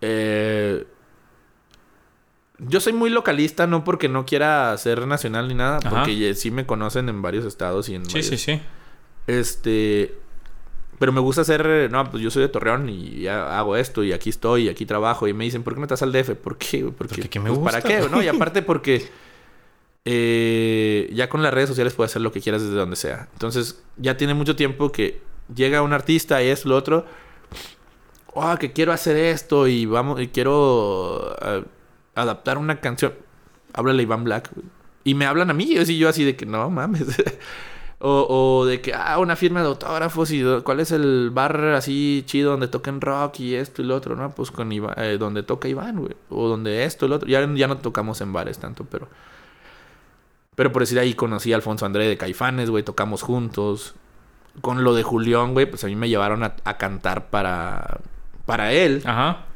Eh... 0.00 0.84
Yo 2.58 2.80
soy 2.80 2.92
muy 2.92 3.10
localista, 3.10 3.66
no 3.66 3.82
porque 3.82 4.08
no 4.08 4.24
quiera 4.26 4.76
ser 4.78 5.06
nacional 5.06 5.48
ni 5.48 5.54
nada, 5.54 5.80
porque 5.80 6.34
sí 6.34 6.50
me 6.50 6.66
conocen 6.66 7.08
en 7.08 7.20
varios 7.20 7.44
estados 7.44 7.88
y 7.88 7.96
en 7.96 8.08
Sí, 8.08 8.22
sí, 8.22 8.36
sí. 8.36 8.60
Este... 9.26 10.18
Pero 10.98 11.10
me 11.10 11.20
gusta 11.20 11.42
hacer, 11.42 11.90
no, 11.90 12.08
pues 12.08 12.22
yo 12.22 12.30
soy 12.30 12.42
de 12.42 12.48
Torreón 12.48 12.88
y 12.88 13.22
ya 13.22 13.58
hago 13.58 13.76
esto 13.76 14.04
y 14.04 14.12
aquí 14.12 14.30
estoy 14.30 14.66
y 14.66 14.68
aquí 14.68 14.86
trabajo. 14.86 15.26
Y 15.26 15.32
me 15.32 15.42
dicen, 15.42 15.64
¿por 15.64 15.74
qué 15.74 15.80
no 15.80 15.86
estás 15.86 16.02
al 16.02 16.12
DF? 16.12 16.36
¿Por 16.36 16.56
qué? 16.56 16.84
Porque, 16.96 17.40
me 17.40 17.50
pues, 17.50 17.58
gusta. 17.58 17.80
¿Para 17.80 17.82
qué? 17.82 18.08
¿no? 18.08 18.22
Y 18.22 18.28
aparte 18.28 18.62
porque 18.62 19.08
eh, 20.04 21.10
ya 21.12 21.28
con 21.28 21.42
las 21.42 21.52
redes 21.52 21.68
sociales 21.68 21.94
puedes 21.94 22.12
hacer 22.12 22.22
lo 22.22 22.30
que 22.30 22.40
quieras 22.40 22.62
desde 22.62 22.76
donde 22.76 22.96
sea. 22.96 23.28
Entonces 23.32 23.82
ya 23.96 24.16
tiene 24.16 24.34
mucho 24.34 24.54
tiempo 24.54 24.92
que 24.92 25.20
llega 25.54 25.82
un 25.82 25.92
artista 25.92 26.42
y 26.42 26.48
es 26.48 26.64
lo 26.64 26.76
otro. 26.76 27.06
Oh, 28.34 28.56
que 28.58 28.72
quiero 28.72 28.92
hacer 28.92 29.16
esto 29.16 29.66
y 29.68 29.86
vamos, 29.86 30.20
y 30.20 30.28
quiero 30.28 31.36
eh, 31.40 31.64
adaptar 32.14 32.58
una 32.58 32.80
canción. 32.80 33.14
Háblale 33.72 34.02
Iván 34.02 34.24
Black. 34.24 34.50
Y 35.04 35.14
me 35.14 35.26
hablan 35.26 35.50
a 35.50 35.54
mí 35.54 35.64
y 35.64 35.98
yo 35.98 36.08
así 36.08 36.24
de 36.24 36.36
que 36.36 36.46
no 36.46 36.70
mames. 36.70 37.06
O, 38.06 38.66
de 38.66 38.82
que, 38.82 38.92
ah, 38.92 39.18
una 39.18 39.34
firma 39.34 39.62
de 39.62 39.68
autógrafos 39.68 40.30
y 40.30 40.44
cuál 40.62 40.80
es 40.80 40.92
el 40.92 41.30
bar 41.30 41.56
así 41.68 42.22
chido 42.26 42.50
donde 42.50 42.68
toquen 42.68 43.00
rock 43.00 43.40
y 43.40 43.54
esto 43.54 43.80
y 43.80 43.86
lo 43.86 43.96
otro, 43.96 44.14
¿no? 44.14 44.30
Pues 44.30 44.50
con 44.50 44.70
eh, 44.70 45.16
donde 45.18 45.42
toca 45.42 45.68
Iván, 45.68 46.00
güey. 46.00 46.14
O 46.28 46.46
donde 46.48 46.84
esto 46.84 47.06
y 47.06 47.08
lo 47.08 47.16
otro. 47.16 47.26
Ya, 47.26 47.48
ya 47.54 47.66
no 47.66 47.78
tocamos 47.78 48.20
en 48.20 48.32
bares 48.34 48.58
tanto, 48.58 48.84
pero... 48.84 49.08
Pero 50.54 50.70
por 50.70 50.82
decir 50.82 50.98
ahí 50.98 51.14
conocí 51.14 51.54
a 51.54 51.56
Alfonso 51.56 51.86
André 51.86 52.06
de 52.06 52.18
Caifanes, 52.18 52.68
güey, 52.68 52.82
tocamos 52.82 53.22
juntos. 53.22 53.94
Con 54.60 54.84
lo 54.84 54.94
de 54.94 55.02
Julián, 55.02 55.54
güey, 55.54 55.64
pues 55.64 55.82
a 55.84 55.86
mí 55.86 55.96
me 55.96 56.10
llevaron 56.10 56.44
a, 56.44 56.76
cantar 56.76 57.30
para, 57.30 58.00
para 58.44 58.72
él. 58.72 59.02
Ajá. 59.06 59.46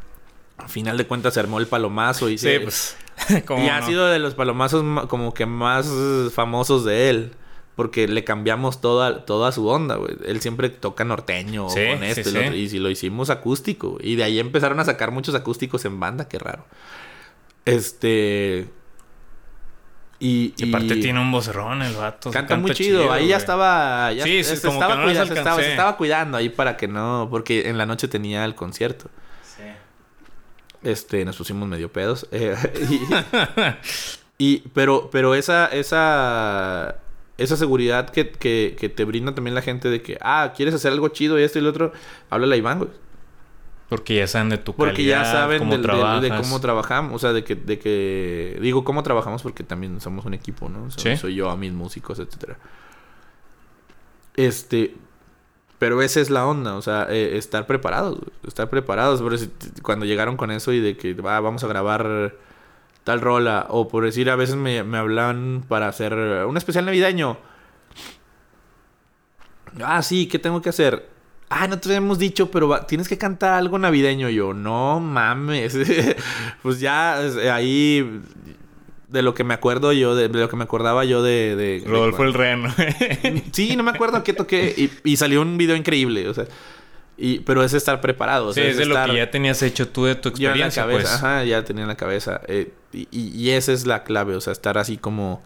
Al 0.59 0.69
final 0.69 0.99
de 0.99 1.07
cuentas 1.07 1.35
se 1.35 1.41
armó 1.41 1.59
el 1.59 1.67
palomazo 1.67 2.29
y 2.29 2.39
Sí, 2.39 2.59
pues. 2.63 2.97
y 3.59 3.69
ha 3.69 3.83
sido 3.83 4.07
de 4.07 4.19
los 4.19 4.35
palomazos 4.35 4.85
como 5.09 5.35
que 5.35 5.47
más 5.47 5.91
famosos 6.35 6.85
de 6.85 7.11
él. 7.11 7.33
Porque 7.77 8.09
le 8.09 8.25
cambiamos 8.25 8.81
toda, 8.81 9.25
toda 9.25 9.53
su 9.53 9.69
onda, 9.69 9.95
güey. 9.95 10.17
Él 10.27 10.41
siempre 10.41 10.69
toca 10.69 11.05
norteño 11.05 11.69
con 11.69 12.03
esto 12.03 12.29
y, 12.29 12.33
lo 12.33 12.41
otro, 12.41 12.55
y 12.57 12.69
si 12.69 12.81
lo 12.81 12.91
hicimos 12.91 13.31
acústico. 13.31 13.99
Y 14.01 14.17
de 14.17 14.25
ahí 14.25 14.41
empezaron 14.41 14.81
a 14.81 14.85
sacar 14.85 15.13
muchos 15.13 15.37
acústicos 15.37 15.85
en 15.85 16.01
banda, 16.01 16.27
qué 16.27 16.41
raro. 16.41 16.67
Este. 17.65 18.69
Y, 20.19 20.55
y, 20.57 20.69
aparte 20.69 20.97
tiene 20.97 21.21
un 21.21 21.31
vocerrón 21.31 21.83
el 21.83 21.95
vato. 21.95 22.33
Canta, 22.33 22.57
muy 22.57 22.73
chido. 22.73 23.13
ahí 23.13 23.29
ya 23.29 23.37
estaba. 23.37 24.13
Ya 24.13 24.25
sí, 24.25 24.43
se, 24.43 24.55
estaba 24.55 25.05
cuidando, 25.05 25.27
se, 25.27 25.39
estaba, 25.39 25.63
se, 25.63 25.71
estaba, 25.71 25.97
cuidando 25.97 26.37
ahí 26.37 26.49
para 26.49 26.77
que 26.77 26.89
no. 26.89 27.29
Porque 27.31 27.69
en 27.69 27.79
la 27.79 27.87
noche 27.87 28.09
tenía 28.09 28.45
el 28.45 28.57
concierto. 28.57 29.09
Este, 30.83 31.25
nos 31.25 31.37
pusimos 31.37 31.69
medio 31.69 31.93
pedos. 31.93 32.27
Eh, 32.31 32.57
y, 34.39 34.45
y, 34.55 34.59
pero, 34.75 35.09
pero 35.11 35.35
esa, 35.35 35.67
esa 35.67 37.01
esa 37.39 37.57
seguridad 37.57 38.11
que, 38.11 38.33
que, 38.33 38.89
te 38.89 39.05
brinda 39.05 39.33
también 39.33 39.55
la 39.55 39.63
gente 39.63 39.89
de 39.89 40.03
que, 40.03 40.19
ah, 40.21 40.53
quieres 40.57 40.75
hacer 40.75 40.93
algo 40.93 41.09
chido 41.09 41.39
y 41.39 41.45
esto 41.45 41.61
y 41.61 41.63
lo 41.63 41.71
otro, 41.71 41.93
háblale 42.31 42.57
a 42.57 42.59
Iván, 42.59 42.79
güey. 42.79 42.91
Porque 43.89 44.17
ya 44.17 44.27
saben 44.27 44.51
de 44.51 44.59
tu 44.59 44.75
Porque 44.75 45.05
ya 45.05 45.25
saben 45.25 45.61
cómo 45.61 45.79
de, 46.21 46.29
cómo 46.29 46.61
trabajamos. 46.61 47.15
O 47.15 47.19
sea, 47.19 47.33
de 47.33 47.43
que, 47.43 47.55
de 47.55 47.79
que... 47.79 48.59
Digo, 48.61 48.85
cómo 48.85 49.03
trabajamos 49.03 49.43
porque 49.43 49.65
también 49.65 49.99
somos 50.01 50.27
un 50.27 50.35
equipo, 50.35 50.69
¿no? 50.69 50.91
¿Sí? 50.91 51.17
Soy 51.17 51.37
yo 51.37 51.49
a 51.49 51.57
mis 51.57 51.73
músicos, 51.73 52.19
etcétera. 52.19 52.59
Este... 54.37 54.95
Pero 55.79 56.03
esa 56.03 56.21
es 56.21 56.31
la 56.31 56.47
onda, 56.47 56.75
o 56.75 56.83
sea, 56.83 57.07
eh, 57.09 57.37
estar 57.37 57.67
preparados, 57.67 58.19
estar 58.47 58.69
preparados. 58.69 59.23
Pero 59.23 59.37
cuando 59.83 60.07
llegaron 60.07 60.37
con 60.37 60.51
eso 60.51 60.73
y 60.73 60.81
de 60.81 60.97
que 60.97 61.15
va, 61.15 61.39
vamos 61.41 61.63
a 61.63 61.69
grabar 61.69 62.35
tal 63.05 63.21
rola. 63.21 63.67
O 63.71 63.89
por 63.89 64.05
decir, 64.05 64.29
a 64.31 64.37
veces 64.37 64.57
me, 64.57 64.83
me 64.83 64.99
hablan 64.99 65.65
para 65.69 65.89
hacer 65.89 66.15
un 66.15 66.57
especial 66.57 66.85
navideño. 66.85 67.39
Ah, 69.83 70.03
sí, 70.03 70.27
¿qué 70.27 70.39
tengo 70.39 70.61
que 70.63 70.71
hacer? 70.71 71.09
Ah, 71.51 71.67
no 71.67 71.79
te 71.79 71.95
hemos 71.95 72.19
dicho, 72.19 72.51
pero 72.51 72.81
tienes 72.87 73.09
que 73.09 73.17
cantar 73.17 73.55
algo 73.55 73.79
navideño. 73.79 74.29
Yo, 74.29 74.53
no 74.53 75.01
mames. 75.01 75.77
pues 76.63 76.81
ya 76.81 77.17
ahí 77.53 78.23
de 79.09 79.23
lo 79.23 79.35
que 79.35 79.45
me 79.45 79.55
acuerdo 79.55 79.93
yo, 79.93 80.15
de, 80.15 80.29
lo 80.29 80.49
que 80.49 80.57
me 80.57 80.65
acordaba 80.65 81.05
yo 81.05 81.23
de... 81.23 81.57
de 81.57 81.83
Rodolfo 81.87 82.25
el 82.25 82.35
Reno. 82.35 82.75
sí, 83.53 83.75
no 83.77 83.83
me 83.83 83.91
acuerdo 83.91 84.23
qué 84.23 84.33
toqué. 84.33 84.75
Y, 84.77 84.91
y, 85.11 85.17
salió 85.17 85.41
un 85.43 85.57
video 85.57 85.77
increíble. 85.77 86.29
O 86.29 86.35
sea, 86.35 86.45
y, 87.17 87.41
pero 87.41 87.65
es 87.65 87.75
estar 87.75 88.01
preparado. 88.01 88.53
Sí, 88.53 88.61
es, 88.61 88.77
de 88.77 88.87
lo 88.87 88.95
que 89.07 89.17
ya 89.17 89.31
tenías 89.31 89.63
hecho 89.63 89.89
tú 89.89 90.05
de 90.05 90.15
tu 90.15 90.29
experiencia. 90.29 90.83
cabeza, 90.83 91.03
pues. 91.11 91.15
Ajá, 91.15 91.45
ya 91.45 91.65
tenía 91.65 91.83
en 91.83 91.89
la 91.89 91.97
cabeza. 91.97 92.41
Eh, 92.47 92.71
y, 92.93 93.09
y, 93.11 93.51
esa 93.51 93.73
es 93.73 93.87
la 93.87 94.05
clave, 94.05 94.37
o 94.37 94.41
sea, 94.41 94.53
estar 94.53 94.79
así 94.79 94.97
como 94.99 95.43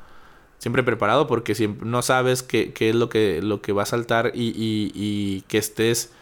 siempre 0.59 0.85
preparado 0.85 1.27
porque 1.27 1.57
siempre, 1.57 1.89
no 1.89 2.03
sabes 2.03 2.45
qué, 2.45 2.73
qué 2.73 2.91
es 2.91 2.95
lo 2.95 3.09
que, 3.09 3.41
lo 3.43 3.61
que 3.61 3.73
va 3.73 3.83
a 3.83 3.87
saltar 3.87 4.31
y, 4.33 4.53
y, 4.55 5.41
que 5.49 5.59
estés 5.59 6.13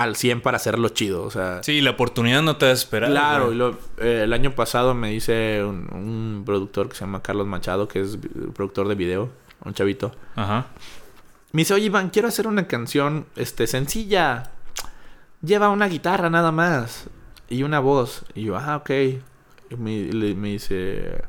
al 0.00 0.16
100 0.16 0.40
para 0.40 0.56
hacerlo 0.56 0.88
chido, 0.88 1.24
o 1.24 1.30
sea... 1.30 1.62
Sí, 1.62 1.82
la 1.82 1.90
oportunidad 1.90 2.40
no 2.40 2.56
te 2.56 2.64
va 2.64 2.70
a 2.70 2.74
esperar. 2.74 3.10
Claro, 3.10 3.78
eh, 3.98 4.22
el 4.24 4.32
año 4.32 4.54
pasado 4.54 4.94
me 4.94 5.10
dice 5.10 5.62
un, 5.62 5.92
un, 5.92 6.42
productor 6.46 6.88
que 6.88 6.94
se 6.94 7.00
llama 7.02 7.22
Carlos 7.22 7.46
Machado, 7.46 7.86
que 7.86 8.00
es 8.00 8.18
productor 8.54 8.88
de 8.88 8.94
video, 8.94 9.28
un 9.62 9.74
chavito. 9.74 10.12
Ajá. 10.36 10.68
Me 11.52 11.60
dice, 11.60 11.74
oye 11.74 11.84
Iván, 11.84 12.08
quiero 12.08 12.28
hacer 12.28 12.46
una 12.46 12.66
canción 12.66 13.26
este, 13.36 13.66
sencilla. 13.66 14.44
Lleva 15.42 15.68
una 15.68 15.86
guitarra 15.86 16.30
nada 16.30 16.50
más. 16.50 17.08
Y 17.50 17.62
una 17.62 17.78
voz. 17.78 18.24
Y 18.34 18.44
yo, 18.44 18.56
ah, 18.56 18.76
ok. 18.76 18.90
Y 19.70 19.76
me, 19.76 20.34
me 20.34 20.48
dice, 20.48 21.24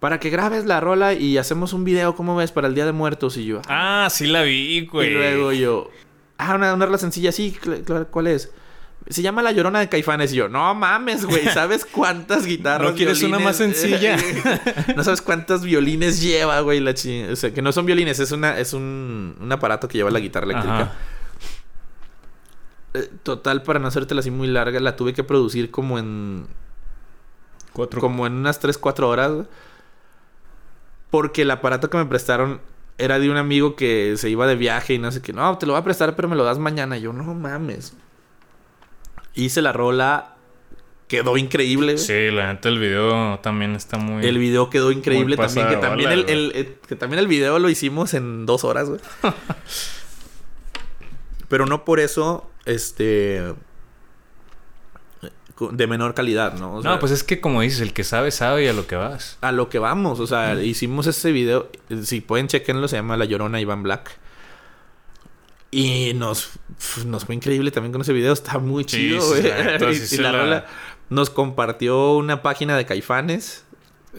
para 0.00 0.18
que 0.18 0.28
grabes 0.28 0.66
la 0.66 0.80
rola 0.80 1.14
y 1.14 1.38
hacemos 1.38 1.72
un 1.72 1.84
video, 1.84 2.16
¿cómo 2.16 2.34
ves? 2.34 2.50
Para 2.50 2.66
el 2.66 2.74
Día 2.74 2.84
de 2.84 2.92
Muertos. 2.92 3.36
Y 3.36 3.44
yo, 3.44 3.62
ah, 3.68 4.08
sí 4.10 4.26
la 4.26 4.42
vi, 4.42 4.86
güey. 4.86 5.10
Y 5.10 5.14
luego 5.14 5.52
yo, 5.52 5.88
ah, 6.38 6.54
una, 6.54 6.74
una 6.74 6.86
rola 6.86 6.98
sencilla, 6.98 7.32
sí, 7.32 7.56
¿cuál 8.10 8.26
es? 8.26 8.50
Se 9.08 9.22
llama 9.22 9.42
La 9.42 9.52
Llorona 9.52 9.78
de 9.78 9.88
Caifanes. 9.88 10.32
Y 10.32 10.36
yo, 10.36 10.48
no 10.48 10.74
mames, 10.74 11.24
güey. 11.24 11.44
¿Sabes 11.54 11.84
cuántas 11.84 12.44
guitarras? 12.44 12.90
¿No 12.90 12.96
quieres 12.96 13.22
una 13.22 13.38
más 13.38 13.56
sencilla? 13.56 14.16
no 14.96 15.04
sabes 15.04 15.22
cuántos 15.22 15.62
violines 15.62 16.20
lleva, 16.20 16.60
güey. 16.60 16.80
La 16.80 16.90
O 16.90 17.36
sea, 17.36 17.54
que 17.54 17.62
no 17.62 17.72
son 17.72 17.86
violines, 17.86 18.18
es 18.18 18.32
una, 18.32 18.58
es 18.58 18.72
un, 18.72 19.36
un 19.40 19.52
aparato 19.52 19.86
que 19.86 19.98
lleva 19.98 20.10
la 20.10 20.18
guitarra 20.18 20.46
eléctrica. 20.46 20.92
Eh, 22.94 23.10
total, 23.22 23.62
para 23.62 23.78
no 23.78 23.88
hacértela 23.88 24.20
así 24.20 24.30
muy 24.30 24.48
larga, 24.48 24.80
la 24.80 24.96
tuve 24.96 25.12
que 25.12 25.22
producir 25.22 25.70
como 25.70 25.98
en. 25.98 26.46
Cuatro. 27.72 28.00
Como 28.00 28.26
en 28.26 28.32
unas 28.32 28.58
3, 28.58 28.76
4 28.78 29.08
horas. 29.08 29.32
Porque 31.10 31.42
el 31.42 31.50
aparato 31.50 31.90
que 31.90 31.98
me 31.98 32.06
prestaron 32.06 32.60
era 32.98 33.18
de 33.18 33.30
un 33.30 33.36
amigo 33.36 33.76
que 33.76 34.14
se 34.16 34.30
iba 34.30 34.46
de 34.46 34.56
viaje 34.56 34.94
y 34.94 34.98
no 34.98 35.12
sé 35.12 35.20
qué. 35.20 35.32
No, 35.32 35.58
te 35.58 35.66
lo 35.66 35.72
voy 35.72 35.80
a 35.80 35.84
prestar, 35.84 36.16
pero 36.16 36.28
me 36.28 36.36
lo 36.36 36.44
das 36.44 36.58
mañana. 36.58 36.96
Y 36.96 37.02
yo, 37.02 37.12
no 37.12 37.22
mames. 37.34 37.94
Hice 39.34 39.62
la 39.62 39.72
rola. 39.72 40.36
Quedó 41.08 41.36
increíble. 41.36 41.98
Sí, 41.98 42.30
la 42.32 42.52
neta 42.52 42.68
el 42.68 42.80
video 42.80 43.38
también 43.38 43.76
está 43.76 43.96
muy... 43.96 44.26
El 44.26 44.38
video 44.38 44.70
quedó 44.70 44.90
increíble 44.90 45.36
también. 45.36 45.68
Que 45.68 45.76
también 45.76 46.10
el, 46.10 46.52
eh, 46.54 46.78
que 46.88 46.96
también 46.96 47.20
el 47.20 47.28
video 47.28 47.58
lo 47.60 47.68
hicimos 47.68 48.12
en 48.14 48.44
dos 48.44 48.64
horas, 48.64 48.88
güey. 48.88 49.00
Pero 51.48 51.66
no 51.66 51.84
por 51.84 52.00
eso, 52.00 52.50
este... 52.64 53.54
De 55.58 55.86
menor 55.86 56.12
calidad, 56.12 56.58
¿no? 56.58 56.82
no, 56.82 56.98
pues 56.98 57.12
es 57.12 57.24
que 57.24 57.40
como 57.40 57.62
dices, 57.62 57.80
el 57.80 57.94
que 57.94 58.04
sabe, 58.04 58.30
sabe 58.30 58.64
y 58.64 58.68
a 58.68 58.74
lo 58.74 58.86
que 58.86 58.96
vas. 58.96 59.38
A 59.40 59.52
lo 59.52 59.70
que 59.70 59.78
vamos. 59.78 60.20
O 60.20 60.26
sea, 60.26 60.62
hicimos 60.62 61.06
ese 61.06 61.32
video. 61.32 61.70
Si 62.02 62.20
pueden 62.20 62.46
chequenlo, 62.48 62.88
se 62.88 62.96
llama 62.96 63.16
La 63.16 63.24
Llorona 63.24 63.60
Iván 63.60 63.82
Black. 63.82 64.18
Y 65.70 66.12
nos, 66.14 66.50
nos 67.06 67.24
fue 67.24 67.34
increíble 67.34 67.70
también 67.70 67.92
con 67.92 68.02
ese 68.02 68.12
video. 68.12 68.32
Está 68.32 68.58
muy 68.58 68.84
chido, 68.84 69.26
güey. 69.26 69.46
y, 69.46 70.16
la, 70.18 70.32
rola 70.32 70.66
nos 71.08 71.30
compartió 71.30 72.16
una 72.16 72.42
página 72.42 72.76
de 72.76 72.84
Caifanes. 72.84 73.64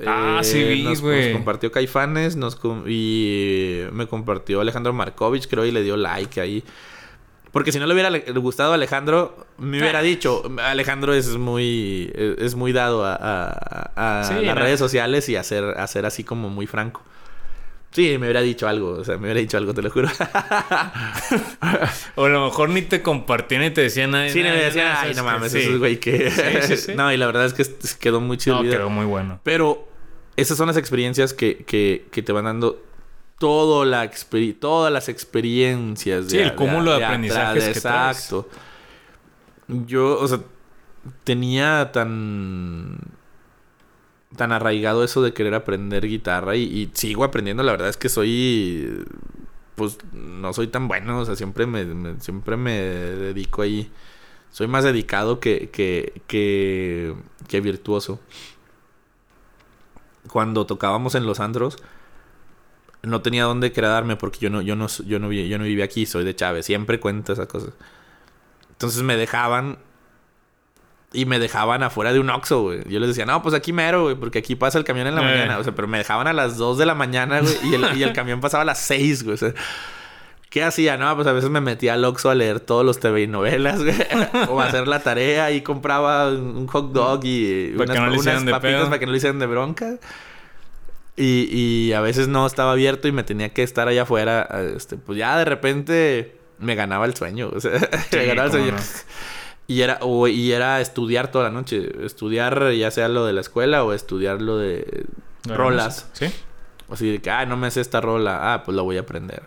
Ah, 0.06 0.42
sí, 0.44 0.60
eh, 0.60 0.82
nos, 0.84 1.02
nos, 1.02 1.28
compartió 1.34 1.72
Caifanes 1.72 2.36
nos 2.36 2.60
y 2.86 3.82
me 3.92 4.06
compartió 4.06 4.62
Alejandro 4.62 4.94
Markovich, 4.94 5.48
creo, 5.48 5.66
y 5.66 5.72
le 5.72 5.82
dio 5.82 5.98
like 5.98 6.40
ahí. 6.40 6.64
Porque 7.52 7.72
si 7.72 7.80
no 7.80 7.88
le 7.88 7.94
hubiera 7.94 8.11
gustado 8.40 8.72
a 8.72 8.76
Alejandro, 8.76 9.48
me 9.57 9.80
hubiera 9.80 10.02
dicho, 10.02 10.44
Alejandro 10.61 11.14
es 11.14 11.38
muy 11.38 12.11
es 12.15 12.56
muy 12.56 12.74
dado 12.74 13.06
a, 13.06 13.15
a, 13.15 14.41
las 14.41 14.57
redes 14.57 14.80
sociales 14.80 15.30
y 15.30 15.36
a 15.36 15.44
ser, 15.44 15.64
a 15.64 15.88
ser 15.88 16.06
así 16.06 16.24
como 16.24 16.49
muy 16.49 16.68
franco. 16.68 17.03
Sí, 17.91 18.18
me 18.19 18.28
hubiera 18.28 18.41
dicho 18.41 18.68
algo, 18.68 18.91
o 18.91 19.03
sea, 19.03 19.18
me 19.18 19.24
hubiera 19.24 19.40
dicho 19.40 19.57
algo, 19.57 19.74
te 19.74 19.82
lo 19.82 19.90
juro. 19.90 20.07
o 22.15 22.26
a 22.26 22.30
lo 22.30 22.45
mejor 22.45 22.69
ni 22.69 22.84
te 22.84 23.02
compartían 23.02 23.61
ni 23.61 23.72
te 23.72 23.82
decían 23.82 24.11
nada. 24.11 24.30
Sí, 24.30 24.44
me 24.44 24.52
decían, 24.52 24.94
ay, 24.98 25.14
no 25.15 25.24
mames, 25.24 25.53
eso 25.53 25.72
es 25.72 25.80
güey 25.80 25.99
que... 25.99 26.30
Sí, 26.30 26.41
sí, 26.61 26.78
sí. 26.78 26.91
no, 26.95 27.11
y 27.11 27.18
la 27.18 27.26
verdad 27.26 27.45
es 27.45 27.53
que 27.53 27.65
quedó 27.98 28.22
muy 28.22 28.38
chido. 28.38 28.61
No, 28.61 28.69
quedó 28.69 28.90
muy 28.90 29.06
bueno. 29.06 29.40
Pero 29.44 29.88
esas 30.36 30.57
son 30.57 30.68
las 30.68 30.78
experiencias 30.78 31.34
que, 31.34 31.64
que, 31.65 32.06
que 32.11 32.22
te 32.22 32.32
van 32.34 32.45
dando 32.45 32.84
todo 33.38 33.86
la 33.86 34.10
todas 34.60 34.92
las 34.92 35.10
experiencias. 35.10 36.26
De, 36.26 36.30
sí, 36.30 36.38
el 36.38 36.56
cúmulo 36.56 36.94
de, 36.94 37.00
de 37.00 37.06
aprendizajes 37.06 37.64
que 37.64 37.72
Exacto. 37.72 38.50
Yo, 39.68 40.20
o 40.20 40.28
sea, 40.28 40.40
tenía 41.24 41.92
tan 41.92 42.98
tan 44.36 44.52
arraigado 44.52 45.04
eso 45.04 45.22
de 45.22 45.34
querer 45.34 45.54
aprender 45.54 46.08
guitarra 46.08 46.56
y, 46.56 46.90
sigo 46.94 47.24
aprendiendo. 47.24 47.64
La 47.64 47.72
verdad 47.72 47.90
es 47.90 47.98
que 47.98 48.10
soy, 48.10 49.06
pues, 49.76 49.98
no 50.14 50.54
soy 50.54 50.68
tan 50.68 50.88
bueno. 50.88 51.20
O 51.20 51.26
sea, 51.26 51.36
siempre 51.36 51.66
me, 51.66 52.20
siempre 52.20 52.58
me 52.58 52.72
dedico 52.72 53.62
ahí. 53.62 53.92
Soy 54.52 54.68
más 54.68 54.84
dedicado 54.84 55.40
que, 55.40 55.70
que, 55.70 56.22
que, 56.28 57.16
que 57.48 57.62
virtuoso. 57.62 58.20
Cuando 60.30 60.66
tocábamos 60.66 61.16
en 61.16 61.26
los 61.26 61.40
andros, 61.40 61.78
no 63.08 63.22
tenía 63.22 63.44
dónde 63.44 63.72
quedarme 63.72 64.16
porque 64.16 64.40
yo 64.40 64.50
no, 64.50 64.62
yo 64.62 64.76
no, 64.76 64.88
yo 64.88 65.20
no, 65.20 65.32
yo 65.32 65.58
no 65.58 65.64
vivía 65.64 65.86
aquí, 65.86 66.06
soy 66.06 66.24
de 66.24 66.36
Chávez. 66.36 66.66
Siempre 66.66 67.00
cuento 67.00 67.34
esas 67.34 67.48
cosas. 67.48 67.72
Entonces 68.70 69.02
me 69.04 69.18
dejaban 69.18 69.80
y 71.14 71.26
me 71.26 71.40
dejaban 71.40 71.84
afuera 71.84 72.12
de 72.12 72.20
un 72.20 72.30
Oxxo, 72.30 72.62
güey. 72.64 72.84
Yo 72.90 73.00
les 73.00 73.10
decía, 73.10 73.26
no, 73.26 73.42
pues 73.42 73.56
aquí 73.56 73.72
mero, 73.72 74.04
güey, 74.04 74.16
porque 74.16 74.40
aquí 74.40 74.56
pasa 74.56 74.78
el 74.78 74.84
camión 74.84 75.08
en 75.08 75.16
la 75.16 75.22
eh. 75.22 75.26
mañana. 75.26 75.58
O 75.58 75.64
sea, 75.64 75.74
pero 75.74 75.88
me 75.88 75.98
dejaban 75.98 76.28
a 76.28 76.34
las 76.34 76.58
2 76.58 76.78
de 76.78 76.86
la 76.86 76.96
mañana, 76.96 77.40
güey, 77.40 77.56
y 77.64 77.74
el, 77.76 77.98
y 77.98 78.04
el 78.04 78.14
camión 78.14 78.42
pasaba 78.42 78.64
a 78.64 78.66
las 78.66 78.80
6, 78.80 79.24
güey. 79.24 79.36
O 79.36 79.38
sea, 79.38 79.54
¿qué 80.50 80.64
hacía? 80.64 80.98
No, 80.98 81.16
pues 81.16 81.28
a 81.28 81.32
veces 81.32 81.50
me 81.50 81.62
metía 81.62 81.94
al 81.94 82.04
Oxxo 82.04 82.30
a 82.30 82.36
leer 82.36 82.60
todos 82.60 82.86
los 82.86 83.00
TV 83.00 83.24
y 83.24 83.28
novelas, 83.28 83.82
güey. 83.82 83.96
o 84.50 84.60
a 84.60 84.66
hacer 84.66 84.88
la 84.88 85.00
tarea 85.00 85.52
y 85.52 85.62
compraba 85.62 86.30
un 86.30 86.68
hot 86.68 86.92
dog 86.92 87.24
y 87.24 87.74
unas, 87.74 88.44
papitas 88.44 88.86
para 88.86 89.00
que 89.00 89.06
no 89.06 89.12
le 89.12 89.18
hicieran 89.18 89.40
de 89.40 89.46
bronca. 89.46 89.98
Y, 91.18 91.49
y 91.52 91.94
a 91.94 92.02
veces 92.02 92.27
no 92.27 92.45
estaba 92.45 92.73
abierto 92.73 93.07
y 93.07 93.11
me 93.11 93.23
tenía 93.23 93.49
que 93.49 93.64
estar 93.64 93.88
allá 93.88 94.03
afuera. 94.03 94.48
Este, 94.76 94.98
pues 94.98 95.18
ya 95.18 95.38
de 95.38 95.45
repente 95.45 96.38
me 96.60 96.76
ganaba 96.76 97.06
el 97.06 97.15
sueño. 97.15 97.49
O 97.53 97.60
sea, 97.60 97.72
me 98.11 98.26
ganaba 98.26 98.45
el 98.48 98.52
sueño. 98.52 98.76
Y 99.69 99.81
era, 99.81 99.98
o, 99.99 100.30
y 100.30 100.53
era 100.53 100.80
estudiar 100.80 101.30
toda 101.30 101.44
la 101.44 101.52
noche. 101.52 101.91
Estudiar 102.06 102.72
ya 102.72 102.89
sea 102.89 103.10
lo 103.10 103.26
de 103.26 103.34
la 103.34 103.41
escuela 103.41 103.84
o 103.84 103.91
estudiar 103.91 104.41
lo 104.41 104.57
de 104.57 105.06
rolas. 105.44 106.10
Sí. 106.14 106.27
Así 106.89 107.11
de 107.11 107.19
que, 107.19 107.30
ah, 107.30 107.45
no 107.45 107.57
me 107.57 107.69
sé 107.69 107.81
esta 107.81 107.99
rola. 107.99 108.53
Ah, 108.53 108.64
pues 108.64 108.77
la 108.77 108.81
voy 108.81 108.95
a 108.95 109.02
aprender. 109.02 109.44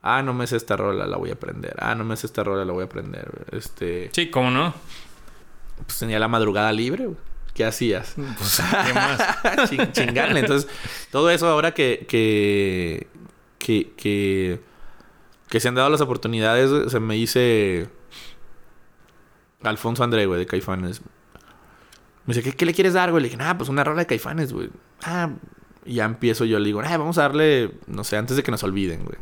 Ah, 0.00 0.22
no 0.22 0.32
me 0.32 0.46
sé 0.46 0.56
esta 0.56 0.76
rola, 0.76 1.06
la 1.06 1.16
voy 1.16 1.30
a 1.30 1.32
aprender. 1.32 1.74
Ah, 1.80 1.96
no 1.96 2.04
me 2.04 2.16
sé 2.16 2.26
esta 2.26 2.44
rola, 2.44 2.64
la 2.64 2.72
voy 2.72 2.82
a 2.82 2.86
aprender. 2.86 3.46
Este... 3.50 4.10
Sí, 4.12 4.30
¿cómo 4.30 4.50
no? 4.50 4.72
Pues 5.84 5.98
tenía 5.98 6.20
la 6.20 6.28
madrugada 6.28 6.72
libre, 6.72 7.08
¿Qué 7.58 7.64
hacías? 7.64 8.14
Pues, 8.38 8.62
¿qué 8.86 8.94
más? 8.94 9.92
chingarle. 9.92 10.38
Entonces, 10.38 10.70
todo 11.10 11.28
eso 11.28 11.48
ahora 11.48 11.74
que, 11.74 12.06
que, 12.08 13.08
que, 13.58 13.92
que, 13.96 14.60
que 15.48 15.58
se 15.58 15.66
han 15.66 15.74
dado 15.74 15.90
las 15.90 16.00
oportunidades, 16.00 16.92
se 16.92 17.00
me 17.00 17.16
dice 17.16 17.88
Alfonso 19.64 20.04
André, 20.04 20.26
güey, 20.26 20.38
de 20.38 20.46
Caifanes. 20.46 21.02
Me 22.26 22.34
dice, 22.34 22.54
¿qué, 22.54 22.64
le 22.64 22.72
quieres 22.72 22.92
dar, 22.92 23.10
güey? 23.10 23.24
Le 23.24 23.28
dije, 23.28 23.42
ah, 23.42 23.58
pues 23.58 23.68
una 23.68 23.82
rola 23.82 24.02
de 24.02 24.06
Caifanes, 24.06 24.52
güey. 24.52 24.70
Ah, 25.02 25.30
y 25.84 25.94
ya 25.94 26.04
empiezo 26.04 26.44
yo, 26.44 26.60
le 26.60 26.66
digo, 26.66 26.80
ah, 26.80 26.96
vamos 26.96 27.18
a 27.18 27.22
darle, 27.22 27.72
no 27.88 28.04
sé, 28.04 28.18
antes 28.18 28.36
de 28.36 28.44
que 28.44 28.52
nos 28.52 28.62
olviden, 28.62 29.02
güey. 29.02 29.18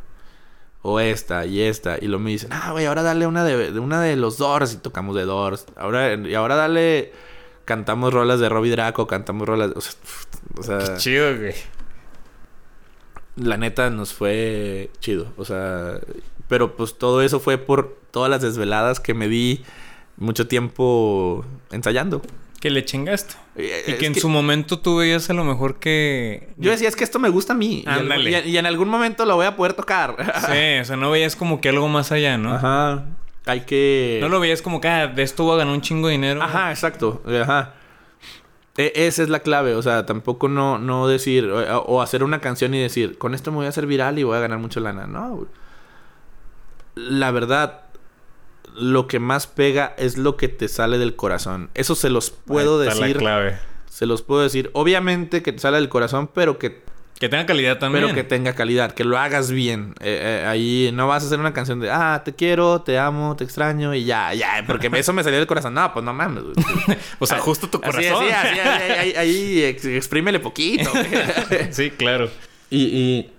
O 0.82 1.00
esta 1.00 1.46
y 1.46 1.62
esta. 1.62 1.96
Y 1.98 2.06
luego 2.06 2.22
me 2.22 2.32
dicen, 2.32 2.52
ah, 2.52 2.72
güey, 2.72 2.84
ahora 2.84 3.02
dale 3.02 3.26
una 3.26 3.44
de, 3.44 3.80
una 3.80 4.02
de 4.02 4.14
los 4.14 4.36
Doors 4.36 4.74
y 4.74 4.76
tocamos 4.76 5.16
de 5.16 5.24
Doors. 5.24 5.64
Ahora, 5.74 6.12
y 6.12 6.34
ahora 6.34 6.54
dale, 6.54 7.14
cantamos 7.66 8.14
rolas 8.14 8.40
de 8.40 8.48
Robbie 8.48 8.70
Draco, 8.70 9.06
cantamos 9.06 9.46
rolas, 9.46 9.72
o 9.74 9.80
sea, 9.82 9.92
o 10.56 10.62
sea 10.62 10.78
Qué 10.78 10.96
chido, 10.96 11.36
güey. 11.36 11.54
La 13.36 13.58
neta 13.58 13.90
nos 13.90 14.14
fue 14.14 14.88
chido, 15.00 15.30
o 15.36 15.44
sea, 15.44 16.00
pero 16.48 16.76
pues 16.76 16.96
todo 16.96 17.20
eso 17.20 17.38
fue 17.38 17.58
por 17.58 17.98
todas 18.10 18.30
las 18.30 18.40
desveladas 18.40 18.98
que 18.98 19.12
me 19.12 19.28
di 19.28 19.62
mucho 20.16 20.46
tiempo 20.46 21.44
ensayando. 21.70 22.22
Que 22.60 22.70
le 22.70 22.84
chingaste. 22.84 23.34
Eh, 23.56 23.84
y 23.88 23.92
que 23.94 24.06
en 24.06 24.14
su 24.14 24.30
momento 24.30 24.78
tú 24.78 24.96
veías 24.96 25.28
a 25.28 25.34
lo 25.34 25.44
mejor 25.44 25.78
que... 25.78 26.48
Yo 26.56 26.70
decía, 26.70 26.88
es 26.88 26.96
que 26.96 27.04
esto 27.04 27.18
me 27.18 27.28
gusta 27.28 27.52
a 27.52 27.56
mí. 27.56 27.84
Y, 28.46 28.56
en 28.56 28.64
algún 28.64 28.88
momento 28.88 29.26
lo 29.26 29.36
voy 29.36 29.44
a 29.44 29.56
poder 29.56 29.74
tocar. 29.74 30.16
sí, 30.46 30.78
o 30.80 30.84
sea, 30.84 30.96
no 30.96 31.10
veías 31.10 31.36
como 31.36 31.60
que 31.60 31.68
algo 31.68 31.88
más 31.88 32.12
allá, 32.12 32.38
¿no? 32.38 32.54
Ajá. 32.54 33.04
Hay 33.46 33.60
que... 33.60 34.18
No 34.20 34.28
lo 34.28 34.40
veías 34.40 34.60
como 34.60 34.80
que 34.80 34.88
ah, 34.88 35.06
de 35.06 35.22
esto 35.22 35.44
voy 35.44 35.54
a 35.54 35.58
ganar 35.58 35.74
un 35.74 35.80
chingo 35.80 36.08
de 36.08 36.12
dinero. 36.12 36.42
Ajá, 36.42 36.70
exacto. 36.70 37.22
Ajá. 37.26 37.74
E, 38.76 38.92
esa 38.94 39.22
es 39.22 39.28
la 39.28 39.40
clave. 39.40 39.74
O 39.74 39.82
sea, 39.82 40.04
tampoco 40.04 40.48
no, 40.48 40.78
no 40.78 41.08
decir... 41.08 41.46
O, 41.46 41.78
o, 41.82 42.02
hacer 42.02 42.22
una 42.22 42.40
canción 42.40 42.74
y 42.74 42.80
decir, 42.80 43.18
con 43.18 43.34
esto 43.34 43.50
me 43.50 43.58
voy 43.58 43.66
a 43.66 43.70
hacer 43.70 43.86
viral 43.86 44.18
y 44.18 44.24
voy 44.24 44.36
a 44.36 44.40
ganar 44.40 44.58
mucho 44.58 44.80
lana. 44.80 45.06
No, 45.06 45.46
La 46.94 47.30
verdad 47.30 47.86
lo 48.76 49.06
que 49.06 49.18
más 49.18 49.46
pega 49.46 49.94
es 49.96 50.18
lo 50.18 50.36
que 50.36 50.48
te 50.48 50.68
sale 50.68 50.98
del 50.98 51.16
corazón. 51.16 51.70
Eso 51.74 51.94
se 51.94 52.10
los 52.10 52.30
puedo 52.30 52.78
decir. 52.78 53.16
La 53.16 53.18
clave. 53.18 53.58
Se 53.88 54.06
los 54.06 54.22
puedo 54.22 54.42
decir. 54.42 54.70
Obviamente 54.74 55.42
que 55.42 55.52
te 55.52 55.58
sale 55.58 55.78
del 55.78 55.88
corazón, 55.88 56.28
pero 56.32 56.58
que 56.58 56.82
que 57.18 57.28
tenga 57.30 57.46
calidad 57.46 57.78
también. 57.78 58.04
Pero 58.04 58.14
que 58.14 58.24
tenga 58.24 58.54
calidad, 58.54 58.92
que 58.92 59.04
lo 59.04 59.16
hagas 59.16 59.50
bien. 59.50 59.94
Eh, 60.00 60.42
eh, 60.42 60.46
ahí 60.46 60.90
no 60.92 61.08
vas 61.08 61.22
a 61.22 61.26
hacer 61.26 61.40
una 61.40 61.54
canción 61.54 61.80
de, 61.80 61.90
ah, 61.90 62.20
te 62.24 62.34
quiero, 62.34 62.82
te 62.82 62.98
amo, 62.98 63.34
te 63.36 63.44
extraño 63.44 63.94
y 63.94 64.04
ya, 64.04 64.34
ya, 64.34 64.62
porque 64.66 64.90
eso 64.92 65.12
me 65.14 65.22
salió 65.24 65.38
del 65.38 65.46
corazón. 65.46 65.72
No, 65.74 65.92
pues 65.92 66.04
no 66.04 66.12
mames. 66.12 66.44
o 67.18 67.26
sea, 67.26 67.38
justo 67.38 67.70
tu 67.70 67.80
corazón. 67.80 68.24
Así, 68.24 68.30
así, 68.30 68.60
ahí, 68.60 69.12
ahí, 69.16 69.62
exprímele 69.64 70.40
poquito. 70.40 70.90
sí, 71.70 71.90
claro. 71.90 72.30
Y, 72.68 73.32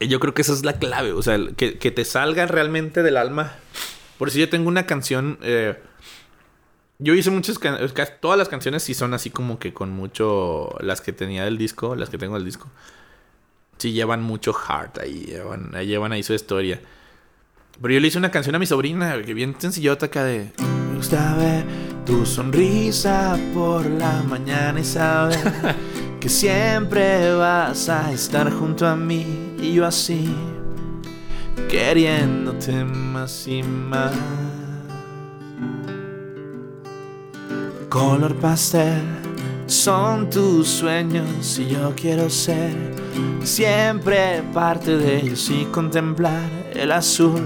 y, 0.00 0.08
yo 0.08 0.18
creo 0.18 0.34
que 0.34 0.42
esa 0.42 0.52
es 0.52 0.64
la 0.64 0.78
clave, 0.78 1.12
o 1.12 1.22
sea, 1.22 1.38
que, 1.56 1.72
te 1.72 2.04
salgan 2.04 2.48
realmente 2.48 3.02
del 3.02 3.16
alma. 3.16 3.54
Por 4.18 4.30
si 4.30 4.40
yo 4.40 4.48
tengo 4.48 4.68
una 4.68 4.86
canción, 4.86 5.38
eh, 5.42 5.76
yo 6.98 7.14
hice 7.14 7.30
muchas 7.30 7.58
canciones, 7.58 8.20
todas 8.20 8.38
las 8.38 8.48
canciones 8.48 8.82
sí 8.82 8.94
son 8.94 9.12
así 9.14 9.30
como 9.30 9.58
que 9.58 9.74
con 9.74 9.90
mucho, 9.90 10.74
las 10.80 11.00
que 11.00 11.12
tenía 11.12 11.44
del 11.44 11.58
disco, 11.58 11.94
las 11.94 12.08
que 12.08 12.18
tengo 12.18 12.34
del 12.34 12.44
disco, 12.44 12.68
sí 13.78 13.92
llevan 13.92 14.22
mucho 14.22 14.52
heart 14.52 14.98
ahí, 14.98 15.24
llevan, 15.26 15.70
llevan 15.72 16.12
ahí 16.12 16.22
su 16.22 16.32
historia. 16.32 16.80
Pero 17.80 17.92
yo 17.92 18.00
le 18.00 18.08
hice 18.08 18.18
una 18.18 18.30
canción 18.30 18.54
a 18.54 18.58
mi 18.58 18.66
sobrina, 18.66 19.20
que 19.22 19.34
bien 19.34 19.54
sencillota 19.58 20.06
acá 20.06 20.24
de... 20.24 20.52
Me 20.58 20.96
gusta 20.96 21.36
ver 21.36 21.64
tu 22.06 22.24
sonrisa 22.24 23.38
por 23.52 23.84
la 23.84 24.22
mañana 24.22 24.80
y 24.80 24.84
saber 24.84 25.74
que 26.20 26.28
siempre 26.30 27.34
vas 27.34 27.90
a 27.90 28.10
estar 28.12 28.50
junto 28.50 28.86
a 28.86 28.96
mí 28.96 29.56
y 29.60 29.74
yo 29.74 29.84
así, 29.84 30.34
queriéndote 31.68 32.84
más 32.84 33.46
y 33.46 33.62
más. 33.62 34.14
Color 37.96 38.34
pastel 38.34 39.02
son 39.66 40.28
tus 40.28 40.68
sueños 40.68 41.58
y 41.58 41.68
yo 41.68 41.94
quiero 41.96 42.28
ser 42.28 42.74
siempre 43.42 44.42
parte 44.52 44.98
de 44.98 45.16
ellos 45.16 45.48
y 45.48 45.64
contemplar 45.72 46.44
el 46.74 46.92
azul 46.92 47.40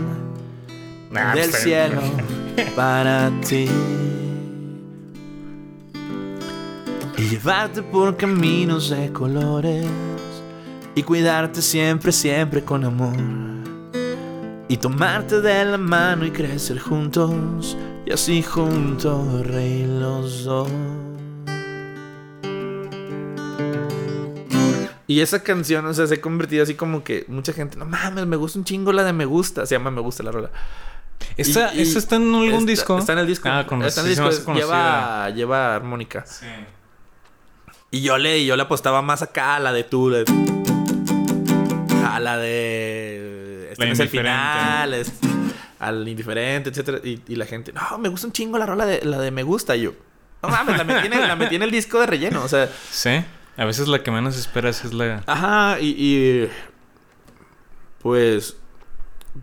del 1.36 1.52
cielo 1.52 2.01
para 2.74 3.31
ti. 3.47 3.68
Y 7.16 7.22
llevarte 7.28 7.81
por 7.85 8.16
caminos 8.16 8.90
de 8.90 9.12
colores 9.12 9.86
y 10.97 11.02
cuidarte 11.05 11.62
siempre, 11.62 12.10
siempre 12.10 12.64
con 12.64 12.85
amor. 12.85 13.14
Y 14.66 14.77
tomarte 14.78 15.40
de 15.40 15.64
la 15.64 15.78
mano 15.78 16.27
y 16.27 16.32
crecer 16.32 16.81
juntos 16.81 17.77
y 18.11 18.12
así 18.12 18.43
juntos 18.43 19.47
reír 19.47 19.87
los 19.87 20.43
dos. 20.43 20.69
Y 25.07 25.20
esa 25.20 25.45
canción, 25.45 25.87
o 25.87 25.95
sea, 25.95 26.09
se 26.09 26.15
ha 26.15 26.20
convertido 26.20 26.65
así 26.65 26.74
como 26.74 27.05
que 27.05 27.24
mucha 27.28 27.53
gente, 27.53 27.77
no 27.77 27.85
mames, 27.85 28.27
me 28.27 28.35
gusta 28.35 28.59
un 28.59 28.65
chingo 28.65 28.93
la 28.93 29.05
de 29.05 29.12
Me 29.12 29.27
Gusta. 29.27 29.65
Se 29.65 29.77
llama 29.77 29.93
Me 29.93 30.01
Gusta 30.01 30.24
la 30.24 30.32
rola. 30.32 30.51
¿Esta, 31.37 31.73
está 31.73 32.16
en 32.16 32.35
algún 32.35 32.66
disco? 32.66 32.99
Está 32.99 33.12
en 33.12 33.20
el 33.20 33.28
disco. 33.28 33.49
Ah, 33.49 33.65
con 33.65 33.81
está 33.85 34.01
en 34.01 34.09
el 34.09 34.16
disco. 34.16 34.55
Lleva, 34.55 35.31
lleva 35.31 35.77
armónica. 35.77 36.27
Sí. 36.27 36.47
Y 37.93 38.01
yo 38.01 38.19
le, 38.19 38.45
yo 38.45 38.57
le 38.57 38.62
apostaba 38.62 39.03
más 39.03 39.23
acá 39.23 39.55
a 39.55 39.61
la 39.61 39.73
de 39.73 39.85
tú. 39.85 40.12
a 42.05 42.19
la 42.19 42.39
de. 42.39 43.69
Este 43.70 43.87
no 43.87 43.93
es 43.93 44.01
el 44.01 44.09
final. 44.09 44.95
Al 45.81 46.07
indiferente, 46.07 46.70
etcétera. 46.70 47.01
Y, 47.02 47.35
la 47.35 47.47
gente, 47.47 47.73
no, 47.73 47.98
me 47.98 48.09
gusta 48.09 48.28
un 48.28 48.32
chingo 48.32 48.59
la 48.59 48.66
rola 48.66 48.86
de 48.86 49.05
la 49.05 49.19
de 49.19 49.32
me 49.32 49.43
gusta. 49.43 49.74
Y 49.74 49.82
yo, 49.82 49.94
no 50.43 50.48
mames, 50.48 50.78
la 50.78 50.85
metí, 50.85 51.07
en 51.09 51.12
el, 51.15 51.27
la 51.27 51.36
metí 51.36 51.57
en 51.57 51.62
el 51.62 51.70
disco 51.73 51.98
de 51.98 52.07
relleno. 52.07 52.44
O 52.44 52.48
sea. 52.48 52.70
Sí. 52.90 53.24
A 53.57 53.65
veces 53.65 53.89
la 53.89 54.02
que 54.02 54.11
menos 54.11 54.39
esperas 54.39 54.85
es 54.85 54.94
la... 54.94 55.23
Ajá, 55.27 55.81
y, 55.81 55.94
y 55.98 56.48
pues 58.01 58.57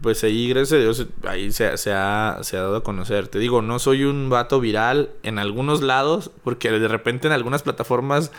pues 0.02 0.24
ahí, 0.24 0.50
gracias 0.50 0.74
a 0.74 0.82
Dios, 0.82 1.08
ahí 1.28 1.52
se, 1.52 1.78
se, 1.78 1.94
ha, 1.94 2.40
se 2.42 2.58
ha 2.58 2.62
dado 2.62 2.78
a 2.78 2.84
conocer. 2.84 3.28
Te 3.28 3.40
digo, 3.40 3.62
no 3.62 3.80
soy 3.80 4.04
un 4.04 4.30
vato 4.30 4.60
viral 4.60 5.10
en 5.24 5.40
algunos 5.40 5.82
lados, 5.82 6.32
porque 6.44 6.72
de 6.72 6.88
repente 6.88 7.28
en 7.28 7.34
algunas 7.34 7.64
plataformas 7.64 8.32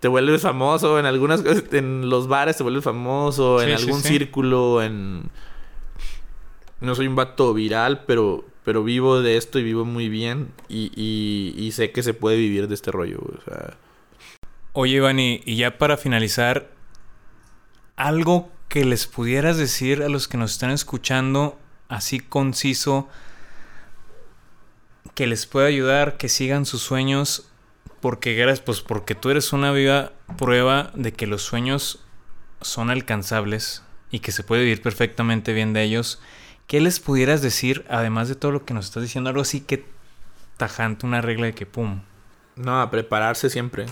te 0.00 0.08
vuelves 0.08 0.42
famoso, 0.42 0.98
en 0.98 1.06
algunas 1.06 1.42
en 1.72 2.08
los 2.08 2.28
bares 2.28 2.56
te 2.56 2.62
vuelves 2.62 2.84
famoso, 2.84 3.60
en 3.60 3.74
algún 3.74 4.00
círculo, 4.00 4.82
en... 4.82 5.30
No 6.80 6.94
soy 6.94 7.06
un 7.06 7.16
vato 7.16 7.52
viral, 7.54 8.04
pero, 8.06 8.44
pero 8.64 8.84
vivo 8.84 9.20
de 9.20 9.36
esto 9.36 9.58
y 9.58 9.64
vivo 9.64 9.84
muy 9.84 10.08
bien 10.08 10.52
y, 10.68 10.92
y, 10.94 11.72
sé 11.72 11.90
que 11.90 12.02
se 12.02 12.14
puede 12.14 12.36
vivir 12.36 12.68
de 12.68 12.74
este 12.74 12.90
rollo. 12.90 13.18
O 13.20 13.42
sea... 13.44 13.76
Oye, 14.72 14.96
Iván, 14.96 15.18
y, 15.18 15.40
ya 15.56 15.78
para 15.78 15.96
finalizar, 15.96 16.70
algo 17.96 18.50
que 18.68 18.84
les 18.84 19.06
pudieras 19.06 19.56
decir 19.56 20.02
a 20.02 20.08
los 20.08 20.28
que 20.28 20.36
nos 20.36 20.52
están 20.52 20.70
escuchando, 20.70 21.58
así 21.88 22.20
conciso, 22.20 23.08
que 25.14 25.26
les 25.26 25.46
pueda 25.46 25.66
ayudar, 25.66 26.16
que 26.16 26.28
sigan 26.28 26.64
sus 26.64 26.82
sueños, 26.82 27.48
porque 28.00 28.56
pues 28.64 28.80
porque 28.82 29.16
tú 29.16 29.30
eres 29.30 29.52
una 29.52 29.72
viva 29.72 30.12
prueba 30.36 30.92
de 30.94 31.12
que 31.12 31.26
los 31.26 31.42
sueños 31.42 32.04
son 32.60 32.90
alcanzables 32.90 33.82
y 34.10 34.20
que 34.20 34.32
se 34.32 34.44
puede 34.44 34.62
vivir 34.62 34.82
perfectamente 34.82 35.52
bien 35.52 35.72
de 35.72 35.82
ellos. 35.82 36.20
¿Qué 36.68 36.80
les 36.80 37.00
pudieras 37.00 37.40
decir, 37.42 37.84
además 37.88 38.28
de 38.28 38.34
todo 38.34 38.52
lo 38.52 38.64
que 38.64 38.74
nos 38.74 38.84
estás 38.84 39.02
diciendo, 39.02 39.30
algo 39.30 39.42
así 39.42 39.62
que 39.62 39.86
tajante, 40.58 41.06
una 41.06 41.22
regla 41.22 41.46
de 41.46 41.54
que 41.54 41.64
pum? 41.66 42.02
No, 42.56 42.82
a 42.82 42.90
prepararse 42.90 43.48
siempre. 43.48 43.86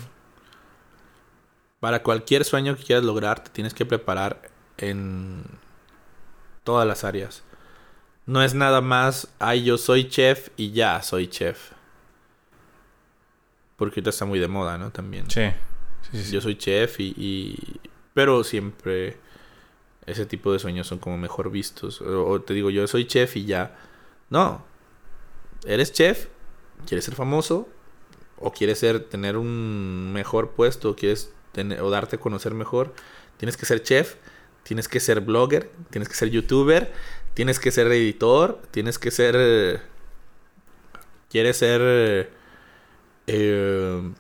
Para 1.81 2.03
cualquier 2.03 2.45
sueño 2.45 2.77
que 2.77 2.85
quieras 2.85 3.03
lograr, 3.03 3.43
te 3.43 3.49
tienes 3.49 3.73
que 3.73 3.87
preparar 3.87 4.51
en 4.77 5.43
todas 6.65 6.87
las 6.87 7.03
áreas. 7.03 7.45
No 8.27 8.43
es 8.43 8.55
nada 8.55 8.83
más, 8.83 9.29
ay, 9.39 9.65
yo 9.65 9.79
soy 9.79 10.11
chef 10.11 10.51
y 10.59 10.73
ya 10.73 11.01
soy 11.01 11.29
chef. 11.29 11.71
Porque 13.77 13.95
ahorita 13.95 14.11
está 14.11 14.27
muy 14.27 14.39
de 14.39 14.49
moda, 14.49 14.77
¿no? 14.77 14.91
También. 14.91 15.31
Sí. 15.31 15.51
Yo 16.31 16.43
soy 16.43 16.57
chef 16.57 17.01
y, 17.01 17.81
Pero 18.13 18.45
siempre 18.45 19.17
ese 20.07 20.27
tipo 20.27 20.53
de 20.53 20.59
sueños 20.59 20.87
son 20.87 20.99
como 20.99 21.19
mejor 21.19 21.51
vistos. 21.51 22.01
O, 22.01 22.41
te 22.41 22.55
digo, 22.55 22.71
yo 22.71 22.87
soy 22.87 23.07
chef 23.07 23.37
y 23.37 23.45
ya. 23.45 23.77
No. 24.31 24.65
Eres 25.65 25.93
chef, 25.93 26.29
quieres 26.87 27.05
ser 27.05 27.15
famoso, 27.15 27.69
o 28.39 28.53
quieres 28.53 28.79
ser, 28.79 29.01
tener 29.01 29.37
un 29.37 30.13
mejor 30.13 30.51
puesto, 30.51 30.91
o 30.91 30.97
quieres 30.97 31.33
tener, 31.53 31.81
o 31.81 31.91
darte 31.91 32.17
a 32.17 32.21
conocer 32.21 32.55
mejor, 32.55 32.95
tienes 33.39 33.57
que 33.57 33.67
ser 33.67 33.83
chef 33.83 34.17
tienes 34.67 34.89
que 34.89 34.99
ser 34.99 35.21
blogger, 35.21 35.71
tienes 35.91 36.09
que 36.09 36.17
ser 36.17 36.29
youtuber, 36.31 36.93
tienes 37.35 37.61
que 37.61 37.71
ser 37.71 37.87
editor, 37.87 38.61
tienes 38.73 38.99
que 38.99 39.13
ser... 39.13 39.81
quieres 41.31 41.57
ser... 41.57 42.33
Eh, 43.29 44.13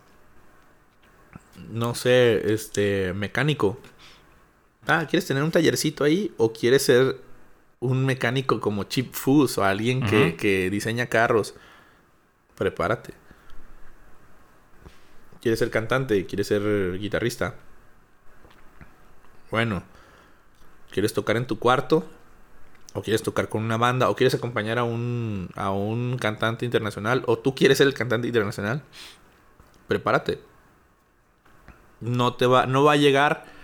no 1.70 1.96
sé, 1.96 2.52
este, 2.52 3.12
mecánico. 3.12 3.76
Ah, 4.86 5.06
¿quieres 5.08 5.26
tener 5.26 5.42
un 5.42 5.50
tallercito 5.50 6.04
ahí? 6.04 6.32
¿O 6.36 6.52
quieres 6.52 6.82
ser 6.82 7.20
un 7.80 8.06
mecánico 8.06 8.60
como 8.60 8.84
Chip 8.84 9.12
Foos 9.12 9.58
o 9.58 9.64
alguien 9.64 10.04
que, 10.04 10.36
que 10.36 10.70
diseña 10.70 11.06
carros? 11.06 11.54
Prepárate. 12.56 13.14
¿Quieres 15.40 15.58
ser 15.58 15.70
cantante? 15.70 16.26
¿Quieres 16.26 16.46
ser 16.46 16.98
guitarrista? 16.98 17.56
Bueno, 19.50 19.82
¿Quieres 20.96 21.12
tocar 21.12 21.36
en 21.36 21.46
tu 21.46 21.58
cuarto? 21.58 22.06
¿O 22.94 23.02
quieres 23.02 23.22
tocar 23.22 23.50
con 23.50 23.62
una 23.62 23.76
banda? 23.76 24.08
¿O 24.08 24.16
quieres 24.16 24.34
acompañar 24.34 24.78
a 24.78 24.84
un, 24.84 25.50
a 25.54 25.70
un 25.70 26.16
cantante 26.16 26.64
internacional? 26.64 27.22
¿O 27.26 27.38
tú 27.38 27.54
quieres 27.54 27.76
ser 27.76 27.86
el 27.86 27.92
cantante 27.92 28.28
internacional? 28.28 28.82
Prepárate. 29.88 30.40
No 32.00 32.34
te 32.34 32.46
va, 32.46 32.64
no 32.64 32.82
va 32.82 32.92
a 32.92 32.96
llegar... 32.96 33.55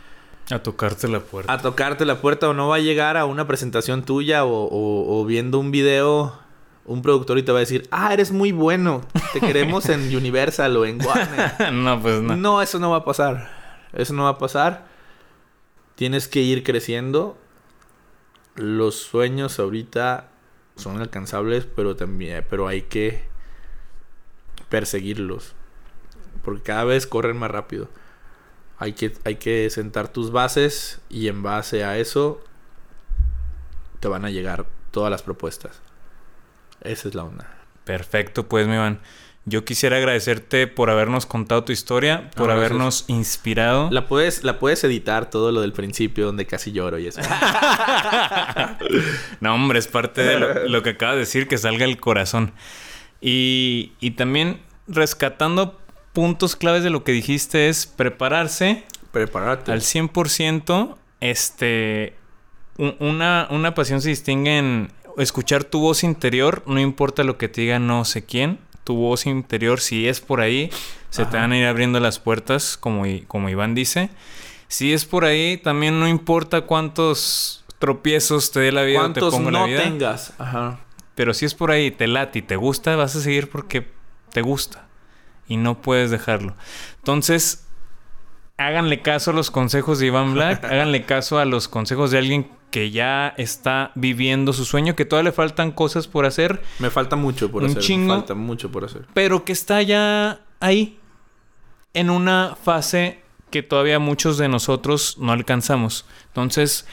A 0.53 0.63
tocarte 0.63 1.09
la 1.09 1.21
puerta. 1.21 1.53
A 1.53 1.59
tocarte 1.59 2.05
la 2.05 2.21
puerta 2.21 2.49
o 2.49 2.55
no 2.55 2.69
va 2.69 2.77
a 2.77 2.81
llegar 2.81 3.17
a 3.17 3.25
una 3.25 3.47
presentación 3.47 4.05
tuya 4.05 4.45
o, 4.45 4.69
o, 4.71 5.25
viendo 5.25 5.59
un 5.59 5.71
video 5.71 6.39
un 6.85 7.01
productor 7.01 7.39
y 7.39 7.43
te 7.43 7.53
va 7.53 7.59
a 7.59 7.61
decir, 7.61 7.87
ah, 7.91 8.13
eres 8.13 8.33
muy 8.33 8.51
bueno, 8.51 9.03
te 9.33 9.41
queremos 9.41 9.89
en 9.89 10.01
Universal 10.17 10.77
o 10.77 10.85
en 10.85 11.01
Warner. 11.01 11.73
no, 11.73 12.03
pues 12.03 12.21
no. 12.21 12.37
No, 12.37 12.61
eso 12.61 12.79
no 12.79 12.91
va 12.91 12.99
a 12.99 13.05
pasar. 13.05 13.51
Eso 13.93 14.13
no 14.15 14.25
va 14.25 14.31
a 14.31 14.39
pasar. 14.39 14.87
Tienes 15.95 16.29
que 16.29 16.41
ir 16.41 16.65
creciendo. 16.65 17.39
Los 18.57 18.97
sueños 18.97 19.59
ahorita 19.59 20.29
son 20.77 21.01
alcanzables, 21.01 21.67
pero 21.67 21.97
también, 21.97 22.45
pero 22.51 22.67
hay 22.67 22.83
que 22.83 23.25
perseguirlos. 24.69 25.55
Porque 26.45 26.63
cada 26.63 26.85
vez 26.85 27.07
corren 27.07 27.39
más 27.39 27.51
rápido. 27.51 27.89
Hay 28.83 28.95
que, 28.95 29.13
hay 29.23 29.37
que 29.37 29.71
sentar 29.71 30.09
tus 30.09 30.33
bases 30.33 31.01
y 31.09 31.29
en 31.29 31.45
base 31.45 31.85
a 31.85 31.99
eso 31.99 32.43
te 34.01 34.09
van 34.09 34.25
a 34.25 34.31
llegar 34.31 34.67
todas 34.91 35.09
las 35.09 35.23
propuestas. 35.23 35.81
Esa 36.81 37.07
es 37.07 37.15
la 37.15 37.23
onda. 37.23 37.49
Perfecto, 37.85 38.49
pues 38.49 38.67
mi 38.67 38.77
van. 38.77 38.99
Yo 39.45 39.65
quisiera 39.65 39.99
agradecerte 39.99 40.67
por 40.67 40.91
habernos 40.91 41.27
contado 41.27 41.63
tu 41.63 41.71
historia, 41.71 42.29
por 42.35 42.51
habernos 42.51 43.05
inspirado. 43.07 43.89
La 43.93 44.09
puedes, 44.09 44.43
la 44.43 44.59
puedes 44.59 44.83
editar 44.83 45.31
todo 45.31 45.53
lo 45.53 45.61
del 45.61 45.73
principio 45.73 46.27
donde 46.27 46.47
casi 46.47 46.73
lloro 46.73 46.99
y 46.99 47.07
eso. 47.07 47.21
no, 49.41 49.55
hombre, 49.55 49.79
es 49.79 49.87
parte 49.87 50.25
de 50.25 50.69
lo, 50.69 50.83
que 50.83 50.91
acaba 50.91 51.13
de 51.13 51.21
decir, 51.21 51.47
que 51.47 51.57
salga 51.57 51.85
el 51.85 52.01
corazón. 52.01 52.51
Y, 53.21 53.93
y 54.01 54.13
también 54.13 54.61
rescatando 54.89 55.81
puntos 56.13 56.57
claves 56.57 56.83
de 56.83 56.91
lo 56.91 57.05
que 57.05 57.13
dijiste 57.13 57.69
es 57.69 57.87
prepararse. 57.87 58.85
Prepararte. 59.11 59.73
Al 59.73 59.81
100%. 59.81 60.97
Este. 61.21 62.17
Una, 62.77 63.47
una 63.51 63.75
pasión 63.75 64.01
se 64.01 64.09
distingue 64.09 64.59
en 64.59 64.93
escuchar 65.19 65.65
tu 65.65 65.81
voz 65.81 66.05
interior, 66.05 66.63
no 66.67 66.81
importa 66.81 67.23
lo 67.23 67.37
que 67.37 67.49
te 67.49 67.61
diga 67.61 67.79
no 67.79 68.07
sé 68.07 68.25
quién 68.25 68.59
tu 68.85 68.97
voz 68.97 69.27
interior, 69.27 69.81
si 69.81 70.09
es 70.09 70.21
por 70.21 70.41
ahí, 70.41 70.71
se 71.11 71.25
te 71.27 71.37
van 71.37 71.53
a 71.53 71.59
ir 71.59 71.67
abriendo 71.67 72.01
las 72.01 72.19
puertas, 72.19 72.77
como, 72.77 73.05
como 73.27 73.49
Iván 73.49 73.75
dice. 73.75 74.11
Si 74.69 74.93
es 74.93 75.05
por 75.05 75.25
ahí, 75.25 75.59
también 75.59 76.01
no 76.01 76.09
importa 76.09 76.63
cuántos 76.63 77.65
tropiezos 77.79 78.51
te 78.51 78.61
dé 78.61 78.73
la 78.73 78.83
vida 78.83 79.05
o 79.05 79.13
te 79.13 79.21
ponga 79.21 79.51
no 79.51 79.61
la 79.61 79.67
vida. 79.67 79.83
tengas. 79.83 80.33
Ajá. 80.39 80.81
Pero 81.15 81.35
si 81.35 81.45
es 81.45 81.55
por 81.55 81.71
ahí, 81.71 81.91
te 81.91 82.07
late 82.07 82.39
y 82.39 82.43
te 82.43 82.57
gusta, 82.57 82.97
vas 82.97 83.15
a 83.15 83.21
seguir 83.21 83.51
porque 83.51 83.87
te 84.33 84.41
gusta. 84.41 84.87
Y 85.53 85.59
no 85.59 85.83
puedes 85.83 86.11
dejarlo. 86.11 86.55
Entonces, 86.97 87.67
háganle 88.57 89.03
caso 89.03 89.33
a 89.33 89.35
los 89.35 89.51
consejos 89.51 89.99
de 89.99 90.07
Iván 90.07 90.33
Black, 90.33 90.65
háganle 90.71 91.05
caso 91.05 91.39
a 91.39 91.45
los 91.45 91.69
consejos 91.69 92.11
de 92.11 92.19
alguien 92.19 92.51
que 92.71 92.91
ya 92.91 93.35
está 93.37 93.93
viviendo 93.95 94.55
su 94.55 94.65
sueño, 94.65 94.97
que 94.97 95.05
todavía 95.05 95.31
le 95.31 95.35
faltan 95.35 95.73
cosas 95.73 96.09
por 96.09 96.25
hacer. 96.25 96.63
Me 96.79 96.89
falta 96.89 97.17
mucho 97.17 97.51
por 97.51 97.63
un 97.65 97.71
hacer. 97.71 97.99
Me 97.99 98.09
falta 98.09 98.35
mucho 98.35 98.73
por 98.73 98.87
hacer. 98.87 99.07
Pero 99.13 99.45
que 99.45 99.53
está 99.53 99.83
ya 99.83 100.41
ahí, 100.59 100.99
en 101.93 102.09
una 102.09 102.57
fase 102.57 103.21
que 103.51 103.63
todavía 103.63 103.99
muchos 103.99 104.39
de 104.39 104.49
nosotros 104.49 105.19
no 105.19 105.33
alcanzamos. 105.33 106.07
Entonces, 106.29 106.87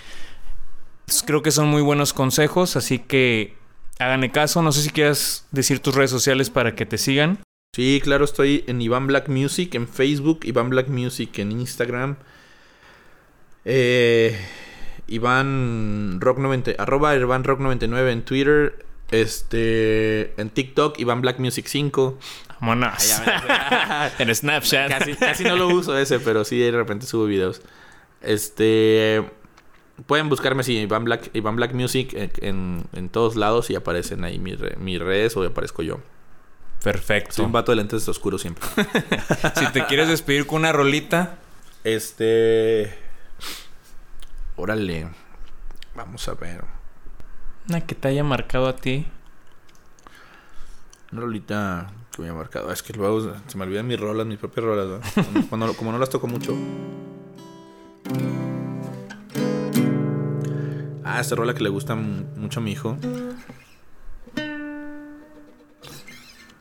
pues, 1.05 1.23
creo 1.25 1.41
que 1.41 1.51
son 1.51 1.69
muy 1.69 1.81
buenos 1.81 2.11
consejos, 2.11 2.75
así 2.75 2.99
que 2.99 3.55
háganle 3.99 4.31
caso. 4.31 4.61
No 4.61 4.73
sé 4.73 4.81
si 4.81 4.89
quieras 4.89 5.47
decir 5.51 5.79
tus 5.79 5.95
redes 5.95 6.11
sociales 6.11 6.49
para 6.49 6.75
que 6.75 6.85
te 6.85 6.97
sigan. 6.97 7.39
Sí, 7.71 8.01
claro, 8.03 8.25
estoy 8.25 8.63
en 8.65 8.81
Iván 8.81 9.05
Black 9.05 9.29
Music 9.29 9.75
en 9.75 9.87
Facebook, 9.87 10.39
Iván 10.43 10.71
Black 10.71 10.87
Music 10.87 11.37
en 11.37 11.51
Instagram. 11.51 12.15
Eh, 13.63 14.35
Iván 15.07 16.19
Rock 16.19 16.39
90, 16.39 16.71
arroba 16.79 17.15
Iván 17.15 17.43
Rock 17.43 17.59
99 17.59 18.11
en 18.11 18.23
Twitter. 18.23 18.85
Este, 19.11 20.33
en 20.41 20.49
TikTok, 20.49 20.99
Iván 20.99 21.21
Black 21.21 21.37
Music 21.37 21.67
5. 21.67 22.17
Vámonos. 22.59 23.21
en 24.19 24.35
Snapchat. 24.35 25.19
Casi, 25.19 25.43
no 25.43 25.55
lo 25.55 25.67
uso 25.67 25.95
ese, 25.95 26.19
pero 26.19 26.45
sí 26.45 26.57
de 26.57 26.71
repente 26.71 27.05
subo 27.05 27.25
videos. 27.25 27.61
Este, 28.21 29.23
pueden 30.07 30.27
buscarme 30.27 30.61
así, 30.61 30.75
Iván 30.75 31.03
Black, 31.03 31.29
Iván 31.33 31.55
Black 31.55 31.73
Music 31.73 32.13
en, 32.13 32.83
en, 32.93 33.09
todos 33.09 33.35
lados 33.35 33.69
y 33.69 33.75
aparecen 33.75 34.23
ahí 34.23 34.39
mis, 34.39 34.57
mis 34.79 34.99
redes 34.99 35.37
o 35.37 35.43
aparezco 35.43 35.83
yo. 35.83 35.99
Perfecto. 36.83 37.33
Soy 37.33 37.45
un 37.45 37.51
vato 37.51 37.71
de 37.71 37.77
lentes 37.77 38.07
oscuros 38.07 38.41
siempre. 38.41 38.65
si 39.55 39.67
te 39.73 39.85
quieres 39.85 40.07
despedir 40.07 40.47
con 40.47 40.59
una 40.59 40.71
rolita. 40.71 41.35
Este. 41.83 42.93
Órale. 44.55 45.07
Vamos 45.95 46.27
a 46.29 46.33
ver. 46.35 46.63
Una 47.67 47.81
que 47.81 47.95
te 47.95 48.07
haya 48.07 48.23
marcado 48.23 48.67
a 48.67 48.75
ti. 48.75 49.05
Una 51.11 51.21
rolita 51.21 51.91
que 52.11 52.21
me 52.21 52.29
ha 52.29 52.33
marcado. 52.33 52.71
Es 52.71 52.81
que 52.83 52.93
luego 52.93 53.33
se 53.47 53.57
me 53.57 53.63
olvidan 53.65 53.87
mis 53.87 53.99
rolas, 53.99 54.25
mis 54.25 54.37
propias 54.37 54.65
rolas, 54.65 55.01
Cuando, 55.49 55.73
como 55.73 55.91
no 55.91 55.97
las 55.99 56.09
toco 56.09 56.27
mucho. 56.27 56.55
Ah, 61.03 61.19
esta 61.19 61.35
rola 61.35 61.53
que 61.53 61.63
le 61.63 61.69
gusta 61.69 61.95
mu- 61.95 62.25
mucho 62.35 62.59
a 62.59 62.63
mi 62.63 62.71
hijo. 62.71 62.97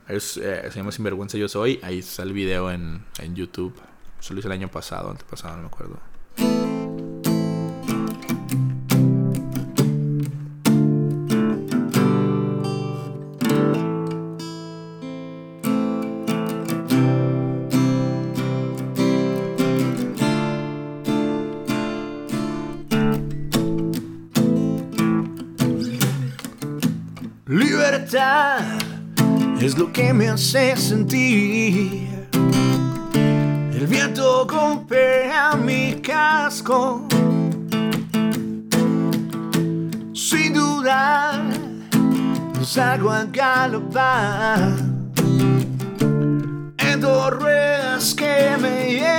Es, 0.09 0.37
eh, 0.37 0.63
se 0.69 0.77
llama 0.77 0.91
Sinvergüenza 0.91 1.37
Yo 1.37 1.47
Soy. 1.47 1.79
Ahí 1.83 1.99
está 1.99 2.23
el 2.23 2.33
video 2.33 2.71
en, 2.71 3.05
en 3.19 3.35
YouTube. 3.35 3.73
Eso 4.19 4.33
lo 4.33 4.39
hice 4.39 4.47
el 4.47 4.53
año 4.53 4.69
pasado, 4.69 5.11
antepasado, 5.11 5.55
no 5.55 5.61
me 5.61 5.67
acuerdo. 5.67 6.08
Es 29.69 29.77
lo 29.77 29.93
que 29.93 30.11
me 30.13 30.27
hace 30.29 30.75
sentir. 30.75 32.07
El 33.71 33.85
viento 33.87 34.47
golpea 34.47 35.55
mi 35.55 35.93
casco. 36.01 37.07
Sin 40.13 40.53
dudar, 40.53 41.39
salgo 42.63 43.11
a 43.11 43.25
galopar. 43.25 44.75
En 46.77 47.01
ruedas 47.39 48.15
que 48.15 48.57
me 48.59 48.93
llevan 48.93 49.18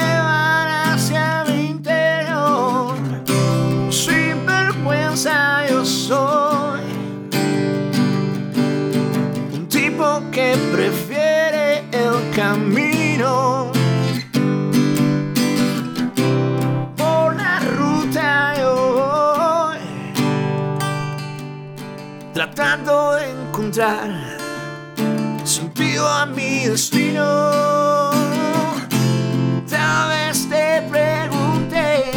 encontrar 23.81 24.39
a 26.07 26.27
mi 26.27 26.67
destino. 26.67 28.11
Tal 29.69 30.09
vez 30.11 30.49
te 30.49 30.83
pregunté 30.91 32.13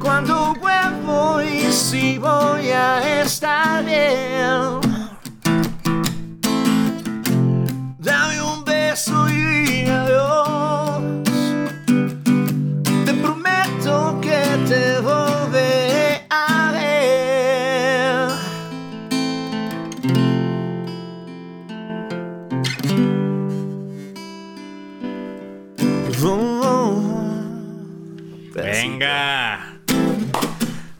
cuando 0.00 0.54
vuelvo 0.54 1.42
y 1.42 1.70
si 1.72 2.18
voy 2.18 2.70
a 2.70 3.22
estar 3.22 3.84
bien. 3.84 4.77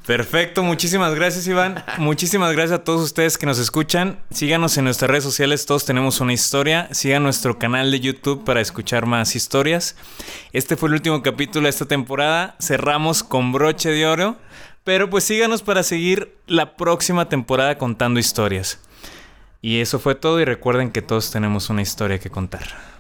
Perfecto, 0.09 0.63
muchísimas 0.63 1.15
gracias 1.15 1.47
Iván. 1.49 1.85
Muchísimas 1.99 2.55
gracias 2.55 2.81
a 2.81 2.83
todos 2.83 3.03
ustedes 3.03 3.37
que 3.37 3.45
nos 3.45 3.59
escuchan. 3.59 4.19
Síganos 4.31 4.79
en 4.79 4.85
nuestras 4.85 5.11
redes 5.11 5.23
sociales, 5.23 5.67
todos 5.67 5.85
tenemos 5.85 6.23
una 6.23 6.33
historia. 6.33 6.89
Sigan 6.93 7.23
nuestro 7.23 7.59
canal 7.59 7.91
de 7.91 8.01
YouTube 8.01 8.43
para 8.43 8.63
escuchar 8.63 9.05
más 9.05 9.37
historias. 9.37 9.97
Este 10.55 10.79
fue 10.79 10.89
el 10.89 10.95
último 10.95 11.23
capítulo 11.23 11.65
de 11.65 11.69
esta 11.69 11.85
temporada. 11.85 12.57
Cerramos 12.59 13.23
con 13.23 13.53
broche 13.53 13.91
de 13.91 14.07
oro. 14.07 14.37
Pero 14.83 15.11
pues 15.11 15.25
síganos 15.25 15.61
para 15.61 15.83
seguir 15.83 16.35
la 16.47 16.79
próxima 16.79 17.29
temporada 17.29 17.77
contando 17.77 18.19
historias. 18.19 18.81
Y 19.61 19.81
eso 19.81 19.99
fue 19.99 20.15
todo 20.15 20.41
y 20.41 20.47
recuerden 20.47 20.91
que 20.91 21.03
todos 21.03 21.31
tenemos 21.31 21.69
una 21.69 21.83
historia 21.83 22.19
que 22.19 22.31
contar. 22.31 22.98